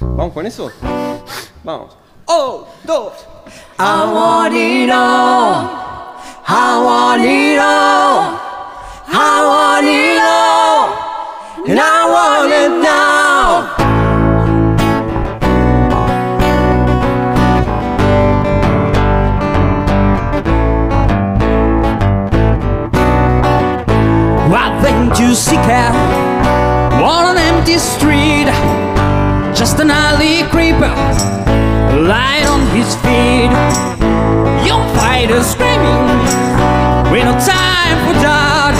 ¿Vamos 0.00 0.32
con 0.34 0.44
eso? 0.46 0.70
Vamos. 1.64 1.96
¡Oh! 2.26 2.66
¡Dos! 2.84 3.12
I 3.78 4.12
want 4.12 4.54
it 4.54 4.90
all. 4.92 5.99
I 6.52 6.82
want 6.82 7.22
it 7.22 7.60
all. 7.60 8.34
I 9.06 9.38
want 9.50 9.86
it 9.86 10.18
all. 10.18 10.90
And 11.70 11.78
I 11.78 12.10
want 12.10 12.50
it 12.52 12.72
now. 12.82 13.70
I 24.52 24.82
think 24.82 25.20
you 25.20 25.36
seek 25.36 25.58
out 25.70 25.94
on 27.00 27.36
an 27.36 27.38
empty 27.38 27.78
street, 27.78 28.50
just 29.54 29.78
an 29.78 29.92
alley 29.92 30.42
creeper, 30.50 30.90
light 32.02 32.44
on 32.48 32.66
his 32.74 32.96
feet. 32.96 34.09
Young 34.66 34.86
fighter 34.94 35.42
screaming, 35.42 36.06
with 37.10 37.24
no 37.24 37.34
time 37.52 37.96
for 38.04 38.14
doubt, 38.20 38.76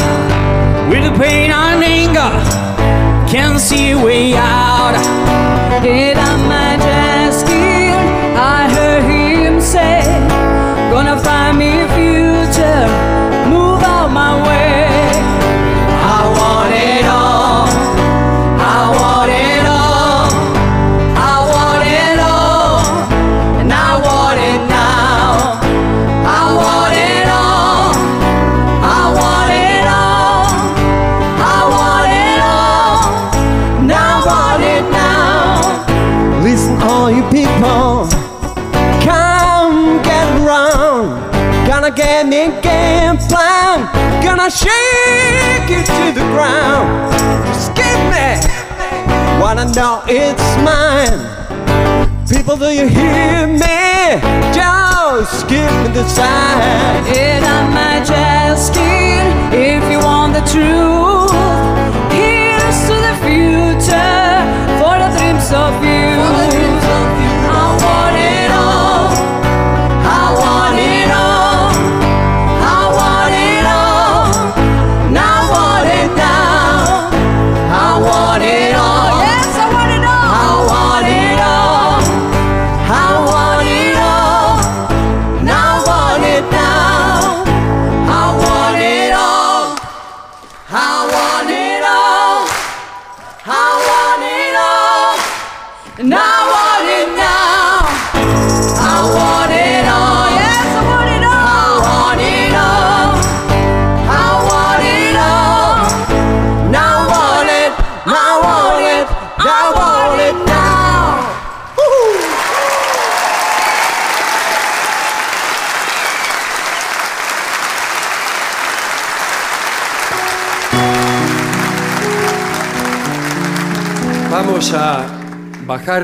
with 0.90 1.05
the 1.05 1.19
pain 1.19 1.51
and 1.51 1.82
anger, 1.82 2.31
can't 3.31 3.59
see 3.61 3.90
a 3.93 3.98
way 3.98 4.35
out. 4.35 4.97
Did 5.82 6.16
I 6.16 6.36
majesty? 6.48 6.60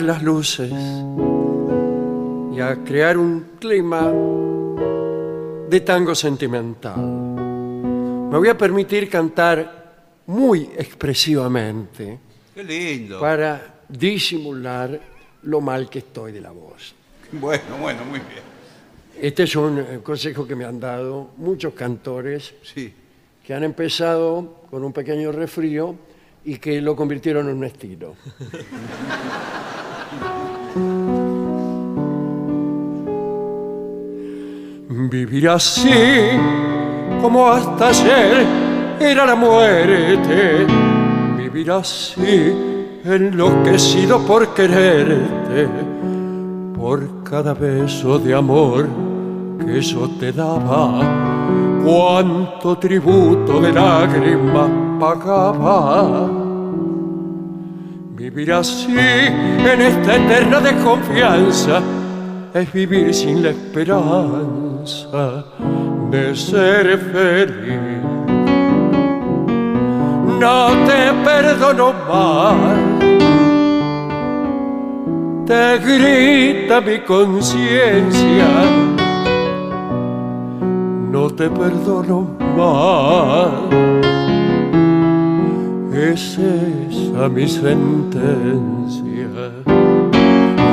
Las 0.07 0.23
luces 0.23 0.71
y 0.71 2.61
a 2.61 2.79
crear 2.85 3.19
un 3.19 3.47
clima 3.59 4.11
de 5.69 5.81
tango 5.81 6.15
sentimental. 6.15 6.97
Me 6.97 8.39
voy 8.39 8.49
a 8.49 8.57
permitir 8.57 9.11
cantar 9.11 10.23
muy 10.27 10.71
expresivamente 10.77 12.19
Qué 12.55 12.63
lindo. 12.65 13.21
para 13.21 13.81
disimular 13.89 14.99
lo 15.43 15.61
mal 15.61 15.91
que 15.91 15.99
estoy 16.01 16.33
de 16.33 16.41
la 16.41 16.51
voz. 16.53 16.95
Bueno, 17.33 17.77
bueno, 17.81 18.05
muy 18.05 18.21
bien. 18.21 18.47
Este 19.21 19.43
es 19.45 19.57
un 19.57 19.79
eh, 19.79 20.01
consejo 20.03 20.47
que 20.47 20.55
me 20.55 20.65
han 20.65 20.79
dado 20.79 21.31
muchos 21.39 21.75
cantores 21.75 22.55
Sí. 22.63 22.93
que 23.45 23.55
han 23.55 23.65
empezado 23.65 24.63
con 24.71 24.85
un 24.85 24.93
pequeño 24.93 25.33
resfrío 25.33 25.95
y 26.45 26.59
que 26.59 26.81
lo 26.81 26.95
convirtieron 26.95 27.49
en 27.49 27.57
un 27.57 27.65
estilo. 27.65 28.15
Vivir 34.99 35.47
así 35.51 35.91
como 37.21 37.47
hasta 37.49 37.89
ayer 37.89 38.47
era 38.99 39.27
la 39.27 39.35
muerte. 39.35 40.67
Vivir 41.37 41.71
así 41.71 42.55
enloquecido 43.05 44.21
por 44.27 44.55
quererte, 44.55 45.69
por 46.75 47.23
cada 47.25 47.53
beso 47.53 48.19
de 48.19 48.35
amor 48.35 48.89
que 49.67 49.83
yo 49.83 50.09
te 50.19 50.33
daba, 50.33 51.03
cuánto 51.85 52.79
tributo 52.79 53.61
de 53.61 53.73
lágrimas 53.75 54.71
pagaba. 54.99 56.27
Vivir 58.15 58.51
así 58.51 58.97
en 58.97 59.83
esta 59.83 60.17
eterna 60.17 60.59
desconfianza 60.59 61.83
es 62.55 62.73
vivir 62.73 63.13
sin 63.15 63.43
la 63.43 63.51
esperanza 63.51 65.45
de 66.11 66.35
ser 66.35 66.99
feliz. 66.99 68.03
No 70.41 70.69
te 70.87 71.13
perdono 71.25 71.93
más, 72.09 72.79
te 75.47 75.79
grita 75.79 76.81
mi 76.81 76.99
conciencia. 77.01 78.49
No 81.11 81.31
te 81.31 81.49
perdono 81.49 82.29
más, 82.57 83.51
es 85.93 86.39
esa 86.39 87.29
mi 87.29 87.49
sentencia 87.49 88.87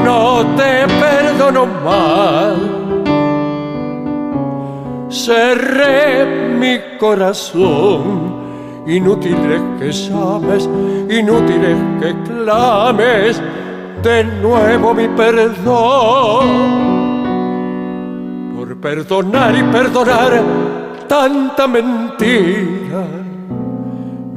no 0.04 0.46
te 0.56 0.86
perdono 1.00 1.23
más. 1.52 2.58
Cerré 5.10 6.26
mi 6.58 6.80
corazón, 6.98 8.84
inútil 8.88 9.38
es 9.52 9.62
que 9.80 9.92
llames, 9.92 10.70
inútil 11.10 11.64
es 11.66 11.78
que 12.02 12.16
clames 12.24 13.42
de 14.02 14.24
nuevo 14.24 14.94
mi 14.94 15.08
perdón. 15.10 16.48
Por 18.56 18.78
perdonar 18.78 19.56
y 19.56 19.64
perdonar 19.64 20.42
tanta 21.08 21.68
mentira, 21.68 23.06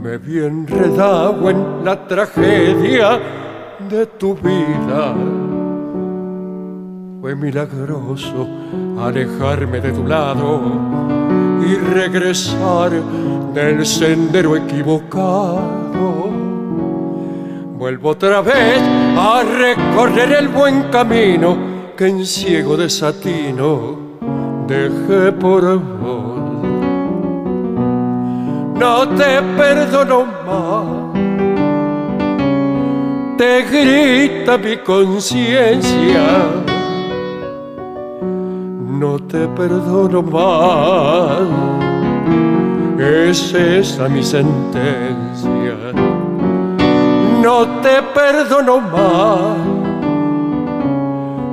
me 0.02 0.18
vi 0.18 0.38
enredado 0.40 1.48
en 1.50 1.84
la 1.84 2.06
tragedia 2.06 3.18
de 3.88 4.06
tu 4.06 4.34
vida. 4.34 5.14
Fue 7.27 7.35
milagroso 7.35 8.47
alejarme 9.01 9.81
de 9.81 9.90
tu 9.90 10.07
lado 10.07 10.61
y 11.61 11.74
regresar 11.74 12.93
del 13.53 13.85
sendero 13.85 14.55
equivocado. 14.55 16.31
Vuelvo 17.77 18.11
otra 18.11 18.43
vez 18.43 18.81
a 19.19 19.43
recorrer 19.43 20.35
el 20.35 20.47
buen 20.47 20.85
camino 20.85 21.57
que 21.97 22.07
en 22.07 22.24
ciego 22.24 22.77
desatino 22.77 23.98
dejé 24.69 25.32
por 25.32 25.81
vos. 25.81 26.39
No 28.78 29.09
te 29.16 29.43
perdono 29.57 30.27
más 30.47 31.07
te 33.36 33.62
grita 33.65 34.57
mi 34.57 34.77
conciencia. 34.78 36.76
No 38.98 39.18
te 39.18 39.47
perdono 39.48 40.23
más, 40.23 41.40
es 42.98 43.52
esa 43.52 44.09
mi 44.09 44.23
sentencia. 44.23 45.93
No 47.43 47.66
te 47.82 48.01
perdono 48.14 48.81
más, 48.81 49.59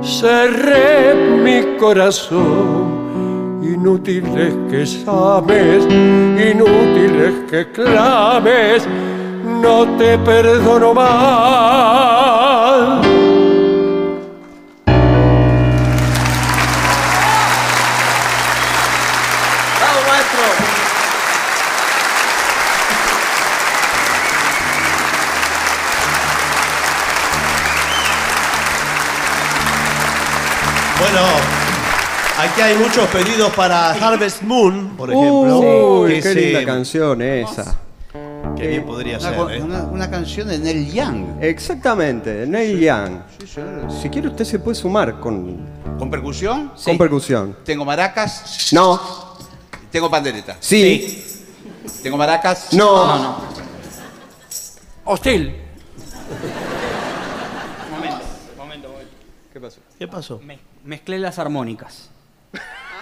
cerré 0.02 1.14
mi 1.44 1.76
corazón. 1.78 3.60
Inútil 3.62 4.24
es 4.38 4.54
que 4.70 4.86
llames, 4.86 5.84
inútil 5.84 7.14
es 7.20 7.34
que 7.50 7.70
clames 7.72 8.88
no 9.44 9.86
te 9.98 10.16
perdono 10.18 10.94
más. 10.94 12.24
Aquí 32.44 32.60
hay 32.60 32.76
muchos 32.76 33.06
pedidos 33.08 33.52
para 33.54 33.92
Harvest 33.92 34.42
Moon, 34.42 34.96
por 34.96 35.10
ejemplo. 35.10 36.00
Uy, 36.00 36.20
qué 36.20 36.34
linda 36.34 36.64
canción 36.64 37.22
esa. 37.22 37.78
Que 38.56 38.68
bien 38.68 38.84
podría 38.84 39.18
Una, 39.18 39.30
ser, 39.30 39.50
¿eh? 39.58 39.62
una- 39.62 40.10
canción 40.10 40.48
de 40.48 40.58
Neil 40.58 40.92
Young. 40.92 41.42
Exactamente, 41.42 42.46
Neil 42.46 42.78
Young. 42.78 43.20
Sí, 43.40 43.46
señor. 43.46 43.90
Si 43.90 44.08
quiere 44.10 44.28
usted 44.28 44.44
se 44.44 44.58
puede 44.58 44.74
sumar 44.76 45.18
con, 45.18 45.56
¿Con 45.98 46.10
percusión? 46.10 46.70
con 46.84 46.98
percusión. 46.98 47.56
Tengo 47.64 47.84
maracas, 47.84 48.70
No, 48.72 49.00
tengo 49.90 50.10
pandereta. 50.10 50.56
sí, 50.60 51.24
Tengo 52.02 52.16
maracas. 52.16 52.72
no. 52.72 53.38
Hostil. 55.06 55.56
¿Qué 59.98 60.08
pasó? 60.08 60.40
Me- 60.44 60.58
mezclé 60.84 61.18
las 61.18 61.38
armónicas. 61.38 62.10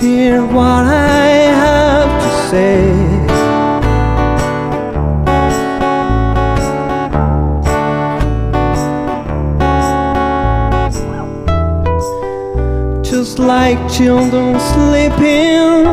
Hear 0.00 0.44
what 0.44 0.84
I 0.84 1.26
have 1.64 2.10
to 2.22 2.30
say. 2.50 2.92
Just 13.02 13.38
like 13.38 13.78
children 13.90 14.60
sleeping 14.60 15.86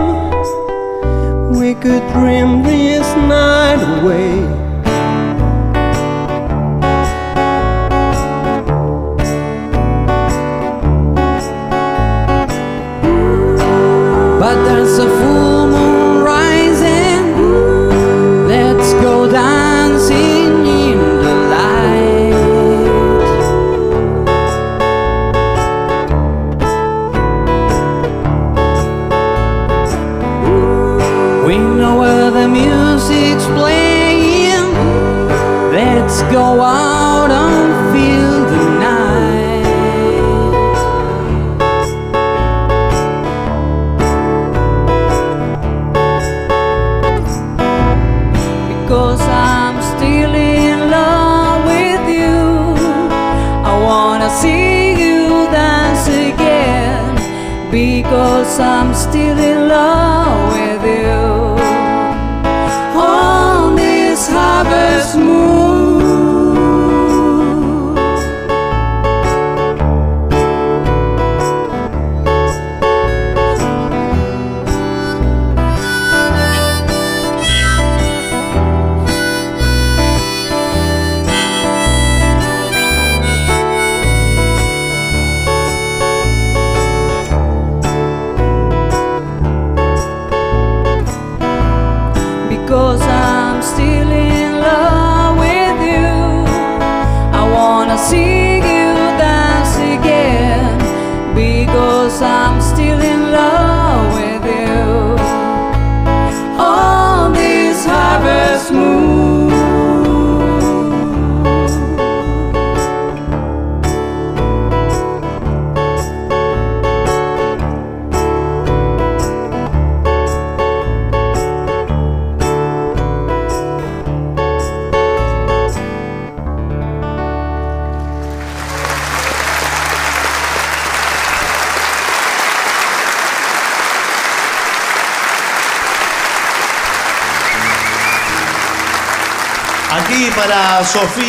We 1.58 1.74
could 1.76 2.04
dream 2.12 2.64
this 2.64 3.08
night 3.16 3.82
away. 4.02 4.63
dance 14.74 14.98
a 14.98 15.08
fool. 15.08 15.33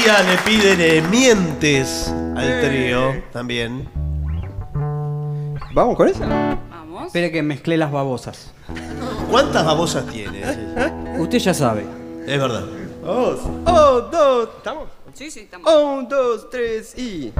día 0.04 0.22
le 0.22 0.36
piden 0.38 0.80
eh, 0.82 1.02
mientes 1.10 2.12
al 2.36 2.60
trío 2.60 3.22
también. 3.32 3.88
¿Vamos 5.72 5.96
con 5.96 6.08
esa? 6.08 6.26
Vamos. 6.68 7.06
Espere 7.06 7.32
que 7.32 7.42
mezclé 7.42 7.78
las 7.78 7.90
babosas. 7.90 8.52
¿Cuántas 9.30 9.64
babosas 9.64 10.04
tiene? 10.06 10.42
Usted 11.18 11.38
ya 11.38 11.54
sabe. 11.54 11.86
Es 12.26 12.38
verdad. 12.38 12.64
Oh, 13.02 13.30
dos, 13.30 13.40
oh, 13.66 14.00
dos, 14.12 14.48
¿estamos? 14.58 14.88
Sí, 15.14 15.30
sí, 15.30 15.40
estamos. 15.40 15.72
Oh, 15.72 15.94
un, 15.94 16.08
dos, 16.08 16.50
tres 16.50 16.98
y... 16.98 17.32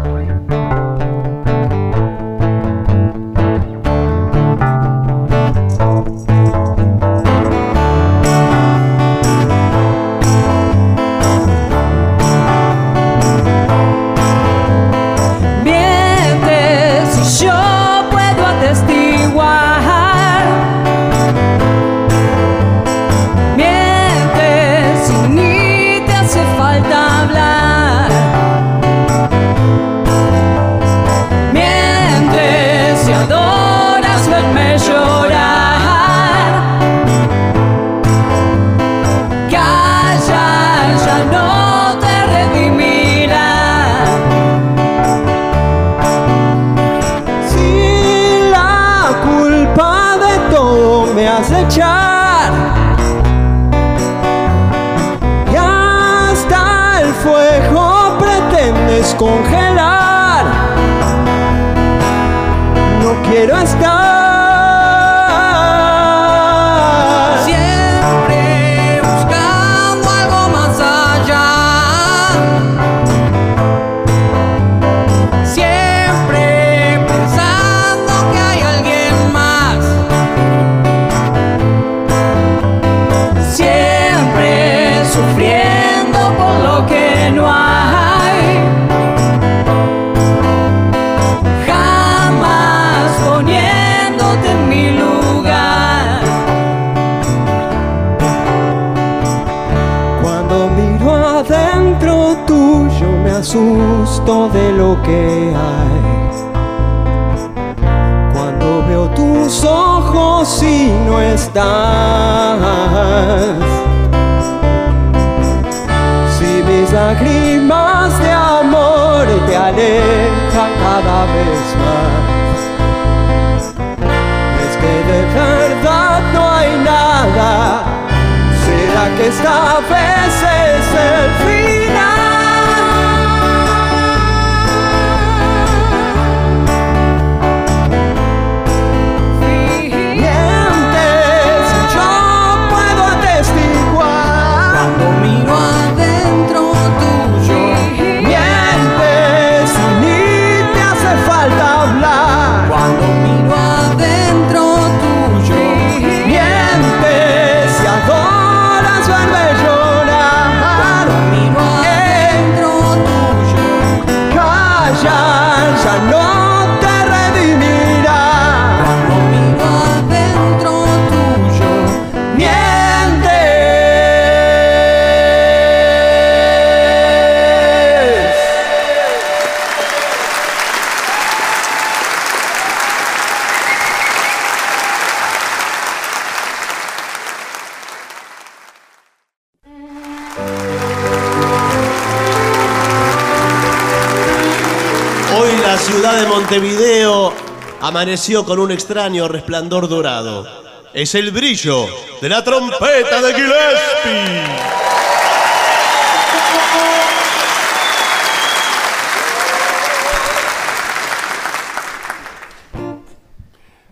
Montevideo 196.44 197.32
amaneció 197.80 198.44
con 198.44 198.58
un 198.58 198.70
extraño 198.70 199.28
resplandor 199.28 199.88
dorado. 199.88 200.46
Es 200.92 201.14
el 201.14 201.30
brillo 201.30 201.86
de 202.20 202.28
la 202.28 202.44
trompeta 202.44 203.22
de 203.22 203.32
Gillespie. 203.32 204.44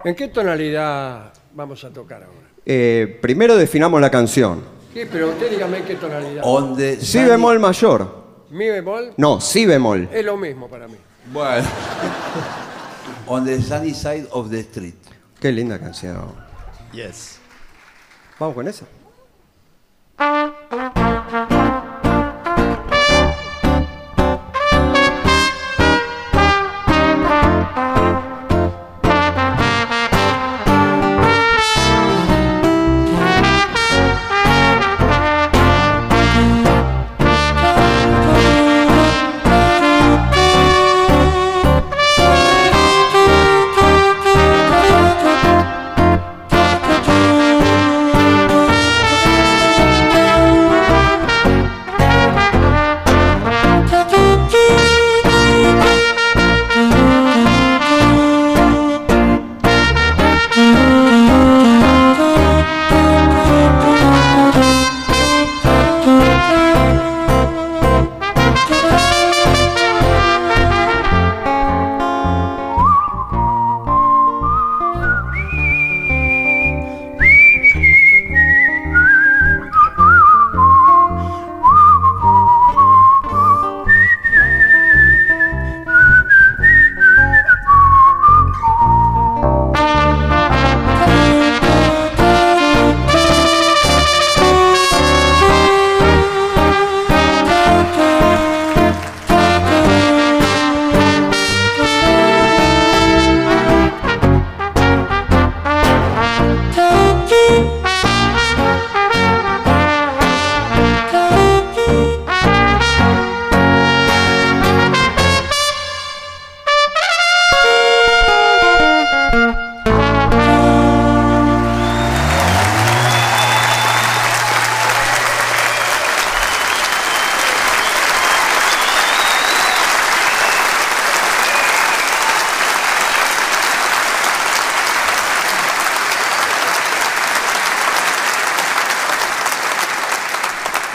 ¿En 0.05 0.15
qué 0.15 0.29
tonalidad 0.29 1.33
vamos 1.55 1.83
a 1.85 1.91
tocar 1.91 2.23
ahora? 2.25 2.49
Eh, 2.67 3.19
primero 3.23 3.57
definamos 3.57 3.99
la 4.01 4.11
canción. 4.11 4.63
Sí, 4.93 5.05
pero 5.11 5.31
usted 5.31 5.51
dígame 5.51 5.79
en 5.79 5.85
qué 5.85 5.95
tonalidad. 5.95 6.43
Onde 6.45 7.01
Si 7.01 7.23
bemol 7.25 7.59
mayor. 7.61 8.23
Mi 8.51 8.69
bemol 8.69 9.15
No, 9.17 9.41
si 9.41 9.65
bemol. 9.65 10.09
es 10.13 10.25
lo 10.25 10.37
mismo 10.37 10.69
para 10.69 10.87
mí. 10.87 10.97
Bueno. 11.33 11.67
On 13.33 13.47
the 13.47 13.63
sunny 13.63 13.95
side 13.95 14.27
of 14.31 14.51
the 14.51 14.63
street. 14.63 14.95
Qué 15.41 15.51
linda 15.51 15.79
canción. 15.79 16.35
Yes. 16.93 17.39
Vamos 18.39 18.55
con 18.55 18.69
esa. 18.69 18.85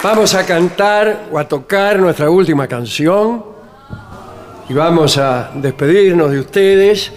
Vamos 0.09 0.35
a 0.35 0.45
cantar 0.45 1.27
o 1.34 1.38
a 1.38 1.45
tocar 1.45 1.99
nuestra 1.99 2.29
última 2.29 2.65
canción 2.65 3.43
y 4.69 4.73
vamos 4.73 5.17
a 5.17 5.51
despedirnos 5.53 6.31
de 6.31 6.39
ustedes 6.39 7.11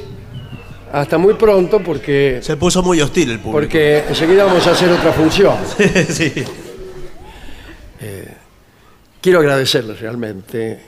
hasta 0.92 1.16
muy 1.16 1.34
pronto 1.34 1.78
porque 1.78 2.40
Se 2.42 2.56
puso 2.56 2.82
muy 2.82 3.00
hostil 3.00 3.30
el 3.30 3.38
público. 3.38 3.52
porque 3.52 4.02
enseguida 4.08 4.42
vamos 4.42 4.66
a 4.66 4.72
hacer 4.72 4.90
otra 4.90 5.12
función. 5.12 5.54
sí. 6.08 6.32
Quiero 9.20 9.38
agradecerles 9.38 10.00
realmente 10.00 10.80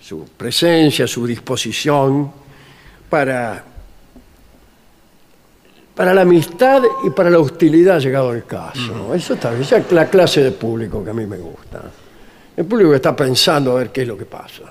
su 0.00 0.24
presencia, 0.36 1.06
su 1.06 1.24
disposición 1.24 2.32
para, 3.08 3.64
para 6.04 6.12
la 6.12 6.20
amistad 6.20 6.82
y 7.02 7.08
para 7.08 7.30
la 7.30 7.38
hostilidad 7.38 7.98
llegado 7.98 8.34
el 8.34 8.44
caso. 8.44 9.14
Eso 9.14 9.32
está 9.32 9.58
esa 9.58 9.78
es 9.78 9.90
la 9.90 10.10
clase 10.10 10.42
de 10.42 10.50
público 10.50 11.02
que 11.02 11.08
a 11.08 11.14
mí 11.14 11.24
me 11.24 11.38
gusta. 11.38 11.80
El 12.54 12.66
público 12.66 12.90
que 12.90 12.96
está 12.96 13.16
pensando 13.16 13.72
a 13.72 13.76
ver 13.76 13.88
qué 13.88 14.02
es 14.02 14.08
lo 14.08 14.18
que 14.18 14.26
pasa. 14.26 14.64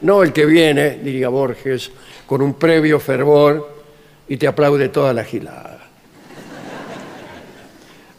No 0.00 0.22
el 0.22 0.32
que 0.32 0.46
viene, 0.46 1.00
diría 1.04 1.28
Borges, 1.28 1.92
con 2.24 2.40
un 2.40 2.54
previo 2.54 2.98
fervor 2.98 3.82
y 4.26 4.38
te 4.38 4.46
aplaude 4.46 4.88
toda 4.88 5.12
la 5.12 5.22
gilada. 5.22 5.80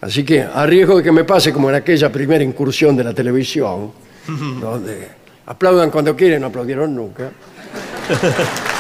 Así 0.02 0.24
que, 0.24 0.44
a 0.44 0.68
riesgo 0.68 0.98
de 0.98 1.04
que 1.04 1.12
me 1.12 1.24
pase 1.24 1.52
como 1.52 1.68
en 1.70 1.78
aquella 1.78 2.12
primera 2.12 2.44
incursión 2.44 2.96
de 2.96 3.06
la 3.06 3.14
televisión, 3.16 3.92
donde 4.62 5.24
Aplaudan 5.48 5.90
cuando 5.90 6.16
quieren, 6.16 6.42
no 6.42 6.48
aplaudieron 6.48 6.96
nunca. 6.96 7.32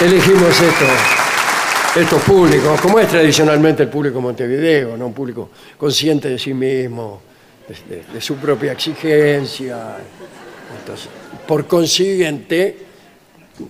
Elegimos 0.00 0.56
estos, 1.96 2.22
públicos, 2.22 2.80
como 2.80 3.00
es 3.00 3.08
tradicionalmente 3.08 3.82
el 3.82 3.88
público 3.88 4.20
Montevideo, 4.20 4.94
un 4.94 5.12
público 5.12 5.50
consciente 5.76 6.28
de 6.28 6.38
sí 6.38 6.54
mismo, 6.54 7.20
de, 7.66 8.20
su 8.20 8.36
propia 8.36 8.70
exigencia. 8.72 9.96
Por 11.48 11.66
consiguiente, 11.66 12.78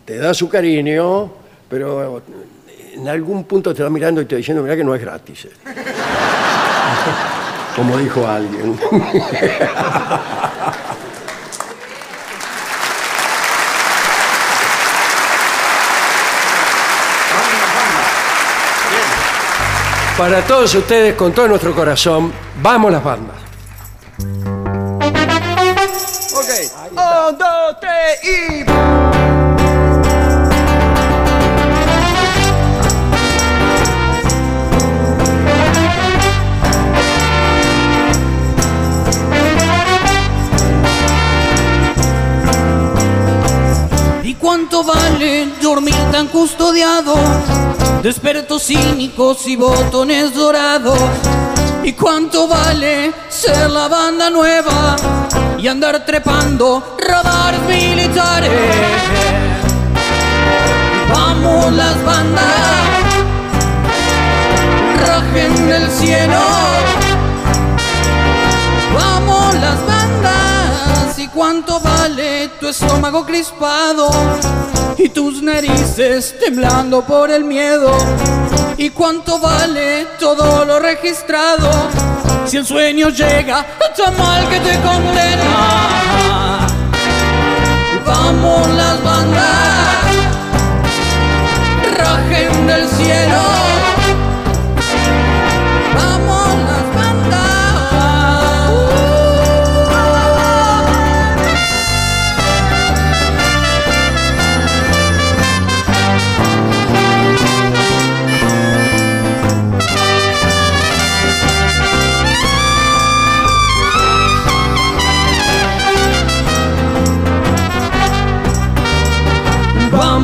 te 0.04 0.18
da 0.18 0.34
su 0.34 0.50
cariño, 0.50 1.32
pero 1.66 2.22
en 2.92 3.08
algún 3.08 3.44
punto 3.44 3.74
te 3.74 3.82
va 3.82 3.88
mirando 3.88 4.20
y 4.20 4.26
te 4.26 4.36
diciendo, 4.36 4.62
mira 4.62 4.76
que 4.76 4.84
no 4.84 4.94
es 4.94 5.00
gratis. 5.00 5.46
esto". 5.46 5.58
Como 7.74 7.96
dijo 7.96 8.26
alguien. 8.26 8.78
Para 20.18 20.44
todos 20.44 20.74
ustedes, 20.74 21.14
con 21.14 21.32
todo 21.32 21.46
nuestro 21.46 21.72
corazón, 21.72 22.32
vamos 22.60 22.90
las 22.90 23.04
bandas. 23.04 23.36
Ok. 26.34 26.50
Un, 26.90 27.38
dos, 27.38 27.76
tres 27.80 28.24
y. 28.24 28.64
¿Y 44.28 44.34
cuánto 44.34 44.82
vale 44.82 45.46
dormir 45.62 45.94
tan 46.10 46.26
custodiado? 46.26 47.14
Despertos 48.02 48.62
cínicos 48.64 49.46
y 49.46 49.56
botones 49.56 50.34
dorados. 50.34 50.98
¿Y 51.82 51.92
cuánto 51.92 52.46
vale 52.46 53.12
ser 53.28 53.70
la 53.70 53.88
banda 53.88 54.30
nueva 54.30 54.96
y 55.58 55.66
andar 55.66 56.04
trepando 56.04 56.96
radares 56.98 57.60
militares? 57.62 58.50
Vamos 61.12 61.72
las 61.72 62.04
bandas, 62.04 62.44
rajen 65.06 65.68
del 65.68 65.90
cielo. 65.90 66.40
Vamos 68.94 69.54
las 69.54 69.86
bandas 69.86 71.18
y 71.18 71.28
cuánto 71.28 71.80
vale 71.80 72.48
tu 72.60 72.68
estómago 72.68 73.24
crispado 73.24 74.10
y 74.98 75.08
tus 75.08 75.42
narices 75.42 76.34
temblando 76.38 77.04
por 77.04 77.30
el 77.30 77.44
miedo 77.44 77.96
y 78.76 78.90
cuánto 78.90 79.38
vale 79.38 80.06
todo 80.18 80.64
lo 80.64 80.78
registrado 80.78 81.70
si 82.46 82.56
el 82.56 82.66
sueño 82.66 83.08
llega 83.10 83.66
tan 83.98 84.16
mal 84.16 84.48
que 84.48 84.60
te 84.60 84.78
condena. 84.80 86.66
Vamos 88.06 88.68
las 88.68 89.02
bandas, 89.02 90.14
rajen 91.96 92.66
del 92.66 92.88
cielo. 92.88 93.67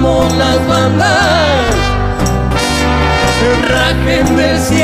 Vamos 0.04 0.36
las 0.36 0.66
bandas, 0.66 1.08
rajen 3.70 4.36
del 4.36 4.60
cielo. 4.60 4.83